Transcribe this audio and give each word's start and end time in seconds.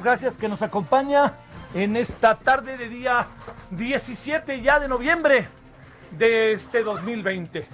Gracias 0.00 0.38
que 0.38 0.48
nos 0.48 0.62
acompaña 0.62 1.34
en 1.74 1.96
esta 1.96 2.38
tarde 2.38 2.78
de 2.78 2.88
día 2.88 3.26
17 3.72 4.62
ya 4.62 4.80
de 4.80 4.88
noviembre 4.88 5.48
de 6.12 6.52
este 6.52 6.82
2020. 6.82 7.66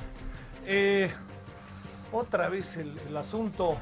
Eh, 0.66 1.10
otra 2.10 2.48
vez 2.48 2.76
el, 2.76 2.98
el 3.06 3.16
asunto 3.16 3.76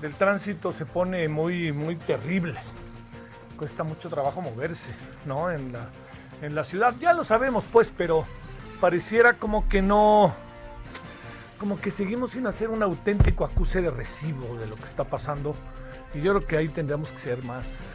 del 0.00 0.14
tránsito 0.16 0.72
se 0.72 0.86
pone 0.86 1.28
muy, 1.28 1.72
muy 1.72 1.94
terrible. 1.94 2.54
Cuesta 3.56 3.84
mucho 3.84 4.08
trabajo 4.08 4.40
moverse, 4.40 4.92
¿no? 5.24 5.50
En 5.50 5.72
la, 5.72 5.88
en 6.42 6.54
la 6.54 6.64
ciudad, 6.64 6.94
ya 6.98 7.12
lo 7.12 7.22
sabemos 7.22 7.66
pues, 7.70 7.92
pero 7.96 8.24
pareciera 8.80 9.34
como 9.34 9.68
que 9.68 9.82
no, 9.82 10.34
como 11.58 11.76
que 11.76 11.90
seguimos 11.90 12.32
sin 12.32 12.46
hacer 12.46 12.70
un 12.70 12.82
auténtico 12.82 13.44
acuse 13.44 13.82
de 13.82 13.90
recibo 13.90 14.56
de 14.56 14.66
lo 14.66 14.74
que 14.74 14.84
está 14.84 15.04
pasando. 15.04 15.52
Y 16.16 16.22
yo 16.22 16.30
creo 16.30 16.46
que 16.46 16.56
ahí 16.56 16.68
tendríamos 16.68 17.12
que 17.12 17.18
ser 17.18 17.44
más, 17.44 17.94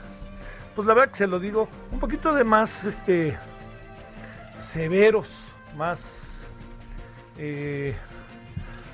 pues 0.75 0.87
la 0.87 0.93
verdad 0.93 1.09
que 1.09 1.17
se 1.17 1.27
lo 1.27 1.39
digo, 1.39 1.67
un 1.91 1.99
poquito 1.99 2.31
de 2.33 2.43
más, 2.43 2.85
este, 2.85 3.35
severos, 4.59 5.47
más, 5.75 6.43
eh, 7.37 7.95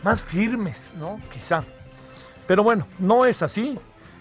más 0.04 0.24
firmes, 0.24 0.92
¿no? 0.96 1.20
Quizá. 1.32 1.62
Pero 2.48 2.64
bueno, 2.64 2.88
no 3.00 3.26
es 3.26 3.44
así. 3.44 3.78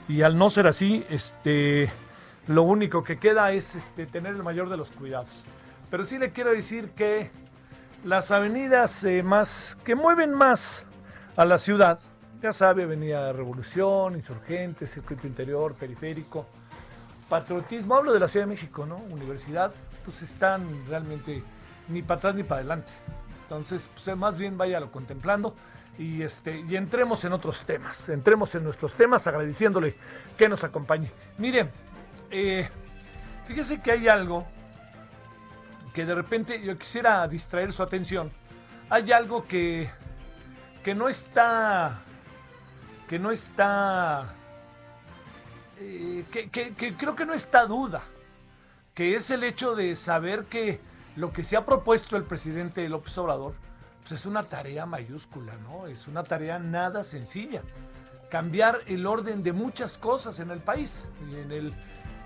Y 0.09 0.23
al 0.23 0.37
no 0.37 0.51
ser 0.51 0.67
así, 0.67 1.07
este, 1.09 1.89
lo 2.49 2.65
único 2.65 3.05
que 3.05 3.17
queda 3.17 3.53
es 3.53 3.77
este, 3.77 4.07
tener 4.07 4.35
el 4.35 4.43
mayor 4.43 4.69
de 4.69 4.77
los 4.77 4.91
cuidados. 4.91 5.31
Pero 5.89 6.05
sí 6.05 6.19
le 6.19 6.33
quiero 6.33 6.51
decir 6.51 6.91
que 6.91 7.31
las 8.05 8.33
avenidas 8.33 9.05
eh, 9.05 9.23
más 9.23 9.77
que 9.85 9.95
mueven 9.95 10.33
más 10.33 10.85
a 11.37 11.45
la 11.45 11.59
ciudad, 11.59 12.01
ya 12.47 12.53
sabe, 12.53 12.85
Avenida 12.85 13.33
Revolución, 13.33 14.15
Insurgentes, 14.15 14.93
Circuito 14.93 15.27
Interior, 15.27 15.75
Periférico, 15.75 16.47
Patriotismo, 17.29 17.97
hablo 17.97 18.13
de 18.13 18.21
la 18.21 18.29
Ciudad 18.29 18.47
de 18.47 18.53
México, 18.53 18.87
¿no? 18.87 18.95
Universidad, 18.95 19.75
pues 20.05 20.23
están 20.23 20.65
realmente 20.87 21.43
ni 21.89 22.03
para 22.03 22.19
atrás 22.19 22.37
ni 22.37 22.45
para 22.45 22.61
adelante. 22.61 22.93
Entonces, 23.43 23.89
pues, 23.93 24.17
más 24.17 24.39
bien 24.39 24.57
váyalo 24.57 24.93
contemplando 24.93 25.57
y, 25.99 26.23
este, 26.23 26.65
y 26.69 26.77
entremos 26.77 27.25
en 27.25 27.33
otros 27.33 27.67
temas, 27.67 28.09
entremos 28.11 28.55
en 28.55 28.63
nuestros 28.63 28.93
temas 28.93 29.27
agradeciéndole 29.27 29.97
que 30.39 30.49
nos 30.49 30.63
acompañe. 30.63 31.11
Miren, 31.39 31.69
eh, 32.31 32.69
fíjese 33.49 33.81
que 33.81 33.91
hay 33.91 34.07
algo 34.07 34.47
que 35.93 36.07
de 36.07 36.15
repente 36.15 36.61
yo 36.61 36.79
quisiera 36.79 37.27
distraer 37.27 37.73
su 37.73 37.83
atención. 37.83 38.31
Hay 38.89 39.11
algo 39.11 39.49
que, 39.49 39.91
que 40.85 40.95
no 40.95 41.09
está, 41.09 42.03
que 43.09 43.19
no 43.19 43.31
está, 43.31 44.35
eh, 45.79 46.25
que, 46.31 46.49
que- 46.51 46.95
creo 46.95 47.15
que 47.15 47.27
no 47.27 47.35
está 47.35 47.67
duda, 47.67 48.03
que 48.95 49.15
es 49.17 49.31
el 49.31 49.45
hecho 49.45 49.75
de 49.75 49.95
saber 49.97 50.45
que 50.47 50.81
lo 51.17 51.33
que 51.33 51.45
se 51.45 51.57
ha 51.57 51.65
propuesto 51.65 52.17
el 52.17 52.25
presidente 52.25 52.89
López 52.89 53.17
Obrador 53.19 53.55
pues 54.01 54.21
es 54.21 54.27
una 54.27 54.45
tarea 54.45 54.87
mayúscula, 54.87 55.55
¿no? 55.69 55.89
Es 55.89 56.07
una 56.07 56.23
tarea 56.23 56.61
nada 56.61 57.03
sencilla. 57.03 57.61
Cambiar 58.31 58.81
el 58.87 59.05
orden 59.05 59.43
de 59.43 59.53
muchas 59.53 59.99
cosas 59.99 60.39
en 60.39 60.53
el 60.53 60.61
país. 60.61 61.09
en 61.33 61.51
el, 61.51 61.73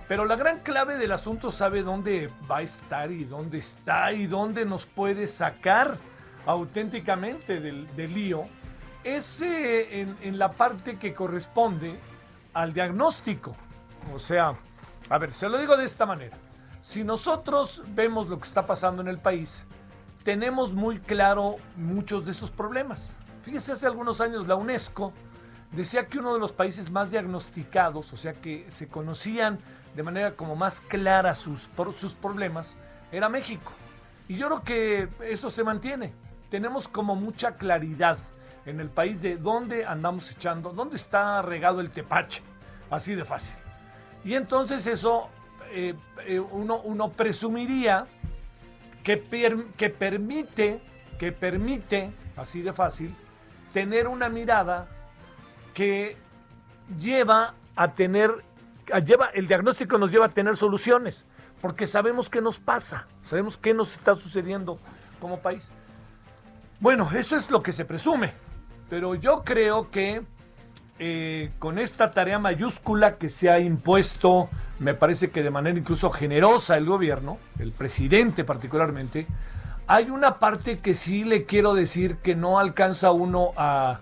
pero 0.06 0.26
la 0.26 0.36
gran 0.36 0.58
clave 0.60 0.98
del 0.98 1.12
asunto 1.12 1.50
sabe 1.50 1.82
dónde 1.82 2.28
va 2.50 2.58
a 2.58 2.62
estar 2.62 3.10
y 3.10 3.24
dónde 3.24 3.56
está 3.58 4.12
y 4.12 4.26
dónde 4.26 4.66
nos 4.66 4.84
puede 4.84 5.26
sacar 5.26 5.96
auténticamente 6.44 7.60
del, 7.60 7.86
del 7.96 8.12
lío. 8.12 8.42
Es 9.04 9.40
eh, 9.40 10.06
en, 10.22 10.38
la 10.38 10.50
parte 10.50 10.98
que 10.98 11.14
corresponde 11.14 11.94
al 12.52 12.72
diagnóstico. 12.72 13.54
O 14.14 14.18
sea, 14.18 14.54
a 15.08 15.18
ver, 15.18 15.32
se 15.32 15.48
lo 15.48 15.58
digo 15.58 15.76
de 15.76 15.84
esta 15.84 16.06
manera. 16.06 16.36
Si 16.82 17.04
nosotros 17.04 17.82
vemos 17.88 18.28
lo 18.28 18.38
que 18.38 18.46
está 18.48 18.66
pasando 18.66 19.00
en 19.00 19.08
el 19.08 19.18
país, 19.18 19.64
tenemos 20.24 20.72
muy 20.72 20.98
claro 20.98 21.56
muchos 21.76 22.24
de 22.24 22.32
esos 22.32 22.50
problemas. 22.50 23.10
Fíjese, 23.42 23.72
hace 23.72 23.86
algunos 23.86 24.20
años 24.20 24.46
la 24.46 24.56
UNESCO 24.56 25.12
decía 25.72 26.06
que 26.06 26.18
uno 26.18 26.34
de 26.34 26.40
los 26.40 26.52
países 26.52 26.90
más 26.90 27.10
diagnosticados, 27.10 28.12
o 28.12 28.16
sea 28.16 28.32
que 28.32 28.66
se 28.70 28.88
conocían 28.88 29.58
de 29.94 30.02
manera 30.02 30.32
como 30.32 30.56
más 30.56 30.80
clara 30.80 31.34
sus, 31.34 31.70
sus 31.98 32.14
problemas, 32.14 32.76
era 33.12 33.28
México. 33.28 33.72
Y 34.28 34.36
yo 34.36 34.46
creo 34.46 34.62
que 34.62 35.08
eso 35.24 35.50
se 35.50 35.64
mantiene. 35.64 36.12
Tenemos 36.50 36.88
como 36.88 37.16
mucha 37.16 37.56
claridad 37.56 38.18
en 38.66 38.80
el 38.80 38.90
país 38.90 39.22
de 39.22 39.36
dónde 39.36 39.84
andamos 39.84 40.30
echando, 40.30 40.72
dónde 40.72 40.96
está 40.96 41.42
regado 41.42 41.80
el 41.80 41.90
tepache, 41.90 42.42
así 42.90 43.14
de 43.14 43.24
fácil. 43.24 43.54
Y 44.24 44.34
entonces 44.34 44.86
eso 44.86 45.30
eh, 45.72 45.94
eh, 46.26 46.40
uno, 46.40 46.80
uno 46.82 47.10
presumiría 47.10 48.06
que, 49.02 49.22
que 49.76 49.90
permite, 49.90 50.80
que 51.18 51.32
permite, 51.32 52.12
así 52.36 52.62
de 52.62 52.72
fácil, 52.72 53.14
tener 53.72 54.08
una 54.08 54.28
mirada 54.28 54.88
que 55.74 56.16
lleva 56.98 57.54
a 57.76 57.94
tener, 57.94 58.34
lleva, 59.06 59.30
el 59.32 59.46
diagnóstico 59.46 59.96
nos 59.96 60.10
lleva 60.10 60.26
a 60.26 60.28
tener 60.28 60.56
soluciones, 60.56 61.26
porque 61.60 61.86
sabemos 61.86 62.28
qué 62.28 62.40
nos 62.40 62.58
pasa, 62.58 63.06
sabemos 63.22 63.56
qué 63.56 63.72
nos 63.72 63.94
está 63.94 64.14
sucediendo 64.14 64.78
como 65.20 65.40
país. 65.40 65.72
Bueno, 66.80 67.10
eso 67.14 67.36
es 67.36 67.50
lo 67.50 67.62
que 67.62 67.72
se 67.72 67.84
presume, 67.84 68.32
pero 68.90 69.14
yo 69.14 69.42
creo 69.44 69.90
que 69.90 70.22
eh, 70.98 71.50
con 71.58 71.78
esta 71.78 72.10
tarea 72.10 72.38
mayúscula 72.40 73.16
que 73.16 73.30
se 73.30 73.48
ha 73.48 73.60
impuesto, 73.60 74.50
me 74.80 74.94
parece 74.94 75.30
que 75.30 75.42
de 75.42 75.50
manera 75.50 75.78
incluso 75.78 76.10
generosa 76.10 76.76
el 76.76 76.84
gobierno, 76.84 77.38
el 77.60 77.70
presidente 77.72 78.44
particularmente, 78.44 79.26
hay 79.86 80.10
una 80.10 80.38
parte 80.38 80.80
que 80.80 80.94
sí 80.94 81.24
le 81.24 81.44
quiero 81.44 81.74
decir 81.74 82.16
que 82.16 82.34
no 82.34 82.58
alcanza 82.58 83.12
uno 83.12 83.52
a, 83.56 84.00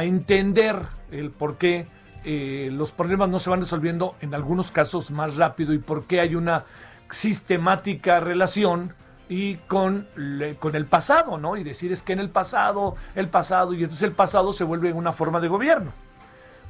entender 0.00 0.76
el 1.12 1.30
por 1.30 1.56
qué 1.56 1.86
eh, 2.24 2.68
los 2.72 2.90
problemas 2.90 3.28
no 3.28 3.38
se 3.38 3.50
van 3.50 3.60
resolviendo 3.60 4.16
en 4.22 4.34
algunos 4.34 4.72
casos 4.72 5.12
más 5.12 5.36
rápido 5.36 5.72
y 5.72 5.78
por 5.78 6.06
qué 6.06 6.18
hay 6.18 6.34
una 6.34 6.64
sistemática 7.10 8.18
relación 8.18 8.92
y 9.28 9.56
con, 9.56 10.06
con 10.58 10.76
el 10.76 10.86
pasado, 10.86 11.38
¿no? 11.38 11.56
Y 11.56 11.64
decir 11.64 11.92
es 11.92 12.02
que 12.02 12.12
en 12.12 12.20
el 12.20 12.30
pasado, 12.30 12.94
el 13.14 13.28
pasado, 13.28 13.72
y 13.72 13.82
entonces 13.82 14.02
el 14.02 14.12
pasado 14.12 14.52
se 14.52 14.64
vuelve 14.64 14.92
una 14.92 15.12
forma 15.12 15.40
de 15.40 15.48
gobierno. 15.48 15.92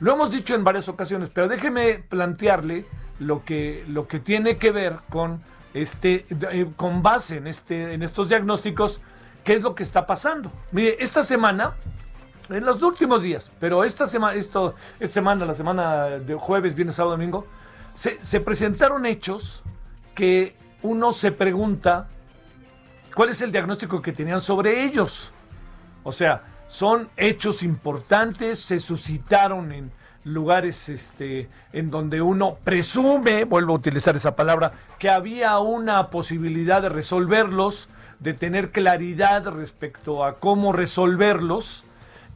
Lo 0.01 0.13
hemos 0.13 0.31
dicho 0.31 0.55
en 0.55 0.65
varias 0.65 0.89
ocasiones, 0.89 1.31
pero 1.31 1.49
déjeme 1.49 2.05
plantearle 2.09 2.85
lo 3.21 3.45
que, 3.45 3.85
lo 3.89 4.07
que 4.09 4.19
tiene 4.19 4.57
que 4.57 4.71
ver 4.71 4.97
con 5.09 5.41
este, 5.73 6.27
eh, 6.51 6.71
con 6.77 7.03
base 7.03 7.37
en 7.37 7.47
este, 7.47 7.95
en 7.95 8.03
estos 8.03 8.29
diagnósticos, 8.29 9.01
qué 9.43 9.55
es 9.55 9.63
lo 9.63 9.75
que 9.75 9.83
está 9.83 10.07
pasando. 10.07 10.53
Mire, 10.73 10.97
esta 11.01 11.23
semana, 11.23 11.75
en 12.49 12.65
los 12.65 12.83
últimos 12.83 13.23
días, 13.23 13.51
pero 13.59 13.85
esta 13.85 14.07
semana, 14.07 14.35
esto, 14.35 14.75
esta 15.01 15.15
semana, 15.15 15.45
la 15.45 15.55
semana 15.55 16.05
de 16.07 16.35
jueves, 16.35 16.75
viernes, 16.75 16.97
sábado, 16.97 17.13
domingo, 17.13 17.47
se 17.95 18.41
presentaron 18.41 19.07
hechos 19.07 19.63
que 20.17 20.57
uno 20.83 21.13
se 21.13 21.33
pregunta 21.33 22.09
cuál 23.15 23.31
es 23.31 23.41
el 23.41 23.53
diagnóstico 23.53 24.03
que 24.03 24.13
tenían 24.13 24.41
sobre 24.41 24.85
ellos. 24.85 25.33
O 26.03 26.13
sea, 26.13 26.43
son 26.67 27.09
hechos 27.17 27.63
importantes, 27.63 28.59
se 28.59 28.81
suscitaron 28.81 29.73
en 29.73 29.93
lugares 30.25 30.89
este, 30.89 31.49
en 31.73 31.91
donde 31.91 32.23
uno 32.23 32.57
presume, 32.65 33.45
vuelvo 33.45 33.75
a 33.75 33.77
utilizar 33.77 34.17
esa 34.17 34.35
palabra, 34.35 34.73
que 34.99 35.11
había 35.11 35.59
una 35.59 36.09
posibilidad 36.11 36.83
de 36.83 36.89
resolverlos, 36.89 37.89
de 38.21 38.33
tener 38.33 38.71
claridad 38.71 39.47
respecto 39.49 40.25
a 40.25 40.39
cómo 40.39 40.73
resolverlos. 40.73 41.85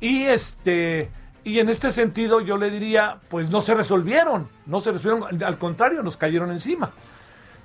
Y 0.00 0.24
este 0.24 1.10
y 1.44 1.60
en 1.60 1.70
este 1.70 1.90
sentido 1.90 2.42
yo 2.42 2.58
le 2.58 2.70
diría, 2.70 3.18
pues 3.30 3.48
no 3.48 3.62
se 3.62 3.74
resolvieron, 3.74 4.48
no 4.66 4.80
se 4.80 4.92
resolvieron, 4.92 5.42
al 5.42 5.56
contrario, 5.56 6.02
nos 6.02 6.18
cayeron 6.18 6.50
encima. 6.50 6.90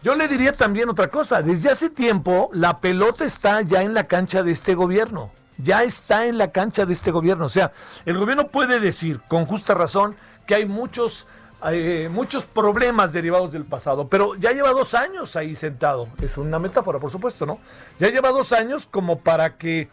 Yo 0.04 0.16
le 0.16 0.28
diría 0.28 0.52
también 0.52 0.90
otra 0.90 1.08
cosa. 1.08 1.42
Desde 1.42 1.72
hace 1.72 1.90
tiempo 1.90 2.50
la 2.52 2.82
pelota 2.82 3.24
está 3.24 3.62
ya 3.62 3.84
en 3.84 3.94
la 3.94 4.04
cancha 4.04 4.44
de 4.44 4.52
este 4.52 4.76
gobierno. 4.76 5.32
Ya 5.58 5.84
está 5.84 6.26
en 6.26 6.38
la 6.38 6.52
cancha 6.52 6.86
de 6.86 6.92
este 6.92 7.10
gobierno. 7.10 7.46
O 7.46 7.50
sea, 7.50 7.72
el 8.06 8.18
gobierno 8.18 8.50
puede 8.50 8.82
decir 8.82 9.22
con 9.30 9.46
justa 9.46 9.74
razón 9.74 10.18
que 10.46 10.56
hay 10.56 10.66
muchos, 10.66 11.26
eh, 11.72 12.10
muchos 12.12 12.44
problemas 12.44 13.14
derivados 13.14 13.54
del 13.54 13.64
pasado, 13.64 14.10
pero 14.10 14.36
ya 14.36 14.52
lleva 14.52 14.72
dos 14.72 14.94
años 14.94 15.38
ahí 15.38 15.56
sentado. 15.56 16.10
Es 16.22 16.38
una 16.38 16.60
metáfora, 16.60 17.00
por 17.00 17.10
supuesto, 17.10 17.46
¿no? 17.46 17.60
Ya 17.98 18.10
lleva 18.10 18.32
dos 18.32 18.52
años 18.52 18.86
como 18.86 19.20
para 19.20 19.56
que 19.56 19.88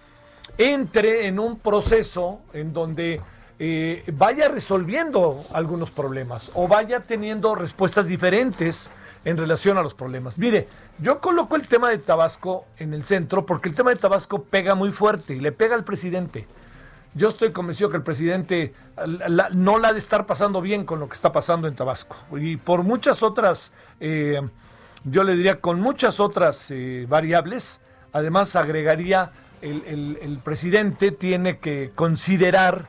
entre 0.59 1.29
en 1.29 1.39
un 1.39 1.57
proceso 1.57 2.41
en 2.53 2.73
donde 2.73 3.21
eh, 3.61 4.03
vaya 4.15 4.49
resolviendo 4.49 5.45
algunos 5.53 5.93
problemas 5.93 6.51
o 6.55 6.67
vaya 6.67 6.99
teniendo 6.99 7.55
respuestas 7.55 8.09
diferentes 8.09 8.91
en 9.25 9.37
relación 9.37 9.77
a 9.79 9.83
los 9.83 9.95
problemas. 9.95 10.39
Mire, 10.39 10.67
yo 10.99 11.19
coloco 11.21 11.57
el 11.57 11.67
tema 11.67 11.91
de 11.91 11.99
Tabasco 11.99 12.67
en 12.79 12.95
el 12.95 13.05
centro 13.05 13.45
porque 13.45 13.69
el 13.69 13.75
tema 13.75 13.91
de 13.91 13.97
Tabasco 13.97 14.43
pega 14.45 14.75
muy 14.75 14.93
fuerte 14.93 15.35
y 15.35 15.41
le 15.41 15.53
pega 15.53 15.75
al 15.75 15.85
presidente. 15.85 16.47
Yo 17.15 17.29
estoy 17.29 17.51
convencido 17.53 17.91
que 17.91 17.97
el 17.97 18.03
presidente 18.05 18.73
no 19.55 19.79
la 19.79 19.89
ha 19.89 19.93
de 19.93 19.99
estar 19.99 20.27
pasando 20.27 20.61
bien 20.61 20.85
con 20.85 21.01
lo 21.01 21.09
que 21.09 21.15
está 21.15 21.33
pasando 21.33 21.67
en 21.67 21.75
Tabasco. 21.75 22.17
Y 22.39 22.57
por 22.57 22.83
muchas 22.85 23.23
otras, 23.23 23.73
eh, 23.99 24.41
yo 25.05 25.25
le 25.25 25.35
diría 25.35 25.61
con 25.61 25.81
muchas 25.81 26.21
otras 26.21 26.71
eh, 26.71 27.07
variables, 27.09 27.81
además 28.13 28.55
agregaría, 28.57 29.33
el, 29.61 29.83
el- 29.87 30.19
el 30.23 30.39
presidente 30.39 31.11
tiene 31.11 31.59
que 31.59 31.91
considerar 31.95 32.89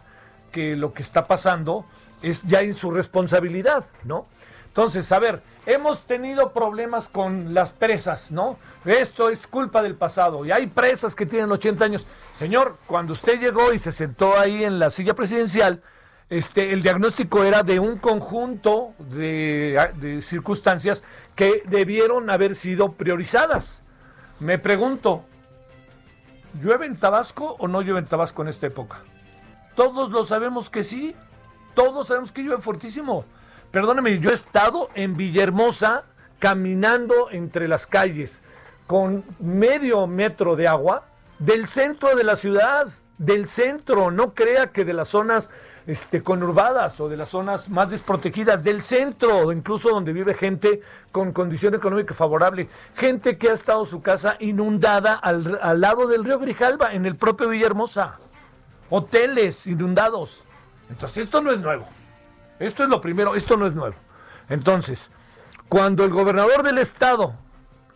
que 0.52 0.76
lo 0.76 0.94
que 0.94 1.02
está 1.02 1.26
pasando 1.28 1.84
es 2.22 2.44
ya 2.44 2.62
en 2.62 2.74
su 2.74 2.92
responsabilidad, 2.92 3.84
¿no? 4.04 4.28
Entonces, 4.68 5.12
a 5.12 5.20
ver, 5.20 5.42
hemos 5.66 6.04
tenido 6.04 6.52
problemas 6.54 7.08
con 7.08 7.54
las 7.54 7.72
presas, 7.72 8.32
¿no? 8.32 8.58
Esto 8.86 9.30
es 9.30 9.48
culpa 9.48 9.82
del 9.82 9.96
pasado 9.96 10.46
y 10.46 10.52
hay 10.52 10.68
presas 10.68 11.16
que 11.16 11.26
tienen 11.26 11.52
80 11.52 11.86
años. 11.86 12.08
Señor, 12.34 12.78
cuando 12.88 13.14
usted 13.14 13.40
llegó 13.40 13.74
y 13.74 13.80
se 13.80 13.92
sentó 13.92 14.38
ahí 14.38 14.64
en 14.64 14.80
la 14.80 14.90
silla 14.90 15.14
presidencial, 15.14 15.82
este, 16.30 16.72
el 16.74 16.82
diagnóstico 16.82 17.44
era 17.44 17.62
de 17.62 17.80
un 17.80 17.98
conjunto 17.98 18.94
de, 18.98 19.92
de 19.96 20.22
circunstancias 20.22 21.04
que 21.36 21.62
debieron 21.68 22.30
haber 22.30 22.56
sido 22.56 22.94
priorizadas. 22.94 23.84
Me 24.40 24.58
pregunto, 24.58 25.26
¿llueve 26.62 26.86
en 26.86 26.98
Tabasco 26.98 27.56
o 27.60 27.68
no 27.68 27.82
llueve 27.82 28.00
en 28.00 28.08
Tabasco 28.08 28.42
en 28.42 28.48
esta 28.48 28.68
época? 28.68 29.02
Todos 29.76 30.12
lo 30.12 30.26
sabemos 30.26 30.70
que 30.70 30.84
sí. 30.84 31.16
Todos 31.74 32.08
sabemos 32.08 32.32
que 32.32 32.44
llueve 32.44 32.62
fortísimo. 32.62 33.26
Perdóneme, 33.72 34.20
yo 34.20 34.32
he 34.32 34.34
estado 34.34 34.90
en 34.96 35.16
Villahermosa 35.16 36.04
caminando 36.40 37.30
entre 37.32 37.70
las 37.70 37.88
calles 37.88 38.42
con 38.86 39.24
medio 39.40 40.08
metro 40.08 40.58
de 40.58 40.68
agua 40.68 41.06
del 41.40 41.68
centro 41.68 42.14
de 42.16 42.26
la 42.26 42.36
ciudad, 42.36 42.88
del 43.18 43.48
centro, 43.48 44.12
no 44.12 44.34
crea 44.34 44.68
que 44.68 44.84
de 44.84 44.92
las 44.92 45.08
zonas 45.08 45.50
este, 45.88 46.22
conurbadas 46.22 47.00
o 47.00 47.08
de 47.08 47.16
las 47.16 47.30
zonas 47.30 47.70
más 47.70 47.90
desprotegidas, 47.92 48.62
del 48.62 48.84
centro, 48.84 49.54
incluso 49.54 49.90
donde 49.90 50.12
vive 50.12 50.34
gente 50.34 50.82
con 51.14 51.32
condición 51.32 51.74
económica 51.74 52.14
favorable, 52.14 52.68
gente 52.96 53.38
que 53.38 53.50
ha 53.50 53.54
estado 53.54 53.86
su 53.86 54.02
casa 54.02 54.36
inundada 54.40 55.14
al, 55.14 55.58
al 55.62 55.80
lado 55.80 56.08
del 56.08 56.26
río 56.26 56.40
Grijalba, 56.40 56.94
en 56.94 57.06
el 57.06 57.16
propio 57.16 57.48
Villahermosa 57.48 58.20
hoteles 58.90 59.66
inundados. 59.66 60.44
Entonces, 60.90 61.26
esto 61.26 61.42
no 61.42 61.52
es 61.52 61.62
nuevo. 61.62 61.88
Esto 62.62 62.84
es 62.84 62.90
lo 62.90 63.02
primero, 63.02 63.36
esto 63.36 63.58
no 63.58 63.66
es 63.66 63.74
nuevo. 63.74 63.96
Entonces, 64.48 65.10
cuando 65.68 66.04
el 66.04 66.12
gobernador 66.12 66.62
del 66.62 66.78
estado, 66.78 67.34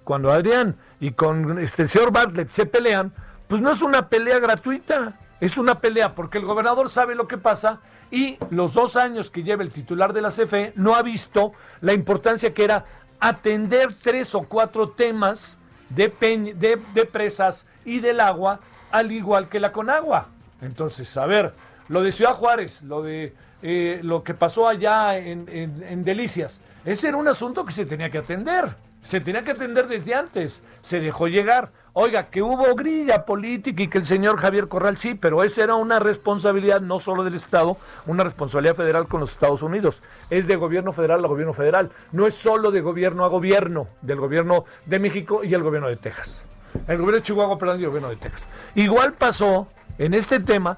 cuando 0.04 0.32
Adrián 0.32 0.76
y 1.00 1.12
con 1.12 1.60
este 1.60 1.84
el 1.84 1.90
señor 1.90 2.12
Bartlett 2.12 2.50
se 2.50 2.66
pelean, 2.66 3.12
pues 3.48 3.62
no 3.62 3.72
es 3.72 3.84
una 3.84 4.10
pelea 4.10 4.40
gratuita, 4.40 5.20
es 5.40 5.58
una 5.58 5.80
pelea 5.80 6.14
porque 6.14 6.40
el 6.40 6.46
gobernador 6.46 6.90
sabe 6.90 7.14
lo 7.14 7.28
que 7.28 7.38
pasa 7.38 7.80
y 8.10 8.38
los 8.50 8.74
dos 8.74 8.96
años 8.96 9.30
que 9.30 9.44
lleva 9.44 9.62
el 9.62 9.72
titular 9.72 10.14
de 10.14 10.22
la 10.22 10.30
CFE 10.30 10.74
no 10.76 10.96
ha 10.96 11.04
visto 11.04 11.52
la 11.82 11.94
importancia 11.94 12.54
que 12.54 12.64
era 12.64 12.86
atender 13.20 13.94
tres 14.02 14.34
o 14.34 14.44
cuatro 14.44 14.90
temas 14.90 15.60
de, 15.90 16.08
de, 16.56 16.82
de 16.94 17.06
presas 17.06 17.68
y 17.84 18.00
del 18.00 18.20
agua, 18.20 18.60
al 18.92 19.12
igual 19.12 19.48
que 19.48 19.60
la 19.60 19.72
Conagua. 19.72 20.30
Entonces, 20.62 21.16
a 21.18 21.28
ver, 21.28 21.52
lo 21.88 22.02
de 22.02 22.12
Ciudad 22.12 22.34
Juárez, 22.34 22.82
lo 22.82 23.04
de 23.04 23.36
eh, 23.68 24.00
lo 24.04 24.24
que 24.24 24.36
pasó 24.36 24.68
allá 24.68 25.18
en, 25.18 25.48
en- 25.50 25.82
en 25.82 26.02
Delicias, 26.04 26.62
ese 26.86 27.08
era 27.08 27.18
un 27.18 27.28
asunto 27.28 27.66
que 27.66 27.72
se 27.74 27.86
tenía 27.88 28.12
que 28.12 28.20
atender. 28.20 28.76
Se 29.02 29.20
tenía 29.22 29.44
que 29.44 29.52
atender 29.52 29.88
desde 29.88 30.14
antes. 30.16 30.62
Se 30.82 31.00
dejó 31.00 31.28
llegar. 31.28 31.72
Oiga, 31.94 32.24
que 32.30 32.42
hubo 32.44 32.74
grilla 32.76 33.24
política 33.26 33.82
y 33.84 33.88
que 33.88 33.98
el 34.00 34.06
señor 34.06 34.38
Javier 34.38 34.68
Corral 34.68 34.98
sí, 34.98 35.14
pero 35.16 35.44
esa 35.44 35.64
era 35.64 35.76
una 35.76 36.00
responsabilidad 36.00 36.82
no 36.82 37.00
solo 37.00 37.24
del 37.24 37.36
Estado, 37.36 37.78
una 38.06 38.24
responsabilidad 38.24 38.76
federal 38.76 39.08
con 39.08 39.20
los 39.22 39.32
Estados 39.32 39.62
Unidos. 39.64 40.02
Es 40.30 40.48
de 40.48 40.56
gobierno 40.58 40.92
federal 40.94 41.24
a 41.24 41.28
gobierno 41.28 41.54
federal. 41.54 41.90
No 42.12 42.28
es 42.28 42.36
solo 42.36 42.70
de 42.72 42.82
gobierno 42.82 43.24
a 43.26 43.30
gobierno, 43.30 43.88
del 44.02 44.20
gobierno 44.20 44.66
de 44.86 45.00
México 45.00 45.44
y 45.44 45.54
el 45.54 45.64
gobierno 45.64 45.88
de 45.88 45.96
Texas. 45.98 46.44
El 46.88 46.98
gobierno 46.98 47.18
de 47.18 47.22
Chihuahua, 47.24 47.58
perdón, 47.58 47.80
y 47.80 47.84
el 47.84 47.90
gobierno 47.90 48.10
de 48.10 48.18
Texas. 48.18 48.44
Igual 48.76 49.14
pasó 49.14 49.68
en 49.98 50.14
este 50.14 50.40
tema 50.40 50.78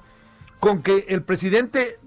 con 0.60 0.82
que 0.82 1.06
el 1.08 1.22
presidente 1.22 1.98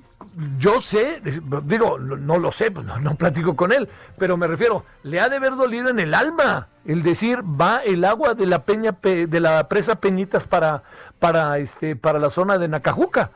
yo 0.57 0.79
sé, 0.79 1.21
digo, 1.63 1.99
no, 1.99 2.37
lo 2.37 2.51
sé, 2.51 2.71
pues 2.71 2.85
no, 2.87 2.99
no, 2.99 3.15
platico 3.15 3.55
con 3.55 3.71
él, 3.71 3.89
pero 4.17 4.37
me 4.37 4.47
refiero, 4.47 4.85
le 5.03 5.19
ha 5.19 5.27
de 5.27 5.35
haber 5.35 5.55
dolido 5.55 5.89
en 5.89 5.99
el 5.99 6.13
alma 6.13 6.67
el 6.85 7.03
decir 7.03 7.43
va 7.43 7.77
el 7.79 8.05
agua 8.05 8.33
de 8.33 8.47
la 8.47 8.63
peña 8.63 8.97
de 9.01 9.39
la 9.39 9.67
presa 9.67 9.99
Peñitas 9.99 10.47
para 10.47 10.83
para 11.19 11.59
este 11.59 11.95
para 11.95 12.17
la 12.17 12.29
zona 12.29 12.57
de 12.57 12.67
Nacajuca 12.67 13.31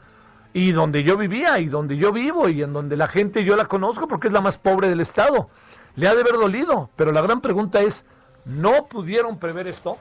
y 0.55 0.71
donde 0.71 1.03
yo 1.03 1.17
vivía 1.17 1.59
y 1.59 1.67
donde 1.67 1.97
yo 1.97 2.13
vivo 2.13 2.47
y 2.47 2.63
en 2.63 2.71
donde 2.71 2.95
la 2.95 3.09
gente 3.09 3.43
yo 3.43 3.57
la 3.57 3.65
conozco 3.65 4.07
porque 4.07 4.27
es 4.27 4.33
la 4.33 4.39
más 4.39 4.57
pobre 4.57 4.87
del 4.87 5.01
estado. 5.01 5.49
Le 5.97 6.07
ha 6.07 6.15
de 6.15 6.21
haber 6.21 6.35
dolido, 6.35 6.89
pero 6.95 7.11
la 7.11 7.21
gran 7.21 7.41
pregunta 7.41 7.81
es, 7.81 8.05
¿no 8.45 8.85
pudieron 8.85 9.37
prever 9.37 9.67
esto? 9.67 9.97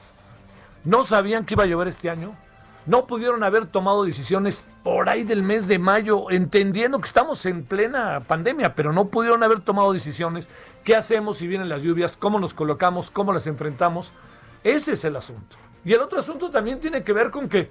¿No 0.85 1.03
sabían 1.03 1.43
que 1.43 1.55
iba 1.55 1.63
a 1.63 1.67
llover 1.67 1.89
este 1.89 2.09
año? 2.09 2.35
No 2.85 3.07
pudieron 3.07 3.43
haber 3.43 3.65
tomado 3.65 4.03
decisiones 4.03 4.63
por 4.83 5.09
ahí 5.09 5.23
del 5.23 5.41
mes 5.41 5.67
de 5.67 5.79
mayo, 5.79 6.29
entendiendo 6.29 6.99
que 6.99 7.07
estamos 7.07 7.45
en 7.45 7.63
plena 7.63 8.21
pandemia, 8.21 8.75
pero 8.75 8.93
no 8.93 9.07
pudieron 9.07 9.43
haber 9.43 9.61
tomado 9.61 9.91
decisiones. 9.93 10.47
¿Qué 10.83 10.95
hacemos 10.95 11.37
si 11.37 11.47
vienen 11.47 11.69
las 11.69 11.83
lluvias? 11.83 12.15
¿Cómo 12.17 12.39
nos 12.39 12.53
colocamos? 12.53 13.09
¿Cómo 13.09 13.33
las 13.33 13.47
enfrentamos? 13.47 14.11
Ese 14.63 14.93
es 14.93 15.05
el 15.05 15.15
asunto. 15.15 15.57
Y 15.83 15.93
el 15.93 16.01
otro 16.01 16.19
asunto 16.19 16.49
también 16.49 16.79
tiene 16.79 17.03
que 17.03 17.13
ver 17.13 17.31
con 17.31 17.49
que 17.49 17.69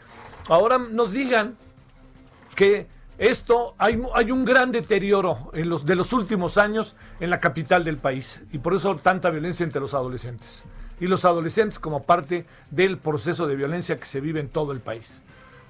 ahora 0.49 0.79
nos 0.79 1.13
digan 1.13 1.57
que 2.55 2.87
esto 3.19 3.75
hay, 3.79 4.01
hay 4.15 4.31
un 4.33 4.45
gran 4.45 4.73
deterioro 4.73 5.51
de 5.53 5.95
los 5.95 6.13
últimos 6.13 6.59
años 6.59 6.97
en 7.21 7.31
la 7.31 7.39
capital 7.39 7.85
del 7.85 7.99
país 7.99 8.43
y 8.53 8.59
por 8.59 8.75
eso 8.75 8.97
tanta 8.97 9.31
violencia 9.31 9.63
entre 9.63 9.81
los 9.81 9.95
adolescentes 9.95 10.65
y 11.01 11.07
los 11.07 11.25
adolescentes 11.25 11.79
como 11.79 12.03
parte 12.05 12.47
del 12.71 12.99
proceso 12.99 13.47
de 13.47 13.57
violencia 13.57 13.99
que 13.99 14.07
se 14.07 14.21
vive 14.21 14.41
en 14.41 14.49
todo 14.49 14.73
el 14.73 14.81
país. 14.81 15.23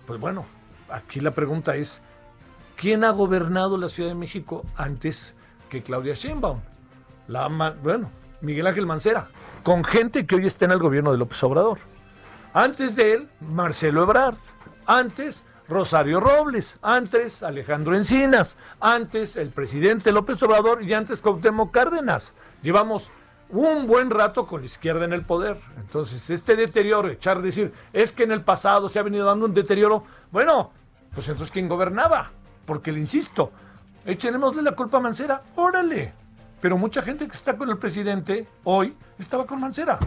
Pues 0.06 0.20
bueno, 0.20 0.44
aquí 0.90 1.20
la 1.20 1.32
pregunta 1.32 1.76
es, 1.76 2.00
¿quién 2.76 3.04
ha 3.04 3.10
gobernado 3.10 3.78
la 3.78 3.88
Ciudad 3.88 4.10
de 4.10 4.14
México 4.14 4.64
antes 4.76 5.34
que 5.68 5.82
Claudia 5.82 6.14
Sheinbaum? 6.14 6.60
La, 7.28 7.48
bueno, 7.82 8.10
Miguel 8.42 8.66
Ángel 8.66 8.86
Mancera, 8.86 9.28
con 9.62 9.84
gente 9.84 10.26
que 10.26 10.36
hoy 10.36 10.46
está 10.46 10.66
en 10.66 10.72
el 10.72 10.78
gobierno 10.78 11.10
de 11.12 11.18
López 11.18 11.42
Obrador. 11.42 11.78
Antes 12.52 12.94
de 12.94 13.14
él, 13.14 13.28
Marcelo 13.40 14.04
Ebrard. 14.04 14.36
Antes, 14.86 15.44
Rosario 15.68 16.20
Robles. 16.20 16.78
Antes, 16.82 17.42
Alejandro 17.42 17.96
Encinas. 17.96 18.56
Antes, 18.78 19.36
el 19.36 19.50
presidente 19.50 20.12
López 20.12 20.40
Obrador. 20.44 20.82
Y 20.84 20.92
antes, 20.92 21.20
Cuauhtémoc 21.20 21.72
Cárdenas. 21.72 22.34
Llevamos 22.62 23.10
un 23.54 23.86
buen 23.86 24.10
rato 24.10 24.46
con 24.46 24.60
la 24.60 24.66
izquierda 24.66 25.04
en 25.04 25.12
el 25.12 25.22
poder. 25.22 25.56
Entonces, 25.78 26.28
este 26.28 26.56
deterioro, 26.56 27.08
echar 27.08 27.40
decir, 27.40 27.72
es 27.92 28.12
que 28.12 28.24
en 28.24 28.32
el 28.32 28.42
pasado 28.42 28.88
se 28.88 28.98
ha 28.98 29.02
venido 29.02 29.24
dando 29.24 29.46
un 29.46 29.54
deterioro, 29.54 30.02
bueno, 30.32 30.72
pues 31.14 31.28
entonces 31.28 31.52
¿quién 31.52 31.68
gobernaba? 31.68 32.32
Porque 32.66 32.90
le 32.90 32.98
insisto, 32.98 33.52
echémosle 34.04 34.62
la 34.62 34.72
culpa 34.72 34.96
a 34.96 35.00
Mancera, 35.00 35.42
órale. 35.54 36.12
Pero 36.60 36.76
mucha 36.76 37.00
gente 37.02 37.26
que 37.26 37.32
está 37.32 37.56
con 37.56 37.70
el 37.70 37.78
presidente 37.78 38.48
hoy 38.64 38.96
estaba 39.18 39.46
con 39.46 39.60
Mancera. 39.60 39.98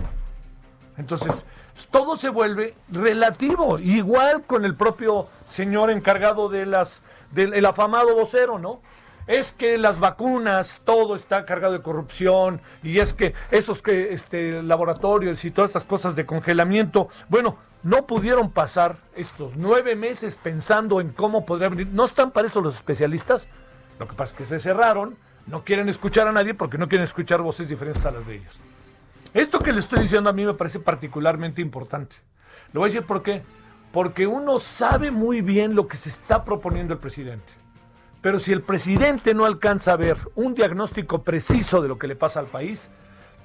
Entonces, 0.98 1.46
todo 1.90 2.18
se 2.18 2.30
vuelve 2.30 2.76
relativo, 2.90 3.80
igual 3.80 4.42
con 4.42 4.66
el 4.66 4.76
propio 4.76 5.30
señor 5.48 5.90
encargado 5.92 6.50
de 6.50 6.66
las 6.66 7.02
del 7.32 7.66
afamado 7.66 8.16
vocero, 8.16 8.60
¿no? 8.60 8.82
Es 9.28 9.52
que 9.52 9.78
las 9.78 10.00
vacunas, 10.00 10.82
todo 10.86 11.16
está 11.16 11.46
cargado 11.46 11.74
de 11.74 11.82
corrupción 11.82 12.62
y 12.82 13.00
es 13.00 13.14
que 13.14 13.34
esos 13.52 13.82
que 13.82 14.14
este 14.14 14.64
laboratorios 14.64 15.44
y 15.46 15.52
todas 15.52 15.70
estas 15.70 15.86
cosas 15.86 16.16
de 16.16 16.26
congelamiento, 16.26 17.10
bueno, 17.30 17.58
no 17.84 18.08
pudieron 18.08 18.50
pasar 18.52 18.98
estos 19.16 19.54
nueve 19.58 19.96
meses 19.96 20.38
pensando 20.42 21.00
en 21.02 21.10
cómo 21.10 21.46
podría 21.46 21.70
venir. 21.70 21.88
No 21.92 22.06
están 22.06 22.32
para 22.32 22.48
eso 22.48 22.62
los 22.62 22.76
especialistas. 22.76 23.48
Lo 24.00 24.08
que 24.08 24.16
pasa 24.16 24.34
es 24.34 24.38
que 24.38 24.46
se 24.46 24.60
cerraron, 24.60 25.18
no 25.46 25.64
quieren 25.64 25.90
escuchar 25.90 26.28
a 26.28 26.32
nadie 26.32 26.54
porque 26.54 26.78
no 26.78 26.88
quieren 26.88 27.06
escuchar 27.06 27.42
voces 27.42 27.70
diferentes 27.70 28.06
a 28.06 28.12
las 28.12 28.28
de 28.28 28.36
ellos. 28.36 28.54
Esto 29.34 29.60
que 29.60 29.74
le 29.74 29.80
estoy 29.80 30.02
diciendo 30.02 30.30
a 30.30 30.34
mí 30.34 30.46
me 30.46 30.54
parece 30.54 30.80
particularmente 30.80 31.62
importante. 31.62 32.16
Le 32.74 32.80
voy 32.80 32.90
a 32.90 32.94
decir 32.94 33.06
por 33.06 33.22
qué. 33.22 33.42
Porque 33.92 34.28
uno 34.28 34.60
sabe 34.60 35.12
muy 35.12 35.42
bien 35.42 35.74
lo 35.74 35.88
que 35.88 35.98
se 35.98 36.10
está 36.10 36.44
proponiendo 36.44 36.94
el 36.94 37.00
presidente. 37.00 37.54
Pero 38.22 38.40
si 38.40 38.52
el 38.52 38.62
presidente 38.62 39.34
no 39.34 39.46
alcanza 39.46 39.94
a 39.94 39.98
ver 39.98 40.18
un 40.36 40.54
diagnóstico 40.54 41.24
preciso 41.24 41.82
de 41.82 41.88
lo 41.88 41.98
que 41.98 42.08
le 42.08 42.16
pasa 42.16 42.40
al 42.40 42.48
país, 42.48 42.90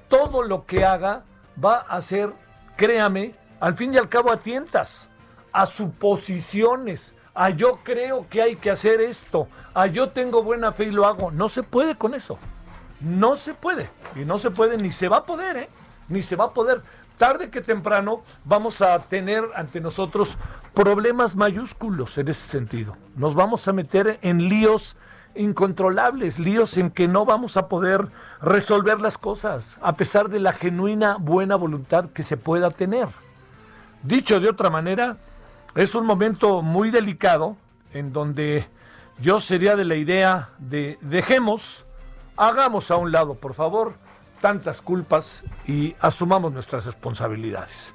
todo 0.08 0.42
lo 0.42 0.66
que 0.66 0.84
haga 0.84 1.24
va 1.62 1.76
a 1.76 2.00
ser, 2.02 2.32
créame, 2.76 3.34
al 3.60 3.76
fin 3.76 3.94
y 3.94 3.98
al 3.98 4.08
cabo 4.08 4.32
a 4.32 4.38
tientas, 4.38 5.10
a 5.52 5.66
suposiciones, 5.66 7.14
a 7.34 7.50
yo 7.50 7.78
creo 7.82 8.28
que 8.28 8.42
hay 8.42 8.56
que 8.56 8.70
hacer 8.70 9.00
esto, 9.00 9.48
a 9.74 9.86
yo 9.86 10.08
tengo 10.08 10.42
buena 10.42 10.72
fe 10.72 10.84
y 10.84 10.90
lo 10.90 11.06
hago. 11.06 11.30
No 11.30 11.48
se 11.48 11.62
puede 11.62 11.94
con 11.94 12.14
eso. 12.14 12.38
No 13.00 13.36
se 13.36 13.54
puede. 13.54 13.88
Y 14.14 14.20
no 14.20 14.38
se 14.38 14.50
puede 14.50 14.76
ni 14.78 14.92
se 14.92 15.08
va 15.08 15.18
a 15.18 15.26
poder, 15.26 15.56
¿eh? 15.56 15.68
Ni 16.08 16.22
se 16.22 16.36
va 16.36 16.46
a 16.46 16.54
poder 16.54 16.82
tarde 17.16 17.50
que 17.50 17.60
temprano 17.60 18.22
vamos 18.44 18.82
a 18.82 18.98
tener 18.98 19.44
ante 19.54 19.80
nosotros 19.80 20.36
problemas 20.74 21.36
mayúsculos 21.36 22.18
en 22.18 22.28
ese 22.28 22.48
sentido. 22.48 22.96
Nos 23.16 23.34
vamos 23.34 23.66
a 23.68 23.72
meter 23.72 24.18
en 24.22 24.48
líos 24.48 24.96
incontrolables, 25.34 26.38
líos 26.38 26.76
en 26.76 26.90
que 26.90 27.08
no 27.08 27.24
vamos 27.24 27.56
a 27.56 27.68
poder 27.68 28.08
resolver 28.40 29.00
las 29.00 29.18
cosas, 29.18 29.78
a 29.82 29.94
pesar 29.94 30.28
de 30.28 30.40
la 30.40 30.52
genuina 30.52 31.16
buena 31.18 31.56
voluntad 31.56 32.10
que 32.10 32.22
se 32.22 32.36
pueda 32.36 32.70
tener. 32.70 33.08
Dicho 34.02 34.40
de 34.40 34.48
otra 34.48 34.68
manera, 34.68 35.16
es 35.74 35.94
un 35.94 36.04
momento 36.04 36.62
muy 36.62 36.90
delicado 36.90 37.56
en 37.92 38.12
donde 38.12 38.66
yo 39.20 39.40
sería 39.40 39.76
de 39.76 39.84
la 39.84 39.94
idea 39.94 40.50
de 40.58 40.98
dejemos, 41.00 41.86
hagamos 42.36 42.90
a 42.90 42.96
un 42.96 43.12
lado, 43.12 43.34
por 43.34 43.54
favor, 43.54 43.94
tantas 44.42 44.82
culpas 44.82 45.44
y 45.66 45.96
asumamos 46.00 46.52
nuestras 46.52 46.84
responsabilidades. 46.84 47.94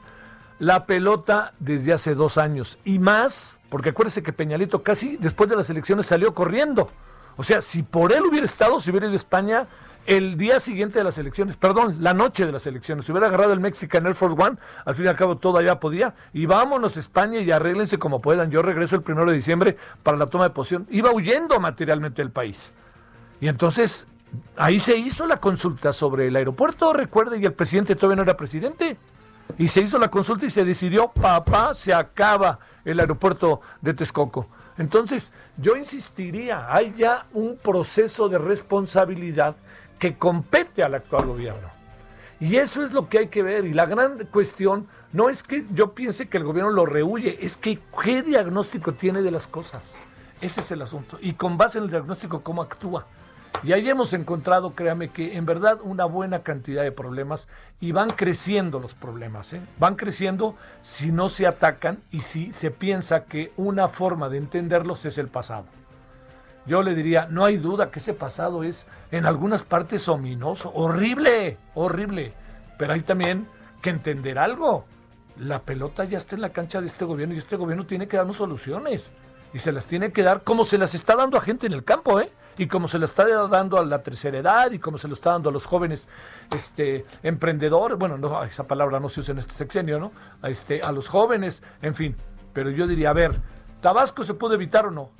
La 0.57 0.87
pelota 0.87 1.51
desde 1.59 1.93
hace 1.93 2.15
dos 2.15 2.39
años 2.39 2.79
y 2.83 2.97
más, 2.97 3.59
porque 3.69 3.89
acuérdese 3.89 4.23
que 4.23 4.33
Peñalito 4.33 4.81
casi 4.81 5.17
después 5.17 5.51
de 5.51 5.57
las 5.57 5.69
elecciones 5.69 6.07
salió 6.07 6.33
corriendo. 6.33 6.89
O 7.35 7.43
sea, 7.43 7.61
si 7.61 7.83
por 7.83 8.13
él 8.13 8.23
hubiera 8.23 8.45
estado, 8.45 8.79
si 8.79 8.89
hubiera 8.89 9.05
ido 9.05 9.13
a 9.13 9.17
España, 9.17 9.67
el 10.07 10.37
día 10.37 10.59
siguiente 10.61 10.97
de 10.97 11.03
las 11.03 11.17
elecciones, 11.17 11.57
perdón, 11.57 11.97
la 11.99 12.13
noche 12.13 12.45
de 12.45 12.53
las 12.53 12.65
elecciones, 12.65 13.05
si 13.05 13.11
hubiera 13.11 13.27
agarrado 13.27 13.51
el 13.51 13.59
Mexican 13.59 14.05
Air 14.07 14.15
Force 14.15 14.41
One, 14.41 14.57
al 14.85 14.95
fin 14.95 15.05
y 15.05 15.07
al 15.09 15.17
cabo 15.17 15.37
todo 15.37 15.57
allá 15.57 15.79
podía, 15.81 16.15
y 16.33 16.45
vámonos 16.45 16.95
a 16.95 17.01
España 17.01 17.39
y 17.41 17.51
arréglense 17.51 17.99
como 17.99 18.21
puedan. 18.21 18.49
Yo 18.49 18.61
regreso 18.61 18.95
el 18.95 19.03
primero 19.03 19.29
de 19.29 19.35
diciembre 19.35 19.77
para 20.01 20.17
la 20.17 20.27
toma 20.27 20.45
de 20.45 20.51
posición. 20.51 20.87
Iba 20.89 21.11
huyendo 21.11 21.59
materialmente 21.59 22.21
del 22.21 22.31
país. 22.31 22.71
Y 23.41 23.49
entonces 23.49 24.07
Ahí 24.55 24.79
se 24.79 24.97
hizo 24.97 25.25
la 25.25 25.37
consulta 25.37 25.93
sobre 25.93 26.27
el 26.27 26.35
aeropuerto, 26.35 26.93
recuerde, 26.93 27.39
y 27.39 27.45
el 27.45 27.53
presidente 27.53 27.95
todavía 27.95 28.17
no 28.17 28.23
era 28.23 28.37
presidente. 28.37 28.97
Y 29.57 29.67
se 29.69 29.81
hizo 29.81 29.97
la 29.97 30.09
consulta 30.09 30.45
y 30.45 30.49
se 30.49 30.65
decidió, 30.65 31.09
papá, 31.09 31.73
se 31.73 31.93
acaba 31.93 32.59
el 32.83 32.99
aeropuerto 32.99 33.61
de 33.81 33.93
Texcoco. 33.93 34.47
Entonces, 34.77 35.31
yo 35.57 35.75
insistiría, 35.75 36.73
hay 36.73 36.93
ya 36.95 37.25
un 37.33 37.57
proceso 37.57 38.29
de 38.29 38.37
responsabilidad 38.37 39.55
que 39.97 40.17
compete 40.17 40.83
al 40.83 40.95
actual 40.95 41.27
gobierno. 41.27 41.69
Y 42.39 42.57
eso 42.57 42.83
es 42.83 42.93
lo 42.93 43.09
que 43.09 43.17
hay 43.17 43.27
que 43.29 43.41
ver. 43.41 43.65
Y 43.65 43.73
la 43.73 43.85
gran 43.85 44.25
cuestión 44.27 44.87
no 45.11 45.29
es 45.29 45.41
que 45.41 45.65
yo 45.71 45.93
piense 45.93 46.29
que 46.29 46.37
el 46.37 46.43
gobierno 46.43 46.71
lo 46.71 46.85
rehuye, 46.85 47.39
es 47.41 47.57
que 47.57 47.79
qué 48.03 48.21
diagnóstico 48.21 48.93
tiene 48.93 49.23
de 49.23 49.31
las 49.31 49.47
cosas. 49.47 49.81
Ese 50.39 50.61
es 50.61 50.71
el 50.71 50.83
asunto. 50.83 51.17
Y 51.19 51.33
con 51.33 51.57
base 51.57 51.79
en 51.79 51.85
el 51.85 51.89
diagnóstico, 51.89 52.41
cómo 52.41 52.61
actúa. 52.61 53.07
Y 53.63 53.73
ahí 53.73 53.89
hemos 53.89 54.13
encontrado, 54.13 54.75
créame, 54.75 55.09
que 55.09 55.35
en 55.35 55.45
verdad 55.45 55.79
una 55.81 56.05
buena 56.05 56.43
cantidad 56.43 56.83
de 56.83 56.91
problemas 56.91 57.47
y 57.79 57.91
van 57.91 58.09
creciendo 58.09 58.79
los 58.79 58.93
problemas. 58.93 59.53
¿eh? 59.53 59.61
Van 59.79 59.95
creciendo 59.95 60.55
si 60.81 61.11
no 61.11 61.27
se 61.29 61.47
atacan 61.47 61.97
y 62.11 62.19
si 62.19 62.53
se 62.53 62.69
piensa 62.69 63.25
que 63.25 63.51
una 63.57 63.87
forma 63.87 64.29
de 64.29 64.37
entenderlos 64.37 65.05
es 65.05 65.17
el 65.17 65.27
pasado. 65.27 65.65
Yo 66.67 66.83
le 66.83 66.93
diría, 66.93 67.27
no 67.31 67.45
hay 67.45 67.57
duda 67.57 67.91
que 67.91 67.99
ese 67.99 68.13
pasado 68.13 68.63
es 68.63 68.87
en 69.11 69.25
algunas 69.25 69.63
partes 69.63 70.07
ominoso, 70.09 70.71
horrible, 70.73 71.57
horrible. 71.73 72.33
Pero 72.77 72.93
hay 72.93 73.01
también 73.01 73.47
que 73.81 73.89
entender 73.89 74.37
algo. 74.37 74.85
La 75.37 75.61
pelota 75.61 76.03
ya 76.03 76.17
está 76.17 76.35
en 76.35 76.41
la 76.41 76.49
cancha 76.49 76.81
de 76.81 76.87
este 76.87 77.05
gobierno 77.05 77.33
y 77.33 77.37
este 77.37 77.55
gobierno 77.55 77.85
tiene 77.85 78.07
que 78.07 78.17
darnos 78.17 78.37
soluciones. 78.37 79.11
Y 79.53 79.59
se 79.59 79.71
las 79.71 79.85
tiene 79.85 80.11
que 80.11 80.23
dar 80.23 80.43
como 80.43 80.65
se 80.65 80.77
las 80.77 80.93
está 80.93 81.15
dando 81.15 81.37
a 81.37 81.41
gente 81.41 81.67
en 81.67 81.73
el 81.73 81.85
campo, 81.85 82.19
¿eh? 82.19 82.29
Y 82.57 82.67
como 82.67 82.87
se 82.87 82.99
lo 82.99 83.05
está 83.05 83.25
dando 83.47 83.77
a 83.77 83.85
la 83.85 84.01
tercera 84.03 84.37
edad 84.37 84.71
y 84.71 84.79
como 84.79 84.97
se 84.97 85.07
lo 85.07 85.13
está 85.13 85.31
dando 85.31 85.49
a 85.49 85.51
los 85.51 85.65
jóvenes 85.65 86.07
este, 86.53 87.05
emprendedores, 87.23 87.97
bueno, 87.97 88.17
no, 88.17 88.43
esa 88.43 88.65
palabra 88.65 88.99
no 88.99 89.09
se 89.09 89.19
usa 89.19 89.33
en 89.33 89.39
este 89.39 89.53
sexenio, 89.53 89.99
¿no? 89.99 90.11
A, 90.41 90.49
este, 90.49 90.81
a 90.81 90.91
los 90.91 91.07
jóvenes, 91.07 91.63
en 91.81 91.95
fin. 91.95 92.15
Pero 92.53 92.71
yo 92.71 92.87
diría, 92.87 93.11
a 93.11 93.13
ver, 93.13 93.39
¿Tabasco 93.81 94.23
se 94.23 94.33
puede 94.33 94.55
evitar 94.55 94.87
o 94.87 94.91
no? 94.91 95.11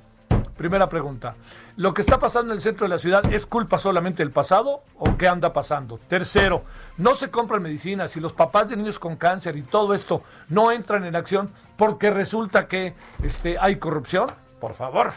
Primera 0.56 0.88
pregunta. 0.88 1.36
¿Lo 1.76 1.94
que 1.94 2.02
está 2.02 2.18
pasando 2.18 2.52
en 2.52 2.56
el 2.56 2.60
centro 2.60 2.84
de 2.84 2.88
la 2.88 2.98
ciudad 2.98 3.32
es 3.32 3.46
culpa 3.46 3.78
solamente 3.78 4.24
del 4.24 4.32
pasado 4.32 4.82
o 4.96 5.16
qué 5.16 5.28
anda 5.28 5.52
pasando? 5.52 5.98
Tercero, 6.08 6.64
no 6.96 7.14
se 7.14 7.30
compran 7.30 7.62
medicinas 7.62 8.16
y 8.16 8.20
los 8.20 8.32
papás 8.32 8.68
de 8.68 8.76
niños 8.76 8.98
con 8.98 9.14
cáncer 9.14 9.56
y 9.56 9.62
todo 9.62 9.94
esto 9.94 10.22
no 10.48 10.72
entran 10.72 11.04
en 11.04 11.14
acción 11.14 11.52
porque 11.76 12.10
resulta 12.10 12.66
que 12.66 12.94
este, 13.22 13.56
hay 13.60 13.76
corrupción. 13.76 14.26
Por 14.60 14.74
favor, 14.74 15.12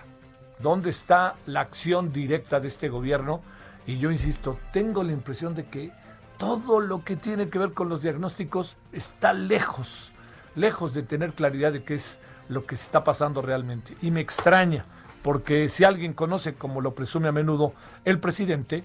¿dónde 0.62 0.90
está 0.90 1.34
la 1.46 1.62
acción 1.62 2.10
directa 2.10 2.60
de 2.60 2.68
este 2.68 2.90
gobierno? 2.90 3.42
Y 3.86 3.98
yo 3.98 4.12
insisto, 4.12 4.60
tengo 4.72 5.04
la 5.04 5.12
impresión 5.12 5.56
de 5.56 5.66
que 5.66 5.92
todo 6.38 6.80
lo 6.80 7.04
que 7.04 7.16
tiene 7.16 7.50
que 7.50 7.60
ver 7.60 7.72
con 7.72 7.90
los 7.90 8.02
diagnósticos 8.02 8.78
está 8.92 9.34
lejos, 9.34 10.12
lejos 10.56 10.94
de 10.94 11.04
tener 11.04 11.34
claridad 11.34 11.72
de 11.72 11.84
qué 11.84 11.96
es 11.96 12.20
lo 12.50 12.66
que 12.66 12.76
está 12.76 13.04
pasando 13.04 13.42
realmente. 13.42 13.96
Y 14.02 14.12
me 14.12 14.22
extraña 14.22 14.86
porque 15.24 15.70
si 15.70 15.84
alguien 15.84 16.14
conoce, 16.14 16.54
como 16.54 16.82
lo 16.82 16.96
presume 16.96 17.28
a 17.28 17.32
menudo 17.32 17.74
el 18.06 18.20
presidente, 18.20 18.84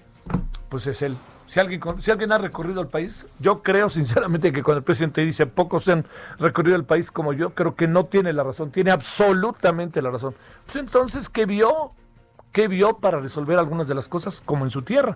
pues 0.69 0.87
es 0.87 1.01
él. 1.01 1.17
Si 1.45 1.59
alguien, 1.59 1.81
si 2.01 2.11
alguien 2.11 2.31
ha 2.33 2.37
recorrido 2.37 2.81
el 2.81 2.87
país, 2.87 3.25
yo 3.39 3.63
creo 3.63 3.89
sinceramente 3.89 4.51
que 4.51 4.63
cuando 4.63 4.79
el 4.79 4.83
presidente 4.83 5.21
dice 5.21 5.45
pocos 5.45 5.87
han 5.87 6.05
recorrido 6.39 6.75
el 6.75 6.83
país 6.83 7.09
como 7.09 7.31
yo, 7.33 7.51
creo 7.51 7.75
que 7.75 7.87
no 7.87 8.03
tiene 8.03 8.33
la 8.33 8.43
razón, 8.43 8.71
tiene 8.71 8.91
absolutamente 8.91 10.01
la 10.01 10.11
razón. 10.11 10.35
Pues 10.65 10.75
entonces, 10.75 11.29
¿qué 11.29 11.45
vio? 11.45 11.91
¿Qué 12.51 12.67
vio 12.67 12.97
para 12.97 13.19
resolver 13.19 13.57
algunas 13.59 13.87
de 13.87 13.95
las 13.95 14.09
cosas 14.09 14.41
como 14.41 14.65
en 14.65 14.71
su 14.71 14.81
tierra? 14.81 15.15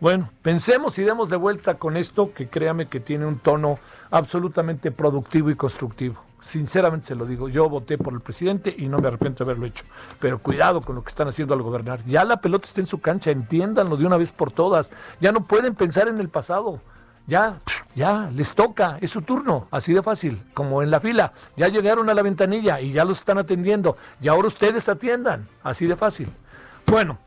Bueno, 0.00 0.28
pensemos 0.42 0.98
y 0.98 1.02
demos 1.04 1.28
de 1.28 1.36
vuelta 1.36 1.74
con 1.74 1.96
esto 1.96 2.32
que 2.34 2.48
créame 2.48 2.86
que 2.86 2.98
tiene 2.98 3.26
un 3.26 3.38
tono 3.38 3.78
absolutamente 4.10 4.90
productivo 4.90 5.50
y 5.50 5.54
constructivo. 5.54 6.20
Sinceramente 6.42 7.06
se 7.06 7.14
lo 7.14 7.24
digo, 7.24 7.48
yo 7.48 7.68
voté 7.68 7.96
por 7.96 8.12
el 8.12 8.20
presidente 8.20 8.74
y 8.76 8.88
no 8.88 8.98
me 8.98 9.06
arrepiento 9.06 9.44
de 9.44 9.50
haberlo 9.50 9.66
hecho. 9.66 9.84
Pero 10.18 10.40
cuidado 10.40 10.80
con 10.80 10.96
lo 10.96 11.04
que 11.04 11.08
están 11.08 11.28
haciendo 11.28 11.54
al 11.54 11.62
gobernar. 11.62 12.04
Ya 12.04 12.24
la 12.24 12.40
pelota 12.40 12.66
está 12.66 12.80
en 12.80 12.88
su 12.88 13.00
cancha, 13.00 13.30
entiéndanlo 13.30 13.96
de 13.96 14.04
una 14.04 14.16
vez 14.16 14.32
por 14.32 14.50
todas. 14.50 14.90
Ya 15.20 15.30
no 15.30 15.44
pueden 15.44 15.76
pensar 15.76 16.08
en 16.08 16.18
el 16.18 16.28
pasado. 16.28 16.80
Ya, 17.28 17.60
ya, 17.94 18.28
les 18.34 18.56
toca, 18.56 18.98
es 19.00 19.12
su 19.12 19.22
turno, 19.22 19.68
así 19.70 19.92
de 19.92 20.02
fácil, 20.02 20.42
como 20.52 20.82
en 20.82 20.90
la 20.90 20.98
fila. 20.98 21.32
Ya 21.56 21.68
llegaron 21.68 22.10
a 22.10 22.14
la 22.14 22.22
ventanilla 22.22 22.80
y 22.80 22.90
ya 22.90 23.04
los 23.04 23.18
están 23.18 23.38
atendiendo. 23.38 23.96
Y 24.20 24.26
ahora 24.26 24.48
ustedes 24.48 24.88
atiendan, 24.88 25.46
así 25.62 25.86
de 25.86 25.94
fácil. 25.94 26.28
Bueno, 26.86 27.18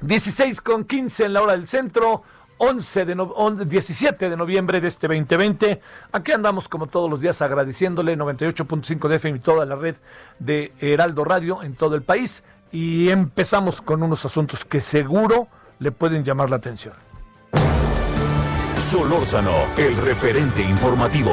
16 0.00 0.60
con 0.60 0.84
15 0.84 1.26
en 1.26 1.32
la 1.32 1.42
hora 1.42 1.52
del 1.52 1.68
centro. 1.68 2.24
11 2.58 3.04
de 3.04 3.64
17 3.64 4.30
de 4.30 4.36
noviembre 4.36 4.80
de 4.80 4.88
este 4.88 5.08
2020. 5.08 5.80
Aquí 6.12 6.32
andamos 6.32 6.68
como 6.68 6.86
todos 6.86 7.10
los 7.10 7.20
días 7.20 7.42
agradeciéndole 7.42 8.16
98.5 8.16 9.08
de 9.08 9.16
FM 9.16 9.38
y 9.38 9.40
toda 9.40 9.64
la 9.66 9.74
red 9.74 9.96
de 10.38 10.72
Heraldo 10.80 11.24
Radio 11.24 11.62
en 11.62 11.74
todo 11.74 11.94
el 11.94 12.02
país. 12.02 12.42
Y 12.70 13.10
empezamos 13.10 13.80
con 13.80 14.02
unos 14.02 14.24
asuntos 14.24 14.64
que 14.64 14.80
seguro 14.80 15.48
le 15.78 15.92
pueden 15.92 16.24
llamar 16.24 16.50
la 16.50 16.56
atención. 16.56 16.94
Solórzano, 18.76 19.52
el 19.76 19.96
referente 19.96 20.62
informativo. 20.62 21.32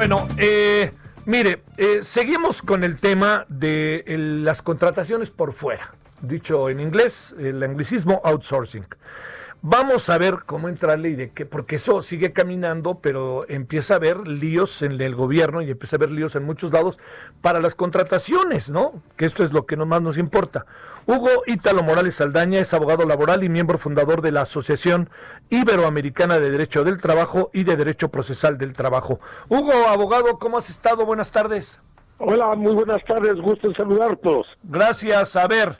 Bueno, 0.00 0.26
eh, 0.38 0.90
Mire, 1.30 1.62
eh, 1.76 2.00
seguimos 2.02 2.60
con 2.60 2.82
el 2.82 2.96
tema 2.96 3.46
de 3.48 4.02
las 4.42 4.62
contrataciones 4.62 5.30
por 5.30 5.52
fuera, 5.52 5.94
dicho 6.22 6.68
en 6.68 6.80
inglés, 6.80 7.36
el 7.38 7.62
anglicismo 7.62 8.20
outsourcing. 8.24 8.84
Vamos 9.62 10.08
a 10.08 10.16
ver 10.16 10.38
cómo 10.46 10.70
entra 10.70 10.88
la 10.88 10.96
ley 10.96 11.16
de 11.16 11.32
que, 11.32 11.44
porque 11.44 11.76
eso 11.76 12.00
sigue 12.00 12.32
caminando, 12.32 13.00
pero 13.02 13.46
empieza 13.46 13.92
a 13.92 13.96
haber 13.98 14.26
líos 14.26 14.80
en 14.80 14.98
el 14.98 15.14
gobierno 15.14 15.60
y 15.60 15.70
empieza 15.70 15.96
a 15.96 15.98
haber 15.98 16.12
líos 16.12 16.34
en 16.34 16.44
muchos 16.44 16.72
lados 16.72 16.98
para 17.42 17.60
las 17.60 17.74
contrataciones, 17.74 18.70
¿no? 18.70 19.02
Que 19.18 19.26
esto 19.26 19.44
es 19.44 19.52
lo 19.52 19.66
que 19.66 19.76
más 19.76 20.00
nos 20.00 20.16
importa. 20.16 20.64
Hugo 21.04 21.28
Ítalo 21.46 21.82
Morales 21.82 22.14
Saldaña 22.14 22.58
es 22.58 22.72
abogado 22.72 23.04
laboral 23.04 23.44
y 23.44 23.50
miembro 23.50 23.76
fundador 23.76 24.22
de 24.22 24.32
la 24.32 24.42
Asociación 24.42 25.10
Iberoamericana 25.50 26.38
de 26.38 26.50
Derecho 26.50 26.82
del 26.82 26.98
Trabajo 26.98 27.50
y 27.52 27.64
de 27.64 27.76
Derecho 27.76 28.08
Procesal 28.08 28.56
del 28.56 28.72
Trabajo. 28.72 29.20
Hugo, 29.50 29.74
abogado, 29.88 30.38
¿cómo 30.38 30.56
has 30.56 30.70
estado? 30.70 31.04
Buenas 31.04 31.32
tardes. 31.32 31.82
Hola, 32.16 32.54
muy 32.56 32.72
buenas 32.72 33.04
tardes, 33.04 33.34
gusto 33.34 33.68
en 33.68 33.74
saludarlos. 33.74 34.46
Gracias. 34.62 35.36
A 35.36 35.46
ver, 35.46 35.76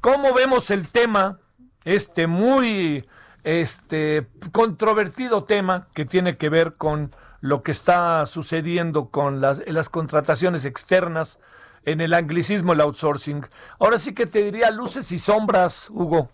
¿cómo 0.00 0.34
vemos 0.34 0.72
el 0.72 0.88
tema? 0.88 1.38
Este 1.84 2.26
muy 2.26 3.04
este 3.44 4.26
controvertido 4.52 5.44
tema 5.44 5.88
que 5.94 6.04
tiene 6.04 6.36
que 6.36 6.48
ver 6.48 6.74
con 6.74 7.14
lo 7.40 7.62
que 7.62 7.72
está 7.72 8.26
sucediendo 8.26 9.08
con 9.08 9.40
las, 9.40 9.88
contrataciones 9.88 10.64
externas 10.64 11.40
en 11.84 12.00
el 12.00 12.12
anglicismo, 12.12 12.74
el 12.74 12.80
outsourcing. 12.80 13.46
Ahora 13.78 13.98
sí 13.98 14.14
que 14.14 14.26
te 14.26 14.42
diría 14.42 14.70
luces 14.70 15.10
y 15.12 15.18
sombras, 15.18 15.88
Hugo. 15.90 16.28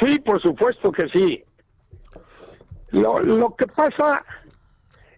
Sí, 0.00 0.20
por 0.20 0.40
supuesto 0.40 0.92
que 0.92 1.08
sí. 1.08 1.44
Lo, 2.90 3.18
lo 3.18 3.54
que 3.56 3.66
pasa 3.66 4.24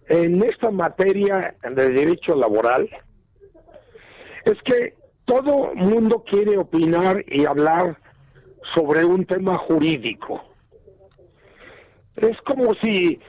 en 0.07 0.43
esta 0.43 0.71
materia 0.71 1.55
de 1.63 1.89
derecho 1.89 2.35
laboral 2.35 2.89
es 4.45 4.57
que 4.65 4.95
todo 5.25 5.73
mundo 5.75 6.23
quiere 6.27 6.57
opinar 6.57 7.23
y 7.27 7.45
hablar 7.45 7.97
sobre 8.75 9.05
un 9.05 9.25
tema 9.25 9.57
jurídico. 9.57 10.50
Es 12.15 12.37
como 12.41 12.73
si 12.81 13.19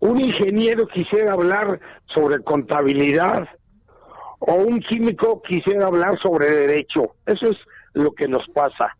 un 0.00 0.20
ingeniero 0.20 0.86
quisiera 0.88 1.32
hablar 1.32 1.80
sobre 2.14 2.42
contabilidad 2.42 3.48
o 4.40 4.54
un 4.54 4.80
químico 4.80 5.42
quisiera 5.42 5.86
hablar 5.86 6.18
sobre 6.20 6.50
derecho. 6.50 7.14
Eso 7.26 7.50
es 7.50 7.56
lo 7.94 8.12
que 8.12 8.28
nos 8.28 8.46
pasa. 8.48 8.94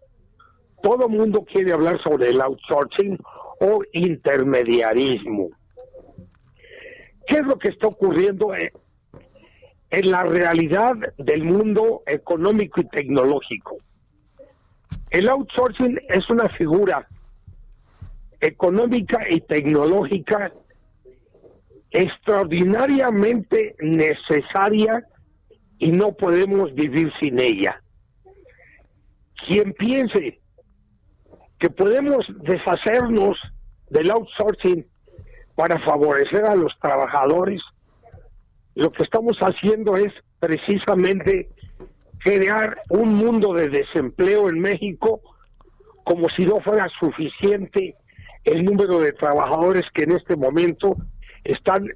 Todo 0.83 1.09
mundo 1.09 1.45
quiere 1.45 1.73
hablar 1.73 2.01
sobre 2.03 2.31
el 2.31 2.41
outsourcing 2.41 3.19
o 3.61 3.83
intermediarismo. 3.93 5.51
¿Qué 7.27 7.37
es 7.37 7.47
lo 7.47 7.59
que 7.59 7.69
está 7.69 7.89
ocurriendo 7.89 8.53
en 8.55 10.11
la 10.11 10.23
realidad 10.23 10.93
del 11.19 11.45
mundo 11.45 12.03
económico 12.07 12.81
y 12.81 12.89
tecnológico? 12.89 13.79
El 15.11 15.29
outsourcing 15.29 16.01
es 16.09 16.29
una 16.31 16.49
figura 16.51 17.09
económica 18.41 19.19
y 19.29 19.41
tecnológica 19.41 20.53
extraordinariamente 21.91 23.75
necesaria 23.81 25.05
y 25.79 25.93
no 25.93 26.13
podemos 26.13 26.75
vivir 26.75 27.11
sin 27.21 27.41
ella. 27.41 27.83
Quien 29.49 29.73
piense 29.73 30.41
que 31.59 31.71
podemos 31.71 32.27
deshacernos 32.43 33.39
del 33.91 34.11
outsourcing 34.11 34.87
para 35.55 35.79
favorecer 35.85 36.45
a 36.45 36.55
los 36.55 36.73
trabajadores, 36.81 37.63
lo 38.75 38.91
que 38.93 39.05
estamos 39.05 39.39
haciendo 39.39 39.97
es 39.97 40.13
precisamente 40.39 41.49
crear 42.19 42.75
un 42.91 43.15
mundo 43.15 43.55
de 43.55 43.69
desempleo 43.69 44.51
en 44.51 44.59
México 44.59 45.21
como 46.05 46.29
si 46.31 46.45
no 46.45 46.61
fuera 46.61 46.89
suficiente 47.01 47.97
el 48.47 48.65
número 48.65 49.01
de 49.01 49.13
trabajadores 49.13 49.85
que 49.93 50.05
en 50.05 50.13
este 50.13 50.37
momento 50.37 50.97
están 51.45 51.89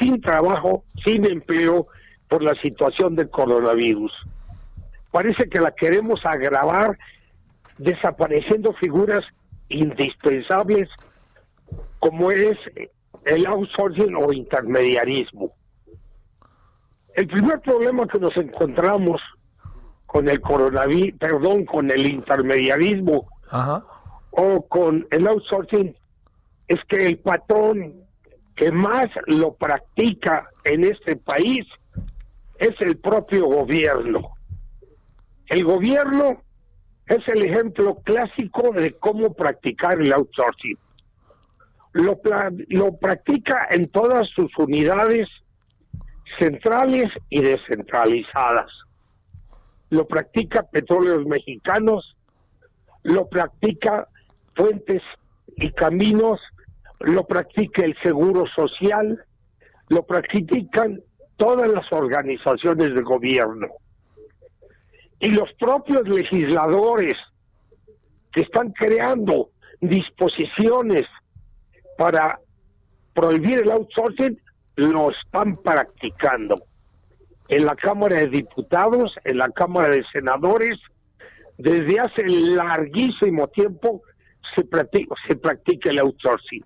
sin 0.00 0.20
trabajo, 0.20 0.84
sin 1.04 1.26
empleo 1.26 1.88
por 2.28 2.42
la 2.42 2.54
situación 2.62 3.16
del 3.16 3.28
coronavirus. 3.28 4.12
Parece 5.10 5.48
que 5.48 5.60
la 5.60 5.72
queremos 5.72 6.24
agravar 6.24 6.98
desapareciendo 7.78 8.72
figuras 8.74 9.24
indispensables 9.68 10.88
como 11.98 12.30
es 12.30 12.56
el 13.24 13.46
outsourcing 13.46 14.14
o 14.16 14.32
intermediarismo. 14.32 15.52
El 17.14 17.26
primer 17.26 17.60
problema 17.60 18.06
que 18.06 18.18
nos 18.18 18.36
encontramos 18.36 19.20
con 20.06 20.28
el 20.28 20.40
coronavirus, 20.40 21.18
perdón, 21.18 21.64
con 21.64 21.90
el 21.90 22.06
intermediarismo 22.06 23.26
o 24.32 24.66
con 24.66 25.06
el 25.10 25.26
outsourcing 25.26 25.94
es 26.68 26.78
que 26.88 27.06
el 27.06 27.18
patrón 27.18 28.02
que 28.56 28.72
más 28.72 29.06
lo 29.26 29.54
practica 29.54 30.50
en 30.64 30.84
este 30.84 31.16
país 31.16 31.66
es 32.58 32.74
el 32.80 32.98
propio 32.98 33.46
gobierno. 33.46 34.32
El 35.46 35.64
gobierno 35.64 36.42
es 37.06 37.26
el 37.28 37.42
ejemplo 37.42 37.96
clásico 38.04 38.72
de 38.72 38.92
cómo 38.98 39.34
practicar 39.34 40.00
el 40.00 40.12
outsourcing. 40.12 40.78
Lo, 41.92 42.20
lo 42.68 42.96
practica 42.96 43.68
en 43.70 43.88
todas 43.88 44.28
sus 44.30 44.50
unidades 44.56 45.28
centrales 46.38 47.06
y 47.28 47.42
descentralizadas. 47.42 48.70
Lo 49.90 50.06
practica 50.06 50.62
Petróleos 50.62 51.26
Mexicanos, 51.26 52.16
lo 53.02 53.28
practica 53.28 54.08
Puentes 54.54 55.02
y 55.56 55.70
Caminos, 55.72 56.40
lo 57.00 57.26
practica 57.26 57.84
el 57.84 57.96
Seguro 58.02 58.44
Social, 58.54 59.24
lo 59.88 60.04
practican 60.04 61.00
todas 61.36 61.68
las 61.68 61.90
organizaciones 61.92 62.94
de 62.94 63.02
gobierno. 63.02 63.68
Y 65.18 65.30
los 65.30 65.52
propios 65.58 66.08
legisladores 66.08 67.14
que 68.32 68.42
están 68.42 68.72
creando 68.72 69.50
disposiciones 69.80 71.04
para 71.98 72.38
prohibir 73.12 73.60
el 73.60 73.70
outsourcing 73.70 74.40
lo 74.76 75.10
están 75.10 75.56
practicando. 75.56 76.54
En 77.48 77.66
la 77.66 77.76
Cámara 77.76 78.16
de 78.16 78.28
Diputados, 78.28 79.14
en 79.24 79.38
la 79.38 79.48
Cámara 79.48 79.90
de 79.90 80.04
Senadores, 80.12 80.78
desde 81.58 82.00
hace 82.00 82.26
larguísimo 82.26 83.48
tiempo 83.48 84.02
se 84.54 84.64
practica, 84.64 85.14
se 85.28 85.36
practica 85.36 85.90
el 85.90 85.98
outsourcing. 86.00 86.64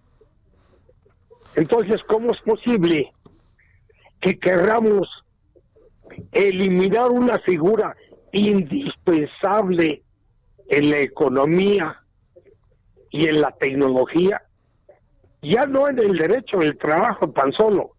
Entonces, 1.54 2.02
¿cómo 2.06 2.32
es 2.32 2.40
posible 2.42 3.12
que 4.20 4.38
querramos 4.38 5.08
eliminar 6.32 7.10
una 7.10 7.38
figura 7.40 7.96
indispensable 8.32 10.02
en 10.68 10.90
la 10.90 10.98
economía 10.98 12.02
y 13.10 13.28
en 13.28 13.40
la 13.40 13.52
tecnología? 13.52 14.42
Ya 15.42 15.66
no 15.66 15.88
en 15.88 15.98
el 15.98 16.16
derecho 16.18 16.58
del 16.58 16.76
trabajo 16.76 17.30
tan 17.30 17.52
solo, 17.52 17.92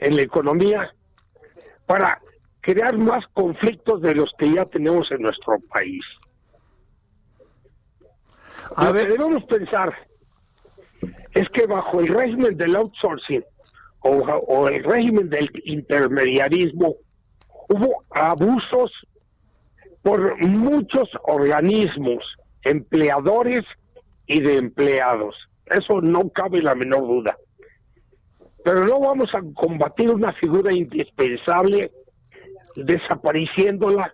en 0.00 0.16
la 0.16 0.22
economía, 0.22 0.94
para 1.86 2.20
crear 2.60 2.96
más 2.96 3.24
conflictos 3.32 4.00
de 4.00 4.14
los 4.14 4.30
que 4.38 4.52
ya 4.52 4.64
tenemos 4.66 5.10
en 5.10 5.22
nuestro 5.22 5.58
país. 5.68 6.02
A 8.76 8.86
Lo 8.86 8.92
ver. 8.92 9.06
que 9.06 9.12
debemos 9.12 9.44
pensar 9.44 9.94
es 11.34 11.48
que 11.50 11.66
bajo 11.66 12.00
el 12.00 12.08
régimen 12.08 12.56
del 12.56 12.76
outsourcing 12.76 13.44
o, 14.00 14.68
el 14.68 14.82
régimen 14.84 15.30
del 15.30 15.48
intermediarismo 15.64 16.96
hubo 17.68 18.04
abusos 18.10 18.90
por 20.02 20.36
muchos 20.44 21.08
organismos, 21.22 22.24
empleadores 22.62 23.62
y 24.26 24.40
de 24.40 24.56
empleados. 24.56 25.36
Eso 25.66 26.00
no 26.00 26.28
cabe 26.30 26.60
la 26.60 26.74
menor 26.74 27.06
duda. 27.06 27.36
Pero 28.64 28.84
no 28.84 29.00
vamos 29.00 29.30
a 29.34 29.42
combatir 29.54 30.10
una 30.10 30.32
figura 30.34 30.72
indispensable 30.72 31.92
desapareciéndola 32.76 34.12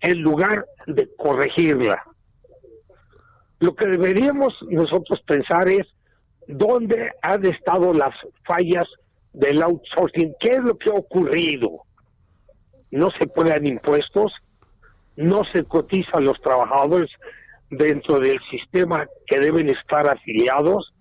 en 0.00 0.20
lugar 0.22 0.66
de 0.86 1.08
corregirla. 1.16 2.02
Lo 3.60 3.74
que 3.74 3.86
deberíamos 3.86 4.54
nosotros 4.68 5.20
pensar 5.26 5.68
es 5.68 5.86
dónde 6.48 7.12
han 7.22 7.44
estado 7.46 7.92
las 7.92 8.14
fallas 8.46 8.86
del 9.32 9.62
outsourcing, 9.62 10.34
qué 10.40 10.52
es 10.52 10.60
lo 10.60 10.76
que 10.76 10.90
ha 10.90 10.94
ocurrido. 10.94 11.82
No 12.90 13.08
se 13.18 13.26
pagan 13.28 13.66
impuestos, 13.66 14.32
no 15.16 15.42
se 15.52 15.64
cotizan 15.64 16.24
los 16.24 16.40
trabajadores 16.40 17.10
dentro 17.70 18.18
del 18.18 18.40
sistema 18.50 19.06
que 19.26 19.38
deben 19.38 19.68
estar 19.68 20.08
afiliados, 20.08 20.92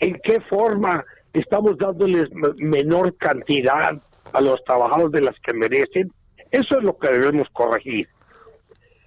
en 0.00 0.18
qué 0.24 0.40
forma 0.50 1.04
estamos 1.32 1.78
dándoles 1.78 2.28
menor 2.58 3.16
cantidad 3.16 4.02
a 4.32 4.40
los 4.40 4.62
trabajadores 4.64 5.12
de 5.12 5.20
las 5.22 5.36
que 5.40 5.54
merecen. 5.54 6.12
Eso 6.50 6.78
es 6.78 6.84
lo 6.84 6.98
que 6.98 7.08
debemos 7.08 7.48
corregir. 7.52 8.08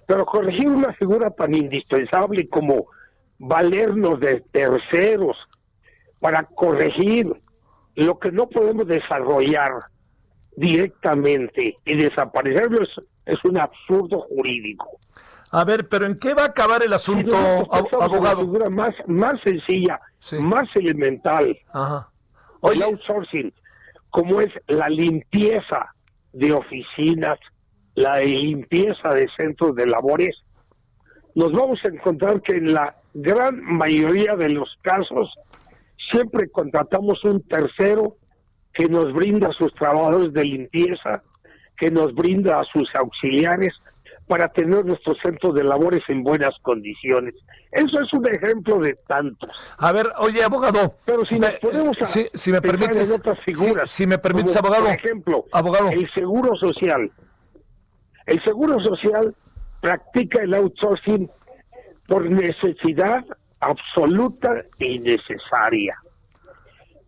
Pero 0.08 0.24
corregir 0.24 0.70
una 0.70 0.94
figura 0.94 1.28
tan 1.28 1.54
indispensable 1.54 2.48
como 2.48 2.86
valernos 3.38 4.18
de 4.20 4.42
terceros 4.50 5.36
para 6.18 6.44
corregir 6.44 7.30
lo 7.94 8.18
que 8.18 8.32
no 8.32 8.48
podemos 8.48 8.86
desarrollar 8.86 9.70
directamente 10.56 11.76
y 11.84 11.96
desaparecerlo 11.96 12.82
es, 13.26 13.44
un 13.44 13.58
absurdo 13.58 14.24
jurídico. 14.30 14.98
A 15.50 15.62
ver, 15.64 15.86
pero 15.90 16.06
¿en 16.06 16.18
qué 16.18 16.32
va 16.32 16.44
a 16.44 16.46
acabar 16.46 16.82
el 16.82 16.94
asunto, 16.94 17.36
abogado? 17.70 18.18
Una 18.18 18.36
figura 18.36 18.70
más, 18.70 18.94
más 19.06 19.34
sencilla, 19.44 20.00
más 20.40 20.64
elemental. 20.74 21.54
Ajá. 21.70 22.08
El 22.62 22.82
outsourcing, 22.82 23.52
como 24.08 24.40
es 24.40 24.48
la 24.68 24.88
limpieza 24.88 25.94
de 26.32 26.52
oficinas, 26.52 27.38
la 27.98 28.20
limpieza 28.20 29.08
de 29.08 29.26
centros 29.36 29.74
de 29.74 29.86
labores, 29.86 30.36
nos 31.34 31.52
vamos 31.52 31.80
a 31.84 31.88
encontrar 31.88 32.40
que 32.42 32.56
en 32.56 32.72
la 32.72 32.96
gran 33.12 33.60
mayoría 33.60 34.36
de 34.36 34.50
los 34.50 34.68
casos 34.82 35.34
siempre 36.12 36.48
contratamos 36.48 37.22
un 37.24 37.42
tercero 37.42 38.16
que 38.72 38.86
nos 38.86 39.12
brinda 39.12 39.48
a 39.48 39.52
sus 39.52 39.74
trabajadores 39.74 40.32
de 40.32 40.44
limpieza, 40.44 41.24
que 41.76 41.90
nos 41.90 42.14
brinda 42.14 42.60
a 42.60 42.64
sus 42.72 42.88
auxiliares 42.94 43.74
para 44.28 44.46
tener 44.46 44.84
nuestros 44.84 45.16
centros 45.20 45.54
de 45.56 45.64
labores 45.64 46.02
en 46.08 46.22
buenas 46.22 46.52
condiciones. 46.62 47.34
Eso 47.72 48.00
es 48.00 48.12
un 48.12 48.28
ejemplo 48.28 48.78
de 48.78 48.94
tantos. 49.08 49.50
A 49.78 49.92
ver, 49.92 50.08
oye, 50.18 50.44
abogado. 50.44 50.94
Pero 51.04 51.24
si 51.24 51.38
nos 51.38 51.50
podemos 51.52 51.96
si, 52.34 52.52
me 52.52 52.60
permites, 52.60 53.12
otras 53.18 53.40
figuras. 53.40 53.90
Si, 53.90 54.06
me 54.06 54.18
permites, 54.18 54.56
abogado. 54.56 54.84
Por 54.84 54.94
ejemplo, 54.94 55.44
abogado. 55.50 55.88
el 55.90 56.08
seguro 56.12 56.54
social. 56.56 57.10
El 58.28 58.44
seguro 58.44 58.78
social 58.84 59.34
practica 59.80 60.42
el 60.42 60.52
outsourcing 60.52 61.30
por 62.06 62.30
necesidad 62.30 63.24
absoluta 63.58 64.64
y 64.78 64.98
necesaria. 64.98 65.96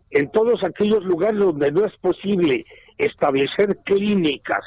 En 0.09 0.31
todos 0.31 0.63
aquellos 0.63 1.05
lugares 1.05 1.37
donde 1.37 1.71
no 1.71 1.85
es 1.85 1.95
posible 1.97 2.65
establecer 2.97 3.77
clínicas, 3.85 4.61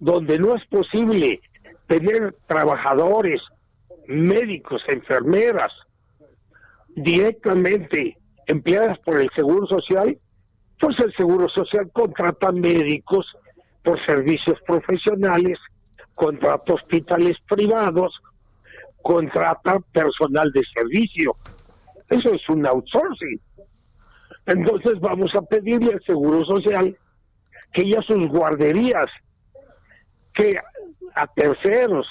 donde 0.00 0.38
no 0.38 0.56
es 0.56 0.64
posible 0.68 1.42
tener 1.86 2.34
trabajadores, 2.46 3.42
médicos, 4.06 4.80
enfermeras, 4.88 5.72
directamente 6.96 8.16
empleadas 8.46 8.98
por 9.00 9.20
el 9.20 9.28
Seguro 9.36 9.66
Social, 9.66 10.16
pues 10.80 10.98
el 11.00 11.12
Seguro 11.14 11.46
Social 11.50 11.90
contrata 11.92 12.52
médicos 12.52 13.26
por 13.82 14.02
servicios 14.06 14.58
profesionales, 14.66 15.58
contrata 16.14 16.74
hospitales 16.74 17.36
privados, 17.48 18.14
contrata 19.02 19.78
personal 19.92 20.50
de 20.52 20.62
servicio. 20.74 21.36
Eso 22.08 22.34
es 22.34 22.48
un 22.48 22.66
outsourcing. 22.66 23.40
Entonces 24.46 25.00
vamos 25.00 25.34
a 25.34 25.42
pedirle 25.42 25.92
al 25.92 26.02
Seguro 26.04 26.44
Social 26.44 26.96
que 27.72 27.90
ya 27.90 28.00
sus 28.02 28.28
guarderías, 28.28 29.06
que 30.34 30.56
a 31.14 31.26
terceros 31.28 32.06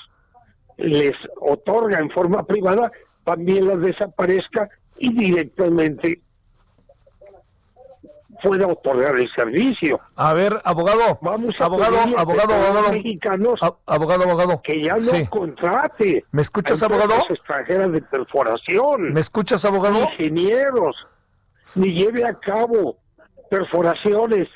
les 0.78 1.14
otorga 1.40 2.00
en 2.00 2.10
forma 2.10 2.46
privada, 2.46 2.92
también 3.24 3.68
las 3.68 3.80
desaparezca 3.80 4.70
y 4.98 5.14
directamente 5.14 6.22
pueda 8.44 8.68
otorgar 8.68 9.16
el 9.18 9.30
servicio. 9.34 10.00
A 10.16 10.34
ver, 10.34 10.60
abogado, 10.66 11.18
vamos 11.22 11.56
a 11.60 11.66
abogado, 11.66 11.98
abogado, 12.18 12.54
abogado, 12.54 12.92
mexicanos 12.92 13.60
abogado, 13.86 14.24
abogado, 14.24 14.62
que 14.62 14.84
ya 14.84 14.98
no 14.98 15.30
contrate. 15.30 16.26
¿Me 16.32 16.42
escuchas, 16.42 16.84
abogado? 16.84 17.14
extranjeras 17.30 17.92
de 17.94 18.02
perforación. 18.02 19.14
¿Me 19.14 19.22
escuchas, 19.22 19.64
abogado? 19.64 20.02
Ingenieros, 20.02 20.96
ni 21.76 21.94
lleve 21.94 22.26
a 22.26 22.34
cabo 22.34 22.98
perforaciones 23.50 24.48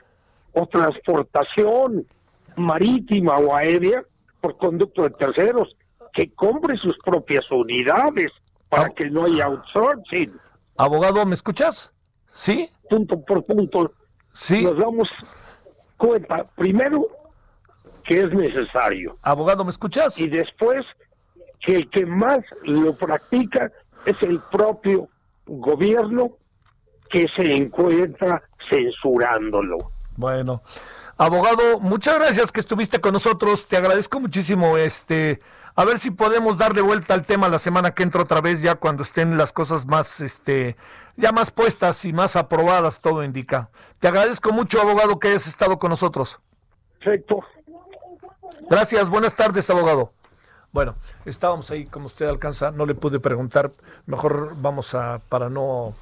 o 0.54 0.67
transportación 0.67 2.06
marítima 2.58 3.38
o 3.38 3.56
aérea 3.56 4.04
por 4.41 4.58
conducto 4.58 5.04
de 5.04 5.12
terceros, 5.12 5.76
que 6.13 6.32
compre 6.34 6.78
sus 6.78 6.95
propias 7.04 7.50
unidades 7.52 8.32
para 8.69 8.89
que 8.89 9.10
no 9.10 9.26
haya 9.26 9.45
outsourcing. 9.45 10.38
Abogado, 10.78 11.26
¿me 11.26 11.36
escuchas? 11.36 11.93
¿Sí? 12.34 12.69
Punto 12.89 13.21
por 13.21 13.45
punto. 13.45 13.91
Sí. 14.34 14.63
Nos 14.63 14.78
damos 14.78 15.08
cuenta, 15.97 16.45
primero, 16.56 17.08
que 18.04 18.21
es 18.21 18.34
necesario. 18.34 19.17
Abogado, 19.21 19.63
¿me 19.63 19.71
escuchas? 19.71 20.19
Y 20.19 20.28
después, 20.28 20.86
que 21.62 21.78
el 21.78 21.89
que 21.89 22.06
más 22.06 22.39
lo 22.63 22.95
practica 22.95 23.71
es 24.06 24.15
el 24.21 24.39
propio 24.52 25.10
gobierno 25.45 26.32
que 27.10 27.26
se 27.36 27.52
encuentra 27.54 28.43
censurándolo. 28.69 29.78
Bueno, 30.15 30.62
abogado, 31.17 31.80
muchas 31.80 32.19
gracias 32.19 32.52
que 32.52 32.60
estuviste 32.60 33.00
con 33.00 33.13
nosotros. 33.13 33.67
Te 33.67 33.78
agradezco 33.78 34.19
muchísimo 34.19 34.78
este 34.78 35.39
a 35.78 35.86
ver 35.86 36.00
si 36.00 36.10
podemos 36.10 36.58
darle 36.58 36.82
vuelta 36.82 37.13
al 37.13 37.23
tema 37.23 37.50
la 37.50 37.60
semana 37.60 37.91
que 37.91 38.02
entra 38.02 38.23
otra 38.23 38.41
vez, 38.41 38.63
ya 38.63 38.73
cuando 38.73 39.04
estén 39.04 39.38
las 39.38 39.54
cosas 39.54 39.86
más, 39.86 40.21
este, 40.21 40.76
ya 41.17 41.32
más 41.32 41.51
puestas 41.51 42.06
y 42.06 42.13
más 42.13 42.36
aprobadas, 42.36 43.01
todo 43.01 43.23
indica. 43.23 43.69
Te 43.99 44.08
agradezco 44.08 44.53
mucho, 44.53 44.80
abogado, 44.80 45.19
que 45.19 45.30
hayas 45.30 45.47
estado 45.47 45.77
con 45.80 45.89
nosotros. 45.89 46.39
Perfecto. 46.99 47.43
Gracias, 48.69 49.10
buenas 49.10 49.36
tardes, 49.36 49.69
abogado. 49.69 50.13
Bueno, 50.71 50.95
estábamos 51.25 51.71
ahí, 51.71 51.86
como 51.86 52.06
usted 52.06 52.27
alcanza, 52.27 52.71
no 52.71 52.86
le 52.86 52.93
pude 52.93 53.19
preguntar, 53.19 53.71
mejor 54.06 54.53
vamos 54.58 54.93
a, 54.93 55.19
para 55.27 55.49
no 55.49 55.93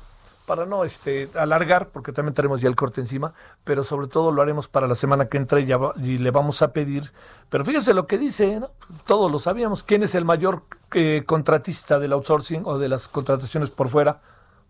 para 0.45 0.65
no 0.65 0.83
este, 0.83 1.27
alargar, 1.35 1.89
porque 1.89 2.11
también 2.11 2.35
tenemos 2.35 2.61
ya 2.61 2.69
el 2.69 2.75
corte 2.75 3.01
encima, 3.01 3.33
pero 3.63 3.83
sobre 3.83 4.07
todo 4.07 4.31
lo 4.31 4.43
haremos 4.43 4.67
para 4.67 4.87
la 4.87 4.93
semana 4.93 5.25
que 5.25 5.37
entra 5.37 5.59
y, 5.59 5.65
ya 5.65 5.79
y 5.97 6.19
le 6.19 6.29
vamos 6.29 6.61
a 6.61 6.71
pedir. 6.71 7.11
Pero 7.49 7.65
fíjese 7.65 7.93
lo 7.93 8.05
que 8.05 8.17
dice, 8.17 8.59
¿no? 8.59 8.69
todos 9.07 9.31
lo 9.31 9.39
sabíamos, 9.39 9.83
¿quién 9.83 10.03
es 10.03 10.13
el 10.13 10.23
mayor 10.23 10.63
eh, 10.93 11.23
contratista 11.25 11.97
del 11.97 12.13
outsourcing 12.13 12.61
o 12.65 12.77
de 12.77 12.89
las 12.89 13.07
contrataciones 13.07 13.71
por 13.71 13.89
fuera? 13.89 14.21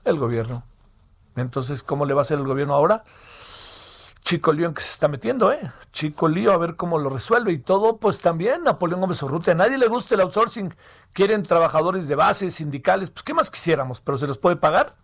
El 0.05 0.17
gobierno. 0.17 0.63
Entonces, 1.35 1.83
¿cómo 1.83 2.05
le 2.05 2.13
va 2.13 2.21
a 2.21 2.23
hacer 2.23 2.37
el 2.37 2.45
gobierno 2.45 2.73
ahora? 2.73 3.03
Chico 4.21 4.53
lío 4.53 4.67
en 4.67 4.73
que 4.73 4.81
se 4.81 4.91
está 4.91 5.07
metiendo, 5.07 5.51
¿eh? 5.51 5.59
Chico 5.91 6.27
lío, 6.27 6.51
a 6.51 6.57
ver 6.57 6.75
cómo 6.75 6.97
lo 6.97 7.09
resuelve. 7.09 7.51
Y 7.51 7.59
todo, 7.59 7.97
pues 7.97 8.21
también 8.21 8.63
Napoleón 8.63 9.01
Gómez 9.01 9.21
Urrutia. 9.21 9.53
A 9.53 9.55
nadie 9.55 9.77
le 9.77 9.87
gusta 9.87 10.15
el 10.15 10.21
outsourcing. 10.21 10.73
Quieren 11.11 11.43
trabajadores 11.43 12.07
de 12.07 12.15
base, 12.15 12.49
sindicales. 12.49 13.11
Pues, 13.11 13.23
¿qué 13.23 13.33
más 13.33 13.51
quisiéramos? 13.51 14.01
¿Pero 14.01 14.17
se 14.17 14.27
los 14.27 14.37
puede 14.37 14.55
pagar? 14.55 14.95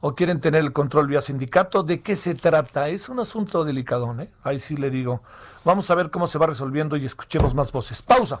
o 0.00 0.14
quieren 0.14 0.40
tener 0.40 0.62
el 0.62 0.72
control 0.72 1.06
vía 1.06 1.20
sindicato. 1.20 1.82
¿De 1.82 2.00
qué 2.00 2.16
se 2.16 2.34
trata? 2.34 2.88
Es 2.88 3.08
un 3.08 3.20
asunto 3.20 3.64
delicado, 3.64 4.14
¿eh? 4.20 4.30
Ahí 4.42 4.58
sí 4.58 4.76
le 4.76 4.90
digo. 4.90 5.22
Vamos 5.64 5.90
a 5.90 5.94
ver 5.94 6.10
cómo 6.10 6.28
se 6.28 6.38
va 6.38 6.46
resolviendo 6.46 6.96
y 6.96 7.04
escuchemos 7.04 7.54
más 7.54 7.72
voces. 7.72 8.02
Pausa. 8.02 8.40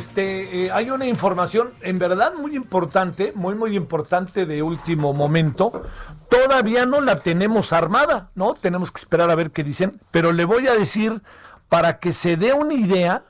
Este, 0.00 0.64
eh, 0.64 0.70
hay 0.72 0.88
una 0.90 1.04
información 1.04 1.74
en 1.82 1.98
verdad 1.98 2.32
muy 2.32 2.56
importante, 2.56 3.34
muy, 3.34 3.54
muy 3.54 3.76
importante 3.76 4.46
de 4.46 4.62
último 4.62 5.12
momento. 5.12 5.82
Todavía 6.30 6.86
no 6.86 7.02
la 7.02 7.18
tenemos 7.18 7.74
armada, 7.74 8.30
¿no? 8.34 8.54
Tenemos 8.54 8.92
que 8.92 8.98
esperar 8.98 9.30
a 9.30 9.34
ver 9.34 9.50
qué 9.50 9.62
dicen, 9.62 10.00
pero 10.10 10.32
le 10.32 10.46
voy 10.46 10.68
a 10.68 10.72
decir 10.72 11.20
para 11.68 11.98
que 11.98 12.14
se 12.14 12.38
dé 12.38 12.54
una 12.54 12.72
idea 12.72 13.24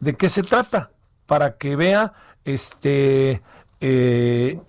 de 0.00 0.16
qué 0.16 0.28
se 0.28 0.42
trata, 0.42 0.90
para 1.26 1.56
que 1.56 1.76
vea, 1.76 2.14
este, 2.44 3.40
eh, 3.80 4.60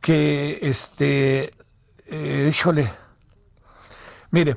que, 0.00 0.58
este, 0.60 1.54
eh, 2.06 2.50
híjole, 2.52 2.90
mire, 4.32 4.56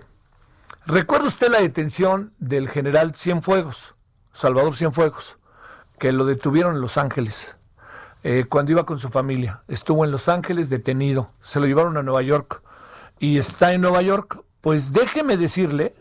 recuerda 0.87 1.27
usted 1.27 1.51
la 1.51 1.61
detención 1.61 2.33
del 2.39 2.69
general 2.69 3.13
Cienfuegos, 3.15 3.93
Salvador 4.31 4.75
Cienfuegos 4.75 5.37
que 6.03 6.11
lo 6.11 6.25
detuvieron 6.25 6.75
en 6.75 6.81
Los 6.81 6.97
Ángeles 6.97 7.55
eh, 8.23 8.43
cuando 8.49 8.73
iba 8.73 8.85
con 8.85 8.99
su 8.99 9.07
familia. 9.07 9.63
Estuvo 9.69 10.03
en 10.03 10.11
Los 10.11 10.27
Ángeles 10.27 10.69
detenido, 10.69 11.31
se 11.39 11.61
lo 11.61 11.65
llevaron 11.65 11.95
a 11.95 12.03
Nueva 12.03 12.21
York 12.21 12.61
y 13.19 13.37
está 13.37 13.71
en 13.71 13.79
Nueva 13.79 14.01
York. 14.01 14.43
Pues 14.59 14.91
déjeme 14.91 15.37
decirle 15.37 15.95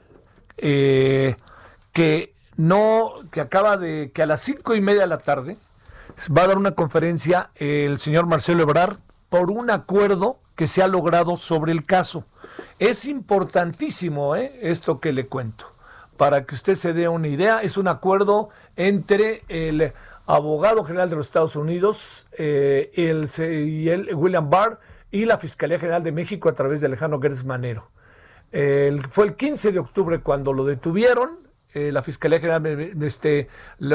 eh, 0.57 1.37
que 1.93 2.35
no, 2.57 3.13
que 3.31 3.41
acaba 3.41 3.77
de, 3.77 4.11
que 4.13 4.25
a 4.25 4.27
las 4.27 4.41
cinco 4.41 4.75
y 4.75 4.81
media 4.81 5.03
de 5.03 5.07
la 5.07 5.19
tarde 5.19 5.57
va 6.37 6.43
a 6.43 6.49
dar 6.49 6.59
una 6.59 6.73
conferencia 6.73 7.51
el 7.55 7.97
señor 7.99 8.27
Marcelo 8.27 8.65
Ebrard 8.65 8.97
por 9.29 9.53
un 9.53 9.71
acuerdo 9.71 10.41
que 10.57 10.67
se 10.67 10.83
ha 10.83 10.89
logrado 10.89 11.37
sobre 11.37 11.71
el 11.71 11.87
caso. 11.87 12.25
Es 12.81 13.05
importantísimo 13.05 14.35
eh, 14.35 14.59
esto 14.63 14.99
que 14.99 15.13
le 15.13 15.29
cuento 15.29 15.72
para 16.23 16.45
que 16.45 16.55
usted 16.55 16.77
se 16.77 16.93
dé 16.93 17.09
una 17.09 17.27
idea, 17.27 17.63
es 17.63 17.77
un 17.77 17.89
acuerdo 17.89 18.51
entre 18.77 19.43
el 19.49 19.93
abogado 20.25 20.85
general 20.85 21.11
de 21.11 21.17
los 21.17 21.27
Estados 21.27 21.57
Unidos 21.57 22.29
eh, 22.39 22.93
y 22.95 23.89
el 23.89 24.09
William 24.15 24.49
Barr 24.49 24.79
y 25.11 25.25
la 25.25 25.37
Fiscalía 25.37 25.81
General 25.81 26.05
de 26.05 26.13
México 26.13 26.49
a 26.49 26.53
través 26.53 26.81
de 26.81 26.87
Alejandro 26.87 27.21
Gertz 27.21 27.43
Manero. 27.45 27.91
fue 29.11 29.25
el 29.25 29.35
15 29.35 29.73
de 29.73 29.81
octubre 29.81 30.21
cuando 30.21 30.53
lo 30.53 30.65
detuvieron. 30.65 31.41
Eh, 31.75 31.93
la 31.93 32.03
Fiscalía 32.03 32.41
General 32.41 32.67
este, 32.67 33.49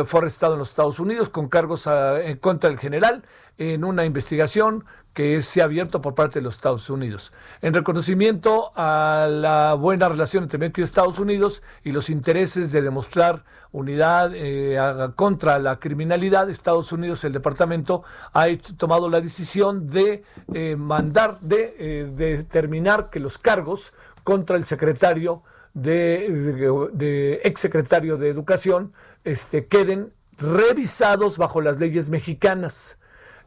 fue 0.05 0.19
arrestado 0.19 0.53
en 0.53 0.59
los 0.59 0.69
Estados 0.69 0.99
Unidos 0.99 1.29
con 1.29 1.47
cargos 1.47 1.87
en 1.87 2.37
contra 2.37 2.69
del 2.69 2.79
general 2.79 3.23
en 3.57 3.83
una 3.83 4.05
investigación 4.05 4.85
que 5.17 5.41
se 5.41 5.61
ha 5.61 5.63
abierto 5.63 5.99
por 5.99 6.13
parte 6.13 6.37
de 6.37 6.43
los 6.43 6.53
Estados 6.53 6.91
Unidos. 6.91 7.33
En 7.63 7.73
reconocimiento 7.73 8.69
a 8.75 9.27
la 9.27 9.73
buena 9.73 10.09
relación 10.09 10.43
entre 10.43 10.59
México 10.59 10.81
y 10.81 10.83
Estados 10.83 11.17
Unidos 11.17 11.63
y 11.83 11.91
los 11.91 12.11
intereses 12.11 12.71
de 12.71 12.83
demostrar 12.83 13.43
unidad 13.71 14.31
eh, 14.35 14.77
contra 15.15 15.57
la 15.57 15.79
criminalidad, 15.79 16.51
Estados 16.51 16.91
Unidos, 16.91 17.23
el 17.23 17.33
departamento, 17.33 18.03
ha 18.31 18.45
tomado 18.77 19.09
la 19.09 19.19
decisión 19.19 19.89
de 19.89 20.23
eh, 20.53 20.75
mandar, 20.75 21.39
de, 21.39 21.75
eh, 21.79 22.11
determinar 22.13 23.09
que 23.09 23.19
los 23.19 23.39
cargos 23.39 23.93
contra 24.23 24.55
el 24.55 24.65
secretario 24.65 25.41
de, 25.77 27.41
exsecretario 27.43 28.17
de 28.17 28.29
Educación 28.29 28.93
este, 29.23 29.67
queden 29.67 30.11
revisados 30.37 31.37
bajo 31.37 31.61
las 31.61 31.79
leyes 31.79 32.09
mexicanas. 32.09 32.97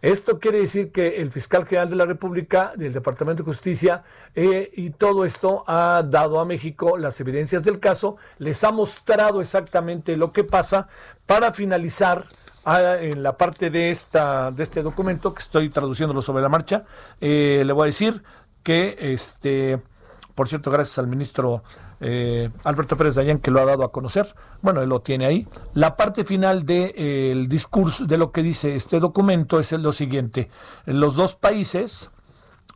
Esto 0.02 0.38
quiere 0.38 0.60
decir 0.60 0.92
que 0.92 1.20
el 1.20 1.30
fiscal 1.30 1.66
general 1.66 1.90
de 1.90 1.96
la 1.96 2.06
República, 2.06 2.72
del 2.74 2.94
Departamento 2.94 3.42
de 3.42 3.48
Justicia 3.48 4.02
eh, 4.34 4.70
y 4.74 4.90
todo 4.90 5.26
esto 5.26 5.62
ha 5.66 6.02
dado 6.02 6.40
a 6.40 6.46
México 6.46 6.96
las 6.96 7.20
evidencias 7.20 7.64
del 7.64 7.80
caso, 7.80 8.16
les 8.38 8.64
ha 8.64 8.72
mostrado 8.72 9.42
exactamente 9.42 10.16
lo 10.16 10.32
que 10.32 10.42
pasa 10.42 10.88
para 11.26 11.52
finalizar 11.52 12.24
ah, 12.64 12.96
en 12.98 13.22
la 13.22 13.36
parte 13.36 13.68
de, 13.68 13.90
esta, 13.90 14.50
de 14.50 14.62
este 14.62 14.82
documento, 14.82 15.34
que 15.34 15.42
estoy 15.42 15.68
traduciéndolo 15.68 16.22
sobre 16.22 16.42
la 16.42 16.48
marcha, 16.48 16.84
eh, 17.20 17.62
le 17.66 17.72
voy 17.74 17.82
a 17.82 17.86
decir 17.86 18.22
que, 18.62 18.96
este, 19.00 19.82
por 20.34 20.48
cierto, 20.48 20.70
gracias 20.70 20.98
al 20.98 21.08
ministro 21.08 21.62
eh, 22.00 22.50
Alberto 22.64 22.96
Pérez 22.96 23.14
Dayan, 23.14 23.38
que 23.38 23.50
lo 23.50 23.60
ha 23.60 23.64
dado 23.64 23.84
a 23.84 23.92
conocer. 23.92 24.34
Bueno, 24.62 24.82
él 24.82 24.88
lo 24.88 25.00
tiene 25.00 25.26
ahí. 25.26 25.46
La 25.74 25.96
parte 25.96 26.24
final 26.24 26.64
del 26.64 26.92
de, 26.94 26.94
eh, 26.96 27.44
discurso, 27.48 28.06
de 28.06 28.18
lo 28.18 28.32
que 28.32 28.42
dice 28.42 28.74
este 28.74 29.00
documento, 29.00 29.60
es 29.60 29.72
lo 29.72 29.92
siguiente. 29.92 30.50
Los 30.86 31.16
dos 31.16 31.36
países, 31.36 32.10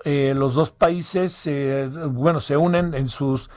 eh, 0.04 0.34
los 0.36 0.54
dos 0.54 0.70
países, 0.70 1.46
eh, 1.46 1.88
bueno, 2.10 2.40
se 2.40 2.56
unen 2.56 2.94
en 2.94 3.08
sus 3.08 3.50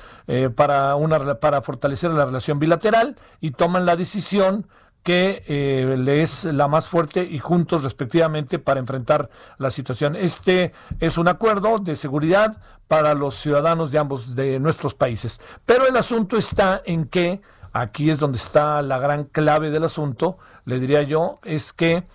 para 0.55 0.95
para 1.39 1.61
fortalecer 1.61 2.11
la 2.11 2.25
relación 2.25 2.59
bilateral 2.59 3.17
y 3.39 3.51
toman 3.51 3.85
la 3.85 3.95
decisión 3.95 4.67
que 5.07 5.41
eh, 5.47 5.95
le 5.97 6.21
es 6.21 6.43
la 6.43 6.67
más 6.67 6.89
fuerte 6.89 7.23
y 7.23 7.39
juntos 7.39 7.85
respectivamente 7.85 8.59
para 8.59 8.81
enfrentar 8.81 9.29
la 9.57 9.71
situación. 9.71 10.17
Este 10.17 10.73
es 10.99 11.17
un 11.17 11.29
acuerdo 11.29 11.79
de 11.79 11.95
seguridad 11.95 12.57
para 12.89 13.13
los 13.13 13.35
ciudadanos 13.35 13.93
de 13.93 13.99
ambos 13.99 14.35
de 14.35 14.59
nuestros 14.59 14.95
países. 14.95 15.39
Pero 15.65 15.87
el 15.87 15.95
asunto 15.95 16.35
está 16.35 16.81
en 16.85 17.07
que, 17.07 17.41
aquí 17.71 18.09
es 18.09 18.19
donde 18.19 18.37
está 18.37 18.81
la 18.81 18.99
gran 18.99 19.23
clave 19.23 19.69
del 19.69 19.85
asunto, 19.85 20.39
le 20.65 20.77
diría 20.77 21.03
yo, 21.03 21.39
es 21.45 21.71
que 21.71 22.05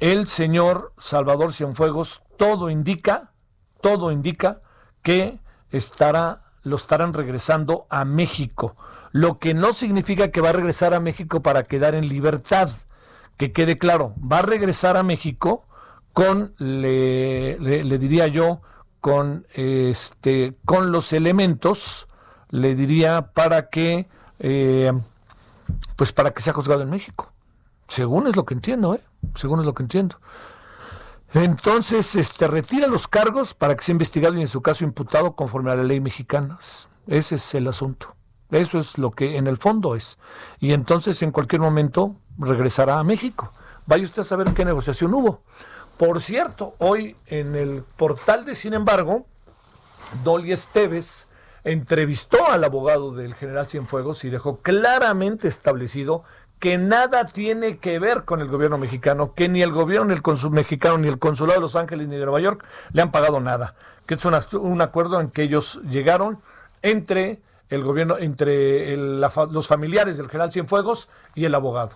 el 0.00 0.26
señor 0.26 0.94
Salvador 0.96 1.52
Cienfuegos, 1.52 2.22
todo 2.38 2.70
indica, 2.70 3.32
todo 3.82 4.10
indica 4.10 4.62
que 5.02 5.38
estará, 5.70 6.44
lo 6.62 6.76
estarán 6.76 7.12
regresando 7.12 7.86
a 7.90 8.06
México 8.06 8.74
lo 9.12 9.38
que 9.38 9.54
no 9.54 9.74
significa 9.74 10.30
que 10.30 10.40
va 10.40 10.48
a 10.50 10.54
regresar 10.54 10.94
a 10.94 11.00
México 11.00 11.42
para 11.42 11.62
quedar 11.64 11.94
en 11.94 12.08
libertad. 12.08 12.70
Que 13.36 13.52
quede 13.52 13.78
claro, 13.78 14.14
va 14.20 14.38
a 14.38 14.42
regresar 14.42 14.96
a 14.96 15.02
México 15.02 15.64
con, 16.12 16.54
le, 16.58 17.58
le, 17.58 17.98
diría 17.98 18.26
yo, 18.26 18.60
con, 19.00 19.46
este, 19.54 20.54
con 20.64 20.92
los 20.92 21.12
elementos, 21.12 22.08
le 22.50 22.74
diría, 22.74 23.32
para 23.32 23.68
que, 23.68 24.08
eh, 24.38 24.92
pues 25.96 26.12
para 26.12 26.32
que 26.32 26.42
sea 26.42 26.52
juzgado 26.52 26.82
en 26.82 26.90
México. 26.90 27.32
Según 27.88 28.26
es 28.26 28.36
lo 28.36 28.44
que 28.44 28.54
entiendo, 28.54 28.94
¿eh? 28.94 29.00
Según 29.34 29.60
es 29.60 29.66
lo 29.66 29.74
que 29.74 29.82
entiendo. 29.82 30.18
Entonces, 31.34 32.14
este, 32.14 32.46
retira 32.46 32.86
los 32.86 33.08
cargos 33.08 33.54
para 33.54 33.74
que 33.74 33.82
sea 33.82 33.92
investigado 33.92 34.36
y 34.36 34.42
en 34.42 34.48
su 34.48 34.60
caso 34.60 34.84
imputado 34.84 35.34
conforme 35.34 35.72
a 35.72 35.76
la 35.76 35.82
ley 35.82 36.00
mexicana. 36.00 36.58
Ese 37.06 37.36
es 37.36 37.54
el 37.54 37.66
asunto. 37.68 38.14
Eso 38.52 38.78
es 38.78 38.98
lo 38.98 39.10
que 39.10 39.36
en 39.36 39.46
el 39.46 39.56
fondo 39.56 39.96
es. 39.96 40.18
Y 40.60 40.72
entonces 40.74 41.22
en 41.22 41.32
cualquier 41.32 41.60
momento 41.60 42.14
regresará 42.38 42.98
a 42.98 43.04
México. 43.04 43.52
Vaya 43.86 44.04
usted 44.04 44.22
a 44.22 44.24
saber 44.24 44.52
qué 44.54 44.64
negociación 44.64 45.14
hubo. 45.14 45.42
Por 45.96 46.20
cierto, 46.20 46.74
hoy 46.78 47.16
en 47.26 47.54
el 47.54 47.82
portal 47.96 48.44
de 48.44 48.54
Sin 48.54 48.74
embargo, 48.74 49.26
Dolly 50.22 50.52
Esteves 50.52 51.28
entrevistó 51.64 52.46
al 52.50 52.64
abogado 52.64 53.12
del 53.12 53.34
general 53.34 53.68
Cienfuegos 53.68 54.24
y 54.24 54.30
dejó 54.30 54.58
claramente 54.58 55.48
establecido 55.48 56.24
que 56.58 56.78
nada 56.78 57.24
tiene 57.24 57.78
que 57.78 57.98
ver 57.98 58.24
con 58.24 58.40
el 58.40 58.48
gobierno 58.48 58.78
mexicano, 58.78 59.34
que 59.34 59.48
ni 59.48 59.62
el 59.62 59.72
gobierno 59.72 60.06
ni 60.06 60.14
el 60.14 60.22
consul 60.22 60.52
mexicano 60.52 60.98
ni 60.98 61.08
el 61.08 61.18
consulado 61.18 61.58
de 61.58 61.62
Los 61.62 61.74
Ángeles 61.74 62.08
ni 62.08 62.16
de 62.16 62.24
Nueva 62.24 62.40
York 62.40 62.64
le 62.92 63.02
han 63.02 63.10
pagado 63.10 63.40
nada, 63.40 63.74
que 64.06 64.14
es 64.14 64.24
un 64.24 64.80
acuerdo 64.80 65.20
en 65.20 65.30
que 65.30 65.42
ellos 65.42 65.80
llegaron 65.88 66.40
entre 66.82 67.40
el 67.72 67.82
gobierno, 67.82 68.18
entre 68.18 68.96
los 68.98 69.66
familiares 69.66 70.18
del 70.18 70.28
general 70.28 70.52
Cienfuegos 70.52 71.08
y 71.34 71.46
el 71.46 71.54
abogado. 71.54 71.92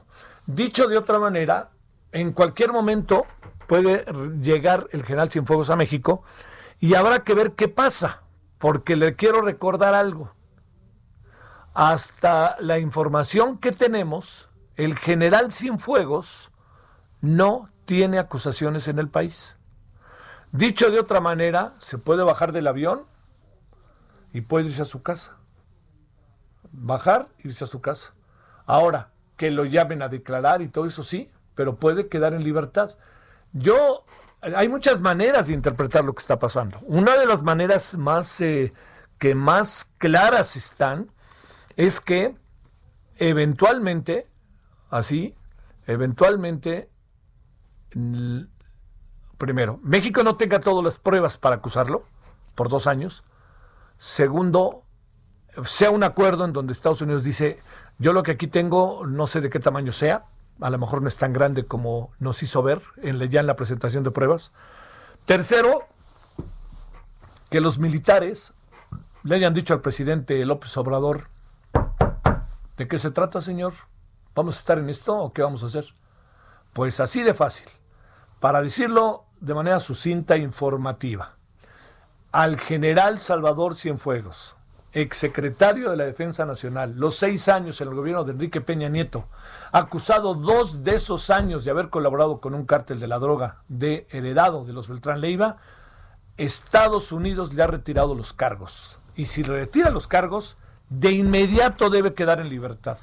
Dicho 0.47 0.89
de 0.89 0.97
otra 0.97 1.19
manera, 1.19 1.69
en 2.13 2.33
cualquier 2.33 2.73
momento 2.73 3.27
puede 3.67 4.07
llegar 4.41 4.89
el 4.93 5.05
general 5.05 5.31
Cienfuegos 5.31 5.69
a 5.69 5.77
México 5.77 6.23
y 6.81 6.95
habrá 6.95 7.25
que 7.25 7.35
ver 7.35 7.53
qué 7.53 7.69
pasa, 7.69 8.23
porque 8.57 8.97
le 8.97 9.17
quiero 9.17 9.43
recordar 9.43 9.95
algo. 9.95 10.33
Hasta 11.75 12.57
la 12.59 12.79
información 12.79 13.59
que 13.59 13.71
tenemos, 13.71 14.49
el 14.77 14.97
general 14.97 15.53
Cienfuegos 15.53 16.53
no 17.21 17.69
tiene 17.85 18.19
acusaciones 18.19 18.89
en 18.89 18.99
el 18.99 19.11
país. 19.11 19.59
Dicho 20.53 20.91
de 20.91 21.01
otra 21.01 21.21
manera, 21.21 21.75
se 21.81 21.99
puede 21.99 22.23
bajar 22.23 22.53
del 22.53 22.67
avión 22.67 23.05
y 24.33 24.41
puede 24.41 24.69
irse 24.69 24.81
a 24.81 24.87
su 24.87 25.03
casa 25.03 25.37
bajar, 26.77 27.29
irse 27.43 27.65
a 27.65 27.67
su 27.67 27.81
casa. 27.81 28.15
Ahora, 28.67 29.11
que 29.37 29.51
lo 29.51 29.65
llamen 29.65 30.03
a 30.03 30.09
declarar 30.09 30.63
y 30.63 30.69
todo 30.69 30.87
eso 30.87 31.03
sí, 31.03 31.31
pero 31.55 31.77
puede 31.77 32.09
quedar 32.09 32.35
en 32.35 32.45
libertad. 32.45 32.97
Yo, 33.53 34.05
hay 34.41 34.69
muchas 34.69 35.01
maneras 35.01 35.49
de 35.49 35.55
interpretar 35.55 36.05
lo 36.05 36.15
que 36.15 36.21
está 36.21 36.39
pasando. 36.39 36.79
Una 36.83 37.17
de 37.17 37.27
las 37.27 37.43
maneras 37.43 37.97
más 37.97 38.41
eh, 38.41 38.73
que 39.19 39.35
más 39.35 39.91
claras 39.99 40.57
están 40.57 41.11
es 41.77 42.01
que 42.01 42.37
eventualmente, 43.17 44.29
así, 44.91 45.35
eventualmente, 45.87 46.91
primero, 49.39 49.81
México 49.83 50.23
no 50.23 50.37
tenga 50.37 50.61
todas 50.61 50.85
las 50.85 50.99
pruebas 50.99 51.39
para 51.39 51.57
acusarlo 51.57 52.05
por 52.55 52.69
dos 52.69 52.87
años. 52.87 53.25
Segundo, 53.99 54.86
sea 55.65 55.91
un 55.91 56.03
acuerdo 56.03 56.45
en 56.45 56.53
donde 56.53 56.73
Estados 56.73 57.01
Unidos 57.01 57.25
dice, 57.25 57.61
yo 57.99 58.13
lo 58.13 58.23
que 58.23 58.33
aquí 58.33 58.47
tengo, 58.47 59.07
no 59.07 59.27
sé 59.27 59.41
de 59.41 59.51
qué 59.51 59.61
tamaño 59.61 59.93
sea, 59.93 60.27
a 60.61 60.71
lo 60.71 60.79
mejor 60.79 61.03
no 61.03 61.09
es 61.09 61.17
tan 61.17 61.33
grande 61.33 61.67
como 61.67 62.11
nos 62.19 62.43
hizo 62.43 62.63
ver 62.63 62.83
en, 63.03 63.19
ya 63.29 63.41
en 63.41 63.47
la 63.47 63.57
presentación 63.57 64.05
de 64.05 64.11
pruebas. 64.11 64.53
Tercero, 65.25 65.87
que 67.51 67.61
los 67.61 67.79
militares 67.79 68.55
le 69.23 69.37
hayan 69.37 69.55
dicho 69.55 69.75
al 69.75 69.81
presidente 69.81 70.45
López 70.45 70.77
Obrador, 70.77 71.29
¿de 72.77 72.89
qué 72.89 72.99
se 72.99 73.11
trata, 73.11 73.41
señor? 73.41 73.73
¿Vamos 74.35 74.57
a 74.57 74.59
estar 74.61 74.79
en 74.79 74.91
esto 74.91 75.17
o 75.19 75.33
qué 75.33 75.43
vamos 75.43 75.63
a 75.63 75.67
hacer? 75.67 75.95
Pues 76.73 77.01
así 77.01 77.23
de 77.23 77.35
fácil. 77.35 77.69
Para 78.41 78.61
decirlo 78.63 79.25
de 79.41 79.55
manera 79.55 79.81
sucinta 79.81 80.37
e 80.37 80.39
informativa, 80.39 81.37
al 82.33 82.59
general 82.59 83.19
Salvador 83.19 83.77
Cienfuegos, 83.77 84.56
exsecretario 84.97 85.91
de 85.91 85.97
la 85.99 86.05
Defensa 86.05 86.47
Nacional, 86.47 86.95
los 86.97 87.17
seis 87.17 87.49
años 87.49 87.81
en 87.83 87.89
el 87.89 87.95
gobierno 87.95 88.25
de 88.25 88.33
Enrique 88.33 88.63
Peña 88.63 88.89
Nieto, 88.89 89.29
acusado 89.71 90.35
dos 90.35 90.85
de 90.85 90.97
esos 90.97 91.29
años 91.29 91.67
de 91.67 91.71
haber 91.71 91.91
colaborado 91.91 92.41
con 92.41 92.55
un 92.55 92.65
cártel 92.65 92.99
de 92.99 93.07
la 93.07 93.19
droga 93.19 93.63
de 93.69 94.07
heredado 94.11 94.65
de 94.65 94.73
los 94.73 94.89
Beltrán 94.89 95.21
Leiva, 95.21 95.59
Estados 96.39 97.13
Unidos 97.13 97.53
le 97.53 97.63
ha 97.63 97.67
retirado 97.67 98.15
los 98.15 98.33
cargos. 98.33 98.99
Y 99.15 99.27
si 99.27 99.45
le 99.45 99.53
retira 99.53 99.91
los 99.91 100.07
cargos, 100.07 100.57
de 100.89 101.11
inmediato 101.11 101.91
debe 101.91 102.15
quedar 102.15 102.41
en 102.41 102.49
libertad. 102.49 102.97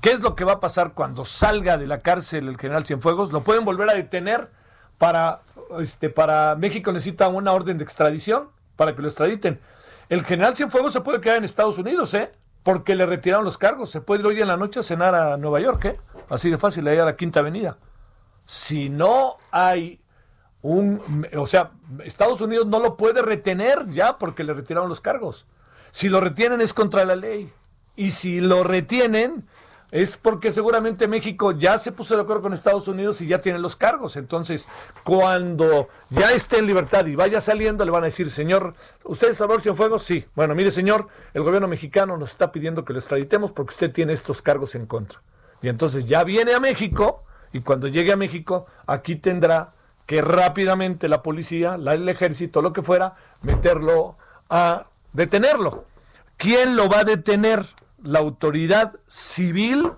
¿Qué 0.00 0.10
es 0.10 0.20
lo 0.20 0.34
que 0.34 0.44
va 0.44 0.54
a 0.54 0.60
pasar 0.60 0.94
cuando 0.94 1.24
salga 1.24 1.76
de 1.76 1.86
la 1.86 2.00
cárcel 2.00 2.48
el 2.48 2.58
general 2.58 2.86
Cienfuegos? 2.86 3.30
Lo 3.30 3.44
pueden 3.44 3.64
volver 3.64 3.88
a 3.88 3.94
detener 3.94 4.50
para, 4.98 5.42
este, 5.78 6.10
para 6.10 6.56
México 6.56 6.90
necesita 6.90 7.28
una 7.28 7.52
orden 7.52 7.78
de 7.78 7.84
extradición 7.84 8.48
para 8.74 8.96
que 8.96 9.02
lo 9.02 9.08
extraditen. 9.08 9.60
El 10.08 10.24
general 10.24 10.56
Cienfuegos 10.56 10.92
se 10.92 11.00
puede 11.00 11.20
quedar 11.20 11.36
en 11.38 11.44
Estados 11.44 11.78
Unidos, 11.78 12.14
¿eh? 12.14 12.32
Porque 12.62 12.94
le 12.94 13.06
retiraron 13.06 13.44
los 13.44 13.58
cargos. 13.58 13.90
Se 13.90 14.00
puede 14.00 14.20
ir 14.20 14.26
hoy 14.26 14.40
en 14.40 14.48
la 14.48 14.56
noche 14.56 14.80
a 14.80 14.82
cenar 14.82 15.14
a 15.14 15.36
Nueva 15.36 15.60
York, 15.60 15.84
¿eh? 15.84 16.00
Así 16.28 16.50
de 16.50 16.58
fácil, 16.58 16.86
ahí 16.88 16.98
a 16.98 17.04
la 17.04 17.16
Quinta 17.16 17.40
Avenida. 17.40 17.78
Si 18.44 18.88
no 18.88 19.36
hay 19.50 20.00
un... 20.62 21.26
O 21.36 21.46
sea, 21.46 21.72
Estados 22.04 22.40
Unidos 22.40 22.66
no 22.66 22.80
lo 22.80 22.96
puede 22.96 23.22
retener 23.22 23.86
ya 23.88 24.18
porque 24.18 24.44
le 24.44 24.54
retiraron 24.54 24.88
los 24.88 25.00
cargos. 25.00 25.46
Si 25.90 26.08
lo 26.08 26.20
retienen 26.20 26.60
es 26.60 26.74
contra 26.74 27.04
la 27.04 27.16
ley. 27.16 27.52
Y 27.96 28.12
si 28.12 28.40
lo 28.40 28.64
retienen, 28.64 29.46
es 29.90 30.16
porque 30.16 30.52
seguramente 30.52 31.08
México 31.08 31.52
ya 31.52 31.78
se 31.78 31.92
puso 31.92 32.14
de 32.14 32.22
acuerdo 32.22 32.42
con 32.42 32.52
Estados 32.52 32.88
Unidos 32.88 33.20
y 33.20 33.26
ya 33.26 33.40
tiene 33.40 33.58
los 33.58 33.76
cargos. 33.76 34.16
Entonces, 34.16 34.68
cuando 35.02 35.88
ya 36.10 36.32
esté 36.32 36.58
en 36.58 36.66
libertad 36.66 37.06
y 37.06 37.16
vaya 37.16 37.40
saliendo, 37.40 37.84
le 37.84 37.90
van 37.90 38.02
a 38.02 38.06
decir, 38.06 38.30
señor, 38.30 38.74
¿usted 39.04 39.30
es 39.30 39.38
Salvador 39.38 39.62
Cienfuegos? 39.62 40.02
Sí. 40.02 40.26
Bueno, 40.34 40.54
mire, 40.54 40.70
señor, 40.70 41.08
el 41.32 41.42
gobierno 41.42 41.68
mexicano 41.68 42.16
nos 42.18 42.30
está 42.30 42.52
pidiendo 42.52 42.84
que 42.84 42.92
lo 42.92 42.98
extraditemos 42.98 43.52
porque 43.52 43.72
usted 43.72 43.92
tiene 43.92 44.12
estos 44.12 44.42
cargos 44.42 44.74
en 44.74 44.86
contra. 44.86 45.22
Y 45.62 45.68
entonces 45.68 46.06
ya 46.06 46.22
viene 46.22 46.54
a 46.54 46.60
México 46.60 47.24
y 47.52 47.60
cuando 47.60 47.88
llegue 47.88 48.12
a 48.12 48.16
México, 48.16 48.66
aquí 48.86 49.16
tendrá 49.16 49.72
que 50.06 50.22
rápidamente 50.22 51.08
la 51.08 51.22
policía, 51.22 51.74
el 51.74 52.08
ejército, 52.08 52.62
lo 52.62 52.72
que 52.72 52.82
fuera, 52.82 53.16
meterlo 53.42 54.16
a 54.48 54.86
detenerlo. 55.12 55.84
¿Quién 56.36 56.76
lo 56.76 56.88
va 56.88 57.00
a 57.00 57.04
detener? 57.04 57.64
La 58.02 58.18
autoridad 58.18 58.98
civil 59.06 59.92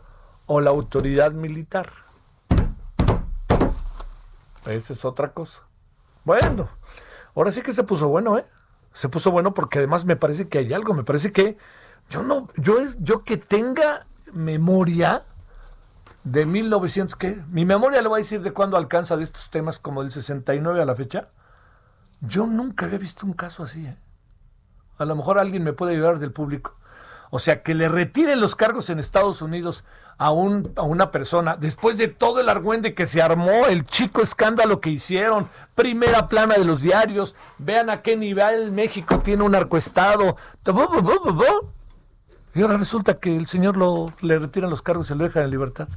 o 0.46 0.60
la 0.60 0.70
autoridad 0.70 1.32
militar. 1.32 1.90
esa 4.66 4.92
es 4.92 5.04
otra 5.04 5.32
cosa. 5.32 5.62
Bueno, 6.24 6.68
ahora 7.34 7.50
sí 7.50 7.62
que 7.62 7.72
se 7.72 7.84
puso 7.84 8.08
bueno, 8.08 8.38
¿eh? 8.38 8.46
Se 8.92 9.08
puso 9.08 9.30
bueno 9.30 9.54
porque 9.54 9.78
además 9.78 10.04
me 10.04 10.16
parece 10.16 10.48
que 10.48 10.58
hay 10.58 10.72
algo, 10.72 10.94
me 10.94 11.04
parece 11.04 11.32
que 11.32 11.56
yo 12.08 12.22
no, 12.22 12.48
yo 12.56 12.80
es, 12.80 12.98
yo 13.00 13.24
que 13.24 13.36
tenga 13.36 14.06
memoria 14.32 15.24
de 16.24 16.44
1900, 16.44 17.16
¿qué? 17.16 17.42
Mi 17.48 17.64
memoria 17.64 18.02
le 18.02 18.08
voy 18.08 18.20
a 18.20 18.22
decir 18.22 18.42
de 18.42 18.52
cuándo 18.52 18.76
alcanza 18.76 19.16
de 19.16 19.22
estos 19.22 19.50
temas 19.50 19.78
como 19.78 20.02
del 20.02 20.10
69 20.10 20.82
a 20.82 20.84
la 20.84 20.94
fecha. 20.94 21.30
Yo 22.20 22.46
nunca 22.46 22.86
había 22.86 22.98
visto 22.98 23.26
un 23.26 23.32
caso 23.32 23.62
así, 23.62 23.86
¿eh? 23.86 23.96
A 24.98 25.06
lo 25.06 25.16
mejor 25.16 25.38
alguien 25.38 25.62
me 25.62 25.72
puede 25.72 25.94
ayudar 25.94 26.18
del 26.18 26.32
público. 26.32 26.76
O 27.30 27.38
sea, 27.38 27.62
que 27.62 27.74
le 27.74 27.88
retiren 27.88 28.40
los 28.40 28.56
cargos 28.56 28.90
en 28.90 28.98
Estados 28.98 29.40
Unidos 29.40 29.84
a, 30.18 30.32
un, 30.32 30.72
a 30.76 30.82
una 30.82 31.10
persona 31.10 31.56
después 31.56 31.96
de 31.96 32.08
todo 32.08 32.40
el 32.40 32.48
argüende 32.48 32.94
que 32.94 33.06
se 33.06 33.22
armó, 33.22 33.66
el 33.68 33.86
chico 33.86 34.20
escándalo 34.20 34.80
que 34.80 34.90
hicieron, 34.90 35.48
primera 35.74 36.28
plana 36.28 36.56
de 36.56 36.64
los 36.64 36.82
diarios, 36.82 37.36
vean 37.58 37.88
a 37.88 38.02
qué 38.02 38.16
nivel 38.16 38.72
México 38.72 39.20
tiene 39.20 39.44
un 39.44 39.54
arcoestado. 39.54 40.36
Y 42.54 42.62
ahora 42.62 42.76
resulta 42.76 43.18
que 43.18 43.36
el 43.36 43.46
señor 43.46 43.76
lo, 43.76 44.12
le 44.20 44.38
retiran 44.38 44.70
los 44.70 44.82
cargos 44.82 45.10
y 45.10 45.14
lo 45.14 45.24
dejan 45.24 45.44
en 45.44 45.50
libertad. 45.50 45.88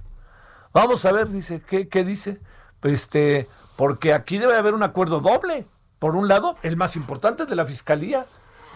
Vamos 0.71 1.03
a 1.05 1.11
ver, 1.11 1.29
dice, 1.29 1.61
¿qué, 1.67 1.87
qué 1.87 2.03
dice? 2.03 2.39
Este, 2.83 3.47
porque 3.75 4.13
aquí 4.13 4.37
debe 4.37 4.55
haber 4.55 4.73
un 4.73 4.83
acuerdo 4.83 5.19
doble. 5.19 5.65
Por 5.99 6.15
un 6.15 6.27
lado, 6.27 6.55
el 6.63 6.77
más 6.77 6.95
importante 6.95 7.43
es 7.43 7.49
de 7.49 7.55
la 7.55 7.65
Fiscalía, 7.65 8.25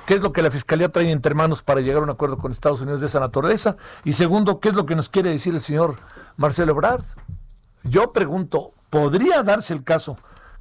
qué 0.08 0.14
es 0.14 0.22
lo 0.22 0.32
que 0.32 0.42
la 0.42 0.50
Fiscalía 0.50 0.90
trae 0.90 1.12
entre 1.12 1.36
manos 1.36 1.62
para 1.62 1.82
llegar 1.82 1.98
a 1.98 2.04
un 2.06 2.10
acuerdo 2.10 2.38
con 2.38 2.54
Estados 2.54 2.80
Unidos 2.80 3.02
de 3.02 3.08
esa 3.08 3.20
naturaleza. 3.20 3.76
Y 4.06 4.14
segundo, 4.14 4.62
qué 4.62 4.70
es 4.70 4.76
lo 4.76 4.86
que 4.86 4.96
nos 4.96 5.10
quiere 5.10 5.30
decir 5.30 5.54
el 5.54 5.60
señor 5.60 5.98
Marcelo 6.38 6.72
Ebrard. 6.72 7.04
Yo 7.84 8.14
pregunto, 8.14 8.72
¿podría 8.90 9.44
darse 9.44 9.74
el 9.74 9.84
caso 9.84 10.18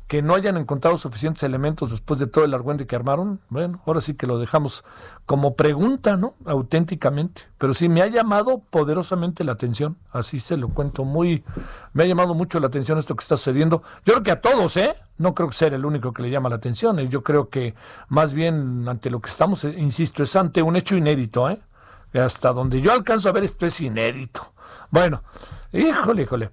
que 0.09 0.23
no 0.23 0.35
hayan 0.35 0.57
encontrado 0.57 0.99
suficientes 0.99 1.43
elementos 1.43 1.91
después 1.91 2.21
de 2.21 2.29
todo 2.29 2.45
el 2.45 2.55
argüente 2.55 2.87
que 2.87 2.95
armaron, 2.95 3.41
bueno, 3.49 3.83
ahora 3.87 4.01
sí 4.01 4.15
que 4.15 4.27
lo 4.27 4.39
dejamos 4.39 4.85
como 5.27 5.55
pregunta, 5.55 6.17
¿no? 6.17 6.35
Auténticamente. 6.45 7.43
Pero 7.59 7.75
sí 7.75 7.89
me 7.89 8.03
ha 8.03 8.07
llamado 8.07 8.63
poderosamente 8.71 9.43
la 9.43 9.53
atención, 9.53 9.97
así 10.13 10.39
se 10.39 10.57
lo 10.57 10.69
cuento 10.69 11.05
muy, 11.05 11.45
me 11.93 12.05
ha 12.05 12.07
llamado 12.07 12.35
mucho 12.35 12.61
la 12.61 12.69
atención 12.69 12.99
esto 12.99 13.17
que 13.17 13.23
está 13.23 13.37
sucediendo. 13.37 13.83
Yo 14.05 14.13
creo 14.15 14.23
que 14.23 14.31
a 14.31 14.41
todos, 14.41 14.77
¿eh? 14.77 14.95
No 15.19 15.35
creo 15.35 15.51
sea 15.51 15.69
el 15.69 15.85
único 15.85 16.13
que 16.13 16.23
le 16.23 16.31
llama 16.31 16.51
la 16.51 16.57
atención. 16.57 16.99
Yo 17.09 17.23
creo 17.23 17.49
que 17.49 17.75
más 18.09 18.35
bien 18.35 18.87
ante 18.89 19.11
lo 19.11 19.21
que 19.21 19.31
estamos, 19.31 19.65
eh, 19.65 19.75
insisto, 19.77 20.23
es 20.23 20.37
ante 20.37 20.63
un 20.63 20.77
hecho 20.77 20.97
inédito, 20.97 21.49
¿eh? 21.51 21.61
Hasta 22.15 22.53
donde 22.53 22.81
yo 22.81 22.93
alcanzo 22.93 23.29
a 23.29 23.33
ver 23.33 23.45
esto 23.45 23.67
es 23.67 23.81
inédito. 23.81 24.53
Bueno, 24.91 25.23
híjole, 25.73 26.23
híjole. 26.23 26.51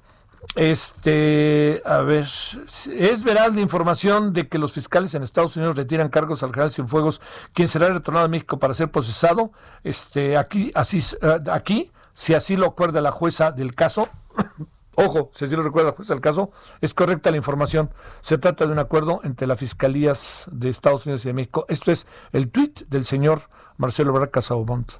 Este, 0.55 1.81
a 1.85 2.01
ver, 2.01 2.25
es 2.25 3.23
veraz 3.23 3.55
la 3.55 3.61
información 3.61 4.33
de 4.33 4.47
que 4.47 4.59
los 4.59 4.73
fiscales 4.73 5.15
en 5.15 5.23
Estados 5.23 5.55
Unidos 5.57 5.75
retiran 5.75 6.09
cargos 6.09 6.43
al 6.43 6.51
general 6.51 6.71
Cienfuegos, 6.71 7.21
quien 7.53 7.67
será 7.67 7.87
retornado 7.87 8.25
a 8.25 8.29
México 8.29 8.59
para 8.59 8.73
ser 8.73 8.91
procesado. 8.91 9.51
Este, 9.83 10.37
aquí, 10.37 10.71
así, 10.75 10.99
eh, 11.21 11.39
aquí, 11.51 11.91
si 12.13 12.35
así 12.35 12.55
lo 12.55 12.67
acuerda 12.67 13.01
la 13.01 13.11
jueza 13.11 13.51
del 13.51 13.73
caso, 13.73 14.09
ojo, 14.95 15.31
si 15.33 15.45
así 15.45 15.55
lo 15.55 15.63
recuerda 15.63 15.91
la 15.91 15.95
jueza 15.95 16.13
del 16.13 16.21
caso, 16.21 16.51
es 16.81 16.93
correcta 16.93 17.31
la 17.31 17.37
información. 17.37 17.89
Se 18.21 18.37
trata 18.37 18.67
de 18.67 18.73
un 18.73 18.79
acuerdo 18.79 19.21
entre 19.23 19.47
las 19.47 19.59
fiscalías 19.59 20.45
de 20.51 20.69
Estados 20.69 21.05
Unidos 21.07 21.25
y 21.25 21.29
de 21.29 21.33
México. 21.33 21.65
Esto 21.67 21.91
es 21.91 22.05
el 22.31 22.51
tuit 22.51 22.81
del 22.89 23.05
señor 23.05 23.41
Marcelo 23.77 24.13
Braca 24.13 24.41
Saubont. 24.41 24.91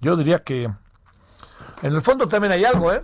Yo 0.00 0.14
diría 0.16 0.44
que 0.44 0.64
en 1.82 1.92
el 1.94 2.02
fondo 2.02 2.28
también 2.28 2.52
hay 2.52 2.64
algo, 2.64 2.92
¿eh? 2.92 3.02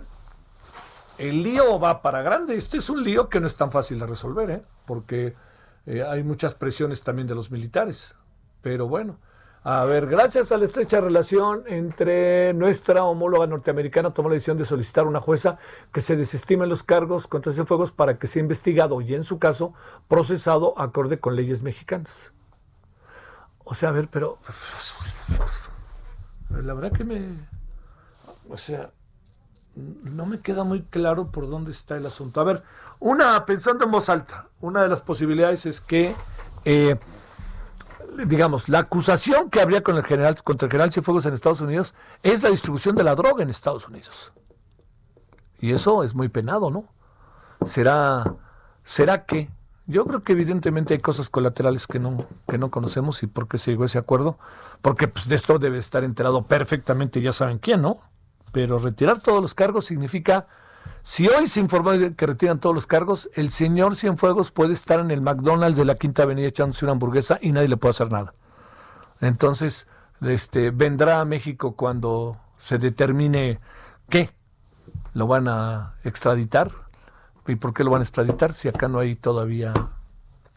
El 1.19 1.43
lío 1.43 1.79
va 1.79 2.01
para 2.01 2.21
grande. 2.21 2.55
Este 2.55 2.77
es 2.77 2.89
un 2.89 3.03
lío 3.03 3.29
que 3.29 3.39
no 3.39 3.47
es 3.47 3.55
tan 3.55 3.71
fácil 3.71 3.99
de 3.99 4.07
resolver, 4.07 4.49
¿eh? 4.49 4.63
porque 4.85 5.35
eh, 5.85 6.03
hay 6.03 6.23
muchas 6.23 6.55
presiones 6.55 7.03
también 7.03 7.27
de 7.27 7.35
los 7.35 7.51
militares. 7.51 8.15
Pero 8.61 8.87
bueno, 8.87 9.19
a 9.63 9.83
ver, 9.83 10.07
gracias 10.07 10.53
a 10.53 10.57
la 10.57 10.63
estrecha 10.63 11.01
relación 11.01 11.63
entre 11.67 12.53
nuestra 12.53 13.03
homóloga 13.03 13.47
norteamericana, 13.47 14.13
tomó 14.13 14.29
la 14.29 14.35
decisión 14.35 14.57
de 14.57 14.63
solicitar 14.63 15.03
a 15.03 15.09
una 15.09 15.19
jueza 15.19 15.57
que 15.91 15.99
se 15.99 16.15
desestimen 16.15 16.69
los 16.69 16.83
cargos 16.83 17.27
contra 17.27 17.51
fuegos 17.51 17.91
para 17.91 18.17
que 18.17 18.27
sea 18.27 18.41
investigado 18.41 19.01
y, 19.01 19.13
en 19.13 19.25
su 19.25 19.39
caso, 19.39 19.73
procesado 20.07 20.73
acorde 20.79 21.19
con 21.19 21.35
leyes 21.35 21.63
mexicanas. 21.63 22.31
O 23.65 23.75
sea, 23.75 23.89
a 23.89 23.91
ver, 23.91 24.07
pero. 24.09 24.39
La 26.49 26.73
verdad 26.73 26.93
que 26.93 27.03
me. 27.03 27.29
O 28.49 28.57
sea, 28.57 28.91
no 30.03 30.25
me 30.25 30.39
queda 30.39 30.63
muy 30.63 30.83
claro 30.83 31.31
por 31.31 31.49
dónde 31.49 31.71
está 31.71 31.97
el 31.97 32.05
asunto. 32.05 32.41
A 32.41 32.43
ver, 32.43 32.63
una, 32.99 33.45
pensando 33.45 33.85
en 33.85 33.91
voz 33.91 34.09
alta, 34.09 34.47
una 34.61 34.83
de 34.83 34.89
las 34.89 35.01
posibilidades 35.01 35.65
es 35.65 35.81
que, 35.81 36.13
eh, 36.65 36.97
digamos, 38.25 38.69
la 38.69 38.79
acusación 38.79 39.49
que 39.49 39.61
habría 39.61 39.81
con 39.81 39.95
el 39.95 40.03
general, 40.03 40.41
contra 40.43 40.65
el 40.65 40.71
general 40.71 40.91
Cienfuegos 40.91 41.25
en 41.25 41.33
Estados 41.33 41.61
Unidos 41.61 41.93
es 42.23 42.43
la 42.43 42.49
distribución 42.49 42.95
de 42.95 43.03
la 43.03 43.15
droga 43.15 43.43
en 43.43 43.49
Estados 43.49 43.87
Unidos. 43.87 44.33
Y 45.59 45.73
eso 45.73 46.03
es 46.03 46.15
muy 46.15 46.29
penado, 46.29 46.71
¿no? 46.71 46.85
¿Será, 47.65 48.35
será 48.83 49.25
que? 49.25 49.49
Yo 49.85 50.05
creo 50.05 50.23
que 50.23 50.33
evidentemente 50.33 50.93
hay 50.93 50.99
cosas 50.99 51.29
colaterales 51.29 51.87
que 51.87 51.99
no, 51.99 52.17
que 52.47 52.57
no 52.57 52.69
conocemos 52.69 53.23
y 53.23 53.27
por 53.27 53.47
qué 53.47 53.57
se 53.57 53.71
llegó 53.71 53.83
a 53.83 53.87
ese 53.87 53.97
acuerdo. 53.97 54.37
Porque 54.81 55.07
pues, 55.07 55.27
de 55.27 55.35
esto 55.35 55.57
debe 55.57 55.79
estar 55.79 56.03
enterado 56.03 56.43
perfectamente, 56.45 57.21
ya 57.21 57.33
saben 57.33 57.57
quién, 57.57 57.81
¿no? 57.81 57.99
Pero 58.51 58.79
retirar 58.79 59.19
todos 59.19 59.41
los 59.41 59.53
cargos 59.53 59.85
significa, 59.85 60.47
si 61.01 61.27
hoy 61.27 61.47
se 61.47 61.59
informó 61.59 61.91
que 62.15 62.25
retiran 62.25 62.59
todos 62.59 62.75
los 62.75 62.87
cargos, 62.87 63.29
el 63.33 63.51
señor 63.51 63.95
Cienfuegos 63.95 64.51
puede 64.51 64.73
estar 64.73 64.99
en 64.99 65.11
el 65.11 65.21
McDonald's 65.21 65.77
de 65.77 65.85
la 65.85 65.95
Quinta 65.95 66.23
Avenida 66.23 66.47
echándose 66.47 66.85
una 66.85 66.93
hamburguesa 66.93 67.39
y 67.41 67.51
nadie 67.51 67.67
le 67.67 67.77
puede 67.77 67.91
hacer 67.91 68.11
nada. 68.11 68.33
Entonces, 69.21 69.87
este, 70.21 70.71
vendrá 70.71 71.21
a 71.21 71.25
México 71.25 71.75
cuando 71.75 72.37
se 72.53 72.77
determine 72.77 73.59
qué 74.09 74.31
lo 75.13 75.27
van 75.27 75.47
a 75.47 75.95
extraditar 76.03 76.71
y 77.47 77.55
por 77.55 77.73
qué 77.73 77.83
lo 77.83 77.91
van 77.91 78.01
a 78.01 78.03
extraditar 78.03 78.53
si 78.53 78.67
acá 78.67 78.87
no 78.87 78.99
hay 78.99 79.15
todavía 79.15 79.73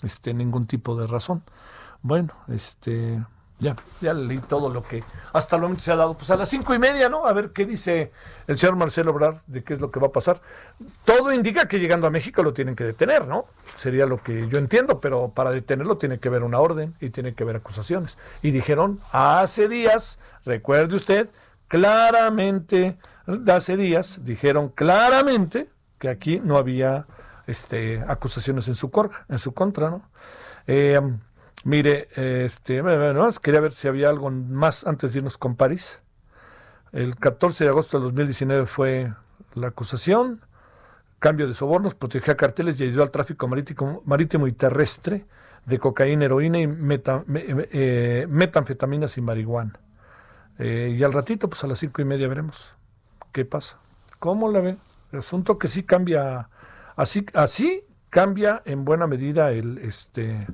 este 0.02 0.34
ningún 0.34 0.66
tipo 0.66 0.96
de 0.96 1.06
razón. 1.06 1.42
Bueno, 2.02 2.34
este 2.48 3.24
ya, 3.62 3.76
ya 4.00 4.12
leí 4.12 4.40
todo 4.40 4.68
lo 4.68 4.82
que 4.82 5.04
hasta 5.32 5.54
el 5.54 5.62
momento 5.62 5.82
se 5.82 5.92
ha 5.92 5.96
dado. 5.96 6.14
Pues 6.14 6.30
a 6.30 6.36
las 6.36 6.48
cinco 6.48 6.74
y 6.74 6.80
media, 6.80 7.08
¿no? 7.08 7.26
A 7.26 7.32
ver 7.32 7.52
qué 7.52 7.64
dice 7.64 8.10
el 8.48 8.58
señor 8.58 8.74
Marcelo 8.74 9.12
Obrar 9.12 9.40
de 9.46 9.62
qué 9.62 9.72
es 9.74 9.80
lo 9.80 9.92
que 9.92 10.00
va 10.00 10.08
a 10.08 10.12
pasar. 10.12 10.40
Todo 11.04 11.32
indica 11.32 11.68
que 11.68 11.78
llegando 11.78 12.08
a 12.08 12.10
México 12.10 12.42
lo 12.42 12.52
tienen 12.52 12.74
que 12.74 12.82
detener, 12.82 13.28
¿no? 13.28 13.46
Sería 13.76 14.04
lo 14.06 14.18
que 14.18 14.48
yo 14.48 14.58
entiendo, 14.58 15.00
pero 15.00 15.30
para 15.30 15.52
detenerlo 15.52 15.96
tiene 15.96 16.18
que 16.18 16.26
haber 16.26 16.42
una 16.42 16.58
orden 16.58 16.94
y 17.00 17.10
tiene 17.10 17.34
que 17.34 17.44
haber 17.44 17.56
acusaciones. 17.56 18.18
Y 18.42 18.50
dijeron 18.50 19.00
hace 19.12 19.68
días, 19.68 20.18
recuerde 20.44 20.96
usted, 20.96 21.30
claramente, 21.68 22.98
hace 23.46 23.76
días, 23.76 24.24
dijeron 24.24 24.70
claramente 24.70 25.70
que 26.00 26.08
aquí 26.08 26.40
no 26.40 26.56
había 26.56 27.06
este, 27.46 28.02
acusaciones 28.08 28.66
en 28.66 28.74
su, 28.74 28.90
en 29.28 29.38
su 29.38 29.54
contra, 29.54 29.88
¿no? 29.88 30.02
Eh, 30.66 31.00
Mire, 31.64 32.08
este, 32.16 32.82
quería 33.40 33.60
ver 33.60 33.72
si 33.72 33.86
había 33.86 34.08
algo 34.08 34.30
más 34.30 34.86
antes 34.86 35.12
de 35.12 35.20
irnos 35.20 35.38
con 35.38 35.54
París. 35.54 36.00
El 36.92 37.16
14 37.16 37.64
de 37.64 37.70
agosto 37.70 37.98
del 37.98 38.04
2019 38.08 38.66
fue 38.66 39.12
la 39.54 39.68
acusación, 39.68 40.40
cambio 41.20 41.46
de 41.46 41.54
sobornos, 41.54 41.94
protegió 41.94 42.32
a 42.32 42.36
carteles 42.36 42.80
y 42.80 42.84
ayudó 42.84 43.04
al 43.04 43.10
tráfico 43.10 43.46
marítimo, 43.48 44.02
marítimo 44.04 44.46
y 44.46 44.52
terrestre 44.52 45.26
de 45.64 45.78
cocaína, 45.78 46.24
heroína 46.24 46.58
y 46.58 46.68
eh, 46.68 48.26
metanfetaminas 48.28 49.16
y 49.16 49.20
marihuana. 49.20 49.78
Eh, 50.58 50.94
y 50.98 51.02
al 51.02 51.12
ratito, 51.12 51.48
pues 51.48 51.62
a 51.64 51.66
las 51.68 51.78
cinco 51.78 52.02
y 52.02 52.04
media 52.04 52.28
veremos 52.28 52.74
qué 53.32 53.44
pasa. 53.44 53.78
¿Cómo 54.18 54.50
la 54.50 54.60
ven? 54.60 54.78
El 55.12 55.20
asunto 55.20 55.58
que 55.58 55.68
sí 55.68 55.82
cambia, 55.82 56.48
así, 56.96 57.24
así 57.34 57.84
cambia 58.10 58.62
en 58.64 58.84
buena 58.84 59.06
medida 59.06 59.52
el, 59.52 59.78
este, 59.78 60.46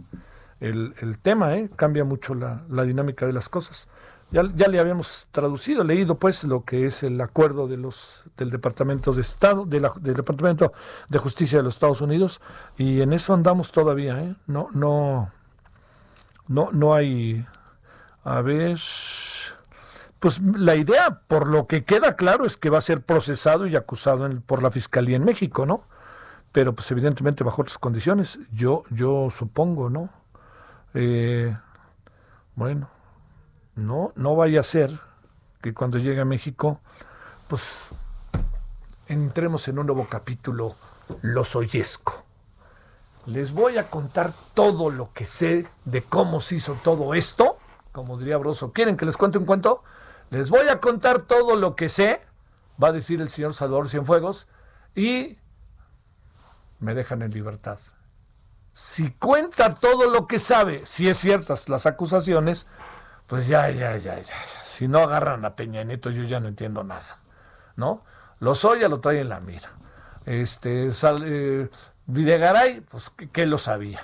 el, 0.61 1.19
tema, 1.23 1.57
¿eh? 1.57 1.71
cambia 1.77 2.05
mucho 2.05 2.35
la, 2.35 2.83
dinámica 2.85 3.27
de 3.27 3.33
las 3.33 3.49
cosas. 3.49 3.89
Ya, 4.31 4.43
ya, 4.55 4.69
le 4.69 4.79
habíamos 4.79 5.27
traducido, 5.31 5.85
leído 5.85 6.19
pues 6.19 6.45
lo 6.45 6.65
que 6.65 6.85
es 6.85 7.03
el 7.03 7.19
acuerdo 7.21 7.67
de 7.67 7.79
los 7.79 8.25
del 8.37 8.51
Departamento 8.51 9.13
de 9.13 9.23
Estado, 9.23 9.65
de 9.65 9.81
la, 9.81 9.93
del 10.01 10.15
Departamento 10.15 10.73
de 11.09 11.19
Justicia 11.19 11.59
de 11.59 11.65
los 11.65 11.75
Estados 11.75 12.03
Unidos, 12.03 12.43
y 12.77 13.01
en 13.01 13.15
eso 13.15 13.33
andamos 13.33 13.73
todavía, 13.73 14.21
¿eh? 14.21 14.35
No, 14.47 14.69
no, 14.73 15.31
no, 16.47 16.69
no 16.73 16.93
hay, 16.93 17.47
a 18.23 18.43
ver, 18.43 18.79
pues 20.19 20.41
la 20.43 20.75
idea, 20.75 21.23
por 21.27 21.47
lo 21.47 21.67
que 21.67 21.85
queda 21.85 22.17
claro, 22.17 22.45
es 22.45 22.59
que 22.59 22.69
va 22.69 22.79
a 22.79 22.83
ser 22.83 23.01
procesado 23.03 23.67
y 23.67 23.77
acusado 23.77 24.29
por 24.45 24.63
la 24.63 24.71
Fiscalía 24.71 25.17
en 25.17 25.25
México, 25.25 25.65
¿no? 25.65 25.85
Pero 26.53 26.75
pues 26.75 26.91
evidentemente 26.91 27.45
bajo 27.45 27.63
otras 27.63 27.79
condiciones, 27.79 28.39
yo, 28.53 28.83
yo 28.91 29.29
supongo, 29.31 29.89
¿no? 29.89 30.18
Eh, 30.95 31.57
bueno, 32.55 32.89
no, 33.75 34.13
no 34.17 34.37
vaya 34.37 34.61
a 34.61 34.65
ser 34.65 34.91
que 35.61 35.75
cuando 35.75 35.99
llegue 35.99 36.21
a 36.21 36.25
México, 36.25 36.81
pues 37.49 37.91
entremos 39.07 39.69
en 39.69 39.79
un 39.79 39.87
nuevo 39.87 40.07
capítulo 40.09 40.75
los 41.23 41.57
oyesco. 41.57 42.25
Les 43.27 43.53
voy 43.53 43.77
a 43.79 43.91
contar 43.91 44.33
todo 44.55 44.91
lo 44.91 45.13
que 45.13 45.27
sé 45.27 45.67
de 45.85 46.03
cómo 46.03 46.41
se 46.41 46.57
hizo 46.57 46.75
todo 46.83 47.15
esto. 47.15 47.59
Como 47.93 48.19
diría 48.19 48.39
Broso, 48.39 48.73
¿quieren 48.73 48.97
que 48.97 49.05
les 49.05 49.17
cuente 49.17 49.39
un 49.39 49.45
cuento? 49.45 49.83
Les 50.31 50.51
voy 50.51 50.69
a 50.69 50.81
contar 50.81 51.21
todo 51.21 51.57
lo 51.57 51.75
que 51.75 51.89
sé, 51.89 52.23
va 52.83 52.89
a 52.89 52.93
decir 52.93 53.21
el 53.21 53.29
señor 53.29 53.55
Salvador 53.55 53.89
Cienfuegos, 53.89 54.47
y 54.95 55.39
me 56.79 56.95
dejan 56.95 57.23
en 57.23 57.31
libertad. 57.31 57.79
Si 58.81 59.11
cuenta 59.11 59.75
todo 59.75 60.09
lo 60.09 60.29
que 60.29 60.39
sabe, 60.39 60.87
si 60.87 61.09
es 61.09 61.19
ciertas 61.19 61.69
las 61.69 61.85
acusaciones, 61.87 62.69
pues 63.27 63.49
ya, 63.49 63.69
ya, 63.71 63.97
ya, 63.97 64.21
ya. 64.21 64.35
Si 64.63 64.87
no 64.87 65.01
agarran 65.01 65.45
a 65.45 65.57
Peña 65.57 65.83
Nieto, 65.83 66.11
yo 66.11 66.23
ya 66.23 66.39
no 66.39 66.47
entiendo 66.47 66.85
nada. 66.85 67.19
¿No? 67.75 68.05
Lozoya 68.39 68.89
lo 68.89 69.01
trae 69.01 69.19
en 69.19 69.31
la 69.31 69.41
mira. 69.41 69.69
Este, 70.27 70.93
sale, 70.93 71.71
Videgaray, 72.07 72.83
pues 72.83 73.11
que, 73.11 73.47
lo 73.47 73.59
sabía. 73.59 74.01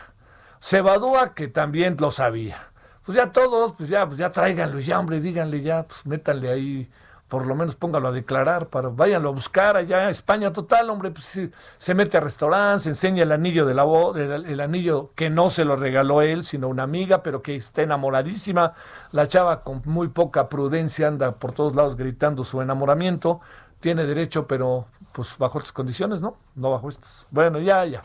Cebadúa, 0.60 1.34
que 1.34 1.46
también 1.46 1.96
lo 2.00 2.10
sabía. 2.10 2.58
Pues 3.04 3.16
ya 3.16 3.30
todos, 3.30 3.74
pues 3.74 3.88
ya, 3.88 4.04
pues 4.06 4.18
ya 4.18 4.32
tráiganlo, 4.32 4.80
ya 4.80 4.98
hombre, 4.98 5.20
díganle 5.20 5.62
ya, 5.62 5.84
pues 5.84 6.04
métanle 6.04 6.50
ahí, 6.50 6.90
por 7.28 7.46
lo 7.46 7.54
menos 7.54 7.74
póngalo 7.74 8.08
a 8.08 8.12
declarar, 8.12 8.68
para, 8.68 8.88
váyanlo 8.88 9.30
a 9.30 9.32
buscar 9.32 9.76
allá 9.76 10.06
a 10.06 10.10
España 10.10 10.52
total, 10.52 10.90
hombre, 10.90 11.10
pues 11.10 11.50
se 11.78 11.94
mete 11.94 12.16
a 12.16 12.20
restaurantes, 12.20 12.86
enseña 12.86 13.22
el 13.22 13.32
anillo 13.32 13.66
de 13.66 13.74
la 13.74 13.84
el, 14.16 14.46
el 14.46 14.60
anillo 14.60 15.10
que 15.14 15.30
no 15.30 15.50
se 15.50 15.64
lo 15.64 15.76
regaló 15.76 16.22
él, 16.22 16.44
sino 16.44 16.68
una 16.68 16.82
amiga, 16.84 17.22
pero 17.22 17.42
que 17.42 17.56
está 17.56 17.82
enamoradísima. 17.82 18.74
La 19.12 19.26
chava 19.26 19.62
con 19.62 19.82
muy 19.84 20.08
poca 20.08 20.48
prudencia 20.48 21.08
anda 21.08 21.32
por 21.32 21.52
todos 21.52 21.74
lados 21.74 21.96
gritando 21.96 22.44
su 22.44 22.60
enamoramiento 22.60 23.40
tiene 23.84 24.06
derecho, 24.06 24.46
pero 24.46 24.86
pues 25.12 25.36
bajo 25.36 25.58
otras 25.58 25.72
condiciones, 25.72 26.22
¿no? 26.22 26.38
No 26.54 26.70
bajo 26.70 26.88
estas. 26.88 27.26
Bueno, 27.30 27.60
ya, 27.60 27.84
ya. 27.84 28.00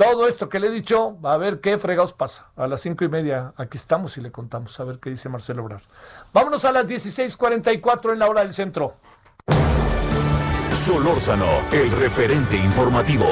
Todo 0.00 0.26
esto 0.26 0.48
que 0.48 0.58
le 0.60 0.68
he 0.68 0.70
dicho, 0.70 1.18
a 1.22 1.36
ver 1.36 1.60
qué 1.60 1.76
fregados 1.76 2.14
pasa. 2.14 2.46
A 2.56 2.66
las 2.66 2.80
cinco 2.80 3.04
y 3.04 3.10
media 3.10 3.52
aquí 3.58 3.76
estamos 3.76 4.16
y 4.16 4.22
le 4.22 4.32
contamos, 4.32 4.80
a 4.80 4.84
ver 4.84 4.98
qué 4.98 5.10
dice 5.10 5.28
Marcelo 5.28 5.62
Obrar. 5.62 5.82
Vámonos 6.32 6.64
a 6.64 6.72
las 6.72 6.86
16:44 6.86 8.14
en 8.14 8.18
la 8.18 8.26
hora 8.26 8.40
del 8.40 8.54
centro. 8.54 8.94
Solórzano, 10.72 11.44
el 11.70 11.90
referente 11.90 12.56
informativo. 12.56 13.26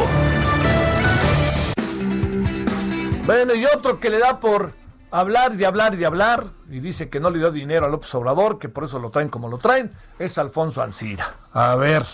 Bueno, 3.24 3.54
y 3.54 3.64
otro 3.64 3.98
que 3.98 4.10
le 4.10 4.18
da 4.18 4.38
por 4.38 4.74
hablar 5.10 5.54
y 5.54 5.64
hablar 5.64 5.94
y 5.94 6.04
hablar, 6.04 6.48
y 6.68 6.80
dice 6.80 7.08
que 7.08 7.18
no 7.18 7.30
le 7.30 7.38
dio 7.38 7.50
dinero 7.50 7.86
a 7.86 7.88
López 7.88 8.14
Obrador, 8.14 8.58
que 8.58 8.68
por 8.68 8.84
eso 8.84 8.98
lo 8.98 9.08
traen 9.10 9.30
como 9.30 9.48
lo 9.48 9.56
traen, 9.56 9.90
es 10.18 10.36
Alfonso 10.36 10.82
Ancira. 10.82 11.32
A 11.54 11.76
ver, 11.76 12.04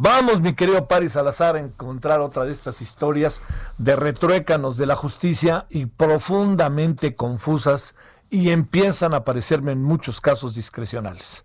vamos, 0.00 0.40
mi 0.40 0.54
querido 0.54 0.88
Paris 0.88 1.12
Salazar, 1.12 1.56
a 1.56 1.60
encontrar 1.60 2.20
otra 2.20 2.44
de 2.44 2.52
estas 2.52 2.80
historias 2.80 3.42
de 3.76 3.96
retruécanos 3.96 4.78
de 4.78 4.86
la 4.86 4.96
justicia 4.96 5.66
y 5.68 5.86
profundamente 5.86 7.14
confusas 7.14 7.94
y 8.30 8.50
empiezan 8.50 9.12
a 9.12 9.18
aparecerme 9.18 9.72
en 9.72 9.82
muchos 9.82 10.20
casos 10.20 10.54
discrecionales. 10.54 11.44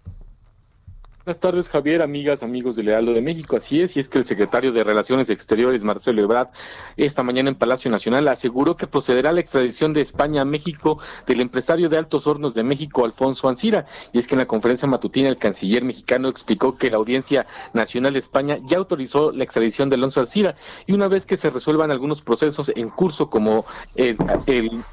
Buenas 1.25 1.39
tardes, 1.39 1.69
Javier, 1.71 2.03
amigas, 2.03 2.43
amigos 2.43 2.75
del 2.75 2.85
Lealdo 2.85 3.11
de 3.11 3.19
México. 3.19 3.57
Así 3.57 3.81
es, 3.81 3.97
y 3.97 3.99
es 3.99 4.07
que 4.07 4.19
el 4.19 4.25
secretario 4.25 4.71
de 4.71 4.83
Relaciones 4.83 5.27
Exteriores, 5.31 5.83
Marcelo 5.83 6.21
Ebrard, 6.21 6.49
esta 6.97 7.23
mañana 7.23 7.49
en 7.49 7.55
Palacio 7.55 7.89
Nacional 7.89 8.27
aseguró 8.27 8.77
que 8.77 8.85
procederá 8.85 9.31
la 9.31 9.39
extradición 9.39 9.91
de 9.91 10.01
España 10.01 10.43
a 10.43 10.45
México 10.45 10.99
del 11.25 11.41
empresario 11.41 11.89
de 11.89 11.97
Altos 11.97 12.27
Hornos 12.27 12.53
de 12.53 12.61
México, 12.61 13.03
Alfonso 13.03 13.49
Ancira. 13.49 13.87
Y 14.13 14.19
es 14.19 14.27
que 14.27 14.35
en 14.35 14.39
la 14.41 14.45
conferencia 14.45 14.87
matutina 14.87 15.27
el 15.27 15.39
canciller 15.39 15.83
mexicano 15.83 16.29
explicó 16.29 16.77
que 16.77 16.91
la 16.91 16.97
Audiencia 16.97 17.47
Nacional 17.73 18.13
de 18.13 18.19
España 18.19 18.59
ya 18.67 18.77
autorizó 18.77 19.31
la 19.31 19.45
extradición 19.45 19.89
de 19.89 19.95
Alfonso 19.95 20.19
Ancira 20.19 20.55
y 20.85 20.93
una 20.93 21.07
vez 21.07 21.25
que 21.25 21.37
se 21.37 21.49
resuelvan 21.49 21.89
algunos 21.89 22.21
procesos 22.21 22.71
en 22.75 22.89
curso 22.89 23.31
como 23.31 23.65
el 23.95 24.15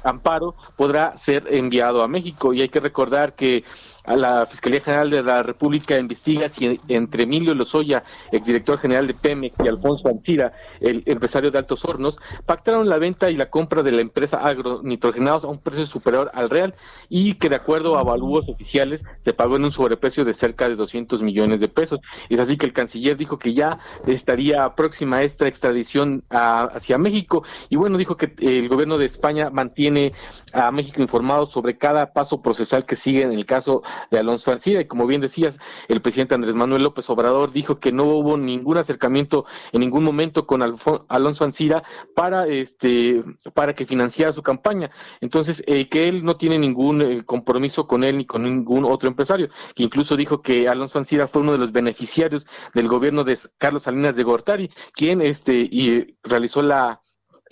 amparo, 0.03 0.55
podrá 0.77 1.15
ser 1.15 1.45
enviado 1.51 2.01
a 2.01 2.07
México. 2.07 2.55
Y 2.55 2.61
hay 2.63 2.69
que 2.69 2.79
recordar 2.79 3.35
que 3.35 3.63
a 4.03 4.15
la 4.15 4.45
Fiscalía 4.45 4.81
General 4.81 5.09
de 5.09 5.23
la 5.23 5.43
República 5.43 5.97
investiga 5.97 6.49
si 6.49 6.79
entre 6.87 7.23
Emilio 7.23 7.55
Lozoya, 7.55 8.03
exdirector 8.31 8.79
general 8.79 9.07
de 9.07 9.13
Pemex, 9.13 9.55
y 9.63 9.67
Alfonso 9.67 10.09
Antira, 10.09 10.53
el 10.79 11.03
empresario 11.05 11.51
de 11.51 11.59
Altos 11.59 11.85
Hornos, 11.85 12.19
pactaron 12.45 12.89
la 12.89 12.97
venta 12.97 13.29
y 13.29 13.35
la 13.35 13.49
compra 13.49 13.83
de 13.83 13.91
la 13.91 14.01
empresa 14.01 14.37
agronitrogenados 14.37 15.45
a 15.45 15.47
un 15.47 15.59
precio 15.59 15.85
superior 15.85 16.31
al 16.33 16.49
real 16.49 16.75
y 17.09 17.35
que 17.35 17.49
de 17.49 17.55
acuerdo 17.55 17.97
a 17.97 18.01
avalúos 18.01 18.47
oficiales 18.49 19.05
se 19.21 19.33
pagó 19.33 19.55
en 19.55 19.63
un 19.63 19.71
sobreprecio 19.71 20.25
de 20.25 20.33
cerca 20.33 20.67
de 20.67 20.75
200 20.75 21.23
millones 21.23 21.59
de 21.59 21.67
pesos. 21.67 21.99
Es 22.29 22.39
así 22.39 22.57
que 22.57 22.65
el 22.65 22.73
canciller 22.73 23.17
dijo 23.17 23.39
que 23.39 23.53
ya 23.53 23.79
estaría 24.05 24.75
próxima 24.75 25.21
esta 25.21 25.47
extradición 25.47 26.23
hacia 26.29 26.97
México 26.97 27.43
y 27.69 27.75
bueno, 27.75 27.97
dijo 27.97 28.17
que 28.17 28.33
el 28.39 28.67
gobierno 28.67 28.97
de 28.97 29.05
España 29.05 29.49
mantiene 29.49 30.13
a 30.51 30.71
México 30.71 31.01
informado 31.01 31.45
sobre 31.45 31.77
cada 31.77 32.13
paso 32.13 32.41
procesal 32.41 32.85
que 32.85 32.95
sigue 32.95 33.21
en 33.21 33.31
el 33.31 33.45
caso 33.45 33.83
de 34.11 34.19
Alonso 34.19 34.51
Ancira. 34.51 34.81
Y 34.81 34.85
como 34.85 35.07
bien 35.07 35.21
decías, 35.21 35.59
el 35.87 36.01
presidente 36.01 36.35
Andrés 36.35 36.55
Manuel 36.55 36.83
López 36.83 37.09
Obrador 37.09 37.51
dijo 37.51 37.75
que 37.75 37.91
no 37.91 38.05
hubo 38.05 38.37
ningún 38.37 38.77
acercamiento 38.77 39.45
en 39.71 39.81
ningún 39.81 40.03
momento 40.03 40.45
con 40.47 40.61
Alonso 40.61 41.43
Ancira 41.43 41.83
para 42.15 42.47
este 42.47 43.23
para 43.53 43.73
que 43.73 43.85
financiara 43.85 44.33
su 44.33 44.43
campaña. 44.43 44.91
Entonces, 45.21 45.63
eh, 45.67 45.89
que 45.89 46.07
él 46.07 46.23
no 46.23 46.37
tiene 46.37 46.57
ningún 46.59 47.01
eh, 47.01 47.23
compromiso 47.25 47.87
con 47.87 48.03
él 48.03 48.17
ni 48.17 48.25
con 48.25 48.43
ningún 48.43 48.85
otro 48.85 49.09
empresario, 49.09 49.49
que 49.75 49.83
incluso 49.83 50.15
dijo 50.15 50.41
que 50.41 50.67
Alonso 50.67 50.99
Ancira 50.99 51.27
fue 51.27 51.41
uno 51.41 51.51
de 51.51 51.57
los 51.57 51.71
beneficiarios 51.71 52.45
del 52.73 52.87
gobierno 52.87 53.23
de 53.23 53.37
Carlos 53.57 53.83
Salinas 53.83 54.15
de 54.15 54.23
Gortari, 54.23 54.71
quien 54.93 55.21
este 55.21 55.53
y 55.53 56.17
realizó 56.23 56.61
la 56.61 57.01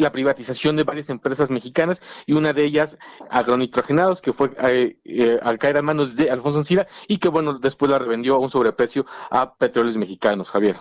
la 0.01 0.11
privatización 0.11 0.75
de 0.75 0.83
varias 0.83 1.09
empresas 1.09 1.49
mexicanas 1.49 2.01
y 2.25 2.33
una 2.33 2.53
de 2.53 2.63
ellas 2.63 2.97
agronitrogenados 3.29 4.21
que 4.21 4.33
fue 4.33 4.51
eh, 4.63 4.97
eh, 5.05 5.39
al 5.41 5.57
caer 5.59 5.77
a 5.77 5.81
manos 5.81 6.15
de 6.15 6.29
Alfonso 6.29 6.59
Ancira 6.59 6.87
y 7.07 7.17
que 7.17 7.29
bueno 7.29 7.59
después 7.59 7.89
la 7.89 7.99
revendió 7.99 8.35
a 8.35 8.39
un 8.39 8.49
sobreprecio 8.49 9.05
a 9.29 9.53
petróleos 9.53 9.97
mexicanos 9.97 10.51
Javier. 10.51 10.77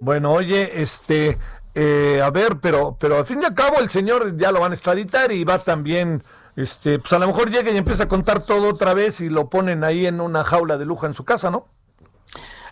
Bueno 0.00 0.32
oye 0.32 0.82
este 0.82 1.38
eh, 1.74 2.20
a 2.22 2.30
ver 2.30 2.58
pero 2.60 2.96
pero 2.98 3.18
al 3.18 3.24
fin 3.24 3.40
y 3.42 3.46
al 3.46 3.54
cabo 3.54 3.78
el 3.80 3.90
señor 3.90 4.36
ya 4.36 4.52
lo 4.52 4.60
van 4.60 4.72
a 4.72 4.74
extraditar 4.74 5.32
y 5.32 5.44
va 5.44 5.60
también 5.60 6.22
este 6.56 6.98
pues 6.98 7.12
a 7.12 7.18
lo 7.18 7.26
mejor 7.26 7.50
llega 7.50 7.70
y 7.70 7.76
empieza 7.76 8.04
a 8.04 8.08
contar 8.08 8.44
todo 8.44 8.68
otra 8.68 8.94
vez 8.94 9.20
y 9.20 9.28
lo 9.28 9.48
ponen 9.48 9.84
ahí 9.84 10.06
en 10.06 10.20
una 10.20 10.44
jaula 10.44 10.76
de 10.76 10.84
lujo 10.84 11.06
en 11.06 11.14
su 11.14 11.24
casa 11.24 11.50
no 11.50 11.68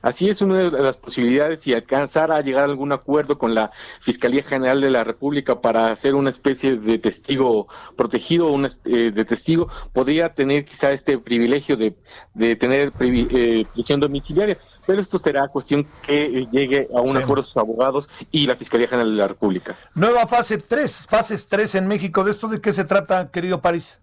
Así 0.02 0.28
es 0.28 0.42
una 0.42 0.58
de 0.58 0.70
las 0.70 0.96
posibilidades 0.96 1.66
y 1.66 1.72
alcanzar 1.72 2.32
a 2.32 2.40
llegar 2.40 2.62
a 2.62 2.64
algún 2.64 2.92
acuerdo 2.92 3.36
con 3.36 3.54
la 3.54 3.70
Fiscalía 4.00 4.42
General 4.42 4.80
de 4.80 4.90
la 4.90 5.04
República 5.04 5.60
para 5.60 5.88
hacer 5.92 6.14
una 6.14 6.30
especie 6.30 6.76
de 6.76 6.98
testigo 6.98 7.68
protegido, 7.96 8.48
una, 8.48 8.68
eh, 8.84 9.12
de 9.12 9.24
testigo, 9.24 9.68
podría 9.92 10.34
tener 10.34 10.64
quizá 10.64 10.90
este 10.90 11.18
privilegio 11.18 11.76
de, 11.76 11.94
de 12.34 12.56
tener 12.56 12.92
eh, 13.00 13.64
prisión 13.72 14.00
domiciliaria. 14.00 14.58
Pero 14.84 15.00
esto 15.00 15.18
será 15.18 15.46
cuestión 15.46 15.86
que 16.02 16.48
llegue 16.50 16.88
a 16.92 17.00
un 17.00 17.16
acuerdo 17.16 17.44
sus 17.44 17.56
abogados 17.56 18.10
y 18.32 18.46
la 18.46 18.56
Fiscalía 18.56 18.88
General 18.88 19.10
de 19.10 19.16
la 19.16 19.28
República. 19.28 19.76
Nueva 19.94 20.26
fase 20.26 20.58
3, 20.58 21.06
fases 21.08 21.46
3 21.46 21.76
en 21.76 21.86
México. 21.86 22.24
¿De 22.24 22.32
esto 22.32 22.48
de 22.48 22.60
qué 22.60 22.72
se 22.72 22.84
trata, 22.84 23.30
querido 23.30 23.60
París? 23.60 24.00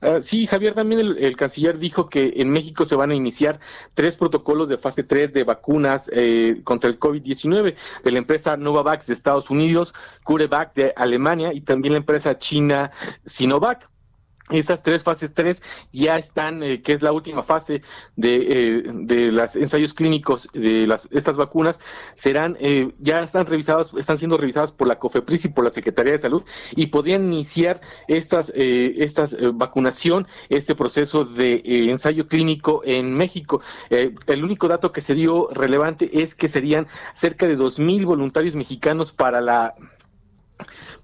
Ah, 0.00 0.18
sí, 0.20 0.46
Javier, 0.46 0.74
también 0.74 1.00
el, 1.00 1.36
canciller 1.36 1.78
dijo 1.78 2.08
que 2.08 2.34
en 2.36 2.50
México 2.50 2.84
se 2.84 2.96
van 2.96 3.10
a 3.10 3.14
iniciar 3.14 3.60
tres 3.94 4.16
protocolos 4.16 4.68
de 4.68 4.76
fase 4.76 5.02
3 5.02 5.32
de 5.32 5.44
vacunas 5.44 6.10
eh, 6.12 6.60
contra 6.64 6.90
el 6.90 6.98
COVID-19 6.98 7.74
de 8.04 8.12
la 8.12 8.18
empresa 8.18 8.56
Novavax 8.56 9.06
de 9.06 9.14
Estados 9.14 9.50
Unidos, 9.50 9.94
CureVac 10.24 10.74
de 10.74 10.92
Alemania 10.96 11.52
y 11.52 11.62
también 11.62 11.92
la 11.92 11.98
empresa 11.98 12.38
china 12.38 12.90
Sinovac. 13.24 13.88
Estas 14.50 14.80
tres 14.80 15.02
fases 15.02 15.34
tres 15.34 15.60
ya 15.90 16.16
están, 16.16 16.62
eh, 16.62 16.80
que 16.80 16.92
es 16.92 17.02
la 17.02 17.10
última 17.10 17.42
fase 17.42 17.82
de, 18.14 18.34
eh, 18.34 18.82
de 18.92 19.32
los 19.32 19.56
ensayos 19.56 19.92
clínicos 19.92 20.48
de 20.52 20.86
las, 20.86 21.08
estas 21.10 21.36
vacunas, 21.36 21.80
serán, 22.14 22.56
eh, 22.60 22.92
ya 23.00 23.18
están 23.18 23.46
revisadas, 23.46 23.92
están 23.94 24.18
siendo 24.18 24.36
revisadas 24.36 24.70
por 24.70 24.86
la 24.86 25.00
COFEPRIS 25.00 25.46
y 25.46 25.48
por 25.48 25.64
la 25.64 25.72
Secretaría 25.72 26.12
de 26.12 26.20
Salud 26.20 26.44
y 26.76 26.86
podrían 26.86 27.24
iniciar 27.32 27.80
estas, 28.06 28.52
estas 28.54 29.36
vacunación, 29.54 30.28
este 30.48 30.76
proceso 30.76 31.24
de 31.24 31.62
ensayo 31.90 32.28
clínico 32.28 32.82
en 32.84 33.14
México. 33.14 33.62
el 33.90 34.44
único 34.44 34.68
dato 34.68 34.92
que 34.92 35.00
se 35.00 35.14
dio 35.14 35.48
relevante 35.50 36.22
es 36.22 36.34
que 36.34 36.48
serían 36.48 36.86
cerca 37.14 37.46
de 37.46 37.56
dos 37.56 37.78
mil 37.80 38.06
voluntarios 38.06 38.54
mexicanos 38.54 39.12
para 39.12 39.40
la 39.40 39.74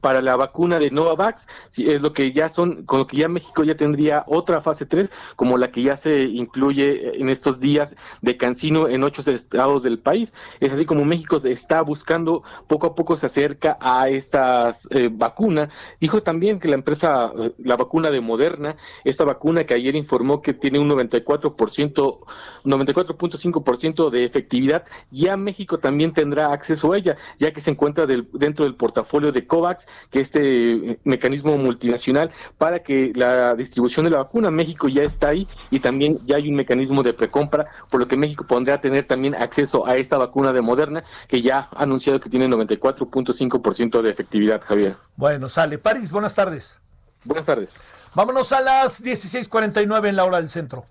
para 0.01 0.23
la 0.23 0.37
vacuna 0.37 0.79
de 0.79 0.91
Novavax, 0.91 1.47
si 1.69 1.91
es 1.91 2.03
lo 2.03 2.13
que 2.13 2.33
ya 2.33 2.49
son, 2.49 2.85
con 2.85 3.01
lo 3.01 3.07
que 3.07 3.19
ya 3.19 3.29
México 3.29 3.65
ya 3.65 3.77
tendría 3.77 4.25
otra 4.27 4.61
fase 4.61 4.87
3, 4.87 5.11
como 5.37 5.59
la 5.59 5.71
que 5.71 5.83
ya 5.83 5.97
se 5.97 6.23
incluye 6.23 7.21
en 7.21 7.29
estos 7.29 7.61
días 7.61 7.95
de 8.21 8.37
Cancino 8.37 8.89
en 8.89 9.05
ocho 9.05 9.23
estados 9.31 9.83
del 9.83 9.99
país. 9.99 10.35
Es 10.61 10.73
así 10.73 10.85
como 10.85 11.05
México 11.05 11.37
está 11.45 11.83
buscando, 11.83 12.43
poco 12.67 12.87
a 12.87 12.95
poco 12.95 13.17
se 13.17 13.27
acerca 13.27 13.79
a 13.81 14.09
esta 14.09 14.77
eh, 14.91 15.09
vacuna. 15.13 15.69
Dijo 16.01 16.23
también 16.23 16.59
que 16.59 16.69
la 16.69 16.75
empresa, 16.75 17.33
eh, 17.39 17.53
la 17.59 17.77
vacuna 17.77 18.11
de 18.11 18.21
Moderna, 18.21 18.77
esta 19.05 19.25
vacuna 19.25 19.65
que 19.65 19.75
ayer 19.75 19.95
informó 19.95 20.43
que 20.43 20.55
tiene 20.55 20.79
un 20.79 20.89
94%, 20.91 22.19
94.5% 22.65 24.11
de 24.11 24.25
efectividad, 24.25 24.85
ya 25.11 25.37
México 25.37 25.79
también 25.79 26.13
tendrá 26.13 26.53
acceso 26.53 26.93
a 26.93 26.99
ella, 26.99 27.17
ya 27.39 27.53
que 27.53 27.61
se 27.61 27.71
encuentra 27.71 28.07
dentro 28.07 28.65
del 28.65 28.75
portafolio 28.75 29.33
de 29.33 29.47
COVAX 29.53 29.86
que 30.11 30.20
este 30.20 30.72
eh, 30.72 30.98
mecanismo 31.05 31.59
multinacional 31.59 32.30
para 32.57 32.82
que 32.82 33.12
la 33.14 33.55
distribución 33.55 34.05
de 34.07 34.11
la 34.11 34.18
vacuna, 34.18 34.50
México 34.50 34.88
ya 34.88 35.03
está 35.03 35.28
ahí 35.28 35.46
y 35.70 35.80
también 35.80 36.18
ya 36.24 36.36
hay 36.36 36.48
un 36.48 36.55
mecanismo 36.55 37.03
de 37.03 37.12
precompra, 37.12 37.66
por 37.90 38.00
lo 38.00 38.09
que 38.09 38.16
México 38.16 38.46
podrá 38.46 38.80
tener 38.80 39.07
también 39.07 39.34
acceso 39.34 39.86
a 39.86 39.96
esta 39.96 40.16
vacuna 40.16 40.55
de 40.55 40.62
Moderna, 40.62 41.05
que 41.28 41.42
ya 41.42 41.68
ha 41.70 41.82
anunciado 41.82 42.18
que 42.18 42.30
tiene 42.30 42.48
94.5% 42.48 44.00
de 44.00 44.11
efectividad, 44.11 44.62
Javier. 44.62 44.96
Bueno, 45.16 45.50
sale. 45.50 45.76
París, 45.76 46.11
buenas 46.11 46.34
tardes. 46.34 46.80
Buenas 47.24 47.44
tardes. 47.44 47.78
Vámonos 48.14 48.53
a 48.53 48.62
las 48.62 49.03
16:49 49.05 50.09
en 50.09 50.16
la 50.16 50.24
hora 50.24 50.38
del 50.38 50.48
centro. 50.48 50.86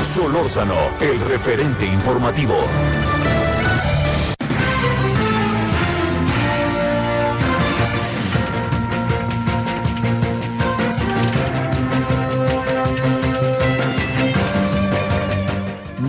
Solórzano, 0.00 0.76
el 1.00 1.20
referente 1.20 1.84
informativo. 1.84 2.54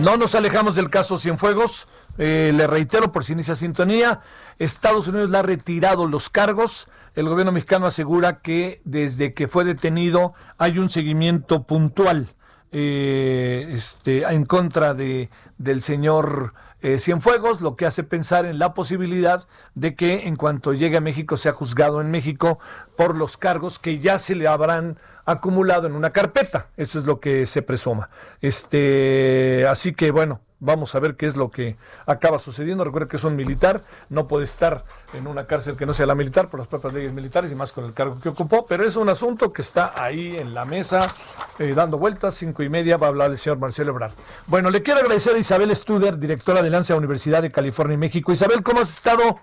No 0.08 0.16
nos 0.16 0.34
alejamos 0.34 0.74
del 0.74 0.88
caso 0.88 1.18
Cienfuegos. 1.18 1.86
Eh, 2.16 2.50
le 2.54 2.66
reitero 2.66 3.12
por 3.12 3.26
si 3.26 3.34
inicia 3.34 3.54
sintonía. 3.54 4.22
Estados 4.58 5.06
Unidos 5.06 5.28
le 5.28 5.36
ha 5.36 5.42
retirado 5.42 6.06
los 6.06 6.30
cargos. 6.30 6.88
El 7.14 7.28
gobierno 7.28 7.52
mexicano 7.52 7.84
asegura 7.84 8.40
que 8.40 8.80
desde 8.86 9.32
que 9.32 9.48
fue 9.48 9.64
detenido 9.64 10.32
hay 10.56 10.78
un 10.78 10.88
seguimiento 10.88 11.64
puntual 11.64 12.34
eh, 12.72 13.70
este, 13.74 14.22
en 14.22 14.46
contra 14.46 14.94
de, 14.94 15.28
del 15.58 15.82
señor 15.82 16.54
eh, 16.80 16.98
Cienfuegos, 16.98 17.60
lo 17.60 17.76
que 17.76 17.84
hace 17.84 18.02
pensar 18.02 18.46
en 18.46 18.58
la 18.58 18.72
posibilidad 18.72 19.46
de 19.74 19.94
que 19.94 20.26
en 20.26 20.36
cuanto 20.36 20.72
llegue 20.72 20.96
a 20.96 21.02
México 21.02 21.36
sea 21.36 21.52
juzgado 21.52 22.00
en 22.00 22.10
México 22.10 22.60
por 22.96 23.14
los 23.14 23.36
cargos 23.36 23.78
que 23.78 23.98
ya 23.98 24.18
se 24.18 24.36
le 24.36 24.48
habrán 24.48 24.98
acumulado 25.28 25.86
en 25.86 25.94
una 25.94 26.10
carpeta. 26.10 26.68
Eso 26.76 26.98
es 26.98 27.04
lo 27.04 27.20
que 27.20 27.44
se 27.44 27.60
presuma. 27.60 28.08
Este, 28.40 29.66
así 29.68 29.92
que 29.92 30.10
bueno, 30.10 30.40
vamos 30.58 30.94
a 30.94 31.00
ver 31.00 31.16
qué 31.16 31.26
es 31.26 31.36
lo 31.36 31.50
que 31.50 31.76
acaba 32.06 32.38
sucediendo. 32.38 32.82
Recuerda 32.82 33.08
que 33.08 33.18
es 33.18 33.24
un 33.24 33.36
militar, 33.36 33.82
no 34.08 34.26
puede 34.26 34.44
estar 34.44 34.84
en 35.12 35.26
una 35.26 35.46
cárcel 35.46 35.76
que 35.76 35.84
no 35.84 35.92
sea 35.92 36.06
la 36.06 36.14
militar 36.14 36.48
por 36.48 36.60
las 36.60 36.66
propias 36.66 36.94
leyes 36.94 37.12
militares 37.12 37.52
y 37.52 37.54
más 37.54 37.72
con 37.72 37.84
el 37.84 37.92
cargo 37.92 38.18
que 38.18 38.30
ocupó, 38.30 38.66
pero 38.66 38.84
es 38.84 38.96
un 38.96 39.10
asunto 39.10 39.52
que 39.52 39.60
está 39.60 39.92
ahí 40.02 40.36
en 40.38 40.54
la 40.54 40.64
mesa 40.64 41.14
eh, 41.58 41.74
dando 41.74 41.98
vueltas, 41.98 42.34
cinco 42.34 42.62
y 42.62 42.70
media, 42.70 42.96
va 42.96 43.08
a 43.08 43.10
hablar 43.10 43.30
el 43.30 43.36
señor 43.36 43.58
Marcelo 43.58 43.90
Ebrard. 43.90 44.12
Bueno, 44.46 44.70
le 44.70 44.82
quiero 44.82 45.00
agradecer 45.00 45.34
a 45.34 45.38
Isabel 45.38 45.76
Studer, 45.76 46.18
directora 46.18 46.62
de 46.62 46.70
Lanza 46.70 46.96
Universidad 46.96 47.42
de 47.42 47.52
California 47.52 47.94
y 47.94 47.98
México. 47.98 48.32
Isabel, 48.32 48.62
¿cómo 48.62 48.80
has 48.80 48.94
estado? 48.94 49.40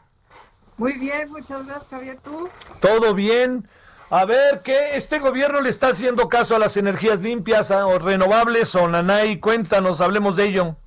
Muy 0.78 0.94
bien, 0.94 1.30
muchas 1.30 1.64
gracias, 1.66 1.88
Javier. 1.90 2.18
¿Tú? 2.24 2.50
Todo 2.82 3.14
bien. 3.14 3.68
A 4.16 4.24
ver, 4.24 4.62
¿qué? 4.64 4.96
¿Este 4.96 5.20
gobierno 5.20 5.60
le 5.60 5.70
está 5.70 5.90
haciendo 5.90 6.30
caso 6.30 6.56
a 6.56 6.60
las 6.60 6.78
energías 6.78 7.20
limpias 7.20 7.70
o 7.70 8.00
renovables 8.00 8.74
o 8.76 8.88
Nanay? 8.88 9.42
Cuéntanos, 9.42 10.00
hablemos 10.00 10.38
de 10.38 10.46
ello. 10.46 10.78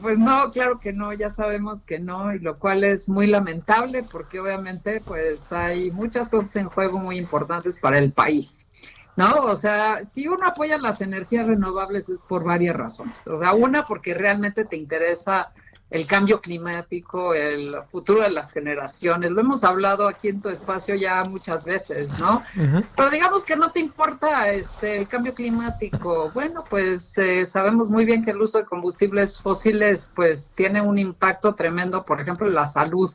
Pues 0.00 0.18
no, 0.18 0.48
claro 0.52 0.78
que 0.78 0.92
no, 0.92 1.12
ya 1.12 1.32
sabemos 1.32 1.84
que 1.84 1.98
no, 1.98 2.32
y 2.32 2.38
lo 2.38 2.60
cual 2.60 2.84
es 2.84 3.08
muy 3.08 3.26
lamentable 3.26 4.04
porque 4.04 4.38
obviamente 4.38 5.02
pues 5.04 5.50
hay 5.50 5.90
muchas 5.90 6.30
cosas 6.30 6.54
en 6.54 6.68
juego 6.68 7.00
muy 7.00 7.16
importantes 7.16 7.76
para 7.80 7.98
el 7.98 8.12
país. 8.12 8.68
¿No? 9.16 9.46
O 9.46 9.56
sea, 9.56 10.04
si 10.04 10.28
uno 10.28 10.46
apoya 10.46 10.78
las 10.78 11.00
energías 11.00 11.48
renovables 11.48 12.08
es 12.08 12.20
por 12.20 12.44
varias 12.44 12.76
razones. 12.76 13.26
O 13.26 13.36
sea, 13.36 13.52
una 13.52 13.84
porque 13.84 14.14
realmente 14.14 14.64
te 14.64 14.76
interesa 14.76 15.48
el 15.90 16.06
cambio 16.06 16.40
climático, 16.40 17.34
el 17.34 17.76
futuro 17.86 18.22
de 18.22 18.30
las 18.30 18.52
generaciones. 18.52 19.32
Lo 19.32 19.40
hemos 19.40 19.64
hablado 19.64 20.06
aquí 20.06 20.28
en 20.28 20.40
tu 20.40 20.48
espacio 20.48 20.94
ya 20.94 21.24
muchas 21.24 21.64
veces, 21.64 22.18
¿no? 22.18 22.42
Pero 22.96 23.10
digamos 23.10 23.44
que 23.44 23.56
no 23.56 23.72
te 23.72 23.80
importa 23.80 24.50
este 24.52 24.98
el 24.98 25.08
cambio 25.08 25.34
climático. 25.34 26.30
Bueno, 26.32 26.64
pues 26.68 27.18
eh, 27.18 27.44
sabemos 27.44 27.90
muy 27.90 28.04
bien 28.04 28.24
que 28.24 28.30
el 28.30 28.40
uso 28.40 28.58
de 28.58 28.64
combustibles 28.64 29.40
fósiles 29.40 30.10
pues 30.14 30.52
tiene 30.54 30.80
un 30.80 30.98
impacto 30.98 31.54
tremendo, 31.54 32.04
por 32.04 32.20
ejemplo, 32.20 32.46
en 32.46 32.54
la 32.54 32.66
salud 32.66 33.10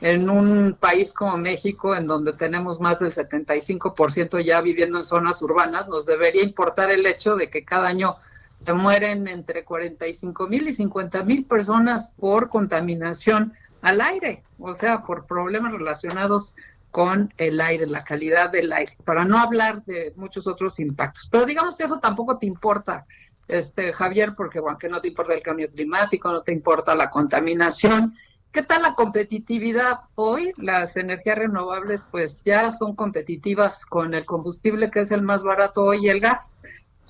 en 0.00 0.30
un 0.30 0.76
país 0.78 1.12
como 1.12 1.36
México, 1.36 1.94
en 1.94 2.06
donde 2.06 2.32
tenemos 2.32 2.80
más 2.80 3.00
del 3.00 3.12
75% 3.12 4.42
ya 4.42 4.60
viviendo 4.60 4.98
en 4.98 5.04
zonas 5.04 5.42
urbanas, 5.42 5.88
nos 5.88 6.06
debería 6.06 6.42
importar 6.42 6.90
el 6.90 7.04
hecho 7.06 7.36
de 7.36 7.50
que 7.50 7.64
cada 7.64 7.88
año 7.88 8.16
se 8.60 8.74
mueren 8.74 9.26
entre 9.26 9.64
45 9.64 10.46
mil 10.46 10.68
y 10.68 10.72
50 10.74 11.24
mil 11.24 11.46
personas 11.46 12.12
por 12.18 12.50
contaminación 12.50 13.54
al 13.80 14.02
aire, 14.02 14.42
o 14.58 14.74
sea, 14.74 15.02
por 15.02 15.24
problemas 15.24 15.72
relacionados 15.72 16.54
con 16.90 17.32
el 17.38 17.58
aire, 17.62 17.86
la 17.86 18.04
calidad 18.04 18.50
del 18.50 18.70
aire, 18.70 18.98
para 19.04 19.24
no 19.24 19.38
hablar 19.38 19.82
de 19.86 20.12
muchos 20.16 20.46
otros 20.46 20.78
impactos. 20.78 21.26
Pero 21.32 21.46
digamos 21.46 21.78
que 21.78 21.84
eso 21.84 22.00
tampoco 22.00 22.36
te 22.36 22.44
importa, 22.44 23.06
este 23.48 23.94
Javier, 23.94 24.34
porque 24.36 24.58
aunque 24.58 24.90
no 24.90 25.00
te 25.00 25.08
importa 25.08 25.32
el 25.32 25.42
cambio 25.42 25.70
climático, 25.70 26.30
no 26.30 26.42
te 26.42 26.52
importa 26.52 26.94
la 26.94 27.08
contaminación. 27.08 28.12
¿Qué 28.52 28.62
tal 28.62 28.82
la 28.82 28.94
competitividad? 28.94 30.00
Hoy 30.16 30.52
las 30.58 30.96
energías 30.98 31.38
renovables 31.38 32.04
pues 32.10 32.42
ya 32.42 32.70
son 32.72 32.94
competitivas 32.94 33.86
con 33.86 34.12
el 34.12 34.26
combustible 34.26 34.90
que 34.90 35.00
es 35.00 35.12
el 35.12 35.22
más 35.22 35.42
barato 35.42 35.84
hoy, 35.84 36.08
el 36.08 36.20
gas 36.20 36.60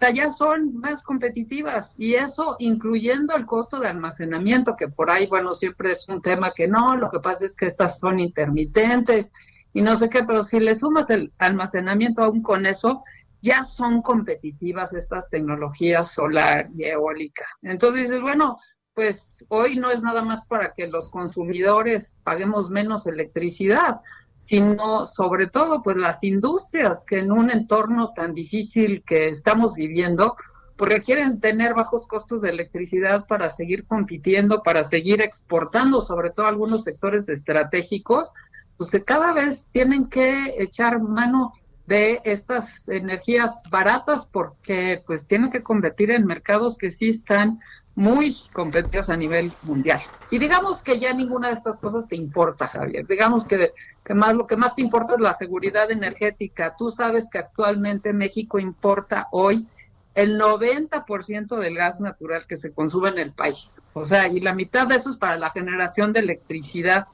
sea, 0.01 0.11
ya 0.15 0.31
son 0.33 0.77
más 0.77 1.03
competitivas 1.03 1.95
y 1.99 2.15
eso 2.15 2.57
incluyendo 2.59 3.37
el 3.37 3.45
costo 3.45 3.79
de 3.79 3.89
almacenamiento, 3.89 4.75
que 4.77 4.89
por 4.89 5.11
ahí, 5.11 5.27
bueno, 5.27 5.53
siempre 5.53 5.93
es 5.93 6.09
un 6.09 6.23
tema 6.23 6.53
que 6.53 6.67
no, 6.67 6.97
lo 6.97 7.11
que 7.11 7.21
pasa 7.21 7.45
es 7.45 7.55
que 7.55 7.67
estas 7.67 7.99
son 7.99 8.19
intermitentes 8.19 9.31
y 9.75 9.83
no 9.83 9.97
sé 9.97 10.09
qué, 10.09 10.25
pero 10.25 10.43
si 10.43 10.59
le 10.59 10.75
sumas 10.75 11.11
el 11.11 11.33
almacenamiento 11.39 12.25
aún 12.25 12.43
con 12.43 12.67
eso, 12.67 13.03
ya 13.43 13.65
son 13.65 14.03
competitivas 14.03 14.93
estas 14.95 15.29
tecnologías 15.31 16.11
solar 16.13 16.69
y 16.75 16.85
eólica. 16.85 17.45
Entonces 17.63 18.03
dices, 18.03 18.21
bueno, 18.21 18.57
pues 18.95 19.45
hoy 19.49 19.77
no 19.77 19.91
es 19.91 20.03
nada 20.03 20.23
más 20.23 20.45
para 20.47 20.69
que 20.69 20.89
los 20.89 21.11
consumidores 21.11 22.17
paguemos 22.25 22.71
menos 22.71 23.07
electricidad, 23.07 24.01
sino 24.43 25.07
sobre 25.07 25.47
todo 25.47 25.83
pues 25.83 25.97
las 25.97 26.25
industrias 26.25 27.05
que 27.05 27.19
en 27.19 27.33
un 27.33 27.51
entorno 27.51 28.13
tan 28.15 28.35
difícil 28.35 29.03
que 29.07 29.29
estamos 29.29 29.75
viviendo, 29.75 30.37
pues 30.77 30.93
requieren 30.93 31.41
tener 31.41 31.75
bajos 31.75 32.07
costos 32.07 32.41
de 32.41 32.51
electricidad 32.51 33.27
para 33.27 33.51
seguir 33.51 33.87
compitiendo, 33.87 34.63
para 34.63 34.83
seguir 34.83 35.21
exportando, 35.21 36.01
sobre 36.01 36.31
todo 36.31 36.47
algunos 36.47 36.85
sectores 36.85 37.29
estratégicos, 37.29 38.33
pues 38.79 38.91
que 38.91 39.05
cada 39.05 39.35
vez 39.35 39.69
tienen 39.73 40.09
que 40.09 40.55
echar 40.59 41.01
mano 41.01 41.53
de 41.87 42.21
estas 42.25 42.89
energías 42.89 43.63
baratas 43.69 44.27
porque 44.27 45.03
pues 45.07 45.27
tienen 45.27 45.51
que 45.51 45.63
competir 45.63 46.13
en 46.13 46.25
mercados 46.25 46.79
que 46.79 46.91
sí 46.91 47.09
están 47.09 47.61
muy 47.95 48.37
competitivos 48.53 49.11
a 49.11 49.17
nivel 49.17 49.53
mundial. 49.63 50.01
Y 50.31 50.39
digamos 50.39 50.83
que 50.83 50.99
ya 50.99 51.13
ninguna 51.13 51.49
de 51.49 51.55
estas 51.55 51.79
cosas 51.79 52.09
te 52.09 52.17
importa, 52.17 52.67
Javier. 52.67 53.07
Digamos 53.07 53.45
que, 53.45 53.73
que 54.05 54.15
más 54.15 54.35
lo 54.35 54.47
que 54.47 54.57
más 54.57 54.75
te 54.75 54.83
importa 54.83 55.15
es 55.15 55.21
la 55.21 55.35
seguridad 55.35 55.91
energética. 55.91 56.75
Tú 56.77 56.91
sabes 56.91 57.29
que 57.31 57.39
actualmente 57.39 58.13
México 58.13 58.59
importa 58.59 59.29
hoy 59.33 59.67
el 60.15 60.41
90% 60.41 61.57
del 61.57 61.75
gas 61.77 62.01
natural 62.01 62.47
que 62.47 62.57
se 62.57 62.73
consume 62.73 63.11
en 63.11 63.19
el 63.19 63.33
país. 63.33 63.81
O 63.93 64.05
sea, 64.05 64.29
y 64.29 64.41
la 64.41 64.55
mitad 64.55 64.87
de 64.87 64.97
eso 64.97 65.11
es 65.11 65.17
para 65.17 65.39
la 65.39 65.51
generación 65.51 66.13
de 66.13 66.21
electricidad. 66.21 67.07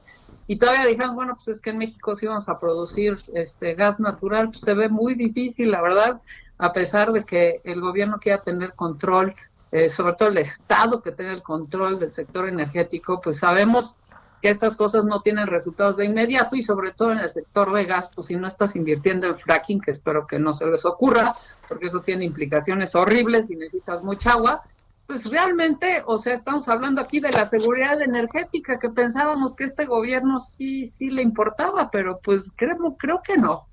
Y 0.46 0.58
todavía 0.58 0.86
dijimos, 0.86 1.14
bueno, 1.14 1.34
pues 1.34 1.48
es 1.48 1.60
que 1.60 1.70
en 1.70 1.78
México 1.78 2.14
sí 2.14 2.26
vamos 2.26 2.48
a 2.48 2.58
producir 2.58 3.16
este 3.34 3.74
gas 3.74 3.98
natural, 3.98 4.46
pues 4.46 4.60
se 4.60 4.74
ve 4.74 4.88
muy 4.88 5.14
difícil, 5.14 5.72
la 5.72 5.82
verdad, 5.82 6.20
a 6.58 6.72
pesar 6.72 7.12
de 7.12 7.24
que 7.24 7.60
el 7.64 7.80
gobierno 7.80 8.18
quiera 8.18 8.42
tener 8.42 8.74
control 8.74 9.34
eh, 9.72 9.88
sobre 9.88 10.14
todo 10.14 10.28
el 10.28 10.38
Estado 10.38 11.02
que 11.02 11.12
tenga 11.12 11.32
el 11.32 11.42
control 11.42 11.98
del 11.98 12.12
sector 12.12 12.48
energético, 12.48 13.20
pues 13.20 13.38
sabemos 13.38 13.96
que 14.40 14.50
estas 14.50 14.76
cosas 14.76 15.04
no 15.04 15.22
tienen 15.22 15.46
resultados 15.46 15.96
de 15.96 16.04
inmediato 16.04 16.56
y 16.56 16.62
sobre 16.62 16.92
todo 16.92 17.12
en 17.12 17.18
el 17.18 17.28
sector 17.28 17.72
de 17.72 17.84
gas, 17.84 18.10
pues 18.14 18.28
si 18.28 18.36
no 18.36 18.46
estás 18.46 18.76
invirtiendo 18.76 19.26
en 19.26 19.34
fracking, 19.34 19.80
que 19.80 19.90
espero 19.90 20.26
que 20.26 20.38
no 20.38 20.52
se 20.52 20.66
les 20.66 20.84
ocurra, 20.84 21.34
porque 21.68 21.86
eso 21.86 22.00
tiene 22.00 22.24
implicaciones 22.24 22.94
horribles 22.94 23.50
y 23.50 23.56
necesitas 23.56 24.02
mucha 24.02 24.32
agua, 24.32 24.62
pues 25.06 25.30
realmente, 25.30 26.02
o 26.06 26.18
sea, 26.18 26.34
estamos 26.34 26.68
hablando 26.68 27.00
aquí 27.00 27.20
de 27.20 27.30
la 27.30 27.46
seguridad 27.46 28.02
energética 28.02 28.78
que 28.78 28.90
pensábamos 28.90 29.54
que 29.54 29.64
este 29.64 29.86
gobierno 29.86 30.40
sí, 30.40 30.88
sí 30.88 31.10
le 31.10 31.22
importaba, 31.22 31.90
pero 31.90 32.18
pues 32.18 32.52
creo, 32.56 32.96
creo 32.98 33.22
que 33.22 33.36
no. 33.36 33.66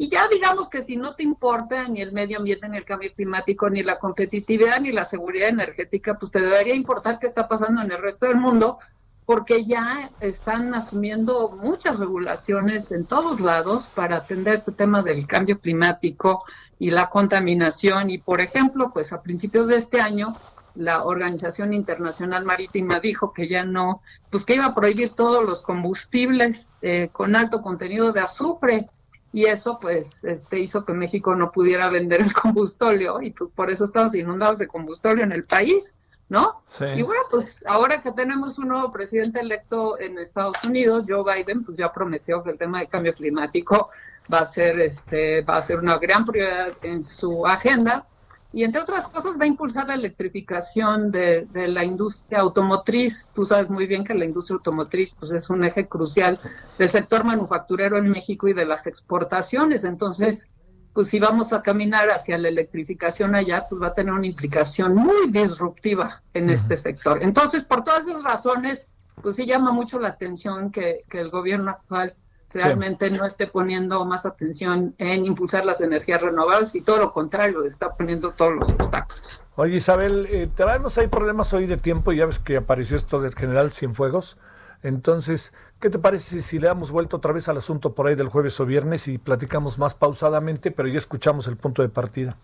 Y 0.00 0.08
ya 0.08 0.28
digamos 0.28 0.68
que 0.68 0.84
si 0.84 0.96
no 0.96 1.16
te 1.16 1.24
importa 1.24 1.88
ni 1.88 2.00
el 2.00 2.12
medio 2.12 2.38
ambiente, 2.38 2.68
ni 2.68 2.76
el 2.76 2.84
cambio 2.84 3.12
climático, 3.12 3.68
ni 3.68 3.82
la 3.82 3.98
competitividad, 3.98 4.80
ni 4.80 4.92
la 4.92 5.04
seguridad 5.04 5.48
energética, 5.48 6.16
pues 6.16 6.30
te 6.30 6.40
debería 6.40 6.74
importar 6.74 7.18
qué 7.18 7.26
está 7.26 7.48
pasando 7.48 7.82
en 7.82 7.90
el 7.90 7.98
resto 7.98 8.26
del 8.26 8.36
mundo, 8.36 8.78
porque 9.26 9.64
ya 9.64 10.08
están 10.20 10.72
asumiendo 10.72 11.50
muchas 11.50 11.98
regulaciones 11.98 12.92
en 12.92 13.06
todos 13.06 13.40
lados 13.40 13.88
para 13.92 14.18
atender 14.18 14.54
este 14.54 14.70
tema 14.70 15.02
del 15.02 15.26
cambio 15.26 15.58
climático 15.58 16.44
y 16.78 16.90
la 16.90 17.10
contaminación. 17.10 18.08
Y 18.08 18.18
por 18.18 18.40
ejemplo, 18.40 18.92
pues 18.94 19.12
a 19.12 19.20
principios 19.20 19.66
de 19.66 19.78
este 19.78 20.00
año, 20.00 20.36
la 20.76 21.02
Organización 21.02 21.74
Internacional 21.74 22.44
Marítima 22.44 23.00
dijo 23.00 23.32
que 23.32 23.48
ya 23.48 23.64
no, 23.64 24.00
pues 24.30 24.44
que 24.44 24.54
iba 24.54 24.66
a 24.66 24.74
prohibir 24.74 25.10
todos 25.10 25.44
los 25.44 25.62
combustibles 25.62 26.76
eh, 26.82 27.08
con 27.10 27.34
alto 27.34 27.62
contenido 27.62 28.12
de 28.12 28.20
azufre 28.20 28.88
y 29.32 29.44
eso 29.44 29.78
pues 29.80 30.24
este 30.24 30.58
hizo 30.58 30.84
que 30.84 30.94
México 30.94 31.34
no 31.34 31.50
pudiera 31.50 31.88
vender 31.88 32.20
el 32.20 32.32
combustóleo 32.32 33.20
y 33.20 33.30
pues 33.30 33.50
por 33.50 33.70
eso 33.70 33.84
estamos 33.84 34.14
inundados 34.14 34.58
de 34.58 34.68
combustóleo 34.68 35.24
en 35.24 35.32
el 35.32 35.44
país, 35.44 35.94
¿no? 36.28 36.62
Y 36.80 37.02
bueno, 37.02 37.22
pues 37.30 37.64
ahora 37.66 38.00
que 38.00 38.12
tenemos 38.12 38.58
un 38.58 38.68
nuevo 38.68 38.90
presidente 38.90 39.40
electo 39.40 39.98
en 39.98 40.18
Estados 40.18 40.56
Unidos, 40.64 41.04
Joe 41.08 41.24
Biden, 41.24 41.64
pues 41.64 41.78
ya 41.78 41.90
prometió 41.90 42.42
que 42.42 42.50
el 42.50 42.58
tema 42.58 42.80
de 42.80 42.86
cambio 42.86 43.12
climático 43.12 43.88
va 44.32 44.40
a 44.40 44.46
ser 44.46 44.78
este 44.80 45.42
va 45.42 45.56
a 45.56 45.62
ser 45.62 45.78
una 45.78 45.98
gran 45.98 46.24
prioridad 46.24 46.72
en 46.82 47.02
su 47.02 47.46
agenda 47.46 48.06
y 48.52 48.64
entre 48.64 48.80
otras 48.80 49.08
cosas 49.08 49.38
va 49.38 49.44
a 49.44 49.48
impulsar 49.48 49.88
la 49.88 49.94
electrificación 49.94 51.10
de, 51.10 51.46
la 51.52 51.84
industria 51.84 52.40
automotriz. 52.40 53.28
Tú 53.34 53.44
sabes 53.44 53.68
muy 53.68 53.86
bien 53.86 54.04
que 54.04 54.14
la 54.14 54.24
industria 54.24 54.56
automotriz 54.56 55.12
pues 55.12 55.32
es 55.32 55.50
un 55.50 55.64
eje 55.64 55.86
crucial 55.86 56.40
del 56.78 56.88
sector 56.88 57.24
manufacturero 57.24 57.98
en 57.98 58.08
México 58.08 58.48
y 58.48 58.54
de 58.54 58.64
las 58.64 58.86
exportaciones. 58.86 59.84
Entonces, 59.84 60.48
pues 60.94 61.08
si 61.08 61.20
vamos 61.20 61.52
a 61.52 61.60
caminar 61.60 62.08
hacia 62.08 62.38
la 62.38 62.48
electrificación 62.48 63.34
allá, 63.34 63.66
pues 63.68 63.82
va 63.82 63.88
a 63.88 63.94
tener 63.94 64.14
una 64.14 64.26
implicación 64.26 64.94
muy 64.94 65.28
disruptiva 65.28 66.22
en 66.32 66.48
este 66.48 66.76
sector. 66.76 67.18
Entonces, 67.22 67.64
por 67.64 67.84
todas 67.84 68.06
esas 68.06 68.24
razones, 68.24 68.86
pues 69.22 69.36
sí 69.36 69.44
llama 69.44 69.72
mucho 69.72 70.00
la 70.00 70.08
atención 70.08 70.70
que, 70.70 71.04
que 71.10 71.20
el 71.20 71.28
gobierno 71.28 71.70
actual 71.70 72.16
realmente 72.52 73.10
no 73.10 73.24
esté 73.24 73.46
poniendo 73.46 74.04
más 74.04 74.26
atención 74.26 74.94
en 74.98 75.26
impulsar 75.26 75.64
las 75.64 75.80
energías 75.80 76.22
renovables 76.22 76.74
y 76.74 76.80
todo 76.80 76.98
lo 76.98 77.12
contrario, 77.12 77.62
está 77.64 77.94
poniendo 77.94 78.32
todos 78.32 78.54
los 78.54 78.68
obstáculos. 78.70 79.42
Oye 79.56 79.76
Isabel, 79.76 80.26
eh, 80.30 80.48
traemos 80.54 80.96
hay 80.98 81.08
problemas 81.08 81.52
hoy 81.52 81.66
de 81.66 81.76
tiempo, 81.76 82.12
ya 82.12 82.26
ves 82.26 82.38
que 82.38 82.56
apareció 82.56 82.96
esto 82.96 83.20
del 83.20 83.34
general 83.34 83.72
Cienfuegos. 83.72 84.38
Entonces, 84.82 85.52
¿qué 85.80 85.90
te 85.90 85.98
parece 85.98 86.40
si 86.40 86.58
le 86.58 86.68
damos 86.68 86.92
vuelta 86.92 87.16
otra 87.16 87.32
vez 87.32 87.48
al 87.48 87.56
asunto 87.56 87.94
por 87.94 88.06
ahí 88.06 88.14
del 88.14 88.28
jueves 88.28 88.58
o 88.60 88.66
viernes 88.66 89.08
y 89.08 89.18
platicamos 89.18 89.78
más 89.78 89.94
pausadamente, 89.94 90.70
pero 90.70 90.88
ya 90.88 90.98
escuchamos 90.98 91.48
el 91.48 91.56
punto 91.56 91.82
de 91.82 91.88
partida? 91.88 92.36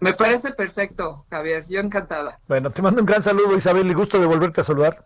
Me 0.00 0.12
parece 0.14 0.52
perfecto, 0.52 1.24
Javier, 1.30 1.64
yo 1.68 1.78
encantada. 1.78 2.40
Bueno, 2.48 2.70
te 2.70 2.82
mando 2.82 3.00
un 3.00 3.06
gran 3.06 3.22
saludo, 3.22 3.54
Isabel, 3.54 3.86
y 3.86 3.94
gusto 3.94 4.18
de 4.18 4.26
volverte 4.26 4.60
a 4.60 4.64
saludar. 4.64 5.04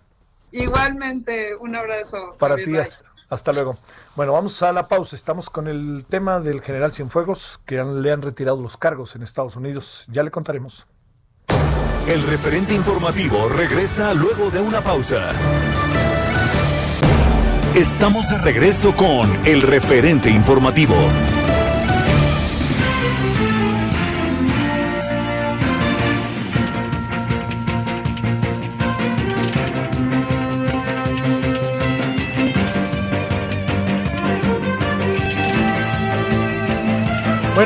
Igualmente, 0.53 1.55
un 1.57 1.77
abrazo. 1.77 2.33
Para 2.39 2.57
ti, 2.57 2.79
hasta 2.79 3.05
luego. 3.53 3.77
Bueno, 4.15 4.33
vamos 4.33 4.63
a 4.63 4.73
la 4.73 4.89
pausa. 4.89 5.17
Estamos 5.17 5.51
con 5.51 5.69
el 5.69 6.05
tema 6.09 6.41
del 6.41 6.61
general 6.61 6.93
Cienfuegos, 6.93 7.61
que 7.67 7.83
le 7.83 8.13
han 8.13 8.23
retirado 8.23 8.61
los 8.61 8.77
cargos 8.77 9.17
en 9.17 9.23
Estados 9.23 9.57
Unidos. 9.57 10.07
Ya 10.09 10.23
le 10.23 10.31
contaremos. 10.31 10.87
El 12.07 12.23
referente 12.23 12.73
informativo 12.73 13.49
regresa 13.49 14.15
luego 14.15 14.51
de 14.51 14.61
una 14.61 14.81
pausa. 14.81 15.33
Estamos 17.75 18.31
de 18.31 18.39
regreso 18.39 18.95
con 18.95 19.45
el 19.45 19.61
referente 19.61 20.31
informativo. 20.31 20.95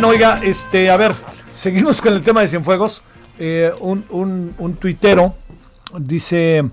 Bueno, 0.01 0.15
oiga, 0.15 0.41
este, 0.43 0.89
a 0.89 0.97
ver, 0.97 1.15
seguimos 1.55 2.01
con 2.01 2.15
el 2.15 2.23
tema 2.23 2.41
de 2.41 2.49
Cienfuegos. 2.49 3.03
Eh, 3.39 3.71
un, 3.81 4.55
un, 4.57 4.75
tuitero 4.77 5.35
dice 5.99 6.71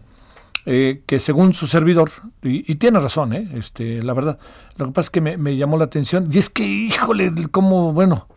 eh, 0.65 1.03
que 1.05 1.19
según 1.19 1.53
su 1.53 1.67
servidor, 1.67 2.09
y, 2.41 2.73
tiene 2.75 3.01
razón, 3.01 3.34
eh, 3.34 3.51
este, 3.55 4.01
la 4.01 4.13
verdad, 4.13 4.39
lo 4.78 4.86
que 4.86 4.91
pasa 4.93 5.07
es 5.07 5.09
que 5.09 5.19
me, 5.19 5.57
llamó 5.57 5.78
la 5.78 5.84
atención, 5.84 6.30
y 6.32 6.38
es 6.38 6.49
que, 6.49 6.63
híjole, 6.63 7.34
como, 7.51 7.91
bueno, 7.91 8.30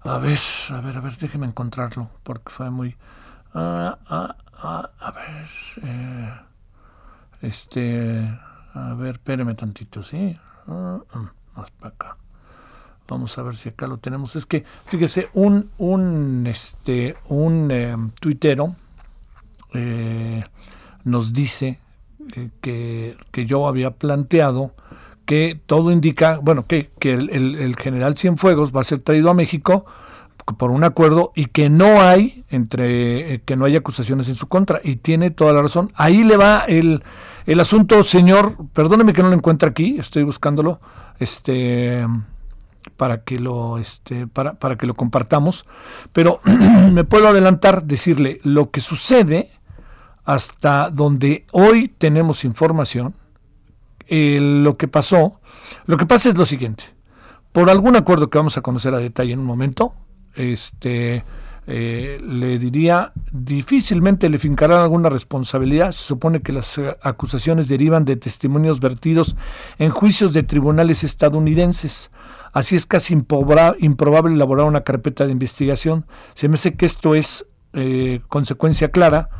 a 0.00 0.16
ver, 0.16 0.40
a 0.70 0.80
ver, 0.80 0.96
a 0.96 1.00
ver, 1.02 1.14
déjeme 1.18 1.44
encontrarlo, 1.44 2.08
porque 2.22 2.48
fue 2.48 2.70
muy... 2.70 2.96
Ah, 3.52 3.98
ah, 4.08 4.34
ah, 4.62 4.90
a 4.98 5.10
ver, 5.10 5.50
eh, 5.82 6.32
este, 7.42 8.26
a 8.72 8.94
ver, 8.94 9.16
espéreme 9.16 9.54
tantito, 9.54 10.02
¿sí? 10.02 10.38
más 10.66 11.70
para 11.72 11.94
acá. 11.94 12.16
Vamos 13.12 13.36
a 13.36 13.42
ver 13.42 13.56
si 13.56 13.68
acá 13.68 13.86
lo 13.86 13.98
tenemos. 13.98 14.36
Es 14.36 14.46
que, 14.46 14.64
fíjese, 14.86 15.28
un, 15.34 15.68
un, 15.76 16.46
este, 16.46 17.14
un 17.28 17.68
eh, 17.70 17.94
tuitero 18.18 18.74
eh, 19.74 20.42
nos 21.04 21.34
dice 21.34 21.78
eh, 22.34 22.48
que, 22.62 23.18
que, 23.30 23.44
yo 23.44 23.66
había 23.66 23.90
planteado 23.90 24.72
que 25.26 25.60
todo 25.66 25.92
indica, 25.92 26.38
bueno, 26.42 26.66
que, 26.66 26.90
que 26.98 27.12
el, 27.12 27.28
el, 27.30 27.76
general 27.76 28.16
Cienfuegos 28.16 28.74
va 28.74 28.80
a 28.80 28.84
ser 28.84 29.00
traído 29.00 29.28
a 29.28 29.34
México 29.34 29.84
por 30.56 30.70
un 30.70 30.84
acuerdo 30.84 31.32
y 31.34 31.46
que 31.46 31.68
no 31.68 32.00
hay 32.00 32.44
entre 32.48 33.42
que 33.42 33.56
no 33.56 33.66
hay 33.66 33.76
acusaciones 33.76 34.26
en 34.28 34.36
su 34.36 34.48
contra 34.48 34.80
y 34.82 34.96
tiene 34.96 35.30
toda 35.30 35.52
la 35.52 35.60
razón. 35.60 35.92
Ahí 35.96 36.24
le 36.24 36.38
va 36.38 36.64
el, 36.66 37.04
el 37.44 37.60
asunto, 37.60 38.02
señor, 38.04 38.56
perdóneme 38.72 39.12
que 39.12 39.22
no 39.22 39.28
lo 39.28 39.34
encuentre 39.34 39.68
aquí, 39.68 39.98
estoy 39.98 40.22
buscándolo. 40.22 40.80
Este 41.18 42.06
para 42.90 43.24
que 43.24 43.38
lo 43.38 43.78
este 43.78 44.26
para, 44.26 44.54
para 44.54 44.76
que 44.76 44.86
lo 44.86 44.94
compartamos 44.94 45.66
pero 46.12 46.40
me 46.92 47.04
puedo 47.04 47.28
adelantar 47.28 47.84
decirle 47.84 48.40
lo 48.44 48.70
que 48.70 48.80
sucede 48.80 49.50
hasta 50.24 50.90
donde 50.90 51.46
hoy 51.52 51.88
tenemos 51.88 52.44
información 52.44 53.14
lo 54.08 54.76
que 54.76 54.88
pasó 54.88 55.40
lo 55.86 55.96
que 55.96 56.06
pasa 56.06 56.28
es 56.28 56.36
lo 56.36 56.46
siguiente 56.46 56.84
por 57.52 57.70
algún 57.70 57.96
acuerdo 57.96 58.30
que 58.30 58.38
vamos 58.38 58.58
a 58.58 58.62
conocer 58.62 58.94
a 58.94 58.98
detalle 58.98 59.32
en 59.32 59.40
un 59.40 59.46
momento 59.46 59.94
este 60.34 61.24
eh, 61.64 62.20
le 62.20 62.58
diría 62.58 63.12
difícilmente 63.30 64.28
le 64.28 64.38
fincarán 64.38 64.80
alguna 64.80 65.08
responsabilidad. 65.08 65.92
Se 65.92 66.02
supone 66.02 66.42
que 66.42 66.52
las 66.52 66.80
acusaciones 67.02 67.68
derivan 67.68 68.04
de 68.04 68.16
testimonios 68.16 68.80
vertidos 68.80 69.36
en 69.78 69.90
juicios 69.90 70.32
de 70.32 70.42
tribunales 70.42 71.04
estadounidenses. 71.04 72.10
Así 72.52 72.76
es 72.76 72.84
casi 72.84 73.14
improbable 73.14 74.34
elaborar 74.34 74.66
una 74.66 74.84
carpeta 74.84 75.24
de 75.24 75.32
investigación. 75.32 76.04
Se 76.34 76.48
me 76.48 76.54
hace 76.54 76.74
que 76.74 76.84
esto 76.84 77.14
es 77.14 77.46
eh, 77.72 78.20
consecuencia 78.28 78.90
clara 78.90 79.30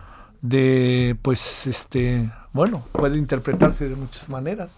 de, 0.41 1.17
pues, 1.21 1.67
este, 1.67 2.31
bueno, 2.55 2.85
puede 2.93 3.19
interpretarse 3.19 3.89
de 3.89 3.97
muchas 3.97 4.31
maneras. 4.31 4.77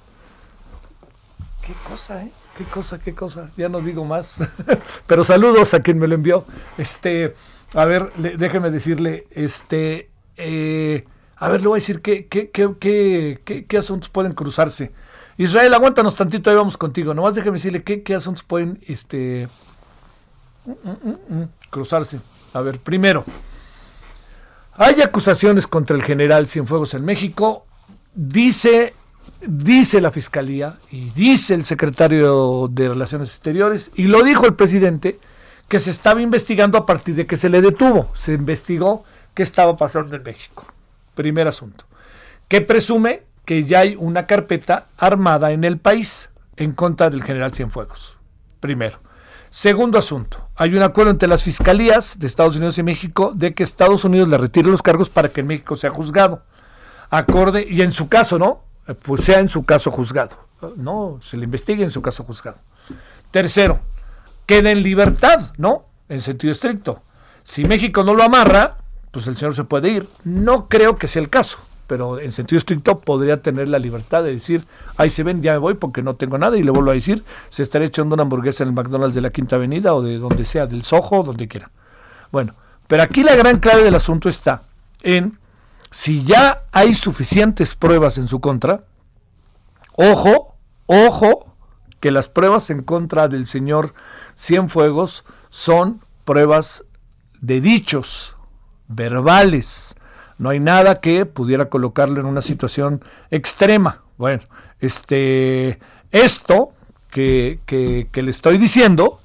Qué 1.64 1.72
cosa, 1.88 2.24
¿eh? 2.24 2.30
Qué 2.58 2.64
cosa, 2.64 2.98
qué 2.98 3.14
cosa. 3.14 3.50
Ya 3.56 3.68
no 3.68 3.80
digo 3.80 4.04
más. 4.04 4.40
Pero 5.06 5.22
saludos 5.24 5.72
a 5.72 5.80
quien 5.80 5.98
me 5.98 6.08
lo 6.08 6.16
envió. 6.16 6.44
Este, 6.76 7.36
a 7.74 7.84
ver, 7.84 8.12
déjeme 8.14 8.70
decirle, 8.70 9.28
este, 9.30 10.10
eh, 10.36 11.04
a 11.36 11.48
ver, 11.48 11.60
le 11.60 11.68
voy 11.68 11.76
a 11.76 11.80
decir 11.80 12.02
qué, 12.02 12.26
qué, 12.26 12.50
qué, 12.50 13.64
qué 13.68 13.78
asuntos 13.78 14.08
pueden 14.08 14.32
cruzarse 14.32 14.92
Israel, 15.36 15.74
aguántanos 15.74 16.14
tantito, 16.14 16.50
ahí 16.50 16.56
vamos 16.56 16.76
contigo. 16.76 17.12
Nomás 17.14 17.34
déjeme 17.34 17.56
decirle 17.56 17.82
qué, 17.82 18.14
asuntos 18.14 18.44
pueden 18.44 18.78
este, 18.86 19.48
mm, 20.64 20.70
mm, 20.70 21.40
mm, 21.40 21.48
cruzarse. 21.70 22.20
A 22.52 22.60
ver, 22.60 22.78
primero, 22.78 23.24
hay 24.74 25.00
acusaciones 25.00 25.66
contra 25.66 25.96
el 25.96 26.02
general 26.02 26.46
Cienfuegos 26.46 26.94
en 26.94 27.04
México. 27.04 27.66
Dice, 28.14 28.94
dice 29.44 30.00
la 30.00 30.12
fiscalía 30.12 30.78
y 30.90 31.10
dice 31.10 31.54
el 31.54 31.64
secretario 31.64 32.68
de 32.70 32.88
Relaciones 32.88 33.30
Exteriores 33.30 33.90
y 33.96 34.04
lo 34.04 34.22
dijo 34.22 34.46
el 34.46 34.54
presidente 34.54 35.18
que 35.66 35.80
se 35.80 35.90
estaba 35.90 36.22
investigando 36.22 36.78
a 36.78 36.86
partir 36.86 37.16
de 37.16 37.26
que 37.26 37.36
se 37.36 37.48
le 37.48 37.60
detuvo. 37.60 38.10
Se 38.14 38.34
investigó 38.34 39.02
qué 39.34 39.42
estaba 39.42 39.76
pasando 39.76 40.14
en 40.14 40.22
México. 40.22 40.64
Primer 41.16 41.48
asunto. 41.48 41.86
Que 42.46 42.60
presume 42.60 43.22
que 43.44 43.64
ya 43.64 43.80
hay 43.80 43.96
una 43.96 44.26
carpeta 44.26 44.88
armada 44.96 45.52
en 45.52 45.64
el 45.64 45.78
país 45.78 46.30
en 46.56 46.72
contra 46.72 47.10
del 47.10 47.22
general 47.22 47.54
Cienfuegos. 47.54 48.16
Primero. 48.60 48.98
Segundo 49.50 49.98
asunto, 49.98 50.48
hay 50.56 50.74
un 50.74 50.82
acuerdo 50.82 51.12
entre 51.12 51.28
las 51.28 51.44
fiscalías 51.44 52.18
de 52.18 52.26
Estados 52.26 52.56
Unidos 52.56 52.76
y 52.78 52.82
México 52.82 53.32
de 53.36 53.54
que 53.54 53.62
Estados 53.62 54.04
Unidos 54.04 54.28
le 54.28 54.36
retire 54.36 54.68
los 54.68 54.82
cargos 54.82 55.10
para 55.10 55.28
que 55.28 55.42
en 55.42 55.46
México 55.46 55.76
sea 55.76 55.90
juzgado. 55.90 56.42
Acorde, 57.08 57.64
y 57.68 57.82
en 57.82 57.92
su 57.92 58.08
caso, 58.08 58.36
¿no? 58.36 58.64
Pues 59.02 59.24
sea 59.24 59.38
en 59.38 59.48
su 59.48 59.64
caso 59.64 59.92
juzgado. 59.92 60.36
No, 60.76 61.18
se 61.20 61.36
le 61.36 61.44
investigue 61.44 61.84
en 61.84 61.90
su 61.90 62.02
caso 62.02 62.24
juzgado. 62.24 62.58
Tercero, 63.30 63.78
queda 64.46 64.70
en 64.72 64.82
libertad, 64.82 65.52
¿no? 65.56 65.86
En 66.08 66.20
sentido 66.20 66.50
estricto. 66.50 67.02
Si 67.44 67.64
México 67.64 68.02
no 68.02 68.14
lo 68.14 68.24
amarra, 68.24 68.78
pues 69.10 69.28
el 69.28 69.36
señor 69.36 69.54
se 69.54 69.64
puede 69.64 69.90
ir. 69.90 70.08
No 70.24 70.68
creo 70.68 70.96
que 70.96 71.06
sea 71.06 71.22
el 71.22 71.30
caso, 71.30 71.58
pero 71.86 72.18
en 72.18 72.32
sentido 72.32 72.58
estricto 72.58 73.00
podría 73.00 73.36
tener 73.36 73.68
la 73.68 73.78
libertad 73.78 74.22
de 74.22 74.32
decir, 74.32 74.64
ahí 74.96 75.10
se 75.10 75.22
ven, 75.22 75.42
ya 75.42 75.52
me 75.52 75.58
voy 75.58 75.74
porque 75.74 76.02
no 76.02 76.16
tengo 76.16 76.38
nada 76.38 76.56
y 76.56 76.62
le 76.62 76.70
vuelvo 76.70 76.90
a 76.90 76.94
decir, 76.94 77.22
se 77.50 77.62
estaría 77.62 77.88
echando 77.88 78.14
una 78.14 78.22
hamburguesa 78.22 78.64
en 78.64 78.70
el 78.70 78.74
McDonald's 78.74 79.14
de 79.14 79.20
la 79.20 79.30
Quinta 79.30 79.56
Avenida 79.56 79.94
o 79.94 80.02
de 80.02 80.18
donde 80.18 80.44
sea, 80.44 80.66
del 80.66 80.82
Soho, 80.82 81.22
donde 81.22 81.48
quiera. 81.48 81.70
Bueno, 82.32 82.54
pero 82.86 83.02
aquí 83.02 83.22
la 83.22 83.36
gran 83.36 83.58
clave 83.58 83.84
del 83.84 83.94
asunto 83.94 84.28
está 84.28 84.62
en 85.02 85.38
si 85.90 86.24
ya 86.24 86.64
hay 86.72 86.94
suficientes 86.94 87.74
pruebas 87.74 88.18
en 88.18 88.26
su 88.26 88.40
contra, 88.40 88.84
ojo, 89.92 90.56
ojo, 90.86 91.54
que 92.00 92.10
las 92.10 92.28
pruebas 92.28 92.68
en 92.70 92.82
contra 92.82 93.28
del 93.28 93.46
señor 93.46 93.94
Cienfuegos 94.36 95.24
son 95.50 96.02
pruebas 96.24 96.84
de 97.40 97.60
dichos 97.60 98.36
verbales. 98.88 99.94
No 100.38 100.50
hay 100.50 100.60
nada 100.60 101.00
que 101.00 101.26
pudiera 101.26 101.68
colocarlo 101.68 102.20
en 102.20 102.26
una 102.26 102.42
situación 102.42 103.02
extrema. 103.30 104.02
Bueno, 104.16 104.42
este, 104.80 105.78
esto 106.10 106.72
que, 107.10 107.60
que, 107.66 108.22
le 108.22 108.30
estoy 108.30 108.58
diciendo 108.58 109.20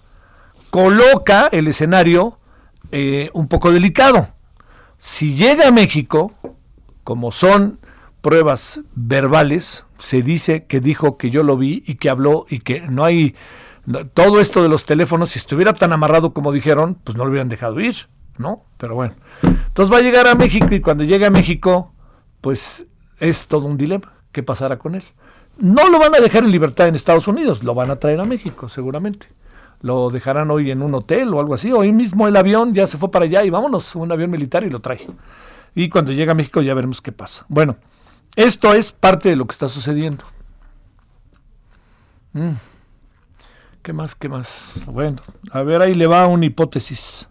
coloca 0.70 1.50
el 1.52 1.68
escenario 1.68 2.38
eh, 2.92 3.30
un 3.34 3.48
poco 3.48 3.72
delicado. 3.72 4.30
Si 4.98 5.36
llega 5.36 5.68
a 5.68 5.72
México, 5.72 6.34
como 7.04 7.32
son 7.32 7.80
pruebas 8.22 8.82
verbales, 8.94 9.86
se 9.98 10.22
dice 10.22 10.66
que 10.66 10.80
dijo 10.80 11.18
que 11.18 11.30
yo 11.30 11.44
lo 11.44 11.58
vi 11.58 11.84
y 11.86 11.96
que 11.96 12.10
habló 12.10 12.46
y 12.50 12.60
que 12.60 12.82
no 12.82 13.04
hay 13.04 13.36
todo 14.14 14.40
esto 14.40 14.62
de 14.62 14.70
los 14.70 14.86
teléfonos, 14.86 15.32
si 15.32 15.40
estuviera 15.40 15.74
tan 15.74 15.94
amarrado 15.94 16.34
como 16.34 16.52
dijeron, 16.52 16.96
pues 17.04 17.18
no 17.18 17.24
lo 17.24 17.32
hubieran 17.32 17.50
dejado 17.50 17.80
ir, 17.80 18.08
¿no? 18.40 18.64
Pero 18.78 18.96
bueno. 18.96 19.14
Entonces 19.44 19.94
va 19.94 20.00
a 20.00 20.02
llegar 20.02 20.28
a 20.28 20.34
México 20.34 20.68
y 20.72 20.82
cuando 20.82 21.04
llegue 21.04 21.26
a 21.26 21.30
México, 21.30 21.94
pues 22.42 22.88
es 23.20 23.46
todo 23.46 23.68
un 23.68 23.78
dilema. 23.78 24.14
¿Qué 24.32 24.42
pasará 24.42 24.80
con 24.80 24.96
él? 24.96 25.04
No 25.58 25.90
lo 25.90 26.00
van 26.00 26.16
a 26.16 26.20
dejar 26.20 26.44
en 26.44 26.52
libertad 26.52 26.88
en 26.88 26.96
Estados 26.96 27.28
Unidos, 27.28 27.64
lo 27.64 27.76
van 27.76 27.92
a 27.92 27.98
traer 27.98 28.20
a 28.22 28.26
México, 28.26 28.70
seguramente. 28.70 29.28
Lo 29.82 30.10
dejarán 30.10 30.50
hoy 30.52 30.72
en 30.72 30.82
un 30.82 30.96
hotel 30.96 31.34
o 31.34 31.40
algo 31.40 31.54
así. 31.54 31.72
Hoy 31.72 31.92
mismo 31.92 32.28
el 32.28 32.38
avión 32.38 32.74
ya 32.74 32.88
se 32.88 32.98
fue 32.98 33.12
para 33.12 33.26
allá 33.26 33.44
y 33.44 33.50
vámonos, 33.50 33.96
un 33.96 34.12
avión 34.12 34.32
militar 34.32 34.64
y 34.64 34.70
lo 34.70 34.80
trae. 34.80 35.06
Y 35.76 35.90
cuando 35.90 36.14
llegue 36.14 36.32
a 36.32 36.36
México 36.36 36.62
ya 36.62 36.74
veremos 36.74 37.02
qué 37.02 37.12
pasa. 37.12 37.46
Bueno, 37.50 37.76
esto 38.36 38.74
es 38.74 38.92
parte 38.92 39.30
de 39.30 39.36
lo 39.36 39.46
que 39.46 39.52
está 39.52 39.68
sucediendo. 39.68 40.26
Mm. 42.32 42.54
¿Qué 43.82 43.94
más? 43.94 44.16
¿Qué 44.16 44.30
más? 44.30 44.84
Bueno, 44.88 45.22
a 45.52 45.62
ver, 45.62 45.82
ahí 45.82 45.94
le 45.94 46.08
va 46.08 46.28
una 46.28 46.46
hipótesis. 46.46 47.28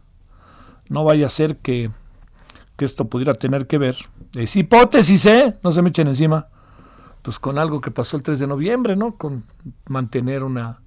No 0.88 1.04
vaya 1.04 1.26
a 1.26 1.30
ser 1.30 1.56
que, 1.58 1.90
que 2.76 2.84
esto 2.84 3.06
pudiera 3.08 3.34
tener 3.34 3.66
que 3.66 3.78
ver. 3.78 3.96
Es 4.34 4.56
hipótesis, 4.56 5.26
¿eh? 5.26 5.56
No 5.62 5.72
se 5.72 5.82
me 5.82 5.90
echen 5.90 6.08
encima. 6.08 6.48
Pues 7.22 7.38
con 7.38 7.58
algo 7.58 7.80
que 7.80 7.90
pasó 7.90 8.16
el 8.16 8.22
3 8.22 8.38
de 8.38 8.46
noviembre, 8.46 8.96
¿no? 8.96 9.16
Con 9.16 9.44
mantener 9.86 10.44
una, 10.44 10.80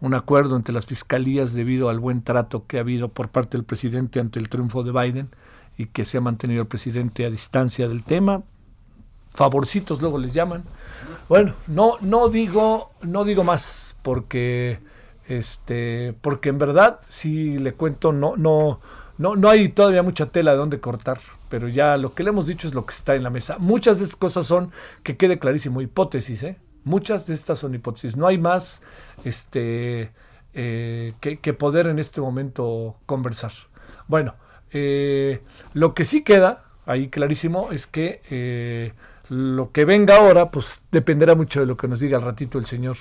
un 0.00 0.14
acuerdo 0.14 0.56
entre 0.56 0.74
las 0.74 0.86
fiscalías 0.86 1.52
debido 1.52 1.88
al 1.88 1.98
buen 1.98 2.22
trato 2.22 2.66
que 2.66 2.78
ha 2.78 2.80
habido 2.80 3.08
por 3.08 3.28
parte 3.28 3.56
del 3.56 3.64
presidente 3.64 4.20
ante 4.20 4.38
el 4.38 4.48
triunfo 4.48 4.82
de 4.82 4.92
Biden 4.92 5.30
y 5.76 5.86
que 5.86 6.04
se 6.04 6.18
ha 6.18 6.20
mantenido 6.20 6.62
el 6.62 6.68
presidente 6.68 7.26
a 7.26 7.30
distancia 7.30 7.88
del 7.88 8.04
tema. 8.04 8.42
Favorcitos 9.30 10.00
luego 10.00 10.18
les 10.18 10.32
llaman. 10.32 10.64
Bueno, 11.28 11.54
no, 11.66 11.94
no 12.00 12.28
digo, 12.28 12.92
no 13.02 13.24
digo 13.24 13.44
más 13.44 13.96
porque 14.02 14.78
este, 15.26 16.14
porque 16.20 16.50
en 16.50 16.58
verdad, 16.58 17.00
si 17.08 17.58
le 17.58 17.72
cuento, 17.72 18.12
no, 18.12 18.36
no, 18.36 18.80
no, 19.18 19.36
no 19.36 19.48
hay 19.48 19.68
todavía 19.68 20.02
mucha 20.02 20.26
tela 20.26 20.52
de 20.52 20.58
dónde 20.58 20.80
cortar, 20.80 21.18
pero 21.48 21.68
ya 21.68 21.96
lo 21.96 22.14
que 22.14 22.24
le 22.24 22.30
hemos 22.30 22.46
dicho 22.46 22.66
es 22.66 22.74
lo 22.74 22.84
que 22.84 22.94
está 22.94 23.14
en 23.14 23.22
la 23.22 23.30
mesa. 23.30 23.56
Muchas 23.58 23.98
de 23.98 24.04
estas 24.04 24.16
cosas 24.16 24.46
son, 24.46 24.72
que 25.02 25.16
quede 25.16 25.38
clarísimo, 25.38 25.80
hipótesis, 25.80 26.42
¿eh? 26.42 26.56
Muchas 26.84 27.26
de 27.26 27.34
estas 27.34 27.60
son 27.60 27.74
hipótesis. 27.74 28.16
No 28.16 28.26
hay 28.26 28.38
más 28.38 28.82
este, 29.24 30.10
eh, 30.52 31.14
que, 31.20 31.54
poder 31.54 31.86
en 31.86 31.98
este 31.98 32.20
momento 32.20 32.96
conversar. 33.06 33.52
Bueno, 34.06 34.34
eh, 34.70 35.42
lo 35.72 35.94
que 35.94 36.04
sí 36.04 36.22
queda 36.22 36.64
ahí 36.84 37.08
clarísimo 37.08 37.72
es 37.72 37.86
que 37.86 38.20
eh, 38.30 38.92
lo 39.28 39.72
que 39.72 39.84
venga 39.84 40.16
ahora, 40.16 40.50
pues 40.50 40.82
dependerá 40.92 41.34
mucho 41.34 41.60
de 41.60 41.66
lo 41.66 41.76
que 41.76 41.88
nos 41.88 42.00
diga 42.00 42.18
al 42.18 42.24
ratito 42.24 42.58
el 42.58 42.66
señor 42.66 42.96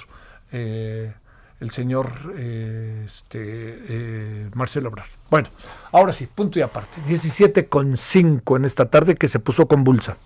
el 1.63 1.71
señor 1.71 2.33
eh, 2.35 3.03
este, 3.05 3.39
eh, 3.39 4.49
Marcelo 4.53 4.89
Obrar. 4.89 5.05
Bueno, 5.29 5.47
ahora 5.93 6.11
sí, 6.11 6.27
punto 6.27 6.59
y 6.59 6.61
aparte. 6.61 6.99
17 7.07 7.67
con 7.67 7.95
5 7.95 8.57
en 8.57 8.65
esta 8.65 8.89
tarde 8.89 9.15
que 9.15 9.29
se 9.29 9.39
puso 9.39 9.65
convulsa. 9.65 10.17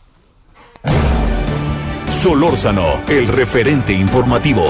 Solórzano, 2.09 3.03
el 3.07 3.27
referente 3.27 3.93
informativo. 3.93 4.65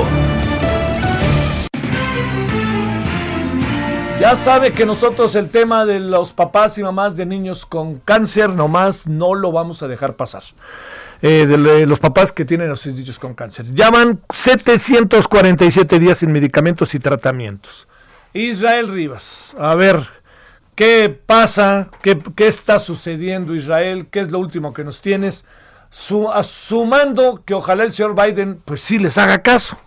Ya 4.20 4.36
sabe 4.36 4.74
que 4.74 4.86
nosotros 4.86 5.36
el 5.36 5.49
tema 5.49 5.86
de 5.86 6.01
los 6.01 6.34
papás 6.34 6.78
y 6.78 6.84
mamás 6.84 7.15
de 7.15 7.26
niños 7.26 7.65
con 7.65 7.97
cáncer 7.97 8.49
nomás 8.49 9.07
no 9.07 9.36
lo 9.36 9.53
vamos 9.53 9.84
a 9.84 9.88
dejar 9.88 10.18
pasar. 10.18 10.43
Eh, 11.22 11.47
de, 11.47 11.86
los 11.88 11.99
papás 11.99 12.32
que 12.32 12.45
tienen 12.45 12.70
a 12.70 12.76
sus 12.76 12.99
hijos 12.99 13.18
con 13.18 13.34
cáncer. 13.34 13.65
Llaman 13.72 14.22
747 14.32 15.99
días 15.99 16.20
sin 16.20 16.32
medicamentos 16.32 16.93
y 16.93 16.99
tratamientos. 16.99 17.88
Israel 18.34 18.88
Rivas, 18.89 19.55
a 19.57 19.74
ver, 19.74 20.01
¿qué 20.76 21.09
pasa? 21.09 21.89
¿Qué, 22.03 22.20
está 22.38 22.78
sucediendo 22.78 23.55
Israel? 23.55 24.07
¿Qué 24.11 24.20
es 24.20 24.32
lo 24.32 24.38
último 24.38 24.74
que 24.74 24.84
nos 24.84 25.01
tienes? 25.01 25.47
Su, 25.89 26.30
que 27.45 27.53
ojalá 27.53 27.84
el 27.84 27.93
señor 27.93 28.13
Biden 28.13 28.61
pues 28.63 28.82
sí 28.82 28.99
les 28.99 29.18
haga 29.18 29.41
caso. 29.41 29.80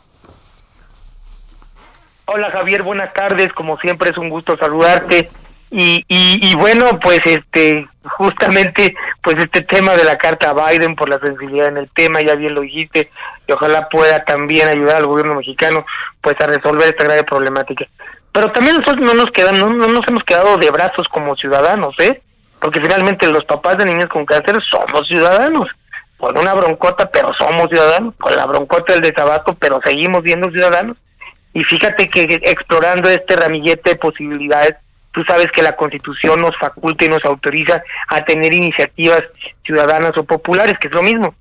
Hola 2.27 2.51
Javier, 2.51 2.83
buenas 2.83 3.13
tardes, 3.13 3.53
como 3.53 3.77
siempre 3.79 4.11
es 4.11 4.17
un 4.17 4.31
gusto 4.31 4.57
saludarte. 4.57 5.31
Y, 5.73 6.05
y, 6.09 6.57
bueno, 6.57 6.99
pues 7.01 7.21
este, 7.25 7.87
justamente, 8.03 8.93
pues 9.23 9.37
este 9.37 9.61
tema 9.63 9.95
de 9.95 10.03
la 10.03 10.19
carta 10.19 10.51
a 10.51 10.71
Biden 10.71 10.97
por 10.97 11.09
la 11.09 11.21
sensibilidad 11.21 11.69
en 11.69 11.77
el 11.77 11.89
tema, 11.91 12.21
ya 12.21 12.35
bien 12.35 12.55
lo 12.55 12.63
dijiste, 12.63 13.11
y 13.47 13.53
ojalá 13.53 13.89
pueda 13.89 14.25
también 14.25 14.67
ayudar 14.67 14.97
al 14.97 15.07
gobierno 15.07 15.37
mexicano, 15.37 15.87
pues 16.21 16.35
a 16.41 16.49
resolver 16.49 16.89
esta 16.89 17.05
grave 17.05 17.23
problemática. 17.23 17.87
Pero 18.33 18.51
también 18.53 18.77
nosotros 18.77 19.07
no 19.07 19.15
nos 19.15 19.31
quedamos, 19.31 19.61
no, 19.61 19.69
no 19.69 19.89
nos 19.89 20.07
hemos 20.09 20.25
quedado 20.25 20.57
de 20.57 20.71
brazos 20.71 21.07
como 21.09 21.37
ciudadanos, 21.37 21.95
¿eh? 22.01 22.21
Porque 22.61 22.81
finalmente 22.81 23.31
los 23.31 23.45
papás 23.45 23.79
de 23.79 23.87
niños 23.87 24.09
con 24.09 24.27
cáncer 24.27 24.59
somos 24.69 25.07
ciudadanos, 25.07 25.69
con 26.19 26.37
una 26.37 26.53
broncota, 26.55 27.11
pero 27.11 27.33
somos 27.35 27.69
ciudadanos, 27.69 28.15
con 28.19 28.35
la 28.37 28.47
broncota 28.47 28.93
del 28.93 29.03
de 29.03 29.13
tabaco, 29.13 29.55
pero 29.55 29.81
seguimos 29.85 30.23
siendo 30.25 30.51
ciudadanos. 30.51 30.97
Y 31.55 31.61
fíjate 31.61 32.09
que 32.09 32.23
explorando 32.43 33.09
este 33.09 33.37
ramillete 33.37 33.91
de 33.91 33.97
posibilidades, 33.97 34.77
Tú 35.13 35.25
sabes 35.25 35.49
que 35.53 35.63
la 35.63 35.77
Constitución 35.77 36.41
nos 36.41 36.57
faculta 36.59 37.05
y 37.05 37.09
nos 37.09 37.25
autoriza 37.25 37.83
a 38.09 38.25
tener 38.25 38.55
iniciativas 38.55 39.23
ciudadanas 39.65 40.17
o 40.17 40.25
populares, 40.25 40.75
que 40.81 40.89
es 40.89 40.95
lo 40.95 41.03
mismo. 41.03 41.35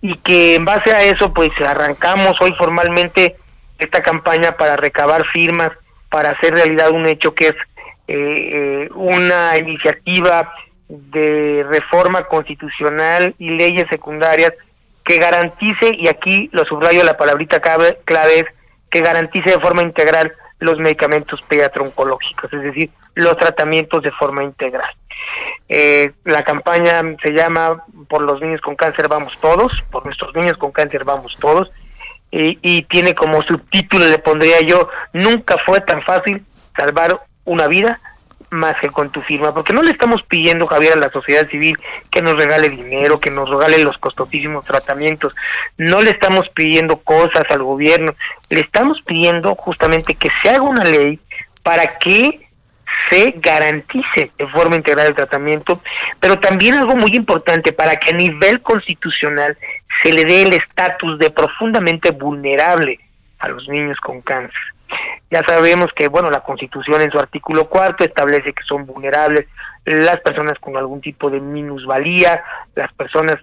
Y 0.00 0.16
que 0.18 0.54
en 0.54 0.64
base 0.64 0.92
a 0.92 1.02
eso, 1.02 1.32
pues 1.34 1.50
arrancamos 1.60 2.40
hoy 2.40 2.52
formalmente 2.56 3.36
esta 3.78 4.02
campaña 4.02 4.52
para 4.52 4.76
recabar 4.76 5.24
firmas, 5.32 5.70
para 6.10 6.30
hacer 6.30 6.54
realidad 6.54 6.90
un 6.90 7.06
hecho 7.06 7.34
que 7.34 7.48
es 7.48 7.54
eh, 8.06 8.14
eh, 8.16 8.88
una 8.94 9.56
iniciativa 9.58 10.52
de 10.88 11.66
reforma 11.68 12.22
constitucional 12.24 13.34
y 13.38 13.50
leyes 13.50 13.84
secundarias 13.90 14.52
que 15.04 15.18
garantice, 15.18 15.90
y 15.94 16.08
aquí 16.08 16.48
lo 16.52 16.64
subrayo 16.64 17.02
la 17.02 17.16
palabrita 17.16 17.60
clave, 17.60 17.98
clave 18.04 18.40
es 18.40 18.44
que 18.90 19.00
garantice 19.00 19.50
de 19.50 19.60
forma 19.60 19.82
integral 19.82 20.32
los 20.58 20.78
medicamentos 20.78 21.42
pediatro-oncológicos, 21.42 22.52
es 22.52 22.62
decir, 22.62 22.90
los 23.14 23.36
tratamientos 23.36 24.02
de 24.02 24.12
forma 24.12 24.44
integral. 24.44 24.90
Eh, 25.68 26.12
la 26.24 26.42
campaña 26.42 27.02
se 27.22 27.32
llama 27.32 27.84
Por 28.08 28.22
los 28.22 28.40
niños 28.40 28.60
con 28.60 28.74
cáncer 28.76 29.08
vamos 29.08 29.38
todos, 29.40 29.72
por 29.90 30.04
nuestros 30.04 30.34
niños 30.34 30.56
con 30.56 30.72
cáncer 30.72 31.04
vamos 31.04 31.36
todos, 31.40 31.70
y, 32.30 32.58
y 32.62 32.82
tiene 32.82 33.14
como 33.14 33.42
subtítulo, 33.42 34.06
le 34.06 34.18
pondría 34.18 34.60
yo, 34.60 34.88
nunca 35.12 35.56
fue 35.64 35.80
tan 35.80 36.02
fácil 36.02 36.44
salvar 36.76 37.20
una 37.44 37.66
vida 37.66 38.00
más 38.50 38.74
que 38.80 38.88
con 38.88 39.10
tu 39.10 39.20
firma, 39.22 39.52
porque 39.52 39.72
no 39.72 39.82
le 39.82 39.90
estamos 39.90 40.22
pidiendo, 40.22 40.66
Javier, 40.66 40.94
a 40.94 40.96
la 40.96 41.10
sociedad 41.10 41.48
civil 41.48 41.78
que 42.10 42.22
nos 42.22 42.34
regale 42.34 42.68
dinero, 42.68 43.20
que 43.20 43.30
nos 43.30 43.48
regale 43.48 43.82
los 43.82 43.98
costosísimos 43.98 44.64
tratamientos, 44.64 45.34
no 45.76 46.00
le 46.00 46.10
estamos 46.10 46.48
pidiendo 46.54 46.98
cosas 46.98 47.44
al 47.50 47.62
gobierno, 47.62 48.14
le 48.48 48.60
estamos 48.60 49.00
pidiendo 49.06 49.54
justamente 49.54 50.14
que 50.14 50.28
se 50.42 50.50
haga 50.50 50.62
una 50.62 50.84
ley 50.84 51.18
para 51.62 51.98
que 51.98 52.48
se 53.10 53.34
garantice 53.36 54.32
de 54.38 54.46
forma 54.48 54.76
integral 54.76 55.08
el 55.08 55.14
tratamiento, 55.14 55.80
pero 56.20 56.38
también 56.38 56.74
algo 56.74 56.96
muy 56.96 57.10
importante 57.14 57.72
para 57.72 57.96
que 57.96 58.12
a 58.12 58.16
nivel 58.16 58.60
constitucional 58.60 59.56
se 60.02 60.12
le 60.12 60.24
dé 60.24 60.42
el 60.42 60.54
estatus 60.54 61.18
de 61.18 61.30
profundamente 61.30 62.10
vulnerable 62.10 62.98
a 63.38 63.48
los 63.48 63.68
niños 63.68 63.98
con 64.00 64.20
cáncer. 64.22 64.60
Ya 65.30 65.42
sabemos 65.46 65.88
que, 65.94 66.08
bueno, 66.08 66.30
la 66.30 66.40
Constitución 66.40 67.02
en 67.02 67.10
su 67.10 67.18
artículo 67.18 67.68
cuarto 67.68 68.04
establece 68.04 68.52
que 68.52 68.62
son 68.66 68.86
vulnerables 68.86 69.46
las 69.84 70.18
personas 70.20 70.54
con 70.60 70.76
algún 70.76 71.00
tipo 71.00 71.30
de 71.30 71.40
minusvalía, 71.40 72.42
las 72.74 72.92
personas 72.94 73.36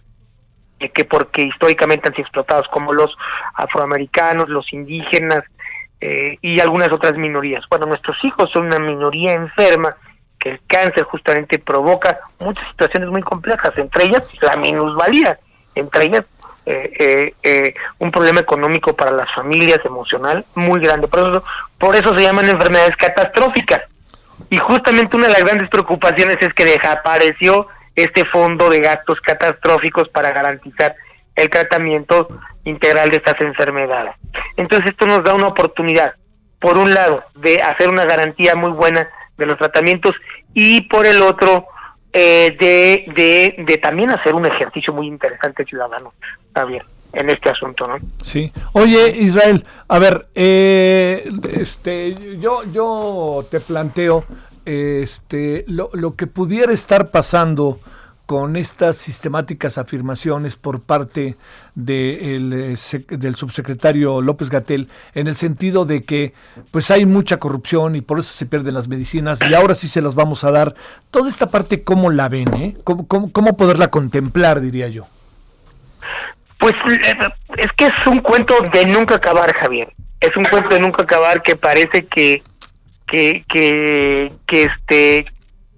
que 0.80 1.06
porque 1.06 1.44
históricamente 1.44 2.10
han 2.10 2.16
sido 2.16 2.24
explotados 2.24 2.68
como 2.70 2.92
los 2.94 3.16
afroamericanos, 3.54 4.50
los 4.50 4.72
indígenas 4.74 5.44
eh, 6.02 6.38
y 6.42 6.60
algunas 6.60 6.92
otras 6.92 7.18
minorías. 7.18 7.64
Bueno, 7.70 7.86
nuestros 7.86 8.18
hijos 8.24 8.50
son 8.52 8.66
una 8.68 8.80
minoría 8.80 9.34
enferma 9.34 9.96
que 10.40 10.50
el 10.50 10.60
cáncer 10.68 11.04
justamente 11.04 11.60
provoca 11.60 12.20
muchas 12.40 12.68
situaciones 12.72 13.10
muy 13.10 13.22
complejas, 13.22 13.72
entre 13.78 14.06
ellas 14.06 14.24
la 14.42 14.58
minusvalía, 14.58 15.40
entre 15.74 16.06
ellas 16.06 16.26
eh, 16.66 17.34
eh, 17.44 17.74
un 18.00 18.12
problema 18.12 18.40
económico 18.40 18.96
para 18.96 19.12
las 19.12 19.28
familias, 19.34 19.80
emocional, 19.86 20.46
muy 20.56 20.80
grande. 20.82 21.08
Por 21.08 21.20
eso, 21.20 21.44
por 21.78 21.96
eso 21.96 22.16
se 22.18 22.24
llaman 22.24 22.50
enfermedades 22.50 22.96
catastróficas. 22.98 23.82
Y 24.50 24.58
justamente 24.58 25.16
una 25.16 25.28
de 25.28 25.34
las 25.34 25.44
grandes 25.44 25.70
preocupaciones 25.70 26.38
es 26.42 26.54
que 26.54 26.66
desapareció 26.66 27.68
este 27.96 28.26
fondo 28.26 28.70
de 28.70 28.80
gastos 28.80 29.20
catastróficos 29.22 30.10
para 30.10 30.32
garantizar 30.32 30.96
el 31.36 31.50
tratamiento 31.50 32.28
integral 32.64 33.10
de 33.10 33.18
estas 33.18 33.40
enfermedades. 33.42 34.16
Entonces 34.58 34.92
esto 34.92 35.06
nos 35.06 35.24
da 35.24 35.34
una 35.34 35.48
oportunidad, 35.48 36.14
por 36.60 36.78
un 36.78 36.94
lado, 36.94 37.24
de 37.36 37.62
hacer 37.62 37.90
una 37.90 38.06
garantía 38.06 38.56
muy 38.56 38.72
buena 38.72 39.08
de 39.38 39.46
los 39.46 39.58
tratamientos 39.58 40.14
y 40.54 40.82
por 40.88 41.06
el 41.06 41.22
otro, 41.22 41.68
eh, 42.18 42.56
de, 42.58 43.14
de, 43.14 43.66
de 43.66 43.78
también 43.78 44.10
hacer 44.10 44.34
un 44.34 44.46
ejercicio 44.46 44.94
muy 44.94 45.06
interesante 45.06 45.66
ciudadano, 45.66 46.14
también 46.54 46.82
en 47.12 47.30
este 47.30 47.50
asunto, 47.50 47.84
¿no? 47.86 47.98
Sí. 48.22 48.54
Oye, 48.72 49.18
Israel, 49.18 49.66
a 49.90 50.00
ver, 50.00 50.28
eh, 50.34 51.30
este, 51.52 52.38
yo, 52.40 52.64
yo 52.72 53.46
te 53.52 53.60
planteo, 53.60 54.24
este, 54.64 55.66
lo, 55.68 55.90
lo 55.92 56.16
que 56.16 56.28
pudiera 56.28 56.72
estar 56.72 57.12
pasando 57.12 57.80
con 58.26 58.56
estas 58.56 58.98
sistemáticas 58.98 59.78
afirmaciones 59.78 60.56
por 60.56 60.82
parte 60.82 61.36
de 61.76 62.36
eh, 62.36 62.98
del 63.10 63.36
subsecretario 63.36 64.22
López 64.22 64.50
Gatel 64.50 64.90
en 65.14 65.28
el 65.28 65.36
sentido 65.36 65.86
de 65.86 66.04
que 66.04 66.34
pues 66.72 66.90
hay 66.92 67.06
mucha 67.06 67.38
corrupción 67.38 67.96
y 67.96 68.02
por 68.02 68.20
eso 68.20 68.34
se 68.34 68.46
pierden 68.46 68.74
las 68.74 68.88
medicinas 68.88 69.40
y 69.50 69.54
ahora 69.54 69.76
sí 69.76 69.88
se 69.88 70.02
las 70.02 70.16
vamos 70.16 70.44
a 70.44 70.52
dar. 70.52 70.76
Toda 71.12 71.30
esta 71.30 71.48
parte, 71.48 71.84
¿cómo 71.84 72.10
la 72.10 72.30
ven? 72.30 72.54
Eh? 72.56 72.76
¿Cómo, 72.84 73.08
cómo, 73.08 73.58
poderla 73.58 73.90
contemplar, 73.90 74.60
diría 74.60 74.88
yo? 74.88 75.08
Pues 76.60 76.74
eh, 76.74 77.14
es 77.58 77.72
que 77.78 77.86
es 77.86 78.08
un 78.08 78.20
cuento 78.20 78.56
de 78.74 78.86
nunca 78.86 79.16
acabar, 79.16 79.54
Javier. 79.56 79.94
Es 80.20 80.36
un 80.36 80.46
cuento 80.46 80.70
de 80.70 80.80
nunca 80.80 81.04
acabar 81.04 81.42
que 81.42 81.56
parece 81.56 82.06
que 82.08 82.44
que 83.08 83.46
que, 83.48 84.34
que 84.48 84.64
este 84.64 85.26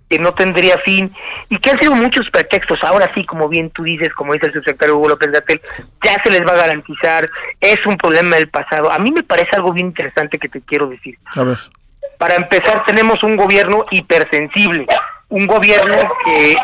que 0.09 0.19
no 0.19 0.33
tendría 0.33 0.77
fin 0.85 1.13
y 1.49 1.57
que 1.57 1.71
han 1.71 1.79
sido 1.79 1.93
muchos 1.93 2.29
pretextos. 2.31 2.79
Ahora 2.83 3.11
sí, 3.15 3.25
como 3.25 3.49
bien 3.49 3.69
tú 3.71 3.83
dices, 3.83 4.09
como 4.13 4.33
dice 4.33 4.47
el 4.47 4.53
subsecretario 4.53 4.97
Hugo 4.97 5.09
López 5.09 5.31
Gatel, 5.31 5.61
ya 6.03 6.15
se 6.23 6.31
les 6.31 6.41
va 6.41 6.53
a 6.53 6.67
garantizar, 6.67 7.29
es 7.59 7.77
un 7.85 7.97
problema 7.97 8.37
del 8.37 8.49
pasado. 8.49 8.91
A 8.91 8.99
mí 8.99 9.11
me 9.11 9.23
parece 9.23 9.49
algo 9.53 9.73
bien 9.73 9.87
interesante 9.87 10.37
que 10.37 10.49
te 10.49 10.61
quiero 10.61 10.87
decir. 10.87 11.17
A 11.35 11.43
ver. 11.43 11.57
Para 12.17 12.35
empezar, 12.35 12.83
tenemos 12.85 13.21
un 13.23 13.35
gobierno 13.35 13.85
hipersensible, 13.91 14.87
un 15.29 15.45
gobierno 15.45 15.95
que... 16.23 16.55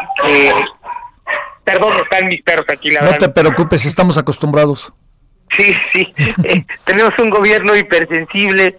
Perdón, 1.64 1.94
están 2.04 2.28
mis 2.28 2.42
perros 2.42 2.66
aquí, 2.70 2.92
la 2.92 3.02
verdad. 3.02 3.20
No 3.20 3.26
te 3.26 3.42
preocupes, 3.42 3.86
estamos 3.86 4.18
acostumbrados. 4.18 4.92
Sí, 5.58 5.76
sí. 5.94 6.14
Eh, 6.44 6.66
tenemos 6.84 7.12
un 7.20 7.30
gobierno 7.30 7.76
hipersensible, 7.76 8.78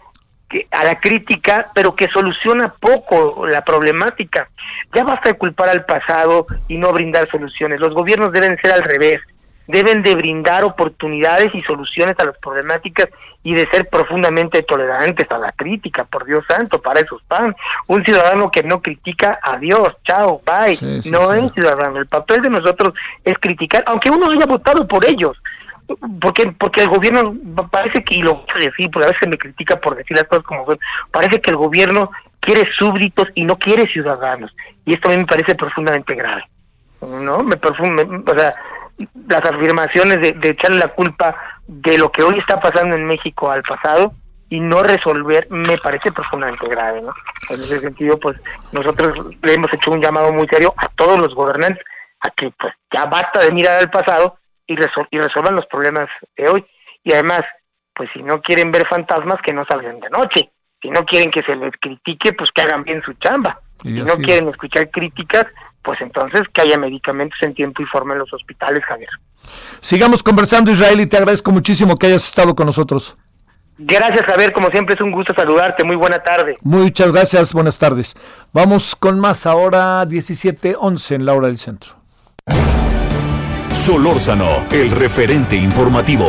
a 0.71 0.85
la 0.85 1.01
crítica, 1.01 1.71
pero 1.75 1.95
que 1.95 2.09
soluciona 2.09 2.75
poco 2.79 3.47
la 3.47 3.63
problemática. 3.63 4.49
Ya 4.95 5.05
basta 5.05 5.31
de 5.31 5.39
culpar 5.39 5.69
al 5.69 5.85
pasado 5.85 6.47
y 6.69 6.77
no 6.77 6.93
brindar 6.93 7.29
soluciones. 7.31 7.81
Los 7.81 7.95
gobiernos 7.95 8.33
deben 8.33 8.57
ser 8.63 8.73
al 8.73 8.83
revés, 8.83 9.21
deben 9.67 10.03
de 10.03 10.15
brindar 10.15 10.65
oportunidades 10.65 11.49
y 11.55 11.61
soluciones 11.63 12.15
a 12.19 12.25
las 12.25 12.39
problemáticas 12.39 13.09
y 13.43 13.55
de 13.55 13.69
ser 13.71 13.89
profundamente 13.89 14.63
tolerantes 14.63 15.31
a 15.31 15.39
la 15.39 15.53
crítica, 15.53 16.05
por 16.05 16.25
Dios 16.25 16.45
santo, 16.49 16.81
para 16.81 17.01
esos 17.01 17.23
pan. 17.25 17.55
Un 17.87 18.05
ciudadano 18.05 18.51
que 18.51 18.63
no 18.63 18.81
critica, 18.81 19.39
adiós, 19.43 19.97
chao, 20.05 20.41
bye. 20.47 20.79
no 21.11 21.33
es 21.33 21.53
ciudadano. 21.53 21.99
El 21.99 22.07
papel 22.07 22.41
de 22.43 22.51
nosotros 22.51 22.95
es 23.23 23.35
criticar, 23.39 23.85
aunque 23.87 24.11
uno 24.11 24.31
haya 24.31 24.47
votado 24.47 24.87
por 24.89 25.05
ellos 25.05 25.37
porque 26.21 26.53
porque 26.59 26.83
el 26.83 26.89
gobierno 26.89 27.35
parece 27.71 28.03
que 28.05 28.17
y 28.17 28.23
lo 28.23 28.37
voy 28.37 28.45
a 28.49 28.65
decir 28.65 28.91
porque 28.91 29.09
a 29.09 29.13
veces 29.13 29.29
me 29.29 29.39
critica 29.39 29.77
por 29.77 29.97
decir 29.97 30.17
las 30.17 30.27
cosas 30.27 30.45
como 30.45 30.65
son 30.67 30.79
parece 31.11 31.41
que 31.41 31.51
el 31.51 31.57
gobierno 31.57 32.11
quiere 32.41 32.65
súbditos 32.79 33.27
y 33.35 33.45
no 33.45 33.57
quiere 33.57 33.87
ciudadanos. 33.87 34.55
Y 34.85 34.95
esto 34.95 35.09
a 35.09 35.13
mí 35.13 35.19
me 35.19 35.27
parece 35.27 35.55
profundamente 35.55 36.15
grave 36.15 36.45
no 37.07 37.39
me, 37.41 37.57
perfume, 37.57 38.03
o 38.03 38.39
sea 38.39 38.55
las 39.29 39.45
afirmaciones 39.45 40.21
de, 40.21 40.33
de 40.33 40.51
echarle 40.51 40.79
la 40.79 40.89
culpa 40.89 41.35
de 41.67 41.99
lo 41.99 42.13
que 42.13 42.23
hoy 42.23 42.39
está 42.39 42.61
pasando 42.61 42.95
en 42.95 43.07
México 43.07 43.51
al 43.51 43.63
pasado 43.65 44.13
y 44.49 44.61
no 44.61 44.85
resolver 44.85 45.49
me 45.51 45.77
parece 45.79 46.13
profundamente 46.13 46.69
grave 46.69 47.03
no 47.03 47.13
en 47.51 47.63
ese 47.63 47.81
sentido 47.81 48.17
pues 48.19 48.41
nosotros 48.71 49.35
le 49.43 49.55
hemos 49.55 49.73
hecho 49.73 49.91
un 49.91 50.01
llamado 50.01 50.33
muy 50.33 50.47
serio 50.47 50.73
a 50.77 50.87
todos 50.95 51.19
los 51.19 51.35
gobernantes 51.35 51.85
a 52.21 52.31
que 52.31 52.53
pues 52.59 52.73
ya 52.93 53.07
basta 53.07 53.41
de 53.41 53.53
mirar 53.53 53.81
al 53.81 53.91
pasado 53.91 54.37
y, 54.67 54.75
y 54.75 55.19
resuelvan 55.19 55.57
los 55.57 55.67
problemas 55.67 56.07
de 56.37 56.49
hoy. 56.49 56.65
Y 57.03 57.13
además, 57.13 57.43
pues 57.95 58.09
si 58.13 58.23
no 58.23 58.41
quieren 58.41 58.73
ver 58.73 58.87
fantasmas, 58.89 59.41
que 59.43 59.53
no 59.53 59.65
salgan 59.67 60.01
de 60.01 60.11
noche. 60.11 60.51
Si 60.81 60.91
no 60.91 61.05
quieren 61.05 61.31
que 61.31 61.41
se 61.41 61.57
les 61.57 61.73
critique, 61.81 62.33
pues 62.35 62.51
que 62.55 62.63
hagan 62.63 62.85
bien 62.85 63.03
su 63.03 63.13
chamba. 63.15 63.61
si 63.83 63.91
no 63.91 64.17
quieren 64.17 64.49
escuchar 64.49 64.91
críticas, 64.91 65.47
pues 65.83 66.01
entonces 66.01 66.43
que 66.53 66.63
haya 66.63 66.79
medicamentos 66.79 67.39
en 67.43 67.55
tiempo 67.55 67.83
y 67.83 67.87
forma 67.87 68.15
en 68.15 68.21
los 68.21 68.33
hospitales, 68.33 68.85
Javier. 68.85 69.09
Sigamos 69.81 70.23
conversando, 70.23 70.71
Israel, 70.71 71.01
y 71.01 71.07
te 71.07 71.17
agradezco 71.17 71.51
muchísimo 71.51 71.97
que 71.97 72.07
hayas 72.09 72.25
estado 72.25 72.55
con 72.55 72.67
nosotros. 72.67 73.17
Gracias, 73.77 74.25
Javier. 74.27 74.53
Como 74.53 74.69
siempre, 74.69 74.95
es 74.95 75.01
un 75.01 75.11
gusto 75.11 75.35
saludarte. 75.35 75.85
Muy 75.85 75.97
buena 75.97 76.19
tarde. 76.19 76.57
Muchas 76.63 77.13
gracias. 77.13 77.53
Buenas 77.53 77.79
tardes. 77.79 78.15
Vamos 78.53 78.95
con 78.95 79.19
más 79.19 79.47
ahora, 79.47 80.05
17:11 80.07 81.15
en 81.15 81.27
la 81.27 81.35
hora 81.35 81.49
del 81.49 81.59
centro. 81.59 81.97
Solórzano, 83.75 84.65
el 84.71 84.91
referente 84.91 85.57
informativo. 85.57 86.27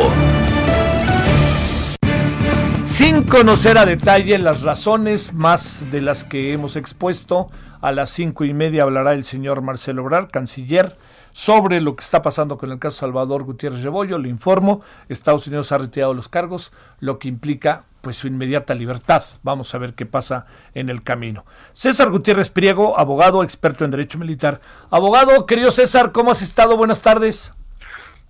Sin 2.82 3.22
conocer 3.22 3.78
a 3.78 3.86
detalle 3.86 4.36
las 4.38 4.62
razones 4.62 5.32
más 5.32 5.90
de 5.92 6.02
las 6.02 6.24
que 6.24 6.52
hemos 6.52 6.76
expuesto, 6.76 7.48
a 7.80 7.92
las 7.92 8.10
cinco 8.10 8.44
y 8.44 8.52
media 8.52 8.82
hablará 8.82 9.12
el 9.12 9.24
señor 9.24 9.62
Marcelo 9.62 10.02
Obrar, 10.02 10.28
canciller, 10.28 10.98
sobre 11.36 11.82
lo 11.82 11.96
que 11.96 12.02
está 12.02 12.22
pasando 12.22 12.56
con 12.56 12.72
el 12.72 12.78
caso 12.78 12.96
Salvador 12.96 13.44
Gutiérrez 13.44 13.82
Rebollo. 13.82 14.16
Le 14.16 14.30
informo, 14.30 14.80
Estados 15.10 15.46
Unidos 15.46 15.70
ha 15.70 15.76
retirado 15.76 16.14
los 16.14 16.30
cargos, 16.30 16.72
lo 16.98 17.18
que 17.18 17.28
implica 17.28 17.84
pues 18.00 18.16
su 18.16 18.26
inmediata 18.26 18.74
libertad. 18.74 19.22
Vamos 19.42 19.74
a 19.74 19.78
ver 19.78 19.92
qué 19.92 20.06
pasa 20.06 20.46
en 20.72 20.88
el 20.88 21.02
camino. 21.02 21.44
César 21.74 22.10
Gutiérrez 22.10 22.48
Priego, 22.48 22.98
abogado, 22.98 23.42
experto 23.42 23.84
en 23.84 23.90
derecho 23.90 24.16
militar. 24.16 24.62
Abogado, 24.88 25.44
querido 25.44 25.72
César, 25.72 26.10
¿cómo 26.10 26.30
has 26.30 26.40
estado? 26.40 26.74
Buenas 26.78 27.02
tardes. 27.02 27.52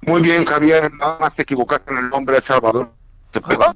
Muy 0.01 0.21
bien, 0.21 0.45
Javier, 0.45 0.93
nada 0.95 1.17
más 1.21 1.37
te 1.37 1.43
equivocaste 1.43 1.93
en 1.93 1.99
el 1.99 2.11
nombre 2.11 2.35
de 2.35 2.43
Salvador. 2.43 2.91
Ah, 3.61 3.73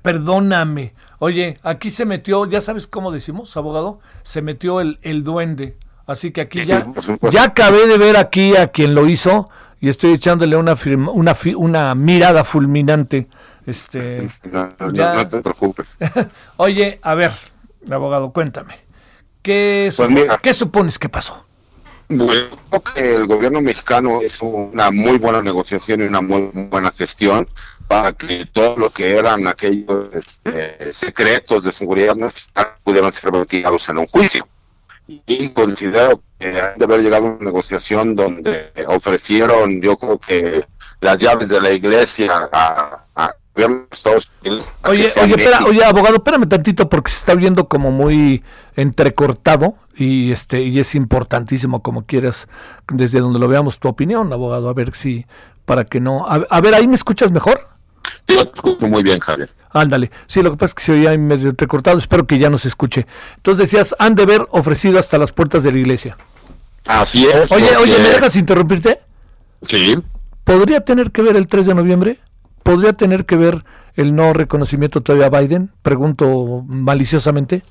perdóname. 0.00 0.94
Oye, 1.18 1.58
aquí 1.64 1.90
se 1.90 2.04
metió, 2.04 2.46
ya 2.46 2.60
sabes 2.60 2.86
cómo 2.86 3.10
decimos, 3.10 3.56
abogado, 3.56 3.98
se 4.22 4.42
metió 4.42 4.80
el, 4.80 5.00
el 5.02 5.24
duende. 5.24 5.76
Así 6.06 6.30
que 6.32 6.42
aquí 6.42 6.64
ya, 6.64 6.86
ya 7.30 7.44
acabé 7.44 7.86
de 7.86 7.98
ver 7.98 8.16
aquí 8.16 8.56
a 8.56 8.68
quien 8.68 8.94
lo 8.94 9.06
hizo 9.06 9.48
y 9.80 9.88
estoy 9.88 10.12
echándole 10.12 10.56
una, 10.56 10.76
una, 11.12 11.36
una 11.56 11.94
mirada 11.94 12.44
fulminante 12.44 13.28
este, 13.66 14.26
no, 14.44 15.28
te 15.28 15.40
preocupes. 15.40 15.96
Oye, 16.56 16.98
a 17.02 17.14
ver, 17.14 17.32
abogado, 17.90 18.32
cuéntame. 18.32 18.78
¿Qué, 19.42 19.92
pues 19.96 20.08
¿Qué 20.42 20.54
supones 20.54 20.98
que 20.98 21.08
pasó? 21.08 21.44
Bueno, 22.08 22.48
que 22.94 23.14
el 23.16 23.26
gobierno 23.26 23.60
mexicano 23.60 24.22
hizo 24.22 24.46
una 24.46 24.90
muy 24.90 25.18
buena 25.18 25.42
negociación 25.42 26.02
y 26.02 26.04
una 26.04 26.20
muy 26.20 26.50
buena 26.52 26.90
gestión 26.92 27.48
para 27.88 28.12
que 28.12 28.46
todo 28.46 28.76
lo 28.76 28.90
que 28.90 29.16
eran 29.16 29.46
aquellos 29.46 30.08
este, 30.12 30.92
secretos 30.92 31.64
de 31.64 31.72
seguridad 31.72 32.14
nacional 32.14 32.74
pudieran 32.82 33.12
ser 33.12 33.32
vertidos 33.32 33.88
en 33.88 33.98
un 33.98 34.06
juicio. 34.06 34.46
Y 35.06 35.50
considero 35.50 36.22
que 36.38 36.60
han 36.60 36.78
de 36.78 36.84
haber 36.84 37.02
llegado 37.02 37.26
a 37.26 37.30
una 37.30 37.44
negociación 37.44 38.16
donde 38.16 38.72
ofrecieron, 38.86 39.80
yo 39.82 39.96
creo 39.96 40.18
que 40.18 40.64
las 41.00 41.18
llaves 41.18 41.48
de 41.48 41.60
la 41.60 41.70
iglesia 41.70 42.48
a, 42.52 43.04
Oye, 43.56 45.12
oye, 45.22 45.34
espera, 45.36 45.64
oye, 45.64 45.84
abogado, 45.84 46.16
espérame 46.16 46.48
tantito 46.48 46.88
porque 46.88 47.12
se 47.12 47.18
está 47.18 47.34
viendo 47.36 47.68
como 47.68 47.92
muy 47.92 48.42
entrecortado 48.74 49.76
y 49.94 50.32
este 50.32 50.62
y 50.62 50.80
es 50.80 50.96
importantísimo 50.96 51.80
como 51.80 52.04
quieras 52.04 52.48
desde 52.92 53.20
donde 53.20 53.38
lo 53.38 53.46
veamos 53.46 53.78
tu 53.78 53.86
opinión, 53.86 54.32
abogado, 54.32 54.68
a 54.68 54.74
ver 54.74 54.92
si 54.92 55.24
para 55.66 55.84
que 55.84 56.00
no 56.00 56.26
a, 56.26 56.60
ver, 56.60 56.74
ahí 56.74 56.88
me 56.88 56.96
escuchas 56.96 57.30
mejor? 57.30 57.68
Sí, 58.28 58.36
te 58.36 58.42
escucho 58.42 58.86
muy 58.88 59.02
bien, 59.02 59.20
Javier. 59.20 59.50
Ándale. 59.70 60.10
Sí, 60.26 60.42
lo 60.42 60.50
que 60.50 60.56
pasa 60.56 60.66
es 60.66 60.74
que 60.74 60.82
se 60.82 60.92
oía 60.92 61.18
medio 61.18 61.50
entrecortado, 61.50 61.98
espero 61.98 62.26
que 62.26 62.38
ya 62.38 62.48
nos 62.48 62.64
escuche. 62.64 63.06
Entonces 63.36 63.70
decías, 63.70 63.94
han 63.98 64.14
de 64.14 64.24
ver 64.24 64.46
ofrecido 64.50 64.98
hasta 64.98 65.18
las 65.18 65.32
puertas 65.32 65.64
de 65.64 65.72
la 65.72 65.78
iglesia. 65.78 66.16
Así 66.86 67.26
es. 67.26 67.50
Oye, 67.50 67.76
oye, 67.76 67.98
¿me 67.98 68.08
dejas 68.08 68.36
interrumpirte? 68.36 69.00
Sí. 69.66 69.96
¿Podría 70.44 70.82
tener 70.82 71.10
que 71.10 71.22
ver 71.22 71.36
el 71.36 71.46
3 71.46 71.66
de 71.66 71.74
noviembre? 71.74 72.18
¿Podría 72.62 72.92
tener 72.92 73.26
que 73.26 73.36
ver 73.36 73.64
el 73.94 74.14
no 74.14 74.32
reconocimiento 74.32 75.00
todavía 75.00 75.26
a 75.26 75.40
Biden? 75.40 75.72
Pregunto 75.82 76.64
maliciosamente. 76.66 77.62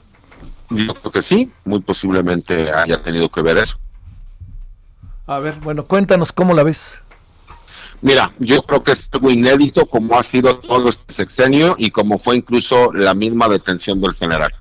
Yo 0.70 0.94
creo 0.96 1.12
que 1.12 1.22
sí, 1.22 1.52
muy 1.66 1.80
posiblemente 1.82 2.72
haya 2.72 3.02
tenido 3.04 3.30
que 3.30 3.42
ver 3.42 3.58
eso. 3.58 3.78
A 5.28 5.40
ver, 5.40 5.56
bueno, 5.62 5.86
cuéntanos 5.86 6.32
cómo 6.34 6.54
la 6.54 6.64
ves. 6.64 7.00
Mira, 8.04 8.34
yo 8.38 8.62
creo 8.64 8.84
que 8.84 8.92
es 8.92 9.08
algo 9.14 9.32
inédito 9.32 9.86
como 9.86 10.20
ha 10.20 10.24
sido 10.24 10.58
todo 10.58 10.90
este 10.90 11.14
sexenio 11.14 11.76
y 11.78 11.90
como 11.90 12.20
fue 12.20 12.36
incluso 12.36 12.92
la 12.92 13.14
misma 13.14 13.48
detención 13.48 14.02
del 14.02 14.14
general. 14.14 14.54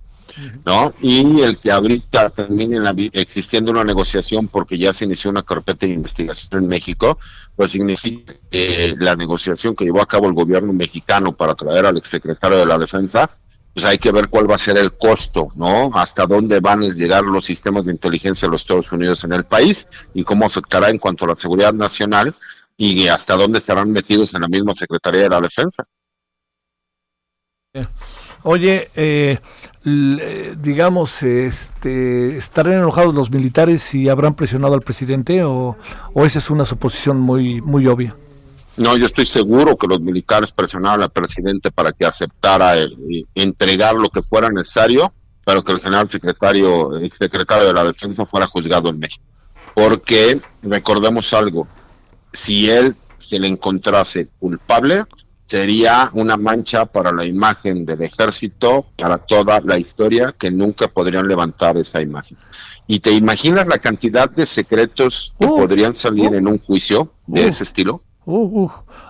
¿no? 0.65 0.95
Y 1.01 1.41
el 1.43 1.59
que 1.59 1.73
ahorita 1.73 2.31
termine 2.31 2.79
existiendo 3.13 3.73
una 3.73 3.83
negociación 3.83 4.47
porque 4.47 4.79
ya 4.79 4.93
se 4.93 5.07
inició 5.07 5.29
una 5.29 5.43
carpeta 5.43 5.87
de 5.87 5.93
investigación 5.93 6.63
en 6.63 6.69
México, 6.69 7.19
pues 7.57 7.73
significa 7.73 8.33
que 8.49 8.95
la 8.97 9.17
negociación 9.17 9.75
que 9.75 9.87
llevó 9.87 10.01
a 10.01 10.07
cabo 10.07 10.29
el 10.29 10.35
gobierno 10.35 10.73
mexicano 10.73 11.33
para 11.33 11.57
traer 11.57 11.85
al 11.85 11.97
exsecretario 11.97 12.59
de 12.59 12.67
la 12.67 12.79
Defensa, 12.79 13.29
pues 13.75 13.85
hay 13.85 13.99
que 13.99 14.13
ver 14.13 14.29
cuál 14.29 14.49
va 14.49 14.55
a 14.55 14.59
ser 14.59 14.79
el 14.79 14.93
costo, 14.93 15.49
¿no? 15.57 15.91
Hasta 15.95 16.27
dónde 16.27 16.61
van 16.61 16.85
a 16.85 16.89
llegar 16.89 17.25
los 17.25 17.45
sistemas 17.45 17.87
de 17.87 17.93
inteligencia 17.93 18.47
de 18.47 18.53
los 18.53 18.61
Estados 18.61 18.93
Unidos 18.93 19.25
en 19.25 19.33
el 19.33 19.45
país 19.45 19.89
y 20.15 20.23
cómo 20.23 20.47
afectará 20.47 20.91
en 20.91 20.99
cuanto 20.99 21.25
a 21.25 21.29
la 21.29 21.37
seguridad 21.37 21.73
nacional 21.73 22.37
y 22.77 23.09
hasta 23.09 23.37
dónde 23.37 23.59
estarán 23.59 23.91
metidos 23.93 24.35
en 24.35 24.43
la 24.43 24.49
misma 24.49 24.75
Secretaría 24.75 25.23
de 25.23 25.29
la 25.29 25.41
Defensa. 25.41 25.85
Oye, 28.43 28.91
eh, 28.97 29.39
eh, 29.85 30.55
digamos, 30.59 31.23
este, 31.23 32.37
¿estarán 32.37 32.75
enojados 32.75 33.15
los 33.15 33.31
militares 33.31 33.95
y 33.95 34.09
habrán 34.09 34.35
presionado 34.35 34.75
al 34.75 34.83
presidente 34.83 35.43
o, 35.45 35.77
esa 36.17 36.39
es 36.39 36.51
una 36.51 36.65
suposición 36.65 37.21
muy, 37.21 37.61
muy 37.61 37.87
obvia? 37.87 38.17
No, 38.77 38.97
yo 38.97 39.07
estoy 39.07 39.27
seguro 39.27 39.77
que 39.77 39.87
los 39.87 40.01
militares 40.01 40.51
presionaron 40.51 41.03
al 41.03 41.11
presidente 41.11 41.71
para 41.71 41.93
que 41.93 42.07
aceptara 42.07 42.75
entregar 43.35 43.95
lo 43.95 44.09
que 44.09 44.23
fuera 44.23 44.51
necesario, 44.51 45.13
pero 45.45 45.63
que 45.63 45.73
el 45.73 45.81
general 45.81 46.09
secretario, 46.09 46.97
el 46.97 47.13
secretario 47.13 47.67
de 47.69 47.75
la 47.75 47.85
Defensa 47.85 48.25
fuera 48.27 48.47
juzgado 48.47 48.89
en 48.89 48.99
México. 48.99 49.25
Porque 49.75 50.41
recordemos 50.63 51.33
algo, 51.33 51.69
si 52.33 52.71
él 52.71 52.95
se 53.19 53.39
le 53.39 53.49
encontrase 53.49 54.29
culpable, 54.39 55.05
sería 55.45 56.11
una 56.15 56.37
mancha 56.37 56.87
para 56.87 57.13
la 57.13 57.25
imagen 57.25 57.85
del 57.85 58.03
ejército, 58.03 58.87
para 58.97 59.19
toda 59.19 59.61
la 59.61 59.79
historia, 59.79 60.35
que 60.39 60.51
nunca 60.51 60.89
podrían 60.89 61.29
levantar 61.29 61.77
esa 61.77 62.01
imagen. 62.01 62.39
¿Y 62.87 63.01
te 63.01 63.13
imaginas 63.13 63.67
la 63.67 63.79
cantidad 63.79 64.31
de 64.31 64.47
secretos 64.47 65.35
que 65.39 65.47
uh, 65.47 65.57
podrían 65.57 65.95
salir 65.95 66.31
uh, 66.31 66.35
en 66.35 66.49
un 66.49 66.59
juicio 66.59 67.13
de 67.27 67.45
uh, 67.45 67.49
ese 67.49 67.65
estilo? 67.65 68.03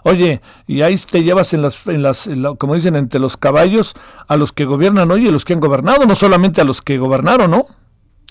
Oye, 0.05 0.41
y 0.67 0.83
ahí 0.83 0.97
te 0.97 1.23
llevas 1.23 1.53
en 1.53 1.63
las, 1.63 1.87
en 1.87 2.03
las 2.03 2.29
como 2.59 2.75
dicen, 2.75 2.97
entre 2.97 3.21
los 3.21 3.37
caballos 3.37 3.95
a 4.27 4.37
los 4.37 4.53
que 4.53 4.65
gobiernan 4.65 5.11
hoy 5.11 5.27
y 5.27 5.29
a 5.29 5.33
los 5.33 5.45
que 5.45 5.53
han 5.53 5.61
gobernado, 5.61 6.07
no 6.07 6.15
solamente 6.15 6.61
a 6.61 6.65
los 6.65 6.83
que 6.83 6.99
gobernaron, 6.99 7.51
¿no? 7.51 7.67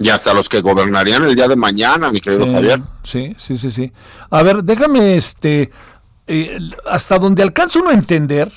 Y 0.02 0.10
hasta 0.10 0.34
los 0.34 0.50
que 0.50 0.62
gobernarían 0.62 1.24
el 1.24 1.36
día 1.36 1.48
de 1.48 1.56
mañana, 1.56 2.12
mi 2.12 2.20
querido 2.20 2.52
Javier. 2.52 2.82
Sí, 3.04 3.36
sí, 3.38 3.58
sí, 3.58 3.70
sí. 3.70 3.92
A 4.32 4.42
ver, 4.42 4.64
déjame, 4.64 5.16
este, 5.16 5.70
eh, 6.26 6.58
hasta 6.90 7.20
donde 7.20 7.44
alcanza 7.44 7.80
uno 7.80 7.90
a 7.92 7.94
entender, 7.94 8.52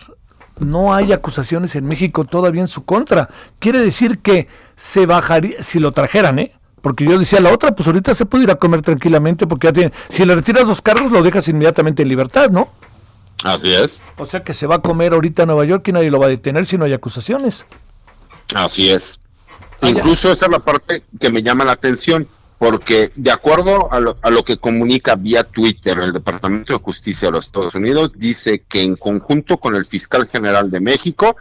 no 0.59 0.95
hay 0.95 1.12
acusaciones 1.12 1.76
en 1.76 1.84
México 1.86 2.24
todavía 2.24 2.62
en 2.62 2.68
su 2.68 2.84
contra. 2.84 3.28
Quiere 3.59 3.80
decir 3.80 4.20
que 4.20 4.49
se 4.74 5.05
bajaría, 5.05 5.62
si 5.62 5.80
lo 5.80 5.92
trajeran, 5.92 6.38
¿eh? 6.38 6.53
Porque 6.80 7.05
yo 7.05 7.18
decía 7.18 7.40
la 7.40 7.53
otra, 7.53 7.74
pues 7.74 7.86
ahorita 7.86 8.14
se 8.14 8.26
puede 8.26 8.45
ir 8.45 8.51
a 8.51 8.57
comer 8.57 8.82
tranquilamente 8.82 9.47
porque 9.47 9.68
ya 9.68 9.72
tiene, 9.72 9.92
si 10.09 10.24
le 10.24 10.34
retiras 10.34 10.66
los 10.66 10.82
cargos 10.82 11.11
lo 11.11 11.22
dejas 11.22 11.49
inmediatamente 11.49 12.03
en 12.03 12.09
libertad, 12.09 12.51
¿no? 12.51 12.68
Así 13.42 13.72
es. 13.74 14.03
O 14.16 14.26
sea 14.26 14.42
que 14.42 14.55
se 14.55 14.66
va 14.66 14.76
a 14.76 14.80
comer 14.80 15.12
ahorita 15.12 15.42
a 15.42 15.47
Nueva 15.47 15.64
York 15.64 15.86
y 15.88 15.92
nadie 15.92 16.11
lo 16.11 16.18
va 16.18 16.26
a 16.26 16.30
detener 16.30 16.66
si 16.66 16.78
no 16.78 16.84
hay 16.84 16.92
acusaciones. 16.92 17.66
Así 18.55 18.90
es. 18.90 19.20
Incluso 19.83 20.33
esa 20.33 20.47
es 20.47 20.51
la 20.51 20.61
parte 20.61 21.03
que 21.20 21.31
me 21.31 21.43
llama 21.43 21.64
la 21.64 21.72
atención, 21.72 22.29
porque 22.59 23.11
de 23.16 23.31
acuerdo 23.31 23.93
a 23.93 24.01
lo, 24.01 24.16
a 24.22 24.31
lo, 24.31 24.45
que 24.45 24.57
comunica 24.57 25.16
vía 25.16 25.45
Twitter 25.45 25.99
el 25.99 26.12
Departamento 26.12 26.72
de 26.72 26.79
Justicia 26.79 27.29
de 27.29 27.33
los 27.33 27.47
Estados 27.47 27.75
Unidos, 27.75 28.12
dice 28.16 28.62
que 28.68 28.83
en 28.83 28.97
conjunto 28.97 29.59
con 29.59 29.75
el 29.75 29.85
fiscal 29.85 30.29
general 30.29 30.70
de 30.70 30.81
México, 30.81 31.37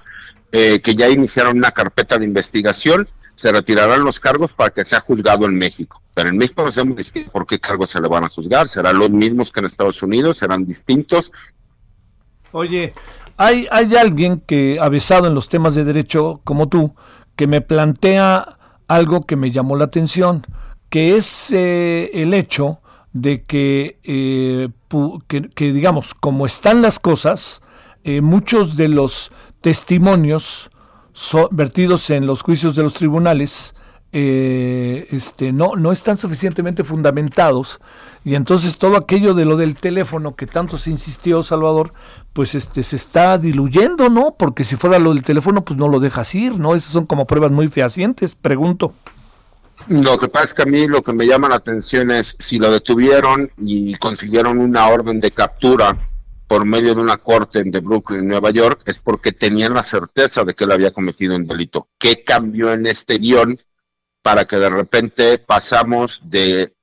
eh, 0.51 0.81
que 0.81 0.95
ya 0.95 1.09
iniciaron 1.09 1.57
una 1.57 1.71
carpeta 1.71 2.17
de 2.17 2.25
investigación, 2.25 3.07
se 3.35 3.51
retirarán 3.51 4.03
los 4.03 4.19
cargos 4.19 4.53
para 4.53 4.69
que 4.69 4.85
sea 4.85 4.99
juzgado 4.99 5.45
en 5.45 5.55
México. 5.55 6.01
Pero 6.13 6.29
en 6.29 6.37
México 6.37 6.63
no 6.63 6.71
sabemos 6.71 7.11
por 7.31 7.47
qué 7.47 7.59
cargos 7.59 7.89
se 7.89 7.99
le 7.99 8.07
van 8.07 8.23
a 8.23 8.29
juzgar. 8.29 8.69
¿Serán 8.69 8.99
los 8.99 9.09
mismos 9.09 9.51
que 9.51 9.59
en 9.61 9.65
Estados 9.65 10.03
Unidos? 10.03 10.37
¿Serán 10.37 10.65
distintos? 10.65 11.31
Oye, 12.51 12.93
hay, 13.35 13.67
hay 13.71 13.95
alguien 13.95 14.41
que, 14.41 14.77
avesado 14.79 15.27
en 15.27 15.33
los 15.33 15.49
temas 15.49 15.73
de 15.73 15.83
derecho 15.83 16.41
como 16.43 16.69
tú, 16.69 16.93
que 17.35 17.47
me 17.47 17.61
plantea 17.61 18.57
algo 18.87 19.25
que 19.25 19.35
me 19.35 19.51
llamó 19.51 19.75
la 19.75 19.85
atención, 19.85 20.45
que 20.89 21.17
es 21.17 21.51
eh, 21.51 22.11
el 22.13 22.33
hecho 22.33 22.79
de 23.13 23.43
eh, 23.49 24.69
que, 25.27 25.49
que, 25.49 25.73
digamos, 25.73 26.13
como 26.13 26.45
están 26.45 26.81
las 26.81 26.99
cosas, 26.99 27.61
eh, 28.03 28.21
muchos 28.21 28.75
de 28.75 28.87
los 28.87 29.31
testimonios 29.61 30.69
vertidos 31.51 32.09
en 32.09 32.25
los 32.25 32.41
juicios 32.41 32.75
de 32.75 32.83
los 32.83 32.93
tribunales 32.93 33.75
este, 34.11 35.51
no, 35.51 35.75
no 35.75 35.91
están 35.91 36.17
suficientemente 36.17 36.83
fundamentados 36.83 37.79
y 38.25 38.35
entonces 38.35 38.77
todo 38.77 38.97
aquello 38.97 39.33
de 39.33 39.45
lo 39.45 39.57
del 39.57 39.75
teléfono 39.75 40.35
que 40.35 40.47
tanto 40.47 40.77
se 40.77 40.89
insistió 40.89 41.43
Salvador, 41.43 41.93
pues 42.31 42.55
este 42.55 42.83
se 42.83 42.95
está 42.95 43.37
diluyendo, 43.37 44.09
¿no? 44.09 44.35
Porque 44.37 44.63
si 44.63 44.75
fuera 44.75 44.99
lo 44.99 45.13
del 45.13 45.23
teléfono, 45.23 45.63
pues 45.63 45.77
no 45.77 45.87
lo 45.87 45.99
dejas 45.99 46.33
ir, 46.33 46.57
¿no? 46.57 46.75
Esas 46.75 46.91
son 46.91 47.05
como 47.05 47.27
pruebas 47.27 47.51
muy 47.51 47.67
fehacientes, 47.67 48.35
pregunto. 48.35 48.93
Lo 49.89 50.17
que 50.17 50.29
pasa 50.29 50.45
es 50.45 50.53
que 50.53 50.61
a 50.61 50.65
mí 50.65 50.87
lo 50.87 51.01
que 51.01 51.13
me 51.13 51.25
llama 51.25 51.49
la 51.49 51.55
atención 51.55 52.11
es 52.11 52.35
si 52.39 52.59
lo 52.59 52.71
detuvieron 52.71 53.51
y 53.57 53.95
consiguieron 53.95 54.59
una 54.59 54.87
orden 54.87 55.19
de 55.19 55.31
captura 55.31 55.97
por 56.47 56.65
medio 56.65 56.95
de 56.95 57.01
una 57.01 57.17
corte 57.17 57.63
de 57.63 57.79
Brooklyn, 57.79 58.27
Nueva 58.27 58.51
York, 58.51 58.83
es 58.85 58.99
porque 58.99 59.31
tenían 59.31 59.73
la 59.73 59.83
certeza 59.83 60.43
de 60.43 60.53
que 60.53 60.63
él 60.63 60.71
había 60.71 60.91
cometido 60.91 61.35
un 61.35 61.45
delito. 61.45 61.87
¿Qué 61.97 62.23
cambió 62.23 62.71
en 62.71 62.85
este 62.85 63.17
guion 63.17 63.59
para 64.21 64.45
que 64.45 64.57
de 64.57 64.69
repente 64.69 65.37
pasamos 65.39 66.19
de 66.23 66.73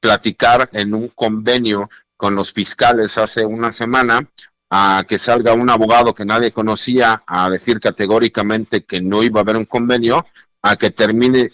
platicar 0.00 0.68
en 0.72 0.94
un 0.94 1.08
convenio 1.08 1.88
con 2.16 2.34
los 2.34 2.52
fiscales 2.52 3.16
hace 3.18 3.44
una 3.44 3.72
semana 3.72 4.28
a 4.70 5.04
que 5.08 5.18
salga 5.18 5.52
un 5.52 5.68
abogado 5.68 6.14
que 6.14 6.24
nadie 6.24 6.52
conocía 6.52 7.22
a 7.26 7.50
decir 7.50 7.80
categóricamente 7.80 8.84
que 8.84 9.00
no 9.00 9.22
iba 9.22 9.40
a 9.40 9.42
haber 9.42 9.56
un 9.56 9.64
convenio, 9.64 10.26
a 10.62 10.76
que 10.76 10.90
termine 10.90 11.50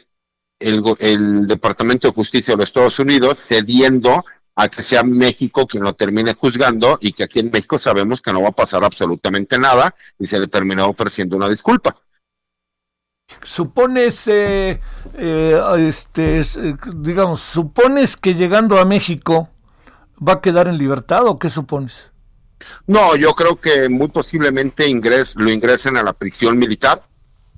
el, 0.59 0.83
el 0.99 1.47
Departamento 1.47 2.09
de 2.09 2.15
Justicia 2.15 2.53
de 2.53 2.59
los 2.59 2.69
Estados 2.69 2.99
Unidos 2.99 3.39
cediendo 3.39 4.25
a 4.57 4.69
que 4.69 4.83
sea 4.83 5.03
México 5.03 5.67
quien 5.67 5.85
lo 5.85 5.95
termine 5.95 6.35
juzgando 6.35 6.99
y 7.01 7.13
que 7.13 7.25
aquí 7.25 7.41
en 7.41 7.51
México 7.51 7.79
sabemos 7.79 8.23
que 8.23 8.33
no 8.33 8.43
va 8.43 8.49
a 8.49 8.53
pasar 8.53 8.85
absolutamente 8.85 9.59
nada 9.59 9.95
y 10.19 10.27
se 10.27 10.39
le 10.39 10.49
terminó 10.49 10.87
ofreciendo 10.87 11.37
una 11.37 11.49
disculpa. 11.49 11.97
Supones, 13.43 14.29
eh, 14.29 14.81
eh, 15.15 15.87
este, 15.89 16.41
eh, 16.41 16.77
digamos, 16.97 17.43
supones 17.43 18.17
que 18.17 18.35
llegando 18.35 18.79
a 18.79 18.85
México 18.85 19.51
va 20.27 20.35
a 20.35 20.41
quedar 20.41 20.69
en 20.69 20.79
libertad 20.79 21.27
o 21.27 21.39
qué 21.39 21.51
supones? 21.51 21.95
No, 22.87 23.17
yo 23.17 23.35
creo 23.35 23.57
que 23.61 23.89
muy 23.89 24.09
posiblemente 24.09 24.89
ingres, 24.89 25.35
lo 25.37 25.51
ingresen 25.51 25.97
a 25.97 26.03
la 26.03 26.13
prisión 26.13 26.59
militar, 26.59 27.03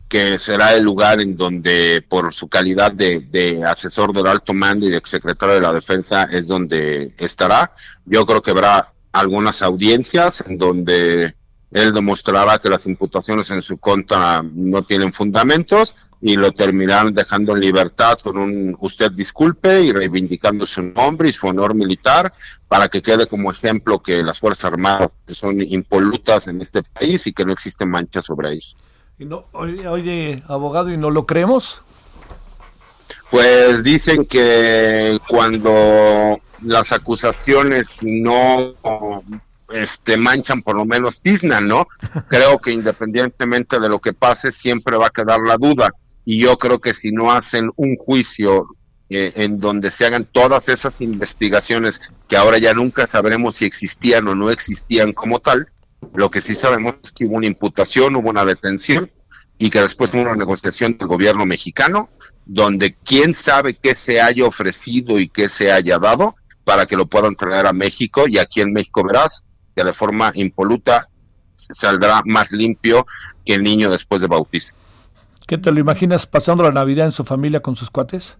que 0.09 0.39
será 0.39 0.75
el 0.75 0.85
lugar 0.85 1.21
en 1.21 1.37
donde, 1.37 2.05
por 2.09 2.33
su 2.33 2.49
calidad 2.49 2.93
de, 2.93 3.62
asesor 3.66 4.12
del 4.12 4.27
alto 4.27 4.55
mando 4.55 4.87
y 4.87 4.91
de 4.91 4.97
exsecretario 4.97 5.55
de 5.55 5.61
la 5.61 5.73
defensa, 5.73 6.25
es 6.25 6.47
donde 6.49 7.12
estará. 7.19 7.73
Yo 8.07 8.24
creo 8.24 8.43
que 8.43 8.51
habrá 8.51 8.93
algunas 9.12 9.62
audiencias 9.62 10.43
en 10.47 10.57
donde 10.59 11.35
él 11.70 11.93
demostrará 11.93 12.59
que 12.59 12.70
las 12.70 12.86
imputaciones 12.86 13.51
en 13.51 13.62
su 13.62 13.78
contra 13.78 14.43
no 14.43 14.85
tienen 14.85 15.12
fundamentos 15.12 15.97
y 16.20 16.36
lo 16.36 16.51
terminaron 16.53 17.15
dejando 17.15 17.55
en 17.55 17.61
libertad 17.61 18.19
con 18.19 18.39
un 18.39 18.77
usted 18.81 19.12
disculpe 19.12 19.82
y 19.82 19.93
reivindicando 19.93 20.66
su 20.66 20.82
nombre 20.82 21.28
y 21.28 21.32
su 21.32 21.47
honor 21.47 21.74
militar 21.74 22.32
para 22.66 22.89
que 22.89 23.03
quede 23.03 23.27
como 23.27 23.53
ejemplo 23.53 24.01
que 24.01 24.23
las 24.23 24.40
Fuerzas 24.40 24.65
Armadas 24.65 25.11
son 25.31 25.61
impolutas 25.61 26.49
en 26.49 26.61
este 26.61 26.82
país 26.82 27.27
y 27.27 27.32
que 27.32 27.45
no 27.45 27.53
existen 27.53 27.90
manchas 27.90 28.24
sobre 28.24 28.51
ellos. 28.51 28.77
Y 29.19 29.24
no, 29.24 29.47
oye, 29.53 29.86
oye, 29.86 30.43
abogado, 30.49 30.90
¿y 30.90 30.97
no 30.97 31.11
lo 31.11 31.27
creemos? 31.27 31.82
Pues 33.31 33.82
dicen 33.82 34.24
que 34.24 35.19
cuando 35.28 36.40
las 36.62 36.93
acusaciones 36.93 37.99
no 38.03 38.74
este 39.70 40.16
manchan 40.16 40.62
por 40.62 40.77
lo 40.77 40.85
menos 40.85 41.20
tiznan, 41.20 41.66
¿no? 41.66 41.86
Creo 42.28 42.59
que 42.59 42.73
independientemente 42.73 43.81
de 43.81 43.89
lo 43.89 43.99
que 43.99 44.12
pase 44.12 44.53
siempre 44.53 44.97
va 44.97 45.09
a 45.09 45.11
quedar 45.11 45.40
la 45.40 45.57
duda 45.57 45.90
y 46.24 46.43
yo 46.43 46.59
creo 46.59 46.78
que 46.78 46.93
si 46.93 47.11
no 47.11 47.32
hacen 47.32 47.70
un 47.77 47.97
juicio 47.97 48.66
eh, 49.09 49.32
en 49.36 49.59
donde 49.59 49.90
se 49.90 50.05
hagan 50.05 50.27
todas 50.27 50.69
esas 50.69 51.01
investigaciones 51.01 52.03
que 52.28 52.36
ahora 52.36 52.59
ya 52.59 52.74
nunca 52.74 53.07
sabremos 53.07 53.57
si 53.57 53.65
existían 53.65 54.28
o 54.28 54.35
no 54.35 54.51
existían 54.51 55.15
como 55.15 55.39
tal, 55.39 55.69
lo 56.12 56.31
que 56.31 56.43
sí 56.43 56.55
sabemos 56.55 56.97
es 57.03 57.12
que 57.12 57.24
hubo 57.24 57.36
una 57.36 57.47
imputación, 57.47 58.15
hubo 58.16 58.28
una 58.28 58.45
detención 58.45 59.11
y 59.57 59.70
que 59.70 59.81
después 59.81 60.12
hubo 60.12 60.20
una 60.20 60.36
negociación 60.36 60.99
del 60.99 61.09
gobierno 61.09 61.47
mexicano 61.47 62.11
donde 62.45 62.95
quién 63.03 63.35
sabe 63.35 63.73
qué 63.74 63.95
se 63.95 64.20
haya 64.20 64.45
ofrecido 64.45 65.19
y 65.19 65.28
qué 65.28 65.49
se 65.49 65.73
haya 65.73 65.99
dado 65.99 66.36
para 66.65 66.85
que 66.85 66.97
lo 66.97 67.07
puedan 67.07 67.36
traer 67.36 67.66
a 67.66 67.73
México 67.73 68.28
y 68.28 68.36
aquí 68.36 68.61
en 68.61 68.74
México 68.74 69.03
verás 69.03 69.45
que 69.78 69.84
de 69.84 69.92
forma 69.92 70.32
impoluta 70.34 71.09
saldrá 71.55 72.22
más 72.24 72.50
limpio 72.50 73.06
que 73.44 73.55
el 73.55 73.62
niño 73.62 73.88
después 73.88 74.20
de 74.20 74.26
bautizo. 74.26 74.72
¿Qué 75.46 75.56
te 75.56 75.70
lo 75.70 75.78
imaginas 75.78 76.26
pasando 76.26 76.64
la 76.64 76.72
Navidad 76.72 77.06
en 77.06 77.12
su 77.12 77.24
familia 77.24 77.60
con 77.60 77.76
sus 77.76 77.88
cuates? 77.88 78.36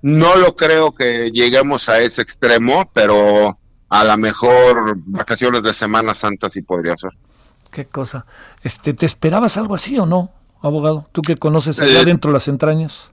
No 0.00 0.34
lo 0.36 0.56
creo 0.56 0.94
que 0.94 1.30
lleguemos 1.30 1.90
a 1.90 2.00
ese 2.00 2.22
extremo, 2.22 2.90
pero 2.94 3.58
a 3.90 4.04
lo 4.04 4.16
mejor 4.16 4.94
vacaciones 4.96 5.62
de 5.62 5.74
Semana 5.74 6.14
Santa 6.14 6.48
sí 6.48 6.62
podría 6.62 6.96
ser. 6.96 7.10
Qué 7.70 7.84
cosa. 7.84 8.24
Este, 8.62 8.94
¿Te 8.94 9.04
esperabas 9.04 9.58
algo 9.58 9.74
así 9.74 9.98
o 9.98 10.06
no, 10.06 10.32
abogado? 10.62 11.06
Tú 11.12 11.20
que 11.20 11.36
conoces 11.36 11.80
allá 11.80 12.00
Eh, 12.00 12.04
dentro 12.06 12.32
las 12.32 12.48
entrañas. 12.48 13.10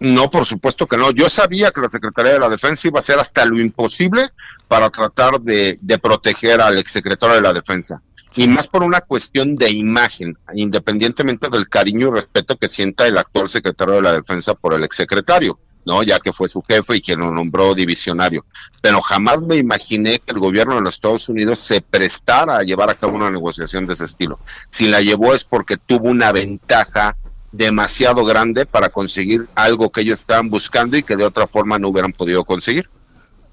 No, 0.00 0.30
por 0.30 0.46
supuesto 0.46 0.86
que 0.86 0.96
no. 0.96 1.10
Yo 1.10 1.28
sabía 1.28 1.70
que 1.70 1.82
la 1.82 1.88
Secretaría 1.88 2.32
de 2.32 2.38
la 2.38 2.48
Defensa 2.48 2.88
iba 2.88 2.98
a 2.98 3.02
hacer 3.02 3.18
hasta 3.18 3.44
lo 3.44 3.60
imposible 3.60 4.30
para 4.66 4.88
tratar 4.88 5.40
de, 5.40 5.78
de 5.80 5.98
proteger 5.98 6.60
al 6.60 6.78
exsecretario 6.78 7.36
de 7.36 7.42
la 7.42 7.52
Defensa. 7.52 8.00
Y 8.34 8.48
más 8.48 8.68
por 8.68 8.82
una 8.82 9.02
cuestión 9.02 9.56
de 9.56 9.70
imagen, 9.70 10.38
independientemente 10.54 11.50
del 11.50 11.68
cariño 11.68 12.08
y 12.08 12.12
respeto 12.12 12.56
que 12.56 12.68
sienta 12.68 13.06
el 13.06 13.18
actual 13.18 13.48
secretario 13.48 13.96
de 13.96 14.02
la 14.02 14.12
Defensa 14.12 14.54
por 14.54 14.72
el 14.72 14.84
exsecretario, 14.84 15.58
¿no? 15.84 16.02
Ya 16.02 16.20
que 16.20 16.32
fue 16.32 16.48
su 16.48 16.62
jefe 16.62 16.96
y 16.96 17.00
quien 17.02 17.20
lo 17.20 17.30
nombró 17.32 17.74
divisionario. 17.74 18.46
Pero 18.80 19.02
jamás 19.02 19.42
me 19.42 19.56
imaginé 19.56 20.20
que 20.20 20.32
el 20.32 20.38
gobierno 20.38 20.76
de 20.76 20.82
los 20.82 20.94
Estados 20.94 21.28
Unidos 21.28 21.58
se 21.58 21.80
prestara 21.80 22.58
a 22.58 22.62
llevar 22.62 22.88
a 22.88 22.94
cabo 22.94 23.16
una 23.16 23.30
negociación 23.30 23.86
de 23.86 23.94
ese 23.94 24.04
estilo. 24.04 24.38
Si 24.70 24.86
la 24.86 25.00
llevó 25.00 25.34
es 25.34 25.44
porque 25.44 25.76
tuvo 25.76 26.08
una 26.08 26.30
ventaja 26.32 27.16
demasiado 27.52 28.24
grande 28.24 28.66
para 28.66 28.88
conseguir 28.90 29.48
algo 29.54 29.90
que 29.90 30.02
ellos 30.02 30.20
estaban 30.20 30.50
buscando 30.50 30.96
y 30.96 31.02
que 31.02 31.16
de 31.16 31.24
otra 31.24 31.46
forma 31.46 31.78
no 31.78 31.88
hubieran 31.88 32.12
podido 32.12 32.44
conseguir. 32.44 32.88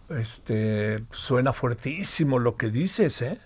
Este, 0.10 1.04
suena 1.12 1.52
fuertísimo 1.54 2.40
lo 2.40 2.56
que 2.56 2.70
dices, 2.70 3.22
¿eh? 3.22 3.40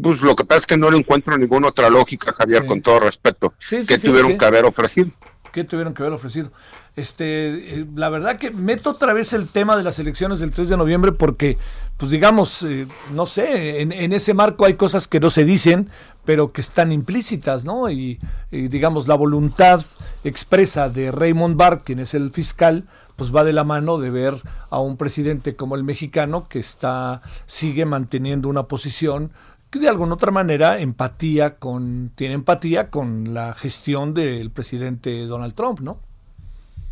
Pues 0.00 0.20
lo 0.20 0.34
que 0.36 0.44
pasa 0.44 0.60
es 0.60 0.66
que 0.66 0.76
no 0.76 0.90
le 0.90 0.98
encuentro 0.98 1.36
ninguna 1.36 1.68
otra 1.68 1.90
lógica, 1.90 2.32
Javier, 2.32 2.62
Sí. 2.62 2.68
con 2.68 2.82
todo 2.82 3.00
respeto, 3.00 3.54
Sí, 3.58 3.82
sí, 3.82 3.86
que 3.86 3.98
tuvieron 3.98 4.36
que 4.38 4.44
haber 4.44 4.64
ofrecido. 4.64 5.10
¿Qué 5.56 5.64
tuvieron 5.64 5.94
que 5.94 6.02
haber 6.02 6.12
ofrecido? 6.12 6.50
Este, 6.96 7.80
eh, 7.80 7.86
la 7.94 8.10
verdad 8.10 8.36
que 8.36 8.50
meto 8.50 8.90
otra 8.90 9.14
vez 9.14 9.32
el 9.32 9.48
tema 9.48 9.74
de 9.74 9.82
las 9.82 9.98
elecciones 9.98 10.38
del 10.38 10.52
3 10.52 10.68
de 10.68 10.76
noviembre 10.76 11.12
porque, 11.12 11.56
pues 11.96 12.10
digamos, 12.10 12.62
eh, 12.62 12.86
no 13.14 13.24
sé, 13.24 13.80
en, 13.80 14.12
ese 14.12 14.34
marco 14.34 14.66
hay 14.66 14.74
cosas 14.74 15.08
que 15.08 15.18
no 15.18 15.30
se 15.30 15.46
dicen, 15.46 15.88
pero 16.26 16.52
que 16.52 16.60
están 16.60 16.92
implícitas, 16.92 17.64
¿no? 17.64 17.90
Y, 17.90 18.18
y, 18.50 18.68
digamos, 18.68 19.08
la 19.08 19.14
voluntad 19.14 19.82
expresa 20.24 20.90
de 20.90 21.10
Raymond 21.10 21.56
Barr, 21.56 21.84
quien 21.84 22.00
es 22.00 22.12
el 22.12 22.32
fiscal, 22.32 22.84
pues 23.16 23.34
va 23.34 23.42
de 23.42 23.54
la 23.54 23.64
mano 23.64 23.96
de 23.96 24.10
ver 24.10 24.34
a 24.68 24.78
un 24.78 24.98
presidente 24.98 25.56
como 25.56 25.74
el 25.74 25.84
mexicano 25.84 26.48
que 26.50 26.58
está, 26.58 27.22
sigue 27.46 27.86
manteniendo 27.86 28.50
una 28.50 28.64
posición 28.64 29.30
que 29.70 29.78
de 29.78 29.88
alguna 29.88 30.14
otra 30.14 30.30
manera 30.30 30.78
empatía 30.78 31.56
con, 31.56 32.12
tiene 32.14 32.34
empatía 32.34 32.90
con 32.90 33.34
la 33.34 33.54
gestión 33.54 34.14
del 34.14 34.50
presidente 34.50 35.26
Donald 35.26 35.54
Trump, 35.54 35.80
¿no? 35.80 36.00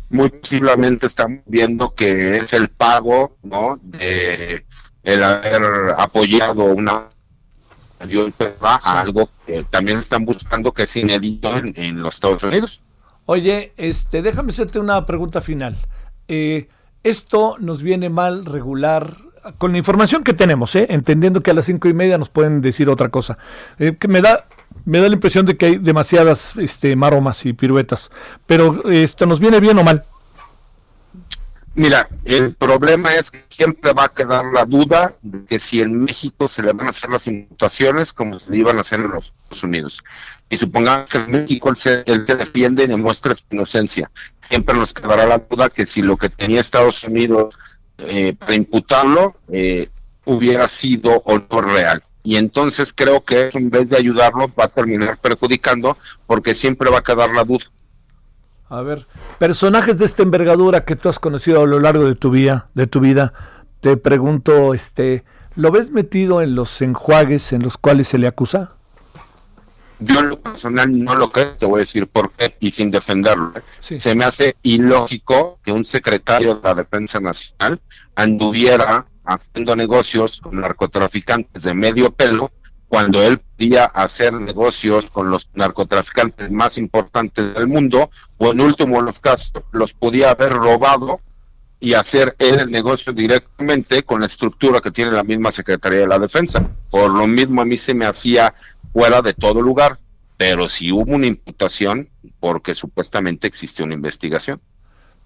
Muy 0.09 0.29
posiblemente 0.29 1.07
estamos 1.07 1.39
viendo 1.45 1.95
que 1.95 2.37
es 2.37 2.53
el 2.53 2.69
pago, 2.69 3.37
¿no? 3.43 3.79
De 3.81 4.65
el 5.03 5.23
haber 5.23 5.63
apoyado 5.97 6.65
una 6.65 7.09
a 8.61 8.99
algo 8.99 9.29
que 9.45 9.63
también 9.63 9.99
están 9.99 10.25
buscando 10.25 10.71
que 10.71 10.83
es 10.83 10.95
inédito 10.95 11.57
en, 11.57 11.73
en 11.75 12.01
los 12.01 12.15
Estados 12.15 12.43
Unidos. 12.43 12.81
Oye, 13.25 13.73
este, 13.77 14.21
déjame 14.21 14.51
hacerte 14.51 14.79
una 14.79 15.05
pregunta 15.05 15.41
final. 15.41 15.75
Eh, 16.27 16.67
esto 17.03 17.55
nos 17.59 17.81
viene 17.81 18.09
mal 18.09 18.45
regular 18.45 19.17
con 19.57 19.71
la 19.71 19.77
información 19.77 20.23
que 20.23 20.33
tenemos, 20.33 20.75
¿eh? 20.75 20.87
entendiendo 20.89 21.41
que 21.41 21.51
a 21.51 21.53
las 21.53 21.65
cinco 21.65 21.87
y 21.87 21.93
media 21.93 22.17
nos 22.17 22.29
pueden 22.29 22.61
decir 22.61 22.89
otra 22.89 23.09
cosa. 23.09 23.37
Eh, 23.79 23.95
que 23.99 24.07
me 24.07 24.21
da 24.21 24.45
me 24.85 24.99
da 24.99 25.07
la 25.07 25.15
impresión 25.15 25.45
de 25.45 25.57
que 25.57 25.65
hay 25.65 25.77
demasiadas 25.77 26.53
este, 26.57 26.95
maromas 26.95 27.45
y 27.45 27.53
piruetas. 27.53 28.11
Pero 28.45 28.89
esto 28.89 29.25
nos 29.25 29.39
viene 29.39 29.59
bien 29.59 29.77
o 29.79 29.83
mal. 29.83 30.05
Mira, 31.77 32.07
el 32.23 32.55
problema 32.55 33.13
es 33.15 33.29
que 33.29 33.43
siempre 33.49 33.91
va 33.91 34.05
a 34.05 34.09
quedar 34.09 34.45
la 34.45 34.65
duda 34.65 35.13
de 35.21 35.43
que 35.43 35.59
si 35.59 35.81
en 35.81 36.05
México 36.05 36.47
se 36.47 36.63
le 36.63 36.71
van 36.71 36.87
a 36.87 36.91
hacer 36.91 37.09
las 37.09 37.27
imputaciones 37.27 38.13
como 38.13 38.39
se 38.39 38.55
iban 38.55 38.77
a 38.77 38.81
hacer 38.81 39.01
en 39.01 39.11
los 39.11 39.25
Estados 39.25 39.63
Unidos. 39.63 40.03
Y 40.49 40.55
supongamos 40.55 41.09
que 41.09 41.17
en 41.17 41.31
México 41.31 41.69
él 41.69 41.75
se, 41.75 42.03
él 42.05 42.23
se 42.25 42.35
defiende 42.37 42.85
y 42.85 42.87
demuestra 42.87 43.35
su 43.35 43.43
inocencia. 43.51 44.09
Siempre 44.39 44.77
nos 44.77 44.93
quedará 44.93 45.25
la 45.25 45.39
duda 45.39 45.69
que 45.69 45.85
si 45.85 46.01
lo 46.01 46.15
que 46.15 46.29
tenía 46.29 46.61
Estados 46.61 47.03
Unidos 47.03 47.55
eh, 47.97 48.35
para 48.37 48.55
imputarlo 48.55 49.35
eh, 49.49 49.89
hubiera 50.25 50.67
sido 50.67 51.21
o 51.25 51.61
real. 51.61 52.03
Y 52.23 52.37
entonces 52.37 52.91
creo 52.93 53.23
que 53.23 53.49
en 53.53 53.69
vez 53.69 53.89
de 53.89 53.97
ayudarlo 53.97 54.51
va 54.59 54.65
a 54.65 54.69
terminar 54.69 55.17
perjudicando 55.19 55.97
porque 56.25 56.55
siempre 56.55 56.89
va 56.89 56.99
a 56.99 57.03
quedar 57.03 57.29
la 57.31 57.43
duda. 57.43 57.65
A 58.67 58.81
ver, 58.81 59.05
personajes 59.37 59.99
de 59.99 60.05
esta 60.05 60.23
envergadura 60.23 60.85
que 60.85 60.95
tú 60.95 61.07
has 61.07 61.19
conocido 61.19 61.61
a 61.61 61.67
lo 61.67 61.79
largo 61.79 62.05
de 62.05 62.15
tu 62.15 62.31
vida, 62.31 62.69
de 62.73 62.87
tu 62.87 62.99
vida, 62.99 63.33
te 63.79 63.95
pregunto, 63.95 64.73
este, 64.73 65.23
¿lo 65.55 65.69
ves 65.69 65.91
metido 65.91 66.41
en 66.41 66.55
los 66.55 66.81
enjuagues 66.81 67.53
en 67.53 67.61
los 67.61 67.77
cuales 67.77 68.07
se 68.07 68.17
le 68.17 68.25
acusa? 68.25 68.75
Yo 69.99 70.19
en 70.19 70.29
lo 70.29 70.39
personal 70.39 71.03
no 71.03 71.15
lo 71.15 71.31
creo, 71.31 71.53
te 71.53 71.65
voy 71.65 71.79
a 71.79 71.81
decir 71.81 72.07
por 72.07 72.31
qué 72.31 72.55
y 72.59 72.71
sin 72.71 72.91
defenderlo. 72.91 73.53
¿eh? 73.55 73.61
Sí. 73.79 73.99
Se 73.99 74.15
me 74.15 74.25
hace 74.25 74.55
ilógico 74.63 75.59
que 75.63 75.71
un 75.71 75.85
secretario 75.85 76.55
de 76.55 76.61
la 76.63 76.75
Defensa 76.75 77.19
Nacional 77.19 77.81
anduviera 78.15 79.05
haciendo 79.25 79.75
negocios 79.75 80.41
con 80.41 80.61
narcotraficantes 80.61 81.63
de 81.63 81.73
medio 81.73 82.11
pelo 82.11 82.51
cuando 82.87 83.23
él 83.23 83.39
podía 83.39 83.85
hacer 83.85 84.33
negocios 84.33 85.07
con 85.07 85.29
los 85.29 85.49
narcotraficantes 85.53 86.51
más 86.51 86.77
importantes 86.77 87.53
del 87.53 87.67
mundo, 87.67 88.09
o 88.37 88.51
en 88.51 88.61
último 88.61 89.01
los 89.01 89.19
casos, 89.19 89.51
los 89.71 89.93
podía 89.93 90.29
haber 90.29 90.53
robado 90.53 91.19
y 91.79 91.93
hacer 91.93 92.35
él 92.39 92.59
el 92.59 92.71
negocio 92.71 93.11
directamente 93.11 94.03
con 94.03 94.21
la 94.21 94.27
estructura 94.27 94.79
que 94.79 94.91
tiene 94.91 95.11
la 95.11 95.23
misma 95.23 95.51
Secretaría 95.51 95.99
de 95.99 96.07
la 96.07 96.19
Defensa. 96.19 96.65
Por 96.89 97.11
lo 97.11 97.27
mismo 97.27 97.61
a 97.61 97.65
mí 97.65 97.77
se 97.77 97.93
me 97.93 98.05
hacía 98.05 98.53
fuera 98.95 99.21
de 99.21 99.33
todo 99.33 99.61
lugar, 99.61 99.99
pero 100.37 100.69
si 100.69 100.89
hubo 100.89 101.13
una 101.15 101.27
imputación 101.27 102.09
porque 102.39 102.73
supuestamente 102.73 103.45
existe 103.45 103.83
una 103.83 103.93
investigación. 103.93 104.61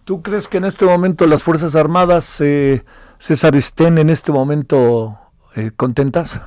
¿Tú 0.06 0.24
crees 0.24 0.48
que 0.48 0.58
en 0.58 0.66
este 0.66 0.86
momento 0.86 1.28
las 1.28 1.44
Fuerzas 1.44 1.76
Armadas, 1.76 2.42
eh, 2.42 2.84
César, 3.20 3.56
estén 3.56 4.00
en 4.00 4.10
este 4.10 4.32
momento 4.32 5.20
eh, 5.56 5.70
contentas? 5.76 6.42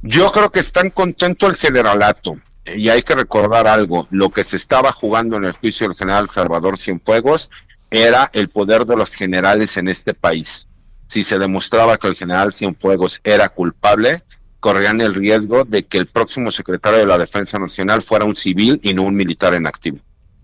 Yo 0.00 0.32
creo 0.32 0.50
que 0.50 0.60
están 0.60 0.88
contento 0.88 1.46
el 1.48 1.56
generalato. 1.56 2.38
eh, 2.64 2.78
Y 2.78 2.88
hay 2.88 3.02
que 3.02 3.14
recordar 3.14 3.66
algo, 3.66 4.06
lo 4.10 4.30
que 4.30 4.42
se 4.42 4.56
estaba 4.56 4.90
jugando 4.90 5.36
en 5.36 5.44
el 5.44 5.52
juicio 5.52 5.86
del 5.86 5.98
general 5.98 6.30
Salvador 6.30 6.78
Cienfuegos 6.78 7.50
era 7.90 8.30
el 8.32 8.48
poder 8.48 8.86
de 8.86 8.96
los 8.96 9.12
generales 9.14 9.76
en 9.76 9.88
este 9.88 10.14
país. 10.14 10.66
Si 11.08 11.22
se 11.22 11.38
demostraba 11.38 11.98
que 11.98 12.08
el 12.08 12.14
general 12.14 12.54
Cienfuegos 12.54 13.20
era 13.22 13.50
culpable, 13.50 14.22
corrían 14.66 15.00
el 15.00 15.14
riesgo 15.14 15.64
de 15.64 15.84
que 15.84 15.96
el 15.96 16.06
próximo 16.06 16.50
secretario 16.50 16.98
de 16.98 17.06
la 17.06 17.18
Defensa 17.18 17.56
Nacional 17.56 18.02
fuera 18.02 18.24
un 18.24 18.34
civil 18.34 18.80
y 18.82 18.94
no 18.94 19.04
un 19.04 19.14
militar 19.14 19.54
en 19.54 19.64
activo. 19.64 19.98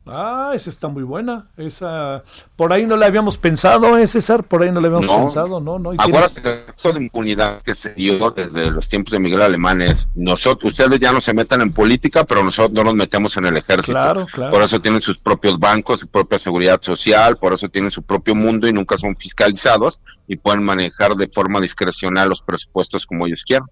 Ah, 0.07 0.53
esa 0.55 0.71
está 0.71 0.87
muy 0.87 1.03
buena. 1.03 1.49
Esa, 1.57 2.23
por 2.55 2.73
ahí 2.73 2.87
no 2.87 2.97
la 2.97 3.07
habíamos 3.07 3.37
pensado, 3.37 3.99
¿eh, 3.99 4.07
César? 4.07 4.45
Por 4.45 4.63
ahí 4.63 4.71
no 4.71 4.81
la 4.81 4.87
habíamos 4.87 5.09
pensado, 5.09 5.59
¿no? 5.59 5.81
no 5.81 5.91
que 5.91 6.89
el 6.89 6.95
de 6.95 7.03
impunidad 7.03 7.63
que 7.63 7.75
se 7.75 7.95
dio 7.95 8.31
desde 8.31 8.71
los 8.71 8.89
tiempos 8.89 9.11
de 9.11 9.19
Miguel 9.19 9.43
Alemán 9.43 9.83
es, 9.83 10.07
nosotros, 10.15 10.71
ustedes 10.71 11.01
ya 11.01 11.11
no 11.11 11.21
se 11.21 11.35
metan 11.35 11.63
en 11.63 11.73
política, 11.73 12.23
pero 12.23 12.45
nosotros 12.45 12.73
no 12.73 12.85
nos 12.85 12.95
metemos 12.95 13.37
en 13.39 13.47
el 13.47 13.57
ejército. 13.57 13.91
Claro, 13.91 14.27
claro. 14.33 14.53
Por 14.53 14.63
eso 14.63 14.81
tienen 14.81 15.01
sus 15.01 15.19
propios 15.19 15.59
bancos, 15.59 15.99
su 15.99 16.07
propia 16.07 16.39
seguridad 16.39 16.81
social, 16.81 17.39
por 17.39 17.55
eso 17.55 17.69
tienen 17.69 17.91
su 17.91 18.05
propio 18.05 18.37
mundo 18.37 18.69
y 18.69 18.73
nunca 18.73 18.97
son 18.99 19.17
fiscalizados 19.17 20.01
y 20.29 20.37
pueden 20.37 20.63
manejar 20.63 21.17
de 21.17 21.27
forma 21.27 21.61
discrecional 21.61 22.29
los 22.29 22.41
presupuestos 22.41 23.05
como 23.05 23.27
ellos 23.27 23.43
quieran. 23.45 23.67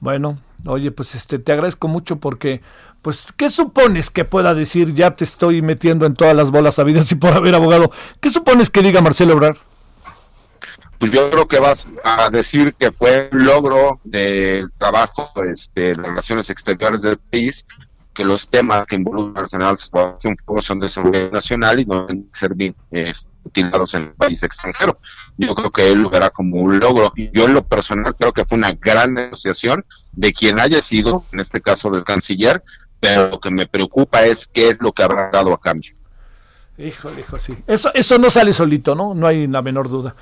Bueno, 0.00 0.38
oye, 0.66 0.90
pues 0.90 1.14
este 1.14 1.38
te 1.38 1.52
agradezco 1.52 1.88
mucho 1.88 2.16
porque 2.16 2.62
pues, 3.02 3.26
¿qué 3.36 3.48
supones 3.48 4.10
que 4.10 4.24
pueda 4.24 4.54
decir? 4.54 4.94
Ya 4.94 5.16
te 5.16 5.24
estoy 5.24 5.62
metiendo 5.62 6.04
en 6.04 6.14
todas 6.14 6.36
las 6.36 6.50
bolas 6.50 6.74
sabidas 6.74 7.10
y 7.12 7.14
por 7.14 7.32
haber 7.32 7.54
abogado. 7.54 7.90
¿Qué 8.20 8.30
supones 8.30 8.70
que 8.70 8.82
diga 8.82 9.00
Marcelo 9.00 9.34
Obrar? 9.34 9.56
Pues 10.98 11.12
yo 11.12 11.30
creo 11.30 11.48
que 11.48 11.58
vas 11.60 11.86
a 12.04 12.28
decir 12.28 12.74
que 12.74 12.92
fue 12.92 13.30
un 13.32 13.46
logro 13.46 14.00
del 14.04 14.70
trabajo 14.72 15.30
este, 15.50 15.80
de 15.80 15.94
relaciones 15.94 16.50
exteriores 16.50 17.00
del 17.00 17.16
país, 17.16 17.64
que 18.12 18.24
los 18.24 18.48
temas 18.48 18.86
que 18.86 18.96
involucran 18.96 19.44
al 19.44 19.50
general 19.50 19.78
son 19.78 20.80
de 20.80 20.88
seguridad 20.88 21.30
nacional 21.30 21.78
y 21.80 21.86
no 21.86 22.06
deben 22.06 22.28
ser 22.32 22.54
utilizados 23.44 23.94
en 23.94 24.02
el 24.02 24.12
país 24.12 24.42
extranjero. 24.42 24.98
Yo 25.36 25.54
creo 25.54 25.70
que 25.70 25.90
él 25.90 26.02
lo 26.02 26.10
verá 26.10 26.30
como 26.30 26.56
un 26.56 26.78
logro. 26.80 27.12
Yo 27.32 27.44
en 27.44 27.54
lo 27.54 27.64
personal 27.64 28.14
creo 28.16 28.32
que 28.32 28.44
fue 28.44 28.58
una 28.58 28.72
gran 28.72 29.14
negociación 29.14 29.84
de 30.12 30.32
quien 30.32 30.58
haya 30.58 30.82
sido, 30.82 31.24
en 31.32 31.40
este 31.40 31.60
caso 31.60 31.90
del 31.90 32.04
canciller, 32.04 32.62
pero 32.98 33.28
lo 33.28 33.40
que 33.40 33.50
me 33.50 33.66
preocupa 33.66 34.24
es 34.24 34.46
qué 34.52 34.70
es 34.70 34.78
lo 34.80 34.92
que 34.92 35.02
habrá 35.02 35.30
dado 35.32 35.52
a 35.54 35.60
cambio. 35.60 35.94
Híjole, 36.76 37.20
hijo, 37.20 37.38
sí. 37.38 37.56
Eso, 37.66 37.90
eso 37.94 38.18
no 38.18 38.30
sale 38.30 38.52
solito, 38.52 38.94
¿no? 38.94 39.14
No 39.14 39.26
hay 39.26 39.46
la 39.46 39.62
menor 39.62 39.88
duda. 39.88 40.16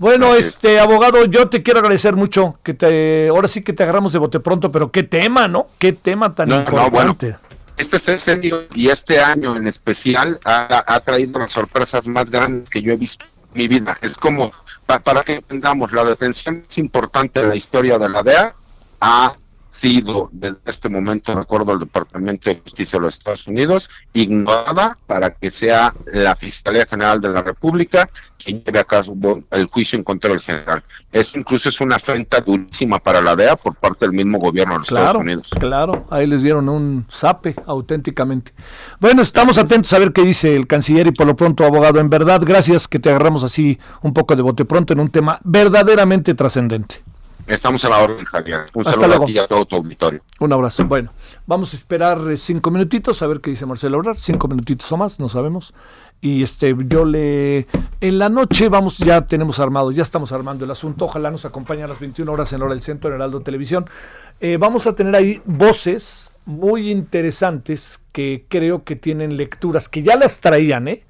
Bueno, 0.00 0.34
este 0.34 0.80
abogado, 0.80 1.26
yo 1.26 1.50
te 1.50 1.62
quiero 1.62 1.80
agradecer 1.80 2.16
mucho 2.16 2.58
que 2.62 2.72
te, 2.72 3.28
ahora 3.28 3.48
sí 3.48 3.60
que 3.60 3.74
te 3.74 3.82
agarramos 3.82 4.14
de 4.14 4.18
bote 4.18 4.40
pronto, 4.40 4.72
pero 4.72 4.90
qué 4.90 5.02
tema, 5.02 5.46
¿no? 5.46 5.66
Qué 5.78 5.92
tema 5.92 6.34
tan 6.34 6.50
importante. 6.50 7.36
este 7.76 8.14
es 8.14 8.22
serio 8.22 8.62
y 8.74 8.88
este 8.88 9.20
año 9.20 9.54
en 9.54 9.68
especial 9.68 10.40
ha, 10.46 11.00
traído 11.00 11.38
las 11.38 11.52
sorpresas 11.52 12.06
más 12.06 12.30
grandes 12.30 12.70
que 12.70 12.80
yo 12.80 12.94
he 12.94 12.96
visto 12.96 13.26
en 13.26 13.58
mi 13.60 13.68
vida. 13.68 13.98
Es 14.00 14.14
como, 14.14 14.50
para 14.86 15.22
que 15.22 15.34
entendamos, 15.34 15.92
la 15.92 16.02
detención 16.06 16.64
es 16.66 16.78
importante 16.78 17.40
en 17.40 17.50
la 17.50 17.56
historia 17.56 17.98
de 17.98 18.08
la 18.08 18.22
DEA, 18.22 18.54
ha 19.02 19.36
sido 19.70 20.28
desde 20.32 20.58
este 20.66 20.88
momento, 20.88 21.34
de 21.34 21.40
acuerdo 21.40 21.72
al 21.72 21.78
Departamento 21.78 22.50
de 22.50 22.60
Justicia 22.60 22.98
de 22.98 23.06
los 23.06 23.14
Estados 23.16 23.46
Unidos, 23.46 23.88
ignorada 24.12 24.98
para 25.06 25.30
que 25.30 25.50
sea 25.50 25.94
la 26.12 26.36
Fiscalía 26.36 26.84
General 26.84 27.20
de 27.20 27.30
la 27.30 27.42
República 27.42 28.10
quien 28.42 28.62
lleve 28.64 28.78
a 28.78 28.84
cabo 28.84 29.42
el 29.50 29.66
juicio 29.66 29.98
en 29.98 30.04
contra 30.04 30.30
del 30.30 30.40
general. 30.40 30.82
Eso 31.12 31.38
incluso 31.38 31.68
es 31.68 31.80
una 31.80 31.96
afrenta 31.96 32.40
durísima 32.40 32.98
para 32.98 33.20
la 33.20 33.36
DEA 33.36 33.56
por 33.56 33.74
parte 33.74 34.06
del 34.06 34.14
mismo 34.14 34.38
gobierno 34.38 34.74
de 34.74 34.78
los 34.80 34.88
Estados 34.88 35.16
Unidos. 35.16 35.50
Claro, 35.58 36.06
ahí 36.10 36.26
les 36.26 36.42
dieron 36.42 36.68
un 36.68 37.06
zape 37.10 37.54
auténticamente. 37.66 38.52
Bueno, 38.98 39.22
estamos 39.22 39.58
atentos 39.58 39.92
a 39.92 39.98
ver 39.98 40.12
qué 40.12 40.22
dice 40.22 40.56
el 40.56 40.66
canciller 40.66 41.06
y 41.08 41.12
por 41.12 41.26
lo 41.26 41.36
pronto, 41.36 41.64
abogado, 41.64 42.00
en 42.00 42.08
verdad, 42.08 42.40
gracias 42.44 42.88
que 42.88 42.98
te 42.98 43.10
agarramos 43.10 43.44
así 43.44 43.78
un 44.02 44.14
poco 44.14 44.36
de 44.36 44.42
bote 44.42 44.64
pronto 44.64 44.92
en 44.92 45.00
un 45.00 45.10
tema 45.10 45.38
verdaderamente 45.44 46.34
trascendente. 46.34 47.02
Estamos 47.50 47.84
a 47.84 47.88
la 47.88 47.98
orden, 47.98 48.24
Javier. 48.24 48.62
Un 48.74 48.84
saludo 48.84 49.24
a 49.24 49.26
ti 49.26 49.32
y 49.32 49.38
a 49.38 49.48
todo 49.48 49.66
tu 49.66 49.74
auditorio. 49.74 50.22
Un 50.38 50.52
abrazo. 50.52 50.84
Bueno, 50.84 51.12
vamos 51.46 51.72
a 51.72 51.76
esperar 51.76 52.30
eh, 52.30 52.36
cinco 52.36 52.70
minutitos 52.70 53.20
a 53.22 53.26
ver 53.26 53.40
qué 53.40 53.50
dice 53.50 53.66
Marcelo 53.66 53.98
Obrar. 53.98 54.16
Cinco 54.16 54.46
minutitos 54.46 54.90
o 54.92 54.96
más, 54.96 55.18
no 55.18 55.28
sabemos. 55.28 55.74
Y 56.20 56.44
este, 56.44 56.76
yo 56.86 57.04
le. 57.04 57.66
En 58.00 58.18
la 58.20 58.28
noche 58.28 58.68
vamos, 58.68 58.98
ya 58.98 59.26
tenemos 59.26 59.58
armado, 59.58 59.90
ya 59.90 60.04
estamos 60.04 60.30
armando 60.30 60.64
el 60.64 60.70
asunto. 60.70 61.06
Ojalá 61.06 61.32
nos 61.32 61.44
acompañe 61.44 61.82
a 61.82 61.88
las 61.88 61.98
21 61.98 62.30
horas 62.30 62.52
en 62.52 62.62
Hora 62.62 62.72
del 62.72 62.82
Centro, 62.82 63.10
en 63.10 63.16
Heraldo 63.16 63.40
Televisión. 63.40 63.90
Eh, 64.38 64.56
vamos 64.56 64.86
a 64.86 64.94
tener 64.94 65.16
ahí 65.16 65.42
voces 65.44 66.32
muy 66.44 66.88
interesantes 66.88 68.00
que 68.12 68.46
creo 68.48 68.84
que 68.84 68.94
tienen 68.94 69.36
lecturas, 69.36 69.88
que 69.88 70.04
ya 70.04 70.14
las 70.14 70.38
traían, 70.38 70.86
¿eh? 70.86 71.04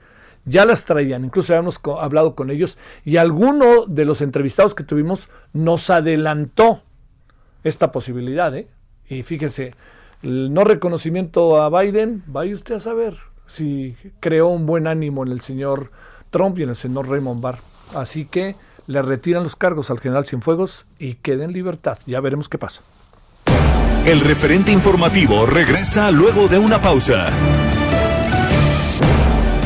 Ya 0.51 0.65
las 0.65 0.85
traían, 0.85 1.25
incluso 1.25 1.53
habíamos 1.53 1.81
hablado 2.01 2.35
con 2.35 2.51
ellos 2.51 2.77
y 3.05 3.17
alguno 3.17 3.87
de 3.87 4.05
los 4.05 4.21
entrevistados 4.21 4.75
que 4.75 4.85
tuvimos 4.85 5.29
nos 5.53 5.89
adelantó 5.91 6.83
esta 7.65 7.93
posibilidad. 7.93 8.55
¿eh? 8.55 8.69
Y 9.09 9.23
fíjese, 9.23 9.73
el 10.23 10.53
no 10.53 10.65
reconocimiento 10.65 11.63
a 11.63 11.71
Biden, 11.71 12.23
vaya 12.27 12.55
usted 12.55 12.75
a 12.75 12.81
saber 12.81 13.17
si 13.47 13.97
creó 14.21 14.49
un 14.49 14.67
buen 14.67 14.87
ánimo 14.87 15.25
en 15.25 15.33
el 15.33 15.41
señor 15.41 15.91
Trump 16.31 16.59
y 16.59 16.65
en 16.65 16.71
el 16.71 16.77
señor 16.77 17.09
Raymond 17.09 17.41
Barr. 17.41 17.59
Así 17.95 18.25
que 18.25 18.57
le 18.87 19.03
retiran 19.03 19.43
los 19.43 19.57
cargos 19.57 19.91
al 19.91 20.01
general 20.01 20.27
Cienfuegos 20.27 20.87
y 20.99 21.15
queda 21.15 21.45
en 21.45 21.53
libertad. 21.53 21.99
Ya 22.07 22.21
veremos 22.21 22.49
qué 22.49 22.59
pasa. 22.59 22.83
El 24.07 24.21
referente 24.21 24.73
informativo 24.73 25.47
regresa 25.47 26.11
luego 26.11 26.49
de 26.49 26.59
una 26.59 26.81
pausa. 26.81 27.29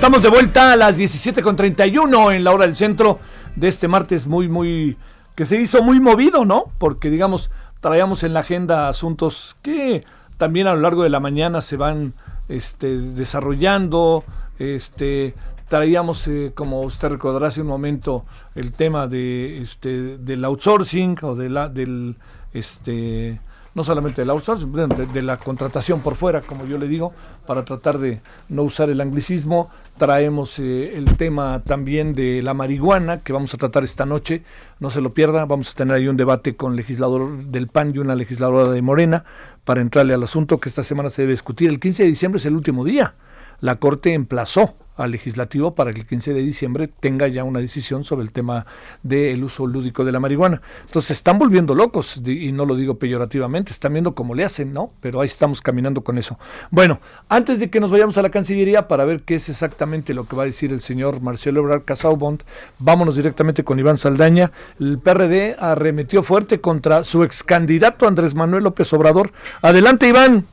Estamos 0.00 0.22
de 0.22 0.30
vuelta 0.30 0.72
a 0.72 0.76
las 0.76 0.98
17.31 0.98 2.34
en 2.34 2.42
la 2.42 2.52
hora 2.52 2.64
del 2.64 2.74
centro 2.74 3.18
de 3.54 3.68
este 3.68 3.86
martes 3.86 4.26
muy, 4.26 4.48
muy, 4.48 4.96
que 5.34 5.44
se 5.44 5.60
hizo 5.60 5.82
muy 5.82 6.00
movido, 6.00 6.46
¿no? 6.46 6.72
Porque, 6.78 7.10
digamos, 7.10 7.50
traíamos 7.80 8.22
en 8.24 8.32
la 8.32 8.40
agenda 8.40 8.88
asuntos 8.88 9.58
que 9.60 10.06
también 10.38 10.68
a 10.68 10.74
lo 10.74 10.80
largo 10.80 11.02
de 11.02 11.10
la 11.10 11.20
mañana 11.20 11.60
se 11.60 11.76
van 11.76 12.14
este, 12.48 12.96
desarrollando, 12.96 14.24
este, 14.58 15.34
traíamos, 15.68 16.26
eh, 16.28 16.52
como 16.54 16.80
usted 16.80 17.10
recordará 17.10 17.48
hace 17.48 17.60
un 17.60 17.66
momento, 17.66 18.24
el 18.54 18.72
tema 18.72 19.06
de, 19.06 19.60
este, 19.60 20.16
del 20.16 20.46
outsourcing 20.46 21.18
o 21.20 21.34
de 21.34 21.50
la, 21.50 21.68
del, 21.68 22.16
este, 22.54 23.38
no 23.74 23.84
solamente 23.84 24.22
del 24.22 24.30
outsourcing, 24.30 24.72
de, 25.12 25.22
la 25.22 25.36
contratación 25.36 26.00
por 26.00 26.14
fuera, 26.16 26.40
como 26.40 26.64
yo 26.64 26.78
le 26.78 26.88
digo, 26.88 27.12
para 27.46 27.64
tratar 27.64 27.98
de 27.98 28.20
no 28.48 28.62
usar 28.62 28.90
el 28.90 29.00
anglicismo. 29.00 29.70
Traemos 29.96 30.58
eh, 30.58 30.96
el 30.96 31.16
tema 31.16 31.62
también 31.64 32.14
de 32.14 32.42
la 32.42 32.54
marihuana, 32.54 33.22
que 33.22 33.32
vamos 33.32 33.54
a 33.54 33.58
tratar 33.58 33.84
esta 33.84 34.06
noche, 34.06 34.42
no 34.80 34.90
se 34.90 35.00
lo 35.00 35.12
pierda, 35.12 35.44
vamos 35.44 35.70
a 35.70 35.74
tener 35.74 35.94
ahí 35.94 36.08
un 36.08 36.16
debate 36.16 36.56
con 36.56 36.74
legislador 36.74 37.44
del 37.44 37.68
PAN 37.68 37.92
y 37.94 37.98
una 37.98 38.14
legisladora 38.14 38.70
de 38.70 38.82
Morena 38.82 39.24
para 39.64 39.80
entrarle 39.80 40.14
al 40.14 40.22
asunto 40.22 40.58
que 40.58 40.68
esta 40.68 40.82
semana 40.82 41.10
se 41.10 41.22
debe 41.22 41.32
discutir. 41.32 41.68
El 41.68 41.78
15 41.80 42.02
de 42.04 42.08
diciembre 42.08 42.38
es 42.38 42.46
el 42.46 42.56
último 42.56 42.84
día. 42.84 43.14
La 43.60 43.76
Corte 43.76 44.14
emplazó 44.14 44.74
al 44.96 45.10
legislativo 45.12 45.74
para 45.74 45.92
que 45.92 46.00
el 46.00 46.06
15 46.06 46.34
de 46.34 46.40
diciembre 46.40 46.88
tenga 46.88 47.28
ya 47.28 47.44
una 47.44 47.60
decisión 47.60 48.04
sobre 48.04 48.24
el 48.24 48.32
tema 48.32 48.66
del 49.02 49.42
uso 49.42 49.66
lúdico 49.66 50.04
de 50.04 50.12
la 50.12 50.20
marihuana. 50.20 50.60
Entonces 50.86 51.12
están 51.12 51.38
volviendo 51.38 51.74
locos, 51.74 52.20
y 52.24 52.52
no 52.52 52.66
lo 52.66 52.76
digo 52.76 52.98
peyorativamente, 52.98 53.72
están 53.72 53.92
viendo 53.92 54.14
cómo 54.14 54.34
le 54.34 54.44
hacen, 54.44 54.72
¿no? 54.72 54.92
Pero 55.00 55.20
ahí 55.20 55.26
estamos 55.26 55.62
caminando 55.62 56.02
con 56.02 56.18
eso. 56.18 56.38
Bueno, 56.70 57.00
antes 57.28 57.60
de 57.60 57.70
que 57.70 57.80
nos 57.80 57.90
vayamos 57.90 58.18
a 58.18 58.22
la 58.22 58.30
Cancillería 58.30 58.88
para 58.88 59.04
ver 59.04 59.22
qué 59.22 59.36
es 59.36 59.48
exactamente 59.48 60.14
lo 60.14 60.26
que 60.26 60.36
va 60.36 60.42
a 60.42 60.46
decir 60.46 60.72
el 60.72 60.80
señor 60.80 61.20
Marcelo 61.20 61.60
Ebrard 61.60 61.84
Casaubond, 61.84 62.42
vámonos 62.78 63.16
directamente 63.16 63.64
con 63.64 63.78
Iván 63.78 63.96
Saldaña. 63.96 64.52
El 64.78 64.98
PRD 64.98 65.56
arremetió 65.58 66.22
fuerte 66.22 66.60
contra 66.60 67.04
su 67.04 67.24
ex 67.24 67.42
candidato 67.42 68.06
Andrés 68.06 68.34
Manuel 68.34 68.64
López 68.64 68.92
Obrador. 68.92 69.32
Adelante, 69.62 70.08
Iván. 70.08 70.46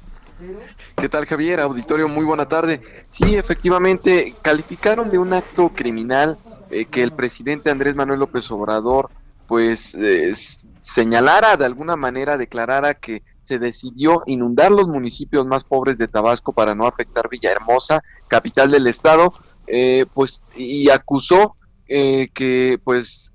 ¿Qué 0.99 1.09
tal 1.09 1.27
Javier? 1.27 1.59
Auditorio, 1.59 2.09
muy 2.09 2.25
buena 2.25 2.47
tarde. 2.47 2.81
Sí, 3.07 3.35
efectivamente, 3.35 4.33
calificaron 4.41 5.11
de 5.11 5.19
un 5.19 5.31
acto 5.31 5.69
criminal 5.69 6.39
eh, 6.71 6.85
que 6.85 7.03
el 7.03 7.11
presidente 7.11 7.69
Andrés 7.69 7.93
Manuel 7.93 8.19
López 8.19 8.49
Obrador 8.49 9.11
pues 9.47 9.93
eh, 9.93 10.33
señalara 10.79 11.55
de 11.55 11.65
alguna 11.65 11.95
manera, 11.95 12.35
declarara 12.35 12.95
que 12.95 13.21
se 13.43 13.59
decidió 13.59 14.23
inundar 14.25 14.71
los 14.71 14.87
municipios 14.87 15.45
más 15.45 15.65
pobres 15.65 15.99
de 15.99 16.07
Tabasco 16.07 16.51
para 16.51 16.73
no 16.73 16.87
afectar 16.87 17.29
Villahermosa, 17.29 18.01
capital 18.27 18.71
del 18.71 18.87
estado, 18.87 19.35
eh, 19.67 20.07
pues 20.15 20.41
y 20.55 20.89
acusó 20.89 21.55
que 21.87 22.81
pues 22.83 23.31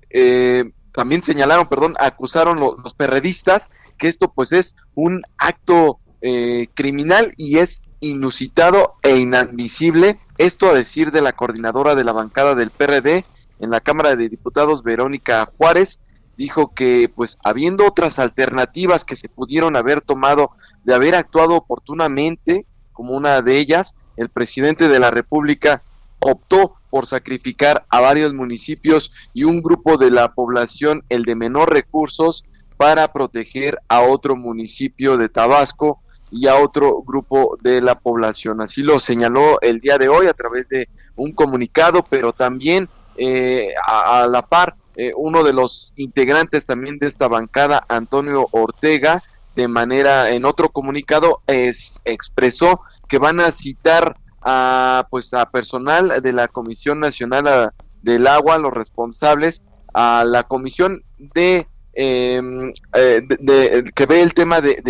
también 0.91 1.23
señalaron, 1.23 1.67
perdón, 1.67 1.95
acusaron 1.97 2.59
los 2.59 2.93
perredistas 2.93 3.71
que 3.97 4.09
esto 4.09 4.31
pues 4.31 4.51
es 4.51 4.75
un 4.95 5.23
acto 5.37 5.99
eh, 6.25 6.69
criminal 6.73 7.33
y 7.35 7.57
es 7.57 7.81
inusitado 7.99 8.95
e 9.03 9.17
inadmisible. 9.17 10.17
Esto 10.37 10.69
a 10.69 10.73
decir 10.73 11.11
de 11.11 11.21
la 11.21 11.33
coordinadora 11.33 11.95
de 11.95 12.05
la 12.05 12.13
bancada 12.13 12.55
del 12.55 12.71
PRD 12.71 13.25
en 13.59 13.69
la 13.69 13.81
Cámara 13.81 14.15
de 14.15 14.29
Diputados, 14.29 14.83
Verónica 14.83 15.51
Juárez, 15.57 15.99
dijo 16.37 16.73
que 16.73 17.11
pues 17.13 17.37
habiendo 17.43 17.85
otras 17.85 18.19
alternativas 18.19 19.03
que 19.03 19.17
se 19.17 19.27
pudieron 19.27 19.75
haber 19.75 19.99
tomado 19.99 20.51
de 20.85 20.93
haber 20.93 21.13
actuado 21.13 21.55
oportunamente, 21.55 22.65
como 22.93 23.17
una 23.17 23.41
de 23.41 23.57
ellas, 23.57 23.95
el 24.15 24.29
presidente 24.29 24.87
de 24.87 24.99
la 24.99 25.11
República 25.11 25.83
optó 26.19 26.75
por 26.89 27.05
sacrificar 27.05 27.85
a 27.89 27.99
varios 27.99 28.33
municipios 28.33 29.11
y 29.33 29.43
un 29.43 29.61
grupo 29.61 29.97
de 29.97 30.09
la 30.09 30.33
población, 30.33 31.03
el 31.09 31.25
de 31.25 31.35
menor 31.35 31.73
recursos, 31.73 32.45
para 32.77 33.11
proteger 33.11 33.79
a 33.89 34.01
otro 34.01 34.37
municipio 34.37 35.17
de 35.17 35.27
Tabasco 35.27 35.99
y 36.33 36.47
a 36.47 36.55
otro 36.55 37.03
grupo 37.03 37.57
de 37.61 37.79
la 37.79 37.99
población. 37.99 38.59
Así 38.59 38.81
lo 38.81 38.99
señaló 38.99 39.61
el 39.61 39.79
día 39.79 39.99
de 39.99 40.09
hoy 40.09 40.25
a 40.25 40.33
través 40.33 40.67
de 40.67 40.89
un 41.15 41.31
comunicado, 41.31 42.03
pero 42.09 42.33
también 42.33 42.89
eh, 43.17 43.73
a, 43.87 44.25
la 44.27 44.41
par 44.41 44.75
eh, 44.95 45.13
uno 45.15 45.43
de 45.43 45.53
los 45.53 45.93
integrantes 45.95 46.65
también 46.65 46.97
de 46.97 47.05
esta 47.05 47.27
bancada, 47.27 47.85
Antonio 47.87 48.47
Ortega, 48.51 49.21
de 49.55 49.67
manera 49.67 50.31
en 50.31 50.45
otro 50.45 50.69
comunicado 50.69 51.41
es, 51.45 52.01
expresó 52.03 52.81
que 53.07 53.19
van 53.19 53.39
a 53.39 53.51
citar 53.51 54.17
a 54.41 55.07
pues 55.11 55.33
a 55.35 55.49
personal 55.51 56.21
de 56.21 56.33
la 56.33 56.47
Comisión 56.47 56.99
Nacional 56.99 57.71
del 58.01 58.25
Agua, 58.25 58.57
los 58.57 58.73
responsables, 58.73 59.61
a 59.93 60.23
la 60.25 60.43
Comisión 60.43 61.03
de 61.19 61.67
eh, 61.93 62.41
de, 62.91 63.91
que 63.93 64.05
ve 64.05 64.21
el 64.21 64.33
tema 64.33 64.61
de, 64.61 64.81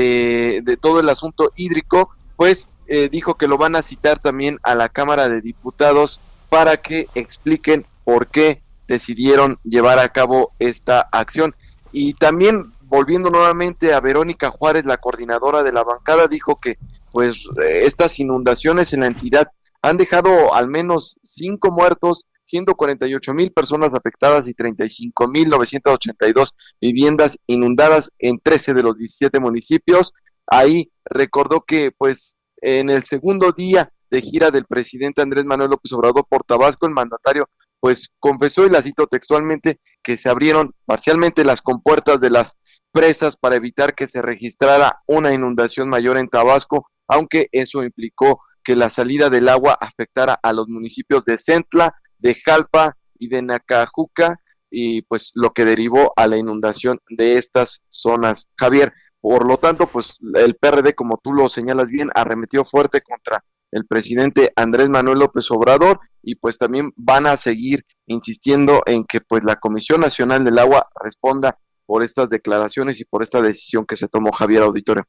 de, 0.63 0.77
todo 0.77 0.99
el 0.99 1.09
asunto 1.09 1.51
hídrico, 1.55 2.09
pues 2.35 2.69
eh, 2.88 3.09
dijo 3.09 3.35
que 3.35 3.47
lo 3.47 3.57
van 3.57 3.75
a 3.75 3.81
citar 3.81 4.19
también 4.19 4.59
a 4.63 4.75
la 4.75 4.89
Cámara 4.89 5.30
de 5.30 5.41
Diputados 5.41 6.21
para 6.49 6.77
que 6.77 7.07
expliquen 7.15 7.85
por 8.03 8.27
qué 8.27 8.61
decidieron 8.88 9.59
llevar 9.63 9.99
a 9.99 10.09
cabo 10.09 10.51
esta 10.59 11.01
acción. 11.11 11.55
Y 11.91 12.13
también 12.13 12.73
volviendo 12.81 13.30
nuevamente 13.30 13.93
a 13.93 13.99
Verónica 13.99 14.51
Juárez, 14.51 14.85
la 14.85 14.97
coordinadora 14.97 15.63
de 15.63 15.71
la 15.71 15.84
bancada, 15.84 16.27
dijo 16.27 16.59
que 16.59 16.77
pues 17.11 17.47
estas 17.57 18.19
inundaciones 18.19 18.91
en 18.93 19.01
la 19.01 19.07
entidad 19.07 19.51
han 19.84 19.97
dejado 19.97 20.53
al 20.53 20.67
menos 20.67 21.19
cinco 21.23 21.69
muertos 21.69 22.25
148 22.53 23.34
mil 23.34 23.51
personas 23.51 23.95
afectadas 23.95 24.47
y 24.47 24.53
35 24.53 25.27
mil 25.27 25.49
982 25.49 26.53
viviendas 26.80 27.39
inundadas 27.47 28.11
en 28.19 28.39
13 28.39 28.75
de 28.75 28.84
los 28.84 28.95
17 28.95 29.39
municipios. 29.39 30.13
Ahí 30.45 30.91
recordó 31.03 31.61
que 31.61 31.91
pues 31.91 32.35
en 32.61 32.91
el 32.91 33.05
segundo 33.05 33.53
día 33.53 33.91
de 34.11 34.21
gira 34.21 34.51
del 34.51 34.65
presidente 34.65 35.23
Andrés 35.23 35.45
Manuel 35.45 35.71
López 35.71 35.91
Obrador 35.93 36.27
por 36.30 36.43
Tabasco, 36.43 36.85
el 36.85 36.93
mandatario 36.93 37.49
pues 37.80 38.13
confesó 38.19 38.67
y 38.67 38.69
la 38.69 38.84
cito 38.84 39.07
textualmente 39.07 39.80
que 40.03 40.15
se 40.15 40.30
abrieron 40.30 40.75
parcialmente 40.85 41.43
las 41.43 41.63
compuertas 41.63 42.21
de 42.21 42.30
las 42.30 42.57
presas 42.91 43.35
para 43.35 43.55
evitar 43.55 43.95
que 43.95 44.05
se 44.05 44.21
registrara 44.21 45.01
una 45.07 45.34
inundación 45.34 45.89
mayor 45.89 46.17
en 46.17 46.30
Tabasco, 46.30 46.88
aunque 47.07 47.49
eso 47.51 47.84
implicó 47.84 48.41
que 48.63 48.75
la 48.75 48.91
salida 48.91 49.30
del 49.30 49.49
agua 49.49 49.77
afectara 49.80 50.39
a 50.41 50.53
los 50.53 50.69
municipios 50.69 51.25
de 51.25 51.38
Centla, 51.38 51.93
de 52.24 52.34
Jalpa 52.34 52.98
y 53.20 53.28
de 53.28 53.44
Nacajuca 53.44 54.40
y 54.72 55.04
pues 55.04 55.34
lo 55.36 55.54
que 55.54 55.66
derivó 55.66 56.14
a 56.16 56.26
la 56.26 56.38
inundación 56.38 57.00
de 57.10 57.38
estas 57.38 57.84
zonas. 57.90 58.48
Javier, 58.58 58.91
por 59.22 59.45
lo 59.48 59.58
tanto, 59.58 59.86
pues 59.86 60.18
el 60.34 60.56
PRD, 60.56 60.95
como 60.95 61.20
tú 61.24 61.32
lo 61.32 61.48
señalas 61.48 61.88
bien, 61.88 62.10
arremetió 62.16 62.66
fuerte 62.66 63.02
contra 63.02 63.44
el 63.72 63.86
presidente 63.86 64.52
Andrés 64.56 64.90
Manuel 64.90 65.20
López 65.20 65.50
Obrador 65.52 66.00
y 66.22 66.36
pues 66.36 66.58
también 66.58 66.91
van 66.95 67.28
a 67.28 67.38
seguir 67.38 67.86
insistiendo 68.08 68.82
en 68.86 69.04
que 69.06 69.22
pues 69.22 69.44
la 69.44 69.58
Comisión 69.58 70.02
Nacional 70.02 70.44
del 70.44 70.60
Agua 70.60 70.88
responda 71.04 71.60
por 71.86 72.04
estas 72.04 72.30
declaraciones 72.30 73.00
y 73.00 73.06
por 73.06 73.22
esta 73.22 73.41
decisión 73.41 73.86
que 73.86 73.95
se 73.95 74.08
tomó 74.08 74.32
Javier 74.32 74.64
Auditorio. 74.64 75.04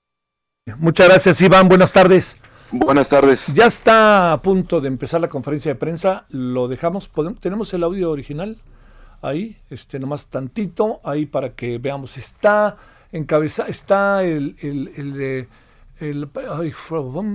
Muchas 0.79 1.09
gracias, 1.09 1.41
Iván. 1.41 1.69
Buenas 1.69 1.93
tardes. 1.93 2.41
Buenas 2.77 3.09
tardes. 3.09 3.55
Ya 3.55 3.67
está 3.67 4.33
a 4.33 4.43
punto 4.43 4.81
de 4.81 4.89
empezar 4.89 5.21
la 5.21 5.29
conferencia 5.29 5.73
de 5.73 5.77
prensa. 5.77 6.27
Lo 6.29 6.67
dejamos. 6.67 7.09
¿Tenemos 7.39 7.73
el 7.73 7.85
audio 7.85 8.11
original? 8.11 8.59
Ahí, 9.23 9.59
este, 9.71 10.01
nomás 10.01 10.27
tantito, 10.27 11.01
ahí 11.05 11.25
para 11.25 11.55
que 11.55 11.79
veamos. 11.79 12.17
Está 12.17 12.77
encabezado, 13.13 13.69
está 13.69 14.25
el, 14.25 14.57
el, 14.61 14.91
el 14.97 15.15
de. 15.15 15.49
El, 16.01 16.29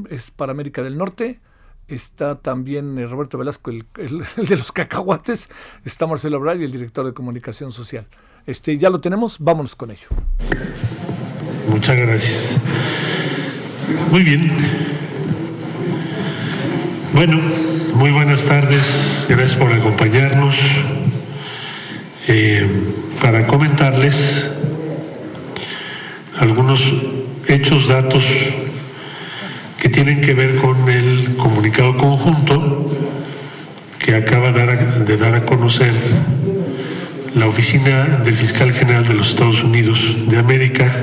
es 0.09 0.31
para 0.31 0.51
América 0.51 0.83
del 0.83 0.97
Norte. 0.97 1.39
Está 1.87 2.35
también 2.35 2.99
eh, 2.99 3.07
Roberto 3.07 3.37
Velasco, 3.37 3.71
el, 3.71 3.85
de 3.95 4.57
los 4.57 4.73
cacahuates. 4.73 5.47
Está 5.85 6.05
Marcelo 6.05 6.41
Bray, 6.41 6.61
el 6.65 6.71
director 6.73 7.05
de 7.05 7.13
comunicación 7.13 7.71
social. 7.71 8.05
Este, 8.45 8.77
ya 8.77 8.89
lo 8.89 8.99
tenemos, 8.99 9.37
vámonos 9.39 9.73
con 9.77 9.91
ello. 9.91 10.07
Muchas 11.69 11.95
gracias. 11.95 12.59
Muy 14.11 14.23
bien. 14.23 14.88
Bueno, 17.11 17.39
muy 17.95 18.11
buenas 18.11 18.45
tardes, 18.45 19.25
gracias 19.27 19.55
por 19.55 19.73
acompañarnos. 19.73 20.55
Eh, 22.27 22.67
para 23.19 23.47
comentarles 23.47 24.47
algunos 26.37 26.81
hechos, 27.47 27.87
datos 27.87 28.23
que 29.81 29.89
tienen 29.89 30.21
que 30.21 30.35
ver 30.35 30.57
con 30.57 30.87
el 30.87 31.35
comunicado 31.35 31.97
conjunto 31.97 32.95
que 33.97 34.15
acaba 34.15 34.51
de 34.51 35.17
dar 35.17 35.33
a 35.33 35.45
conocer 35.45 35.93
la 37.33 37.47
oficina 37.47 38.19
del 38.23 38.37
fiscal 38.37 38.71
general 38.71 39.07
de 39.07 39.15
los 39.15 39.31
Estados 39.31 39.63
Unidos 39.63 39.99
de 40.27 40.37
América, 40.37 40.93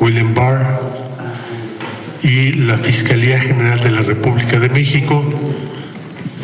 William 0.00 0.34
Barr, 0.34 1.05
y 2.22 2.52
la 2.52 2.78
Fiscalía 2.78 3.38
General 3.38 3.80
de 3.80 3.90
la 3.90 4.02
República 4.02 4.58
de 4.58 4.68
México, 4.68 5.24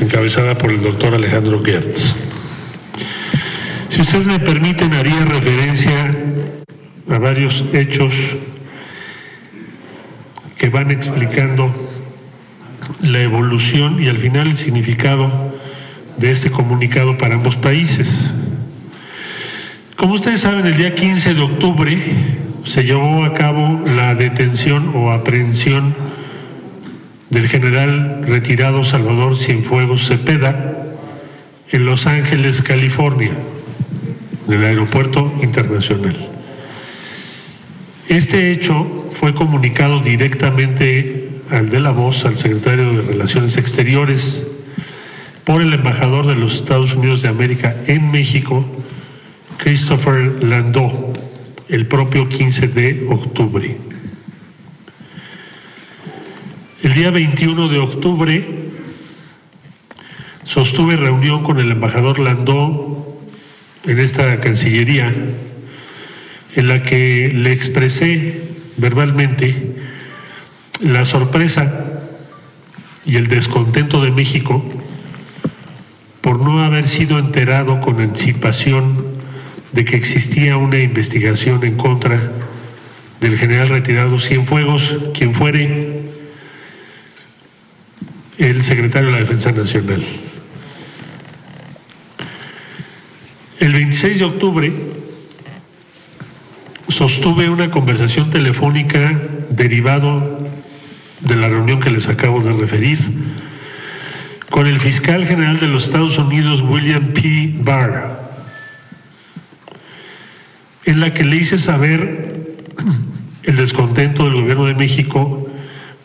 encabezada 0.01 0.57
por 0.57 0.71
el 0.71 0.83
doctor 0.83 1.15
Alejandro 1.15 1.63
Gertz. 1.65 2.15
Si 3.91 4.01
ustedes 4.01 4.27
me 4.27 4.39
permiten, 4.39 4.93
haría 4.95 5.25
referencia 5.25 6.11
a 7.11 7.19
varios 7.19 7.65
hechos 7.73 8.15
que 10.57 10.69
van 10.69 10.91
explicando 10.91 11.73
la 13.01 13.21
evolución 13.21 14.03
y 14.03 14.09
al 14.09 14.19
final 14.19 14.49
el 14.49 14.57
significado 14.57 15.53
de 16.17 16.31
este 16.31 16.51
comunicado 16.51 17.19
para 17.19 17.35
ambos 17.35 17.57
países. 17.57 18.31
Como 19.97 20.15
ustedes 20.15 20.41
saben, 20.41 20.67
el 20.67 20.77
día 20.77 20.95
15 20.95 21.35
de 21.35 21.41
octubre 21.41 21.99
se 22.65 22.85
llevó 22.85 23.25
a 23.25 23.35
cabo 23.35 23.83
la 23.97 24.15
detención 24.15 24.93
o 24.95 25.11
aprehensión 25.11 25.95
del 27.31 27.49
general 27.49 28.25
retirado 28.27 28.85
Salvador 28.85 29.39
Cienfuegos 29.39 30.07
Cepeda 30.07 30.87
en 31.71 31.87
Los 31.87 32.07
Ángeles, 32.07 32.63
California, 32.63 33.33
del 34.47 34.65
aeropuerto 34.65 35.33
internacional. 35.43 36.15
Este 38.09 38.51
hecho 38.51 39.11
fue 39.15 39.35
comunicado 39.35 40.01
directamente 40.01 41.31
al 41.51 41.71
de 41.71 41.81
la 41.81 41.91
voz, 41.91 42.25
al 42.25 42.37
secretario 42.37 42.93
de 42.93 43.03
Relaciones 43.03 43.57
Exteriores, 43.57 44.47
por 45.45 45.63
el 45.63 45.73
embajador 45.73 46.27
de 46.27 46.37
los 46.37 46.57
Estados 46.57 46.95
Unidos 46.95 47.23
de 47.23 47.29
América 47.29 47.75
en 47.87 48.11
México, 48.11 48.65
Christopher 49.59 50.45
Landau 50.45 51.12
el 51.73 51.87
propio 51.87 52.29
15 52.29 52.69
de 52.69 53.07
octubre. 53.09 53.79
El 56.83 56.93
día 56.93 57.11
21 57.11 57.69
de 57.69 57.79
octubre 57.79 58.45
sostuve 60.45 60.97
reunión 60.97 61.43
con 61.43 61.61
el 61.61 61.71
embajador 61.71 62.19
Landó 62.19 63.19
en 63.85 63.99
esta 63.99 64.39
Cancillería, 64.41 65.15
en 66.57 66.69
la 66.69 66.83
que 66.83 67.33
le 67.35 67.53
expresé 67.53 68.43
verbalmente 68.77 69.75
la 70.79 71.07
sorpresa 71.07 72.03
y 73.07 73.17
el 73.17 73.29
descontento 73.29 74.05
de 74.05 74.11
México 74.11 74.63
por 76.21 76.39
no 76.39 76.63
haber 76.63 76.87
sido 76.87 77.19
enterado 77.19 77.81
con 77.81 77.99
anticipación 77.99 79.12
de 79.73 79.85
que 79.85 79.97
existía 79.97 80.57
una 80.57 80.79
investigación 80.79 81.65
en 81.65 81.77
contra 81.77 82.31
del 83.21 83.39
general 83.39 83.69
retirado 83.69 84.19
Cienfuegos, 84.19 84.97
quien 85.15 85.35
fuere 85.35 86.03
el 88.39 88.63
secretario 88.65 89.09
de 89.09 89.13
la 89.15 89.21
Defensa 89.21 89.53
Nacional. 89.53 90.03
El 93.61 93.73
26 93.73 94.19
de 94.19 94.25
octubre 94.25 94.73
sostuve 96.89 97.49
una 97.49 97.71
conversación 97.71 98.31
telefónica 98.31 99.21
derivado 99.51 100.41
de 101.21 101.37
la 101.37 101.49
reunión 101.49 101.81
que 101.81 101.91
les 101.91 102.09
acabo 102.09 102.43
de 102.43 102.53
referir 102.53 102.99
con 104.51 104.67
el 104.67 104.81
fiscal 104.81 105.25
general 105.25 105.61
de 105.61 105.69
los 105.69 105.85
Estados 105.85 106.19
Unidos, 106.19 106.61
William 106.63 107.13
P. 107.15 107.55
Barr, 107.59 108.22
en 110.85 111.01
la 111.01 111.13
que 111.13 111.25
le 111.25 111.37
hice 111.37 111.59
saber 111.59 112.57
el 113.45 113.57
descontento 113.57 114.25
del 114.25 114.35
gobierno 114.35 114.67
de 114.67 114.75
México 114.75 115.49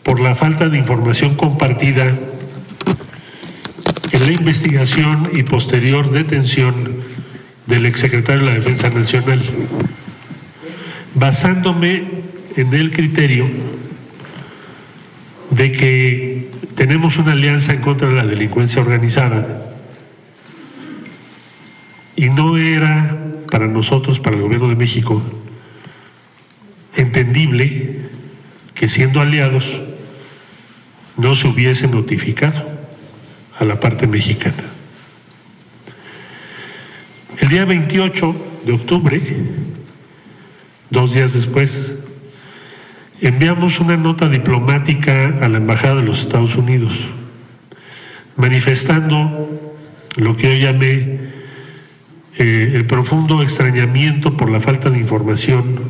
por 0.02 0.20
la 0.20 0.34
falta 0.34 0.68
de 0.68 0.78
información 0.78 1.34
compartida 1.34 2.06
en 4.12 4.20
la 4.20 4.32
investigación 4.32 5.30
y 5.34 5.42
posterior 5.42 6.10
detención 6.10 6.98
del 7.66 7.86
exsecretario 7.86 8.44
de 8.44 8.48
la 8.48 8.54
Defensa 8.54 8.88
Nacional, 8.88 9.42
basándome 11.14 12.04
en 12.56 12.74
el 12.74 12.90
criterio 12.90 13.48
de 15.50 15.72
que 15.72 16.50
tenemos 16.74 17.18
una 17.18 17.32
alianza 17.32 17.72
en 17.72 17.80
contra 17.80 18.08
de 18.08 18.14
la 18.14 18.26
delincuencia 18.26 18.80
organizada 18.80 19.74
y 22.16 22.28
no 22.30 22.56
era 22.56 23.27
para 23.50 23.66
nosotros, 23.66 24.18
para 24.18 24.36
el 24.36 24.42
gobierno 24.42 24.68
de 24.68 24.76
México, 24.76 25.22
entendible 26.96 28.08
que 28.74 28.88
siendo 28.88 29.20
aliados 29.20 29.64
no 31.16 31.34
se 31.34 31.48
hubiese 31.48 31.88
notificado 31.88 32.64
a 33.58 33.64
la 33.64 33.80
parte 33.80 34.06
mexicana. 34.06 34.64
El 37.38 37.48
día 37.48 37.64
28 37.64 38.36
de 38.66 38.72
octubre, 38.72 39.20
dos 40.90 41.14
días 41.14 41.34
después, 41.34 41.94
enviamos 43.20 43.80
una 43.80 43.96
nota 43.96 44.28
diplomática 44.28 45.38
a 45.40 45.48
la 45.48 45.58
Embajada 45.58 45.96
de 45.96 46.02
los 46.02 46.20
Estados 46.20 46.54
Unidos, 46.56 46.92
manifestando 48.36 49.72
lo 50.16 50.36
que 50.36 50.58
yo 50.58 50.66
llamé 50.66 51.27
eh, 52.38 52.72
el 52.74 52.86
profundo 52.86 53.42
extrañamiento 53.42 54.36
por 54.36 54.48
la 54.48 54.60
falta 54.60 54.90
de 54.90 54.98
información 54.98 55.80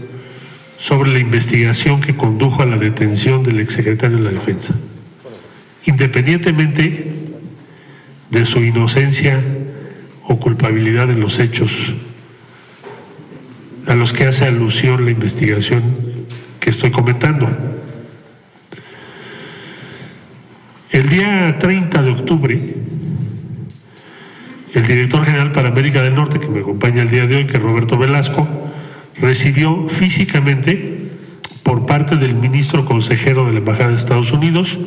sobre 0.79 1.13
la 1.13 1.19
investigación 1.19 2.01
que 2.01 2.17
condujo 2.17 2.63
a 2.63 2.67
la 2.67 2.79
detención 2.79 3.43
del 3.43 3.61
exsecretario 3.61 4.17
de 4.17 4.25
la 4.25 4.31
Defensa, 4.31 4.75
independientemente 5.85 7.13
de 8.31 8.45
su 8.45 8.61
inocencia 8.61 9.43
o 10.25 10.39
culpabilidad 10.41 11.11
en 11.11 11.21
los 11.21 11.39
hechos 11.39 11.71
a 13.87 13.95
los 13.95 14.13
que 14.13 14.25
hace 14.25 14.45
alusión 14.45 15.05
la 15.05 15.11
investigación 15.11 15.83
que 16.61 16.71
estoy 16.71 16.91
comentando. 16.91 17.49
El 20.91 21.09
día 21.09 21.57
30 21.59 22.03
de 22.03 22.11
octubre, 22.11 22.75
el 24.75 24.87
director 24.87 25.25
general 25.25 25.53
para 25.53 25.69
América 25.69 26.03
del 26.03 26.15
Norte, 26.15 26.39
que 26.39 26.49
me 26.49 26.61
acompaña 26.61 27.03
el 27.03 27.11
día 27.11 27.27
de 27.27 27.37
hoy, 27.37 27.47
que 27.47 27.57
es 27.57 27.63
Roberto 27.63 27.97
Velasco, 27.97 28.47
recibió 29.21 29.89
físicamente 29.89 31.11
por 31.63 31.87
parte 31.87 32.17
del 32.17 32.35
ministro 32.35 32.85
consejero 32.85 33.47
de 33.47 33.53
la 33.53 33.59
Embajada 33.59 33.91
de 33.91 33.97
Estados 33.97 34.33
Unidos 34.33 34.79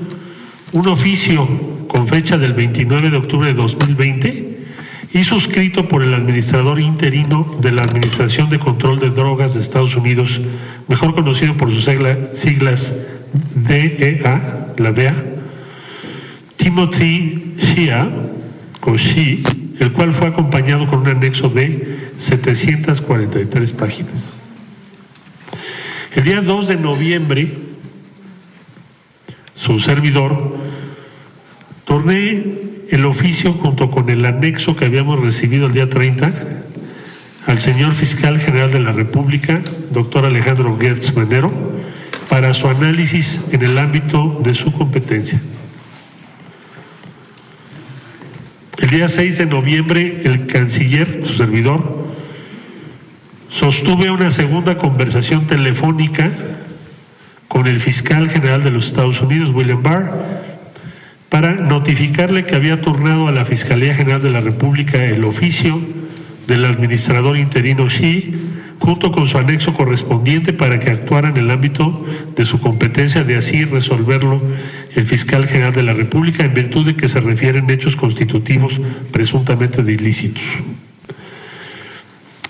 un 0.71 0.87
oficio 0.87 1.47
con 1.87 2.07
fecha 2.07 2.37
del 2.37 2.53
29 2.53 3.09
de 3.09 3.17
octubre 3.17 3.47
de 3.49 3.53
2020 3.53 4.59
y 5.13 5.23
suscrito 5.25 5.87
por 5.87 6.03
el 6.03 6.13
administrador 6.13 6.79
interino 6.79 7.57
de 7.59 7.73
la 7.73 7.83
Administración 7.83 8.49
de 8.49 8.59
Control 8.59 8.99
de 8.99 9.09
Drogas 9.09 9.53
de 9.53 9.59
Estados 9.59 9.95
Unidos, 9.97 10.39
mejor 10.87 11.13
conocido 11.13 11.57
por 11.57 11.69
sus 11.69 11.83
siglas 12.33 12.95
DEA, 13.55 14.73
la 14.77 14.91
DEA, 14.93 15.15
Timothy 16.55 17.55
Shia, 17.57 18.09
o 18.83 18.95
Shi, 18.95 19.43
el 19.81 19.93
cual 19.93 20.13
fue 20.13 20.27
acompañado 20.27 20.85
con 20.85 20.99
un 20.99 21.07
anexo 21.07 21.49
de 21.49 22.11
743 22.17 23.73
páginas. 23.73 24.31
El 26.15 26.23
día 26.23 26.41
2 26.41 26.67
de 26.67 26.75
noviembre, 26.75 27.51
su 29.55 29.79
servidor, 29.79 30.55
torné 31.83 32.43
el 32.91 33.05
oficio 33.05 33.53
junto 33.53 33.89
con 33.89 34.11
el 34.11 34.23
anexo 34.23 34.75
que 34.75 34.85
habíamos 34.85 35.19
recibido 35.19 35.65
el 35.65 35.73
día 35.73 35.89
30 35.89 36.31
al 37.47 37.59
señor 37.59 37.93
fiscal 37.93 38.39
general 38.39 38.71
de 38.71 38.81
la 38.81 38.91
República, 38.91 39.63
doctor 39.91 40.25
Alejandro 40.25 40.77
Gertz 40.79 41.15
Manero, 41.15 41.51
para 42.29 42.53
su 42.53 42.67
análisis 42.67 43.41
en 43.51 43.63
el 43.63 43.79
ámbito 43.79 44.41
de 44.43 44.53
su 44.53 44.71
competencia. 44.73 45.41
El 48.81 48.89
día 48.89 49.07
6 49.07 49.37
de 49.37 49.45
noviembre, 49.45 50.21
el 50.25 50.47
canciller, 50.47 51.21
su 51.23 51.35
servidor, 51.35 52.07
sostuve 53.47 54.09
una 54.09 54.31
segunda 54.31 54.75
conversación 54.79 55.45
telefónica 55.45 56.31
con 57.47 57.67
el 57.67 57.79
fiscal 57.79 58.27
general 58.27 58.63
de 58.63 58.71
los 58.71 58.87
Estados 58.87 59.21
Unidos, 59.21 59.51
William 59.53 59.83
Barr, 59.83 60.11
para 61.29 61.51
notificarle 61.51 62.47
que 62.47 62.55
había 62.55 62.81
turnado 62.81 63.27
a 63.27 63.31
la 63.31 63.45
Fiscalía 63.45 63.93
General 63.93 64.19
de 64.19 64.31
la 64.31 64.41
República 64.41 65.05
el 65.05 65.25
oficio 65.25 65.79
del 66.47 66.65
administrador 66.65 67.37
interino 67.37 67.85
Xi, 67.85 68.33
junto 68.81 69.11
con 69.11 69.27
su 69.27 69.37
anexo 69.37 69.75
correspondiente 69.75 70.53
para 70.53 70.79
que 70.79 70.89
actuara 70.89 71.29
en 71.29 71.37
el 71.37 71.51
ámbito 71.51 72.03
de 72.35 72.45
su 72.45 72.59
competencia 72.59 73.23
de 73.23 73.37
así 73.37 73.63
resolverlo 73.63 74.41
el 74.95 75.05
fiscal 75.05 75.45
general 75.47 75.73
de 75.73 75.83
la 75.83 75.93
República 75.93 76.43
en 76.43 76.55
virtud 76.55 76.87
de 76.87 76.95
que 76.95 77.07
se 77.07 77.19
refieren 77.19 77.69
hechos 77.69 77.95
constitutivos 77.95 78.81
presuntamente 79.11 79.83
de 79.83 79.93
ilícitos. 79.93 80.43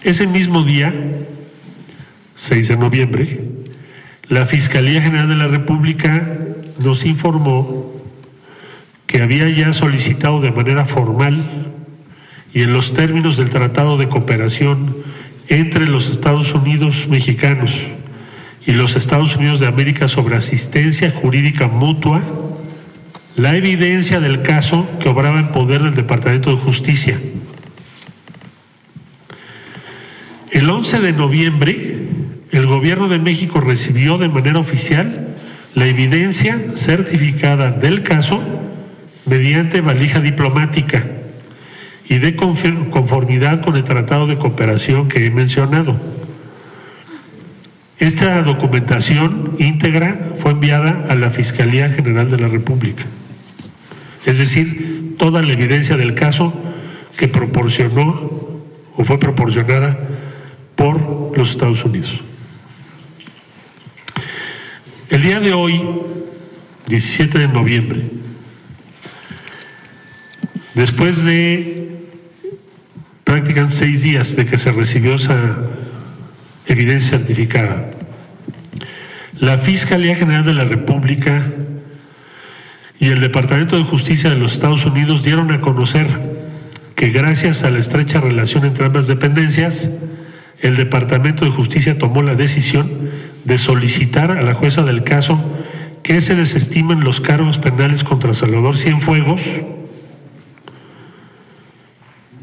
Ese 0.03 0.25
mismo 0.25 0.63
día, 0.63 0.93
6 2.37 2.67
de 2.69 2.77
noviembre, 2.77 3.41
la 4.29 4.45
Fiscalía 4.45 5.01
General 5.01 5.27
de 5.27 5.35
la 5.35 5.47
República 5.47 6.27
nos 6.79 7.05
informó 7.05 7.91
que 9.05 9.21
había 9.21 9.49
ya 9.49 9.73
solicitado 9.73 10.39
de 10.39 10.51
manera 10.51 10.85
formal 10.85 11.67
y 12.53 12.61
en 12.61 12.71
los 12.71 12.93
términos 12.93 13.35
del 13.35 13.49
Tratado 13.49 13.97
de 13.97 14.07
Cooperación 14.07 14.95
entre 15.51 15.85
los 15.85 16.09
Estados 16.09 16.53
Unidos 16.53 17.07
mexicanos 17.09 17.75
y 18.65 18.71
los 18.71 18.95
Estados 18.95 19.35
Unidos 19.35 19.59
de 19.59 19.67
América 19.67 20.07
sobre 20.07 20.37
asistencia 20.37 21.11
jurídica 21.11 21.67
mutua, 21.67 22.21
la 23.35 23.57
evidencia 23.57 24.21
del 24.21 24.43
caso 24.43 24.87
que 25.01 25.09
obraba 25.09 25.41
en 25.41 25.49
poder 25.49 25.83
del 25.83 25.93
Departamento 25.93 26.51
de 26.51 26.61
Justicia. 26.61 27.19
El 30.51 30.69
11 30.69 31.01
de 31.01 31.11
noviembre, 31.11 31.97
el 32.51 32.65
gobierno 32.65 33.09
de 33.09 33.19
México 33.19 33.59
recibió 33.59 34.17
de 34.17 34.29
manera 34.29 34.59
oficial 34.59 35.35
la 35.75 35.85
evidencia 35.85 36.63
certificada 36.75 37.71
del 37.71 38.03
caso 38.03 38.41
mediante 39.25 39.81
valija 39.81 40.21
diplomática 40.21 41.20
y 42.11 42.19
de 42.19 42.35
conformidad 42.35 43.61
con 43.61 43.77
el 43.77 43.85
Tratado 43.85 44.27
de 44.27 44.37
Cooperación 44.37 45.07
que 45.07 45.25
he 45.25 45.29
mencionado. 45.29 45.97
Esta 47.99 48.41
documentación 48.41 49.55
íntegra 49.59 50.33
fue 50.39 50.51
enviada 50.51 51.05
a 51.07 51.15
la 51.15 51.29
Fiscalía 51.29 51.89
General 51.89 52.29
de 52.29 52.37
la 52.37 52.49
República, 52.49 53.05
es 54.25 54.39
decir, 54.39 55.15
toda 55.17 55.41
la 55.41 55.53
evidencia 55.53 55.95
del 55.95 56.13
caso 56.13 56.53
que 57.17 57.29
proporcionó 57.29 58.59
o 58.97 59.05
fue 59.05 59.17
proporcionada 59.17 59.97
por 60.75 61.37
los 61.37 61.51
Estados 61.51 61.85
Unidos. 61.85 62.19
El 65.09 65.21
día 65.21 65.39
de 65.39 65.53
hoy, 65.53 65.81
17 66.87 67.39
de 67.39 67.47
noviembre, 67.47 68.03
Después 70.73 71.23
de 71.25 71.80
prácticamente 73.31 73.75
seis 73.75 74.01
días 74.03 74.35
de 74.35 74.45
que 74.45 74.57
se 74.57 74.73
recibió 74.73 75.15
esa 75.15 75.55
evidencia 76.65 77.17
certificada, 77.17 77.91
la 79.39 79.57
Fiscalía 79.57 80.17
General 80.17 80.43
de 80.43 80.53
la 80.53 80.65
República 80.65 81.41
y 82.99 83.07
el 83.07 83.21
Departamento 83.21 83.77
de 83.77 83.85
Justicia 83.85 84.29
de 84.29 84.35
los 84.35 84.51
Estados 84.51 84.85
Unidos 84.85 85.23
dieron 85.23 85.49
a 85.53 85.61
conocer 85.61 86.07
que 86.95 87.07
gracias 87.11 87.63
a 87.63 87.71
la 87.71 87.79
estrecha 87.79 88.19
relación 88.19 88.65
entre 88.65 88.87
ambas 88.87 89.07
dependencias, 89.07 89.89
el 90.59 90.75
Departamento 90.75 91.45
de 91.45 91.51
Justicia 91.51 91.97
tomó 91.97 92.23
la 92.23 92.35
decisión 92.35 93.11
de 93.45 93.57
solicitar 93.57 94.31
a 94.31 94.41
la 94.41 94.55
jueza 94.55 94.83
del 94.83 95.05
caso 95.05 95.41
que 96.03 96.19
se 96.19 96.35
desestimen 96.35 97.05
los 97.05 97.21
cargos 97.21 97.59
penales 97.59 98.03
contra 98.03 98.33
Salvador 98.33 98.75
Cienfuegos 98.75 99.39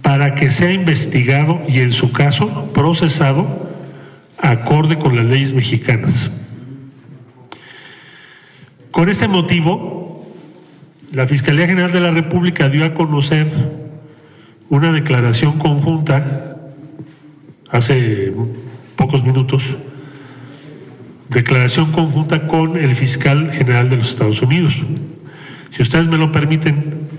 para 0.09 0.35
que 0.35 0.49
sea 0.49 0.73
investigado 0.73 1.61
y 1.69 1.81
en 1.81 1.93
su 1.93 2.13
caso 2.13 2.73
procesado 2.73 3.69
acorde 4.39 4.99
con 4.99 5.15
las 5.15 5.27
leyes 5.27 5.53
mexicanas. 5.53 6.31
Con 8.91 9.11
este 9.11 9.29
motivo, 9.29 10.27
la 11.13 11.27
Fiscalía 11.27 11.67
General 11.67 11.93
de 11.93 12.01
la 12.01 12.11
República 12.11 12.71
dio 12.71 12.87
a 12.87 12.95
conocer 12.95 13.49
una 14.71 14.93
declaración 14.93 15.59
conjunta 15.59 16.57
hace 17.71 18.33
pocos 18.97 19.23
minutos, 19.23 19.63
declaración 21.29 21.93
conjunta 21.93 22.47
con 22.47 22.79
el 22.79 22.97
fiscal 22.97 23.53
general 23.53 23.91
de 23.91 23.99
los 23.99 24.09
Estados 24.09 24.41
Unidos. 24.41 24.73
Si 25.69 25.83
ustedes 25.83 26.09
me 26.09 26.17
lo 26.17 26.33
permiten, 26.33 27.11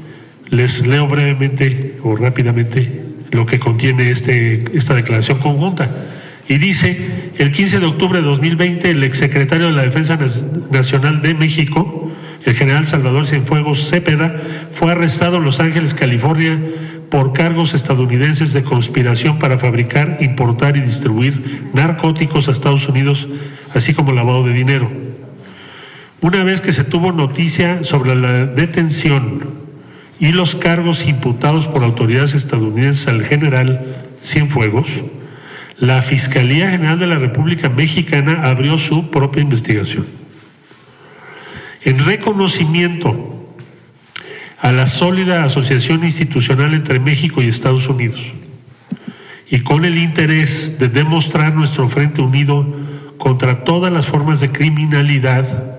les 0.49 0.87
leo 0.87 1.05
brevemente 1.05 1.88
o 2.03 2.15
rápidamente 2.15 3.03
lo 3.31 3.45
que 3.45 3.59
contiene 3.59 4.11
este, 4.11 4.65
esta 4.77 4.93
declaración 4.93 5.39
conjunta. 5.39 5.89
Y 6.47 6.57
dice, 6.57 7.31
el 7.37 7.51
15 7.51 7.79
de 7.79 7.85
octubre 7.85 8.19
de 8.19 8.25
2020, 8.25 8.89
el 8.89 9.03
exsecretario 9.03 9.67
de 9.67 9.73
la 9.73 9.83
Defensa 9.83 10.17
Nacional 10.71 11.21
de 11.21 11.35
México, 11.35 12.11
el 12.43 12.55
general 12.55 12.87
Salvador 12.87 13.27
Cienfuegos 13.27 13.87
Cepeda, 13.87 14.41
fue 14.71 14.91
arrestado 14.91 15.37
en 15.37 15.43
Los 15.43 15.59
Ángeles, 15.59 15.93
California, 15.93 16.59
por 17.11 17.33
cargos 17.33 17.73
estadounidenses 17.73 18.53
de 18.53 18.63
conspiración 18.63 19.39
para 19.39 19.57
fabricar, 19.57 20.17
importar 20.21 20.77
y 20.77 20.81
distribuir 20.81 21.69
narcóticos 21.73 22.47
a 22.47 22.51
Estados 22.51 22.87
Unidos, 22.87 23.27
así 23.73 23.93
como 23.93 24.11
lavado 24.11 24.43
de 24.43 24.53
dinero. 24.53 24.89
Una 26.21 26.43
vez 26.43 26.61
que 26.61 26.73
se 26.73 26.83
tuvo 26.83 27.11
noticia 27.11 27.83
sobre 27.83 28.15
la 28.15 28.45
detención 28.45 29.68
y 30.19 30.31
los 30.31 30.55
cargos 30.55 31.05
imputados 31.07 31.67
por 31.67 31.83
autoridades 31.83 32.33
estadounidenses 32.33 33.07
al 33.07 33.23
general 33.23 34.05
Cienfuegos, 34.21 34.87
la 35.77 36.01
Fiscalía 36.01 36.71
General 36.71 36.99
de 36.99 37.07
la 37.07 37.17
República 37.17 37.69
Mexicana 37.69 38.41
abrió 38.43 38.77
su 38.77 39.09
propia 39.09 39.41
investigación. 39.41 40.05
En 41.83 42.05
reconocimiento 42.05 43.55
a 44.59 44.73
la 44.73 44.87
sólida 44.87 45.45
asociación 45.45 46.03
institucional 46.03 46.73
entre 46.73 46.99
México 46.99 47.41
y 47.41 47.47
Estados 47.47 47.87
Unidos 47.87 48.19
y 49.49 49.61
con 49.61 49.85
el 49.85 49.97
interés 49.97 50.77
de 50.77 50.89
demostrar 50.89 51.55
nuestro 51.55 51.89
frente 51.89 52.21
unido 52.21 52.67
contra 53.17 53.63
todas 53.63 53.91
las 53.91 54.05
formas 54.05 54.41
de 54.41 54.51
criminalidad, 54.51 55.78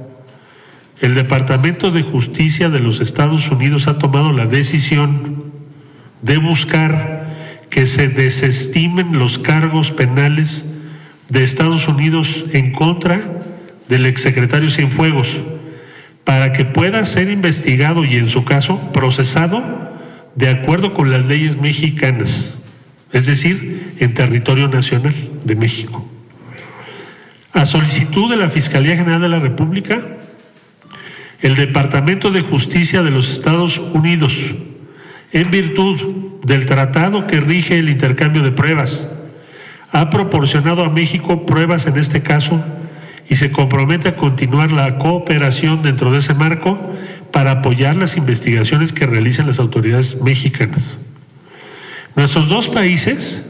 el 1.00 1.14
Departamento 1.14 1.90
de 1.90 2.02
Justicia 2.02 2.68
de 2.68 2.80
los 2.80 3.00
Estados 3.00 3.50
Unidos 3.50 3.88
ha 3.88 3.98
tomado 3.98 4.32
la 4.32 4.46
decisión 4.46 5.44
de 6.22 6.36
buscar 6.36 7.66
que 7.70 7.86
se 7.86 8.08
desestimen 8.08 9.18
los 9.18 9.38
cargos 9.38 9.92
penales 9.92 10.64
de 11.28 11.42
Estados 11.42 11.88
Unidos 11.88 12.44
en 12.52 12.72
contra 12.72 13.20
del 13.88 14.04
exsecretario 14.06 14.70
Cienfuegos 14.70 15.38
para 16.24 16.52
que 16.52 16.64
pueda 16.64 17.04
ser 17.06 17.30
investigado 17.30 18.04
y 18.04 18.16
en 18.16 18.28
su 18.28 18.44
caso 18.44 18.92
procesado 18.92 19.62
de 20.34 20.48
acuerdo 20.48 20.92
con 20.92 21.10
las 21.10 21.24
leyes 21.26 21.58
mexicanas, 21.58 22.54
es 23.12 23.26
decir, 23.26 23.94
en 23.98 24.14
territorio 24.14 24.68
nacional 24.68 25.14
de 25.44 25.54
México. 25.54 26.06
A 27.52 27.64
solicitud 27.64 28.30
de 28.30 28.36
la 28.36 28.48
Fiscalía 28.48 28.96
General 28.96 29.20
de 29.20 29.28
la 29.28 29.38
República, 29.38 30.19
el 31.42 31.56
Departamento 31.56 32.30
de 32.30 32.42
Justicia 32.42 33.02
de 33.02 33.10
los 33.10 33.30
Estados 33.30 33.78
Unidos 33.78 34.34
en 35.32 35.50
virtud 35.50 36.00
del 36.44 36.66
tratado 36.66 37.26
que 37.26 37.40
rige 37.40 37.78
el 37.78 37.88
intercambio 37.88 38.42
de 38.42 38.52
pruebas. 38.52 39.06
Ha 39.92 40.10
proporcionado 40.10 40.84
a 40.84 40.90
México 40.90 41.46
pruebas 41.46 41.86
en 41.86 41.98
este 41.98 42.22
caso 42.22 42.62
y 43.28 43.36
se 43.36 43.50
compromete 43.50 44.08
a 44.08 44.16
continuar 44.16 44.72
la 44.72 44.98
cooperación 44.98 45.82
dentro 45.82 46.12
de 46.12 46.18
ese 46.18 46.34
marco 46.34 46.78
para 47.32 47.52
apoyar 47.52 47.96
las 47.96 48.16
investigaciones 48.16 48.92
que 48.92 49.06
realizan 49.06 49.46
las 49.46 49.60
autoridades 49.60 50.20
mexicanas. 50.20 50.98
Nuestros 52.16 52.48
dos 52.48 52.68
países 52.68 53.42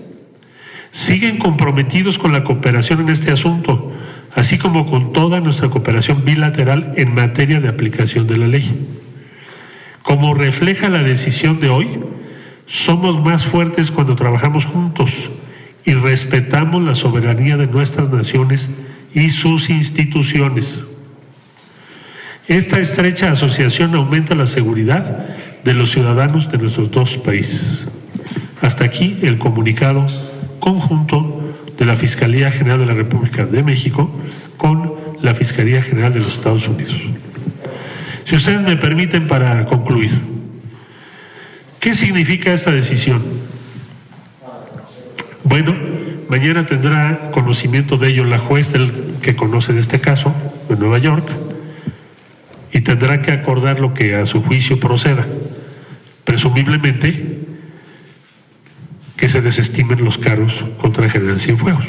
siguen 0.90 1.38
comprometidos 1.38 2.18
con 2.18 2.32
la 2.32 2.44
cooperación 2.44 3.00
en 3.00 3.08
este 3.08 3.32
asunto, 3.32 3.92
así 4.34 4.58
como 4.58 4.86
con 4.86 5.12
toda 5.12 5.40
nuestra 5.40 5.68
cooperación 5.68 6.24
bilateral 6.24 6.94
en 6.96 7.14
materia 7.14 7.60
de 7.60 7.68
aplicación 7.68 8.26
de 8.26 8.36
la 8.36 8.48
ley. 8.48 8.88
Como 10.02 10.34
refleja 10.34 10.88
la 10.88 11.02
decisión 11.02 11.60
de 11.60 11.68
hoy, 11.68 12.00
somos 12.66 13.22
más 13.22 13.44
fuertes 13.44 13.90
cuando 13.90 14.16
trabajamos 14.16 14.64
juntos 14.64 15.10
y 15.84 15.94
respetamos 15.94 16.82
la 16.82 16.94
soberanía 16.94 17.56
de 17.56 17.66
nuestras 17.66 18.10
naciones 18.10 18.70
y 19.12 19.30
sus 19.30 19.70
instituciones. 19.70 20.84
Esta 22.46 22.78
estrecha 22.78 23.30
asociación 23.30 23.94
aumenta 23.94 24.34
la 24.34 24.46
seguridad 24.46 25.36
de 25.64 25.74
los 25.74 25.90
ciudadanos 25.90 26.50
de 26.50 26.58
nuestros 26.58 26.90
dos 26.90 27.16
países. 27.18 27.86
Hasta 28.60 28.84
aquí 28.84 29.18
el 29.22 29.38
comunicado 29.38 30.06
conjunto 30.58 31.39
de 31.80 31.86
la 31.86 31.96
Fiscalía 31.96 32.52
General 32.52 32.78
de 32.78 32.84
la 32.84 32.92
República 32.92 33.46
de 33.46 33.62
México 33.62 34.10
con 34.58 34.94
la 35.22 35.34
Fiscalía 35.34 35.82
General 35.82 36.12
de 36.12 36.20
los 36.20 36.34
Estados 36.34 36.68
Unidos. 36.68 36.94
Si 38.26 38.36
ustedes 38.36 38.62
me 38.62 38.76
permiten 38.76 39.26
para 39.26 39.64
concluir, 39.64 40.12
¿qué 41.80 41.94
significa 41.94 42.52
esta 42.52 42.70
decisión? 42.70 43.22
Bueno, 45.42 45.74
mañana 46.28 46.66
tendrá 46.66 47.30
conocimiento 47.30 47.96
de 47.96 48.08
ello 48.08 48.24
la 48.24 48.38
juez 48.38 48.74
que 49.22 49.34
conoce 49.34 49.72
de 49.72 49.80
este 49.80 50.00
caso, 50.00 50.34
de 50.68 50.76
Nueva 50.76 50.98
York, 50.98 51.26
y 52.72 52.82
tendrá 52.82 53.22
que 53.22 53.32
acordar 53.32 53.80
lo 53.80 53.94
que 53.94 54.16
a 54.16 54.26
su 54.26 54.42
juicio 54.42 54.78
proceda. 54.78 55.26
Presumiblemente 56.24 57.39
que 59.20 59.28
se 59.28 59.42
desestimen 59.42 60.02
los 60.02 60.16
cargos 60.16 60.64
contra 60.80 61.10
general 61.10 61.38
Cienfuegos. 61.38 61.84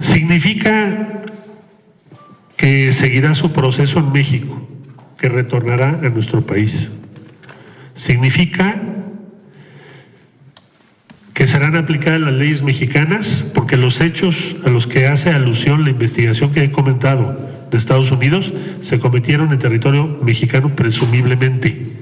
Significa 0.00 1.24
que 2.56 2.90
seguirá 2.94 3.34
su 3.34 3.52
proceso 3.52 3.98
en 3.98 4.12
México, 4.12 4.66
que 5.18 5.28
retornará 5.28 5.90
a 6.02 6.08
nuestro 6.08 6.44
país. 6.46 6.88
Significa 7.94 8.80
que 11.34 11.46
serán 11.46 11.76
aplicadas 11.76 12.22
las 12.22 12.32
leyes 12.32 12.62
mexicanas, 12.62 13.44
porque 13.52 13.76
los 13.76 14.00
hechos 14.00 14.56
a 14.64 14.70
los 14.70 14.86
que 14.86 15.06
hace 15.06 15.28
alusión 15.28 15.84
la 15.84 15.90
investigación 15.90 16.50
que 16.52 16.64
he 16.64 16.72
comentado 16.72 17.66
de 17.70 17.76
Estados 17.76 18.10
Unidos 18.10 18.54
se 18.80 18.98
cometieron 18.98 19.52
en 19.52 19.58
territorio 19.58 20.18
mexicano 20.22 20.74
presumiblemente. 20.74 21.92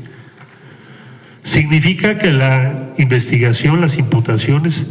Significa 1.43 2.19
que 2.19 2.31
la 2.31 2.88
investigación, 2.99 3.81
las 3.81 3.97
imputaciones, 3.97 4.87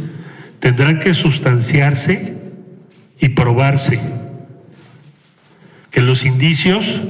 tendrán 0.60 0.98
que 0.98 1.14
sustanciarse 1.14 2.34
y 3.20 3.28
probarse 3.30 4.00
que 5.90 6.00
los 6.00 6.24
indicios 6.24 7.02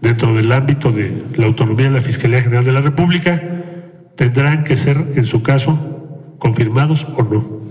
dentro 0.00 0.34
del 0.34 0.50
ámbito 0.50 0.90
de 0.90 1.24
la 1.36 1.46
autonomía 1.46 1.86
de 1.86 1.92
la 1.92 2.00
Fiscalía 2.00 2.42
General 2.42 2.64
de 2.64 2.72
la 2.72 2.80
República 2.80 3.40
tendrán 4.16 4.64
que 4.64 4.76
ser, 4.76 4.96
en 5.14 5.24
su 5.24 5.42
caso, 5.42 6.36
confirmados 6.38 7.06
o 7.16 7.22
no. 7.22 7.62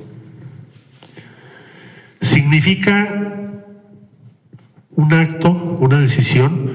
Significa 2.22 3.41
un 4.95 5.14
acto, 5.14 5.52
una 5.80 5.98
decisión 5.98 6.72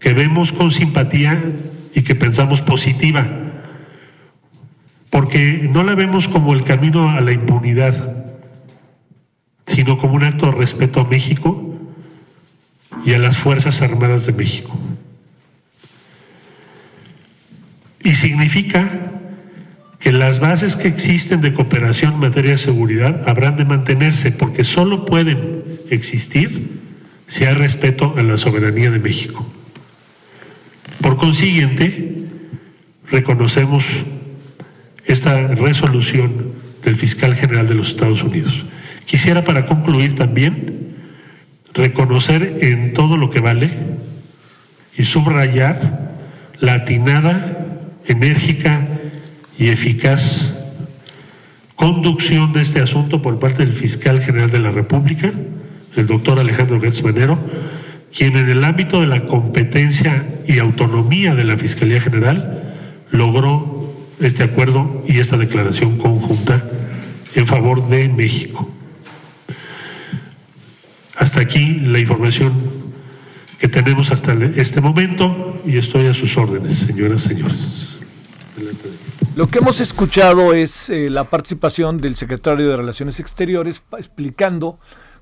que 0.00 0.12
vemos 0.12 0.52
con 0.52 0.70
simpatía 0.70 1.42
y 1.94 2.02
que 2.02 2.14
pensamos 2.14 2.60
positiva, 2.60 3.47
porque 5.10 5.52
no 5.52 5.82
la 5.82 5.94
vemos 5.94 6.28
como 6.28 6.54
el 6.54 6.64
camino 6.64 7.08
a 7.10 7.20
la 7.20 7.32
impunidad, 7.32 8.16
sino 9.66 9.98
como 9.98 10.14
un 10.14 10.24
acto 10.24 10.46
de 10.46 10.52
respeto 10.52 11.00
a 11.00 11.08
México 11.08 11.76
y 13.04 13.12
a 13.14 13.18
las 13.18 13.38
Fuerzas 13.38 13.80
Armadas 13.82 14.26
de 14.26 14.32
México. 14.32 14.76
Y 18.02 18.14
significa 18.14 19.12
que 19.98 20.12
las 20.12 20.40
bases 20.40 20.76
que 20.76 20.88
existen 20.88 21.40
de 21.40 21.52
cooperación 21.52 22.14
en 22.14 22.20
materia 22.20 22.52
de 22.52 22.58
seguridad 22.58 23.28
habrán 23.28 23.56
de 23.56 23.64
mantenerse 23.64 24.30
porque 24.30 24.64
solo 24.64 25.04
pueden 25.04 25.80
existir 25.90 26.80
si 27.26 27.44
hay 27.44 27.54
respeto 27.54 28.14
a 28.16 28.22
la 28.22 28.36
soberanía 28.36 28.90
de 28.90 28.98
México. 28.98 29.46
Por 31.00 31.16
consiguiente, 31.16 32.26
reconocemos 33.10 33.84
esta 35.08 35.48
resolución 35.48 36.52
del 36.84 36.96
fiscal 36.96 37.34
general 37.34 37.66
de 37.66 37.74
los 37.74 37.88
Estados 37.88 38.22
Unidos. 38.22 38.64
Quisiera 39.06 39.42
para 39.42 39.66
concluir 39.66 40.14
también 40.14 40.94
reconocer 41.74 42.58
en 42.62 42.92
todo 42.92 43.16
lo 43.16 43.30
que 43.30 43.40
vale 43.40 43.70
y 44.96 45.04
subrayar 45.04 46.10
la 46.60 46.74
atinada, 46.74 47.56
enérgica 48.06 48.86
y 49.58 49.68
eficaz 49.68 50.52
conducción 51.74 52.52
de 52.52 52.60
este 52.60 52.80
asunto 52.80 53.22
por 53.22 53.38
parte 53.38 53.64
del 53.64 53.72
fiscal 53.72 54.20
general 54.20 54.50
de 54.50 54.58
la 54.58 54.72
República, 54.72 55.32
el 55.94 56.06
doctor 56.06 56.38
Alejandro 56.38 56.80
Gertz 56.80 57.04
Manero, 57.04 57.38
quien 58.14 58.36
en 58.36 58.50
el 58.50 58.64
ámbito 58.64 59.00
de 59.00 59.06
la 59.06 59.24
competencia 59.26 60.26
y 60.48 60.58
autonomía 60.58 61.36
de 61.36 61.44
la 61.44 61.56
Fiscalía 61.56 62.00
General 62.00 62.74
logró 63.12 63.77
este 64.20 64.42
acuerdo 64.42 65.04
y 65.06 65.18
esta 65.18 65.36
declaración 65.36 65.98
conjunta 65.98 66.64
en 67.34 67.46
favor 67.46 67.88
de 67.88 68.08
México. 68.08 68.68
Hasta 71.16 71.40
aquí 71.40 71.80
la 71.80 71.98
información 71.98 72.52
que 73.58 73.68
tenemos 73.68 74.10
hasta 74.12 74.32
este 74.56 74.80
momento 74.80 75.60
y 75.66 75.76
estoy 75.76 76.06
a 76.06 76.14
sus 76.14 76.36
órdenes, 76.36 76.78
señoras 76.78 77.24
y 77.24 77.28
señores. 77.28 77.98
Lo 79.34 79.48
que 79.48 79.58
hemos 79.58 79.80
escuchado 79.80 80.52
es 80.52 80.90
eh, 80.90 81.10
la 81.10 81.24
participación 81.24 82.00
del 82.00 82.16
secretario 82.16 82.68
de 82.68 82.76
Relaciones 82.76 83.20
Exteriores 83.20 83.82
explicando 83.96 84.78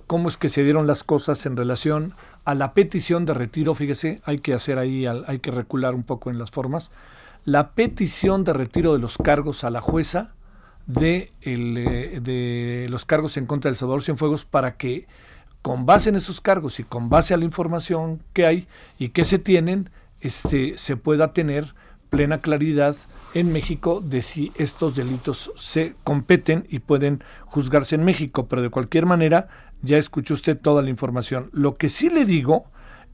cómo 0.06 0.28
es 0.28 0.36
que 0.36 0.48
se 0.48 0.62
dieron 0.62 0.86
las 0.86 1.05
cosas 1.05 1.44
en 1.47 1.56
relación 1.56 2.14
a 2.44 2.55
la 2.55 2.73
petición 2.73 3.27
de 3.27 3.35
retiro. 3.35 3.74
Fíjese, 3.74 4.20
hay 4.24 4.39
que 4.39 4.55
hacer 4.55 4.78
ahí, 4.78 5.06
hay 5.06 5.39
que 5.40 5.51
recular 5.51 5.94
un 5.94 6.02
poco 6.02 6.31
en 6.31 6.39
las 6.39 6.51
formas. 6.51 6.90
La 7.47 7.74
petición 7.74 8.43
de 8.43 8.52
retiro 8.52 8.93
de 8.93 8.98
los 8.98 9.18
cargos 9.18 9.62
a 9.62 9.70
la 9.70 9.81
jueza 9.81 10.35
de, 10.89 11.31
eh, 11.43 12.18
de 12.20 12.89
los 12.90 13.05
cargos 13.05 13.36
en 13.36 13.47
contra 13.47 13.70
del 13.70 13.78
Salvador 13.78 14.02
Cienfuegos 14.02 14.44
para 14.44 14.77
que 14.77 15.06
con 15.62 15.86
base 15.86 16.09
en 16.09 16.16
esos 16.16 16.40
cargos 16.40 16.81
y 16.81 16.82
con 16.82 17.09
base 17.09 17.35
a 17.35 17.36
la 17.36 17.44
información 17.44 18.20
que 18.32 18.47
hay 18.47 18.66
y 18.98 19.10
que 19.10 19.24
se 19.24 19.39
tienen, 19.39 19.90
este, 20.20 20.77
se 20.77 20.97
pueda 20.97 21.32
tener 21.32 21.77
plena 22.10 22.40
claridad 22.40 22.97
en 23.32 23.52
México 23.52 24.01
de 24.01 24.23
si 24.23 24.51
estos 24.56 24.97
delitos 24.97 25.52
se 25.55 25.94
competen 26.02 26.66
y 26.68 26.81
pueden 26.81 27.23
juzgarse 27.44 27.94
en 27.94 28.05
México, 28.05 28.48
pero 28.48 28.60
de 28.60 28.70
cualquier 28.70 29.06
manera 29.06 29.47
ya 29.82 29.98
escuchó 29.98 30.35
usted 30.35 30.59
toda 30.59 30.82
la 30.82 30.90
información. 30.90 31.48
Lo 31.52 31.77
que 31.77 31.90
sí 31.90 32.10
le 32.10 32.24
digo, 32.24 32.64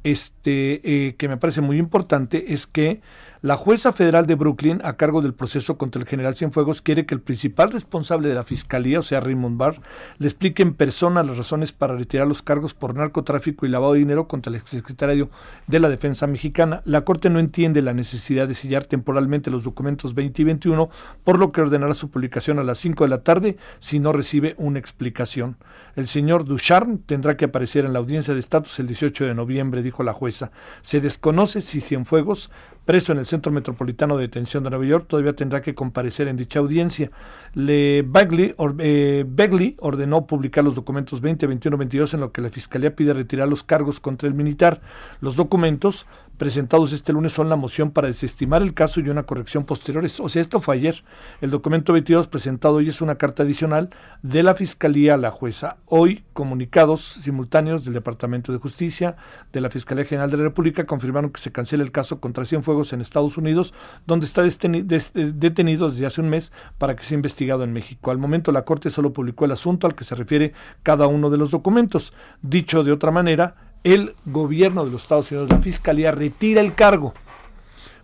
este, 0.05 1.09
eh, 1.09 1.17
que 1.17 1.29
me 1.29 1.37
parece 1.37 1.61
muy 1.61 1.77
importante, 1.77 2.55
es 2.55 2.67
que 2.67 3.03
la 3.43 3.57
jueza 3.57 3.93
federal 3.93 4.29
de 4.29 4.37
Brooklyn, 4.37 4.81
a 4.85 4.97
cargo 4.97 5.21
del 5.21 5.35
proceso 5.35 5.77
contra 5.77 6.01
el 6.01 6.07
general 6.07 6.37
Cienfuegos, 6.37 6.81
quiere 6.81 7.07
que 7.07 7.15
el 7.17 7.21
principal 7.21 7.73
responsable 7.73 8.29
de 8.29 8.37
la 8.37 8.45
fiscalía, 8.45 9.01
o 9.01 9.03
sea, 9.03 9.19
Raymond 9.19 9.59
Barr, 9.59 9.81
le 10.19 10.29
explique 10.29 10.63
en 10.63 10.75
persona 10.75 11.25
las 11.25 11.37
razones 11.37 11.73
para 11.73 11.97
retirar 11.97 12.29
los 12.29 12.41
cargos 12.41 12.73
por 12.73 12.95
narcotráfico 12.95 13.67
y 13.67 13.69
lavado 13.69 13.95
de 13.95 13.99
dinero 13.99 14.29
contra 14.29 14.51
el 14.51 14.61
exsecretario 14.61 15.29
de 15.67 15.81
la 15.81 15.89
Defensa 15.89 16.29
mexicana. 16.29 16.83
La 16.85 17.01
Corte 17.01 17.31
no 17.31 17.41
entiende 17.41 17.83
la 17.83 17.95
necesidad 17.95 18.47
de 18.47 18.55
sellar 18.55 18.85
temporalmente 18.85 19.51
los 19.51 19.65
documentos 19.65 20.15
20 20.15 20.41
y 20.41 20.45
21, 20.45 20.89
por 21.25 21.41
lo 21.41 21.51
que 21.51 21.63
ordenará 21.63 21.95
su 21.95 22.11
publicación 22.11 22.61
a 22.61 22.63
las 22.63 22.79
5 22.79 23.03
de 23.03 23.11
la 23.11 23.25
tarde 23.25 23.57
si 23.81 23.99
no 23.99 24.13
recibe 24.13 24.55
una 24.57 24.79
explicación. 24.79 25.57
El 25.97 26.07
señor 26.07 26.45
Ducharme 26.45 26.99
tendrá 27.07 27.37
que 27.37 27.47
aparecer 27.47 27.87
en 27.87 27.93
la 27.93 27.99
audiencia 27.99 28.35
de 28.35 28.41
estatus 28.41 28.79
el 28.79 28.87
18 28.87 29.25
de 29.25 29.35
noviembre, 29.35 29.83
dijo 29.83 30.05
la 30.05 30.13
jueza. 30.13 30.53
Se 30.81 31.01
desconoce 31.01 31.61
si 31.61 31.81
Cienfuegos 31.81 32.53
preso 32.85 33.13
en 33.13 33.19
el 33.19 33.27
Centro 33.27 33.53
Metropolitano 33.53 34.17
de 34.17 34.23
Detención 34.23 34.65
de 34.65 34.71
Nueva 34.71 34.85
York, 34.85 35.07
todavía 35.09 35.35
tendrá 35.35 35.63
que 35.63 35.75
comparecer 35.75 36.29
en 36.29 36.37
dicha 36.37 36.59
audiencia. 36.59 37.11
Le 37.55 38.03
Bagley, 38.03 38.55
eh, 38.79 39.77
ordenó 39.79 40.27
publicar 40.27 40.65
los 40.65 40.75
documentos 40.75 41.21
20, 41.21 41.47
21, 41.47 41.77
22 41.77 42.15
en 42.15 42.21
lo 42.21 42.33
que 42.33 42.41
la 42.41 42.51
Fiscalía 42.51 42.97
pide 42.97 43.13
retirar 43.13 43.49
los 43.49 43.63
cargos 43.63 44.01
contra 44.01 44.29
el 44.29 44.35
militar. 44.35 44.81
Los 45.21 45.37
documentos 45.37 46.07
presentados 46.43 46.93
este 46.93 47.13
lunes 47.13 47.33
son 47.33 47.49
la 47.49 47.55
moción 47.55 47.93
para 47.93 48.09
desestimar 48.09 48.63
el 48.63 48.75
caso 48.75 48.99
y 48.99 49.09
una 49.09 49.23
corrección 49.23 49.65
posterior. 49.65 50.05
O 50.19 50.29
sea, 50.29 50.43
esto 50.43 50.61
fue 50.61 50.75
ayer. 50.75 51.05
El 51.41 51.51
documento 51.51 51.93
22 51.93 52.27
presentado 52.27 52.75
hoy 52.75 52.89
es 52.89 53.01
una 53.01 53.15
carta 53.15 53.45
adicional 53.45 53.91
de 54.23 54.43
la 54.43 54.55
Fiscalía 54.55 55.15
a 55.15 55.19
la 55.19 55.31
jueza. 55.31 55.77
Hoy, 55.87 56.25
comunicados 56.33 57.05
simultáneos 57.05 57.85
del 57.85 57.95
Departamento 57.95 58.51
de 58.51 58.59
Justicia, 58.59 59.15
de 59.53 59.61
la 59.61 59.71
Fiscalía 59.71 60.05
General 60.05 60.31
de 60.33 60.39
la 60.39 60.43
República, 60.43 60.85
confirmaron 60.85 61.31
que 61.31 61.41
se 61.41 61.53
cancela 61.53 61.85
el 61.85 61.93
caso 61.93 62.19
contra 62.19 62.45
Cienfuegos 62.45 62.72
en 62.93 63.01
Estados 63.01 63.37
Unidos, 63.37 63.75
donde 64.07 64.27
está 64.27 64.43
detenido 64.43 65.91
desde 65.91 66.07
hace 66.07 66.21
un 66.21 66.31
mes 66.31 66.53
para 66.79 66.97
que 66.97 67.05
sea 67.05 67.17
investigado 67.17 67.65
en 67.65 67.73
México. 67.73 68.11
Al 68.11 68.19
momento, 68.19 68.51
la 68.53 68.65
Corte 68.65 68.91
solo 68.91 69.13
publicó 69.13 69.45
el 69.45 69.53
asunto 69.53 69.87
al 69.87 69.95
que 69.95 70.05
se 70.05 70.15
refiere 70.15 70.53
cada 70.83 71.07
uno 71.07 71.31
de 71.31 71.37
los 71.37 71.51
documentos. 71.51 72.13
Dicho 72.41 72.83
de 72.83 72.93
otra 72.93 73.11
manera, 73.11 73.55
el 73.85 74.15
gobierno 74.25 74.85
de 74.85 74.91
los 74.91 75.03
Estados 75.03 75.31
Unidos, 75.31 75.51
la 75.51 75.59
fiscalía, 75.59 76.13
retira 76.13 76.61
el 76.61 76.75
cargo. 76.75 77.13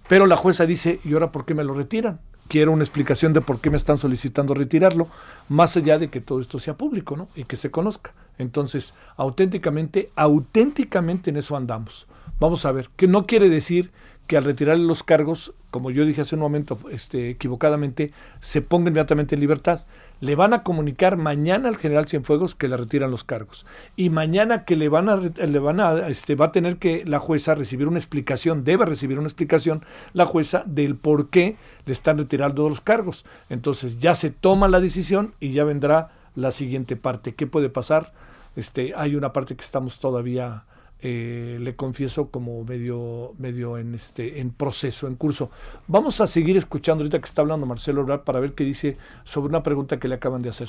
Pero 0.09 0.27
la 0.27 0.37
jueza 0.37 0.67
dice, 0.67 1.01
¿y 1.05 1.13
ahora 1.15 1.33
por 1.33 1.45
qué 1.45 1.55
me 1.55 1.65
lo 1.65 1.75
retiran? 1.75 2.21
Quiero 2.49 2.73
una 2.73 2.83
explicación 2.83 3.35
de 3.35 3.43
por 3.43 3.61
qué 3.61 3.69
me 3.69 3.77
están 3.77 3.99
solicitando 3.99 4.55
retirarlo, 4.55 5.09
más 5.51 5.77
allá 5.77 5.99
de 5.99 6.09
que 6.09 6.23
todo 6.23 6.41
esto 6.41 6.59
sea 6.59 6.79
público, 6.79 7.15
¿no? 7.15 7.29
Y 7.35 7.45
que 7.45 7.57
se 7.57 7.71
conozca. 7.71 8.15
Entonces, 8.39 8.95
auténticamente, 9.17 10.11
auténticamente 10.17 11.29
en 11.29 11.37
eso 11.37 11.57
andamos. 11.57 12.07
Vamos 12.41 12.65
a 12.65 12.73
ver, 12.73 12.89
que 12.97 13.07
no 13.07 13.27
quiere 13.27 13.51
decir 13.51 13.91
que 14.29 14.37
al 14.37 14.45
retirarle 14.45 14.85
los 14.85 15.03
cargos, 15.03 15.53
como 15.73 15.91
yo 15.91 16.05
dije 16.05 16.21
hace 16.21 16.37
un 16.37 16.43
momento 16.43 16.79
este, 16.93 17.31
equivocadamente, 17.31 18.13
se 18.41 18.63
ponga 18.63 18.91
inmediatamente 18.91 19.35
en 19.35 19.41
libertad 19.41 19.81
le 20.21 20.35
van 20.35 20.53
a 20.53 20.63
comunicar 20.63 21.17
mañana 21.17 21.69
al 21.69 21.77
general 21.77 22.09
Cienfuegos 22.09 22.55
que 22.55 22.69
le 22.69 22.77
retiran 22.77 23.11
los 23.11 23.25
cargos 23.25 23.67
y 23.97 24.11
mañana 24.11 24.65
que 24.65 24.77
le 24.77 24.89
van 24.89 25.09
a 25.09 25.17
le 25.17 25.59
van 25.59 25.81
a 25.81 26.09
este 26.09 26.35
va 26.35 26.47
a 26.47 26.53
tener 26.53 26.79
que 26.79 27.05
la 27.05 27.21
jueza 27.21 27.55
recibir 27.55 27.87
una 27.87 27.99
explicación, 27.99 28.65
debe 28.65 28.85
recibir 28.85 29.19
una 29.19 29.29
explicación 29.29 29.85
la 30.13 30.27
jueza 30.27 30.65
del 30.67 30.97
por 30.97 31.31
qué 31.31 31.57
le 31.87 31.93
están 31.93 32.19
retirando 32.19 32.69
los 32.69 32.81
cargos. 32.81 33.25
Entonces 33.49 33.99
ya 33.99 34.15
se 34.15 34.31
toma 34.31 34.69
la 34.69 34.81
decisión 34.81 35.35
y 35.41 35.53
ya 35.53 35.65
vendrá 35.65 36.11
la 36.35 36.51
siguiente 36.51 36.97
parte. 36.97 37.35
¿Qué 37.35 37.47
puede 37.47 37.69
pasar? 37.69 38.13
Este, 38.57 38.93
hay 38.97 39.15
una 39.15 39.33
parte 39.33 39.57
que 39.57 39.63
estamos 39.63 40.01
todavía 40.01 40.65
eh, 41.01 41.59
le 41.61 41.77
confieso 41.77 42.29
como 42.29 42.65
medio 42.65 43.33
medio 43.39 43.79
en 43.79 43.95
este 43.95 44.41
en 44.41 44.51
proceso 44.51 45.07
en 45.07 45.15
curso. 45.15 45.51
Vamos 45.87 46.21
a 46.21 46.27
seguir 46.27 46.57
escuchando 46.57 47.03
ahorita 47.03 47.21
que 47.21 47.27
está 47.27 47.43
hablando 47.43 47.67
Marcelo 47.67 48.03
Obrador 48.03 48.25
para 48.25 48.41
ver 48.41 48.53
qué 48.55 48.65
dice 48.65 48.97
sobre 49.23 49.51
una 49.51 49.63
pregunta 49.63 49.99
que 49.99 50.09
le 50.09 50.17
acaban 50.17 50.43
de 50.43 50.51
hacer. 50.51 50.69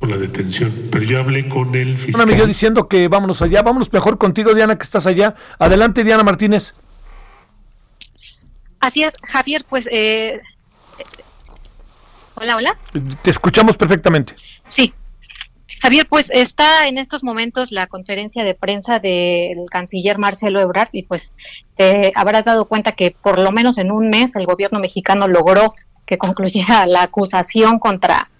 Por 0.00 0.08
la 0.08 0.16
detención 0.16 0.88
pero 0.90 1.04
yo 1.04 1.20
hablé 1.20 1.48
con 1.48 1.74
el 1.76 1.96
fiscal. 1.96 2.26
Me 2.26 2.34
dio 2.34 2.46
diciendo 2.46 2.88
que 2.88 3.06
vámonos 3.06 3.40
allá. 3.40 3.62
Vámonos 3.62 3.92
mejor 3.92 4.18
contigo 4.18 4.54
Diana 4.54 4.76
que 4.76 4.84
estás 4.84 5.06
allá. 5.06 5.36
Adelante 5.58 6.02
Diana 6.02 6.24
Martínez. 6.24 6.74
Así 8.80 9.04
es 9.04 9.14
Javier 9.22 9.64
pues 9.68 9.88
eh, 9.92 10.40
hola 12.34 12.56
hola. 12.56 12.78
Te 13.22 13.30
escuchamos 13.30 13.76
perfectamente. 13.76 14.34
Sí 14.68 14.92
Javier, 15.80 16.06
pues 16.08 16.30
está 16.30 16.86
en 16.88 16.98
estos 16.98 17.22
momentos 17.22 17.72
la 17.72 17.86
conferencia 17.86 18.44
de 18.44 18.54
prensa 18.54 18.98
del 18.98 19.66
canciller 19.70 20.18
Marcelo 20.18 20.60
Ebrard 20.60 20.88
y 20.92 21.04
pues 21.04 21.32
te 21.76 22.12
habrás 22.14 22.44
dado 22.44 22.66
cuenta 22.66 22.92
que 22.92 23.10
por 23.10 23.38
lo 23.38 23.52
menos 23.52 23.78
en 23.78 23.92
un 23.92 24.10
mes 24.10 24.34
el 24.36 24.46
gobierno 24.46 24.80
mexicano 24.80 25.28
logró 25.28 25.72
que 26.06 26.18
concluyera 26.18 26.86
la 26.88 27.02
acusación 27.02 27.78
contra 27.78 28.30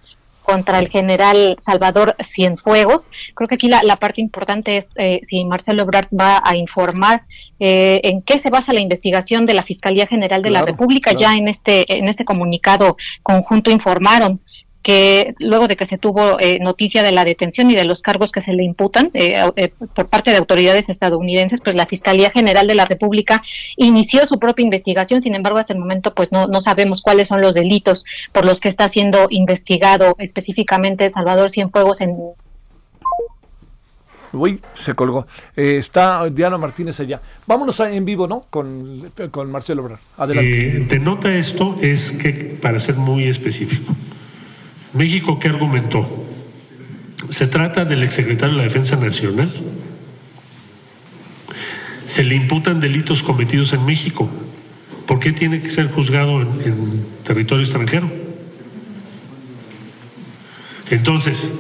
contra 0.48 0.78
el 0.78 0.89
general 0.89 1.56
Salvador 1.60 2.16
Cienfuegos. 2.23 3.10
Creo 3.35 3.48
que 3.48 3.56
aquí 3.56 3.69
la, 3.69 3.97
parte 3.97 4.23
importante 4.23 4.78
es 4.78 4.89
eh, 4.94 5.20
si 5.23 5.44
Marcelo 5.44 5.82
Ebrard 5.82 6.09
va 6.19 6.40
a 6.43 6.56
informar 6.56 7.24
eh, 7.60 8.01
en 8.02 8.23
qué 8.23 8.39
se 8.39 8.48
basa 8.48 8.73
la 8.73 8.81
investigación 8.81 9.44
de 9.44 9.52
la 9.52 9.62
Fiscalía 9.62 10.06
General 10.06 10.40
de 10.40 10.48
la 10.48 10.62
República. 10.62 11.12
Ya 11.12 11.36
en 11.36 11.48
este 11.48 11.98
en 11.98 12.09
este 12.09 12.24
comunicado 12.24 12.97
conjunto 13.23 13.70
informaron 13.70 14.40
que 14.89 15.35
luego 15.39 15.69
de 15.69 15.77
que 15.77 15.85
se 15.85 15.98
tuvo 15.98 16.40
eh, 16.40 16.60
noticia 16.62 17.02
de 17.02 17.12
la 17.12 17.27
detención 17.27 17.70
y 17.70 17.74
de 17.74 17.85
los 17.85 18.01
cargos 18.01 18.32
que 18.32 18.40
se 18.40 18.55
le 18.55 18.65
imputan 18.65 19.10
eh, 19.12 19.39
eh, 19.56 19.69
por 19.93 20.09
parte 20.09 20.31
de 20.31 20.39
autoridades 20.39 20.89
estadounidenses, 20.89 21.60
pues 21.60 21.77
la 21.77 21.85
Fiscalía 21.85 22.31
General 22.31 22.66
de 22.66 22.74
la 22.74 22.86
República 22.86 23.43
inició 23.77 24.27
su 24.27 24.39
propia 24.39 24.65
investigación. 24.65 25.20
Sin 25.20 25.35
embargo, 25.35 25.59
hasta 25.59 25.74
el 25.74 25.78
momento, 25.78 26.15
pues 26.15 26.32
no, 26.32 26.47
no 26.47 26.62
sabemos 26.62 27.02
cuáles 27.02 27.28
son 27.28 27.43
los 27.43 27.55
delitos 27.55 28.06
por 28.32 28.47
los 28.47 28.60
que 28.60 28.70
está 28.70 28.89
siendo 28.89 29.27
investigado 29.28 30.16
específicamente 30.19 31.10
Salvador 31.10 31.51
Cienfuegos 31.51 32.01
en 32.01 32.16
Uy, 34.32 34.59
se 34.73 34.94
colgó. 34.94 35.27
Eh, 35.55 35.77
está 35.77 36.31
Diana 36.31 36.56
Martínez 36.56 36.98
allá. 37.01 37.20
Vámonos 37.47 37.78
en 37.81 38.06
vivo, 38.06 38.27
¿no? 38.27 38.47
Con, 38.48 39.12
con 39.31 39.51
Marcelo 39.51 39.82
Obrador. 39.82 40.01
Adelante. 40.16 40.78
Eh, 40.78 40.86
denota 40.89 41.35
esto 41.35 41.77
es 41.82 42.12
que, 42.12 42.32
para 42.60 42.78
ser 42.78 42.97
muy 42.97 43.24
específico, 43.24 43.94
México, 44.94 45.39
¿qué 45.39 45.48
argumentó? 45.48 46.06
Se 47.31 47.47
trata 47.47 47.85
del 47.85 48.02
exsecretario 48.02 48.52
de 48.55 48.59
la 48.59 48.65
Defensa 48.65 48.97
Nacional. 48.97 49.52
Se 52.06 52.24
le 52.24 52.35
imputan 52.36 52.81
delitos 52.81 53.23
cometidos 53.23 53.73
en 53.73 53.85
México. 53.85 54.28
¿Por 55.06 55.20
qué 55.20 55.32
tiene 55.32 55.60
que 55.60 55.69
ser 55.70 55.90
juzgado 55.90 56.40
en, 56.40 56.48
en 56.65 57.06
territorio 57.24 57.65
extranjero? 57.65 58.10
Entonces, 60.90 61.51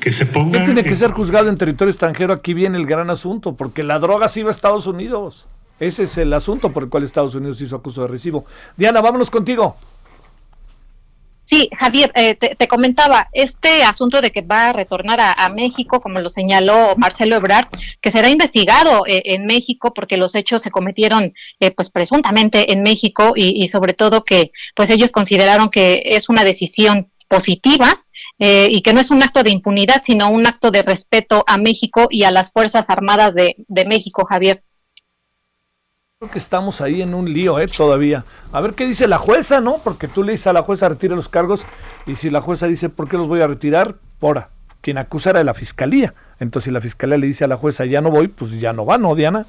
que 0.00 0.12
se 0.12 0.26
ponga. 0.26 0.58
¿Qué 0.60 0.64
tiene 0.64 0.82
que 0.82 0.90
en- 0.90 0.96
ser 0.96 1.12
juzgado 1.12 1.48
en 1.48 1.56
territorio 1.56 1.90
extranjero? 1.90 2.32
Aquí 2.32 2.52
viene 2.54 2.78
el 2.78 2.86
gran 2.86 3.10
asunto, 3.10 3.54
porque 3.54 3.82
la 3.82 3.98
droga 3.98 4.28
se 4.28 4.40
iba 4.40 4.50
a 4.50 4.52
Estados 4.52 4.86
Unidos. 4.86 5.46
Ese 5.78 6.04
es 6.04 6.16
el 6.18 6.32
asunto 6.32 6.72
por 6.72 6.84
el 6.84 6.88
cual 6.88 7.04
Estados 7.04 7.34
Unidos 7.34 7.60
hizo 7.60 7.76
acuso 7.76 8.02
de 8.02 8.08
recibo. 8.08 8.46
Diana, 8.76 9.00
vámonos 9.00 9.30
contigo. 9.30 9.76
Sí, 11.56 11.70
Javier, 11.74 12.12
eh, 12.14 12.34
te, 12.34 12.68
comentaba, 12.68 13.30
este 13.32 13.82
asunto 13.82 14.20
de 14.20 14.30
que 14.30 14.42
va 14.42 14.68
a 14.68 14.72
retornar 14.74 15.20
a, 15.20 15.48
México, 15.48 16.02
como 16.02 16.20
lo 16.20 16.28
señaló 16.28 16.94
Marcelo 16.98 17.36
Ebrard, 17.36 17.68
que 18.02 18.12
será 18.12 18.28
investigado 18.28 19.06
eh, 19.06 19.22
en 19.24 19.46
México 19.46 19.94
porque 19.94 20.18
los 20.18 20.34
hechos 20.34 20.60
se 20.60 20.70
cometieron 20.70 21.32
eh, 21.60 21.70
pues 21.70 21.88
presuntamente 21.88 22.74
en 22.74 22.82
México 22.82 23.32
y, 23.34 23.64
y 23.64 23.68
sobre 23.68 23.94
todo 23.94 24.22
que 24.22 24.52
pues 24.74 24.90
ellos 24.90 25.12
consideraron 25.12 25.70
que 25.70 26.02
es 26.04 26.28
una 26.28 26.44
decisión 26.44 27.10
positiva 27.26 28.04
eh, 28.38 28.68
y 28.70 28.82
que 28.82 28.92
no 28.92 29.00
es 29.00 29.10
un 29.10 29.22
acto 29.22 29.42
de 29.42 29.50
impunidad, 29.50 30.02
sino 30.04 30.28
un 30.28 30.46
acto 30.46 30.70
de 30.70 30.82
respeto 30.82 31.42
a 31.46 31.56
México 31.56 32.08
y 32.10 32.24
a 32.24 32.32
las 32.32 32.52
Fuerzas 32.52 32.90
Armadas 32.90 33.34
de 33.34 33.84
México, 33.86 34.26
Javier. 34.26 34.62
Creo 36.18 36.32
que 36.32 36.38
estamos 36.38 36.80
ahí 36.80 37.02
en 37.02 37.12
un 37.12 37.30
lío, 37.30 37.58
¿eh? 37.58 37.66
Todavía. 37.66 38.24
A 38.50 38.62
ver 38.62 38.72
qué 38.72 38.86
dice 38.86 39.06
la 39.06 39.18
jueza, 39.18 39.60
¿no? 39.60 39.76
Porque 39.84 40.08
tú 40.08 40.24
le 40.24 40.32
dices 40.32 40.46
a 40.46 40.54
la 40.54 40.62
jueza 40.62 40.88
retire 40.88 41.14
los 41.14 41.28
cargos 41.28 41.66
y 42.06 42.14
si 42.14 42.30
la 42.30 42.40
jueza 42.40 42.66
dice, 42.66 42.88
¿por 42.88 43.06
qué 43.06 43.18
los 43.18 43.28
voy 43.28 43.42
a 43.42 43.46
retirar? 43.46 43.96
Por 44.18 44.48
quien 44.80 44.96
acusa 44.96 45.28
era 45.28 45.40
de 45.40 45.44
la 45.44 45.52
fiscalía. 45.52 46.14
Entonces, 46.40 46.64
si 46.64 46.70
la 46.70 46.80
fiscalía 46.80 47.18
le 47.18 47.26
dice 47.26 47.44
a 47.44 47.48
la 47.48 47.58
jueza, 47.58 47.84
ya 47.84 48.00
no 48.00 48.10
voy, 48.10 48.28
pues 48.28 48.58
ya 48.58 48.72
no 48.72 48.86
va, 48.86 48.96
¿no, 48.96 49.14
Diana? 49.14 49.44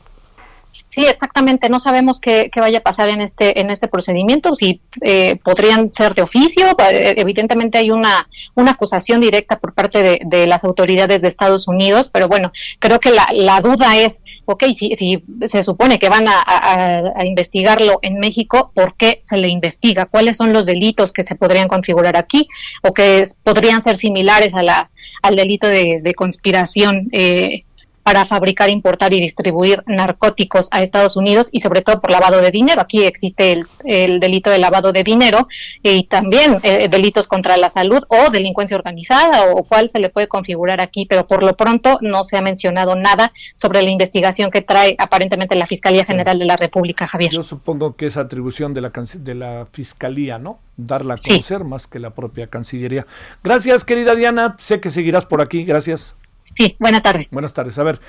Sí, 0.87 1.05
exactamente. 1.05 1.69
No 1.69 1.79
sabemos 1.79 2.19
qué, 2.19 2.49
vaya 2.55 2.79
a 2.79 2.81
pasar 2.81 3.09
en 3.09 3.21
este 3.21 3.59
en 3.59 3.69
este 3.69 3.87
procedimiento. 3.87 4.55
Si 4.55 4.81
eh, 5.01 5.37
podrían 5.43 5.93
ser 5.93 6.13
de 6.13 6.21
oficio. 6.23 6.65
Eh, 6.91 7.13
Evidentemente 7.17 7.77
hay 7.77 7.91
una 7.91 8.27
una 8.55 8.71
acusación 8.71 9.21
directa 9.21 9.59
por 9.59 9.73
parte 9.73 10.01
de, 10.01 10.21
de 10.25 10.47
las 10.47 10.63
autoridades 10.63 11.21
de 11.21 11.27
Estados 11.27 11.67
Unidos, 11.67 12.09
pero 12.11 12.27
bueno, 12.27 12.51
creo 12.79 12.99
que 12.99 13.11
la, 13.11 13.27
la 13.33 13.61
duda 13.61 13.97
es, 13.97 14.21
ok, 14.45 14.63
si, 14.75 14.95
si 14.95 15.23
se 15.47 15.63
supone 15.63 15.99
que 15.99 16.09
van 16.09 16.25
a, 16.27 17.13
investigarlo 17.23 17.99
en 18.01 18.19
México, 18.19 18.71
¿por 18.73 18.95
qué 18.95 19.19
se 19.21 19.37
le 19.37 19.49
investiga? 19.49 20.05
¿Cuáles 20.05 20.37
son 20.37 20.53
los 20.53 20.65
delitos 20.65 21.11
que 21.11 21.23
se 21.23 21.35
podrían 21.35 21.67
configurar 21.67 22.17
aquí 22.17 22.47
o 22.83 22.93
que 22.93 23.25
podrían 23.43 23.83
ser 23.83 23.97
similares 23.97 24.53
a 24.53 24.63
la 24.63 24.89
al 25.21 25.35
delito 25.35 25.67
de, 25.67 25.99
de 26.01 26.13
conspiración? 26.13 27.09
Eh, 27.11 27.65
para 28.07 28.25
fabricar, 28.25 28.69
importar 28.69 29.13
y 29.13 29.19
distribuir 29.19 29.83
narcóticos 29.85 30.69
a 30.71 30.81
Estados 30.81 31.17
Unidos 31.17 31.49
y 31.51 31.59
sobre 31.59 31.81
todo 31.81 31.99
por 31.99 32.09
lavado 32.09 32.39
de 32.39 32.51
dinero. 32.51 32.79
Aquí 32.79 33.03
existe 33.03 33.51
el, 33.51 33.65
el 33.83 34.21
delito 34.21 34.49
de 34.49 34.59
lavado 34.59 34.93
de 34.93 35.03
dinero 35.03 35.49
y 35.83 36.03
también 36.03 36.57
eh, 36.63 36.87
delitos 36.87 37.27
contra 37.27 37.57
la 37.57 37.69
salud 37.69 38.01
o 38.07 38.29
delincuencia 38.31 38.77
organizada 38.77 39.51
o 39.51 39.65
cuál 39.65 39.89
se 39.89 39.99
le 39.99 40.07
puede 40.07 40.29
configurar 40.29 40.79
aquí, 40.79 41.05
pero 41.05 41.27
por 41.27 41.43
lo 41.43 41.57
pronto 41.57 41.97
no 41.99 42.23
se 42.23 42.37
ha 42.37 42.41
mencionado 42.41 42.95
nada 42.95 43.33
sobre 43.57 43.83
la 43.83 43.91
investigación 43.91 44.51
que 44.51 44.61
trae 44.61 44.95
aparentemente 44.99 45.57
la 45.57 45.67
Fiscalía 45.67 46.05
General 46.05 46.39
de 46.39 46.45
la 46.45 46.55
República, 46.55 47.07
Javier. 47.07 47.33
Yo 47.33 47.43
supongo 47.43 47.97
que 47.97 48.05
es 48.05 48.15
atribución 48.15 48.73
de 48.73 48.79
la, 48.79 48.93
de 49.15 49.35
la 49.35 49.67
fiscalía, 49.69 50.39
¿no? 50.39 50.59
Darla 50.77 51.15
a 51.15 51.17
conocer 51.17 51.65
más 51.65 51.87
que 51.87 51.99
la 51.99 52.11
propia 52.11 52.47
Cancillería. 52.47 53.05
Gracias, 53.43 53.83
querida 53.83 54.15
Diana. 54.15 54.55
Sé 54.59 54.79
que 54.79 54.91
seguirás 54.91 55.25
por 55.25 55.41
aquí. 55.41 55.65
Gracias. 55.65 56.15
Sí, 56.55 56.75
buena 56.79 57.01
tarde. 57.01 57.27
Buenas 57.31 57.53
tardes. 57.53 57.77
A 57.77 57.83
ver, 57.83 57.99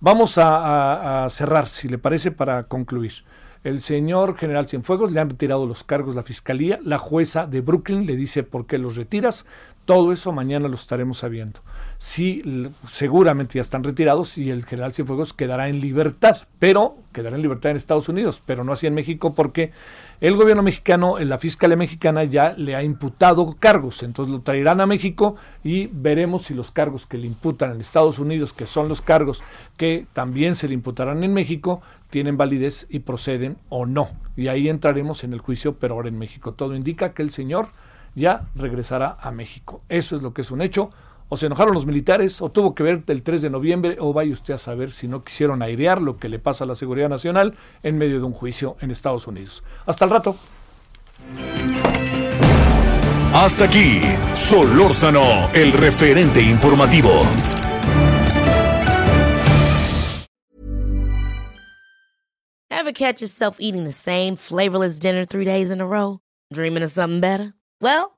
vamos 0.00 0.38
a, 0.38 1.24
a- 1.24 1.30
cerrar, 1.30 1.68
si 1.68 1.88
le 1.88 1.98
parece, 1.98 2.30
para 2.30 2.64
concluir. 2.64 3.12
El 3.64 3.80
señor 3.80 4.36
general 4.36 4.68
Cienfuegos 4.68 5.10
le 5.10 5.20
han 5.20 5.30
retirado 5.30 5.66
los 5.66 5.82
cargos 5.84 6.14
la 6.14 6.22
fiscalía. 6.22 6.78
La 6.84 6.98
jueza 6.98 7.46
de 7.46 7.60
Brooklyn 7.60 8.06
le 8.06 8.16
dice 8.16 8.44
por 8.44 8.66
qué 8.66 8.78
los 8.78 8.96
retiras. 8.96 9.46
Todo 9.84 10.12
eso 10.12 10.32
mañana 10.32 10.68
lo 10.68 10.76
estaremos 10.76 11.18
sabiendo. 11.18 11.60
L- 12.16 12.70
seguramente 12.86 13.54
ya 13.58 13.62
están 13.62 13.82
retirados 13.82 14.38
y 14.38 14.50
el 14.50 14.64
general 14.64 14.92
Cienfuegos 14.92 15.34
quedará 15.34 15.68
en 15.68 15.80
libertad, 15.80 16.38
pero 16.60 16.96
quedará 17.12 17.34
en 17.36 17.42
libertad 17.42 17.72
en 17.72 17.76
Estados 17.76 18.08
Unidos, 18.08 18.40
pero 18.46 18.62
no 18.62 18.72
así 18.72 18.86
en 18.86 18.94
México 18.94 19.34
porque 19.34 19.72
el 20.20 20.36
gobierno 20.36 20.62
mexicano, 20.62 21.18
la 21.18 21.38
fiscalía 21.38 21.76
mexicana 21.76 22.22
ya 22.22 22.54
le 22.56 22.76
ha 22.76 22.84
imputado 22.84 23.56
cargos, 23.58 24.04
entonces 24.04 24.32
lo 24.32 24.42
traerán 24.42 24.80
a 24.80 24.86
México 24.86 25.36
y 25.64 25.88
veremos 25.88 26.44
si 26.44 26.54
los 26.54 26.70
cargos 26.70 27.04
que 27.06 27.18
le 27.18 27.26
imputan 27.26 27.72
en 27.72 27.80
Estados 27.80 28.20
Unidos, 28.20 28.52
que 28.52 28.66
son 28.66 28.88
los 28.88 29.02
cargos 29.02 29.42
que 29.76 30.06
también 30.12 30.54
se 30.54 30.68
le 30.68 30.74
imputarán 30.74 31.24
en 31.24 31.34
México, 31.34 31.82
tienen 32.10 32.36
validez 32.36 32.86
y 32.90 33.00
proceden 33.00 33.58
o 33.68 33.86
no. 33.86 34.08
Y 34.36 34.48
ahí 34.48 34.68
entraremos 34.68 35.24
en 35.24 35.32
el 35.32 35.40
juicio, 35.40 35.74
pero 35.78 35.94
ahora 35.94 36.08
en 36.08 36.18
México. 36.18 36.54
Todo 36.54 36.74
indica 36.74 37.12
que 37.12 37.22
el 37.22 37.30
señor 37.30 37.68
ya 38.14 38.46
regresará 38.54 39.16
a 39.20 39.30
México. 39.30 39.82
Eso 39.88 40.16
es 40.16 40.22
lo 40.22 40.32
que 40.32 40.42
es 40.42 40.50
un 40.50 40.62
hecho. 40.62 40.90
O 41.30 41.36
se 41.36 41.46
enojaron 41.46 41.74
los 41.74 41.86
militares, 41.86 42.40
o 42.40 42.50
tuvo 42.50 42.74
que 42.74 42.82
ver 42.82 43.04
el 43.06 43.22
3 43.22 43.42
de 43.42 43.50
noviembre, 43.50 43.96
o 44.00 44.12
vaya 44.12 44.32
usted 44.32 44.54
a 44.54 44.58
saber 44.58 44.92
si 44.92 45.08
no 45.08 45.24
quisieron 45.24 45.62
airear 45.62 46.00
lo 46.00 46.16
que 46.16 46.28
le 46.28 46.38
pasa 46.38 46.64
a 46.64 46.66
la 46.66 46.74
seguridad 46.74 47.08
nacional 47.08 47.54
en 47.82 47.98
medio 47.98 48.18
de 48.18 48.24
un 48.24 48.32
juicio 48.32 48.76
en 48.80 48.90
Estados 48.90 49.26
Unidos. 49.26 49.62
Hasta 49.86 50.04
el 50.04 50.10
rato. 50.10 50.36
Hasta 53.34 53.64
aquí, 53.66 54.00
Solórzano, 54.32 55.50
el 55.54 55.72
referente 55.72 56.40
informativo. 56.40 57.10
Ever 62.70 62.92
catch 62.92 63.20
yourself 63.20 63.58
eating 63.60 63.84
the 63.84 63.92
same 63.92 64.34
flavorless 64.36 64.98
dinner 64.98 65.26
three 65.26 65.44
days 65.44 65.70
in 65.70 65.80
a 65.80 65.86
row? 65.86 66.20
Dreaming 66.52 66.82
of 66.82 66.90
something 66.90 67.20
better? 67.20 67.52
Well, 67.82 68.17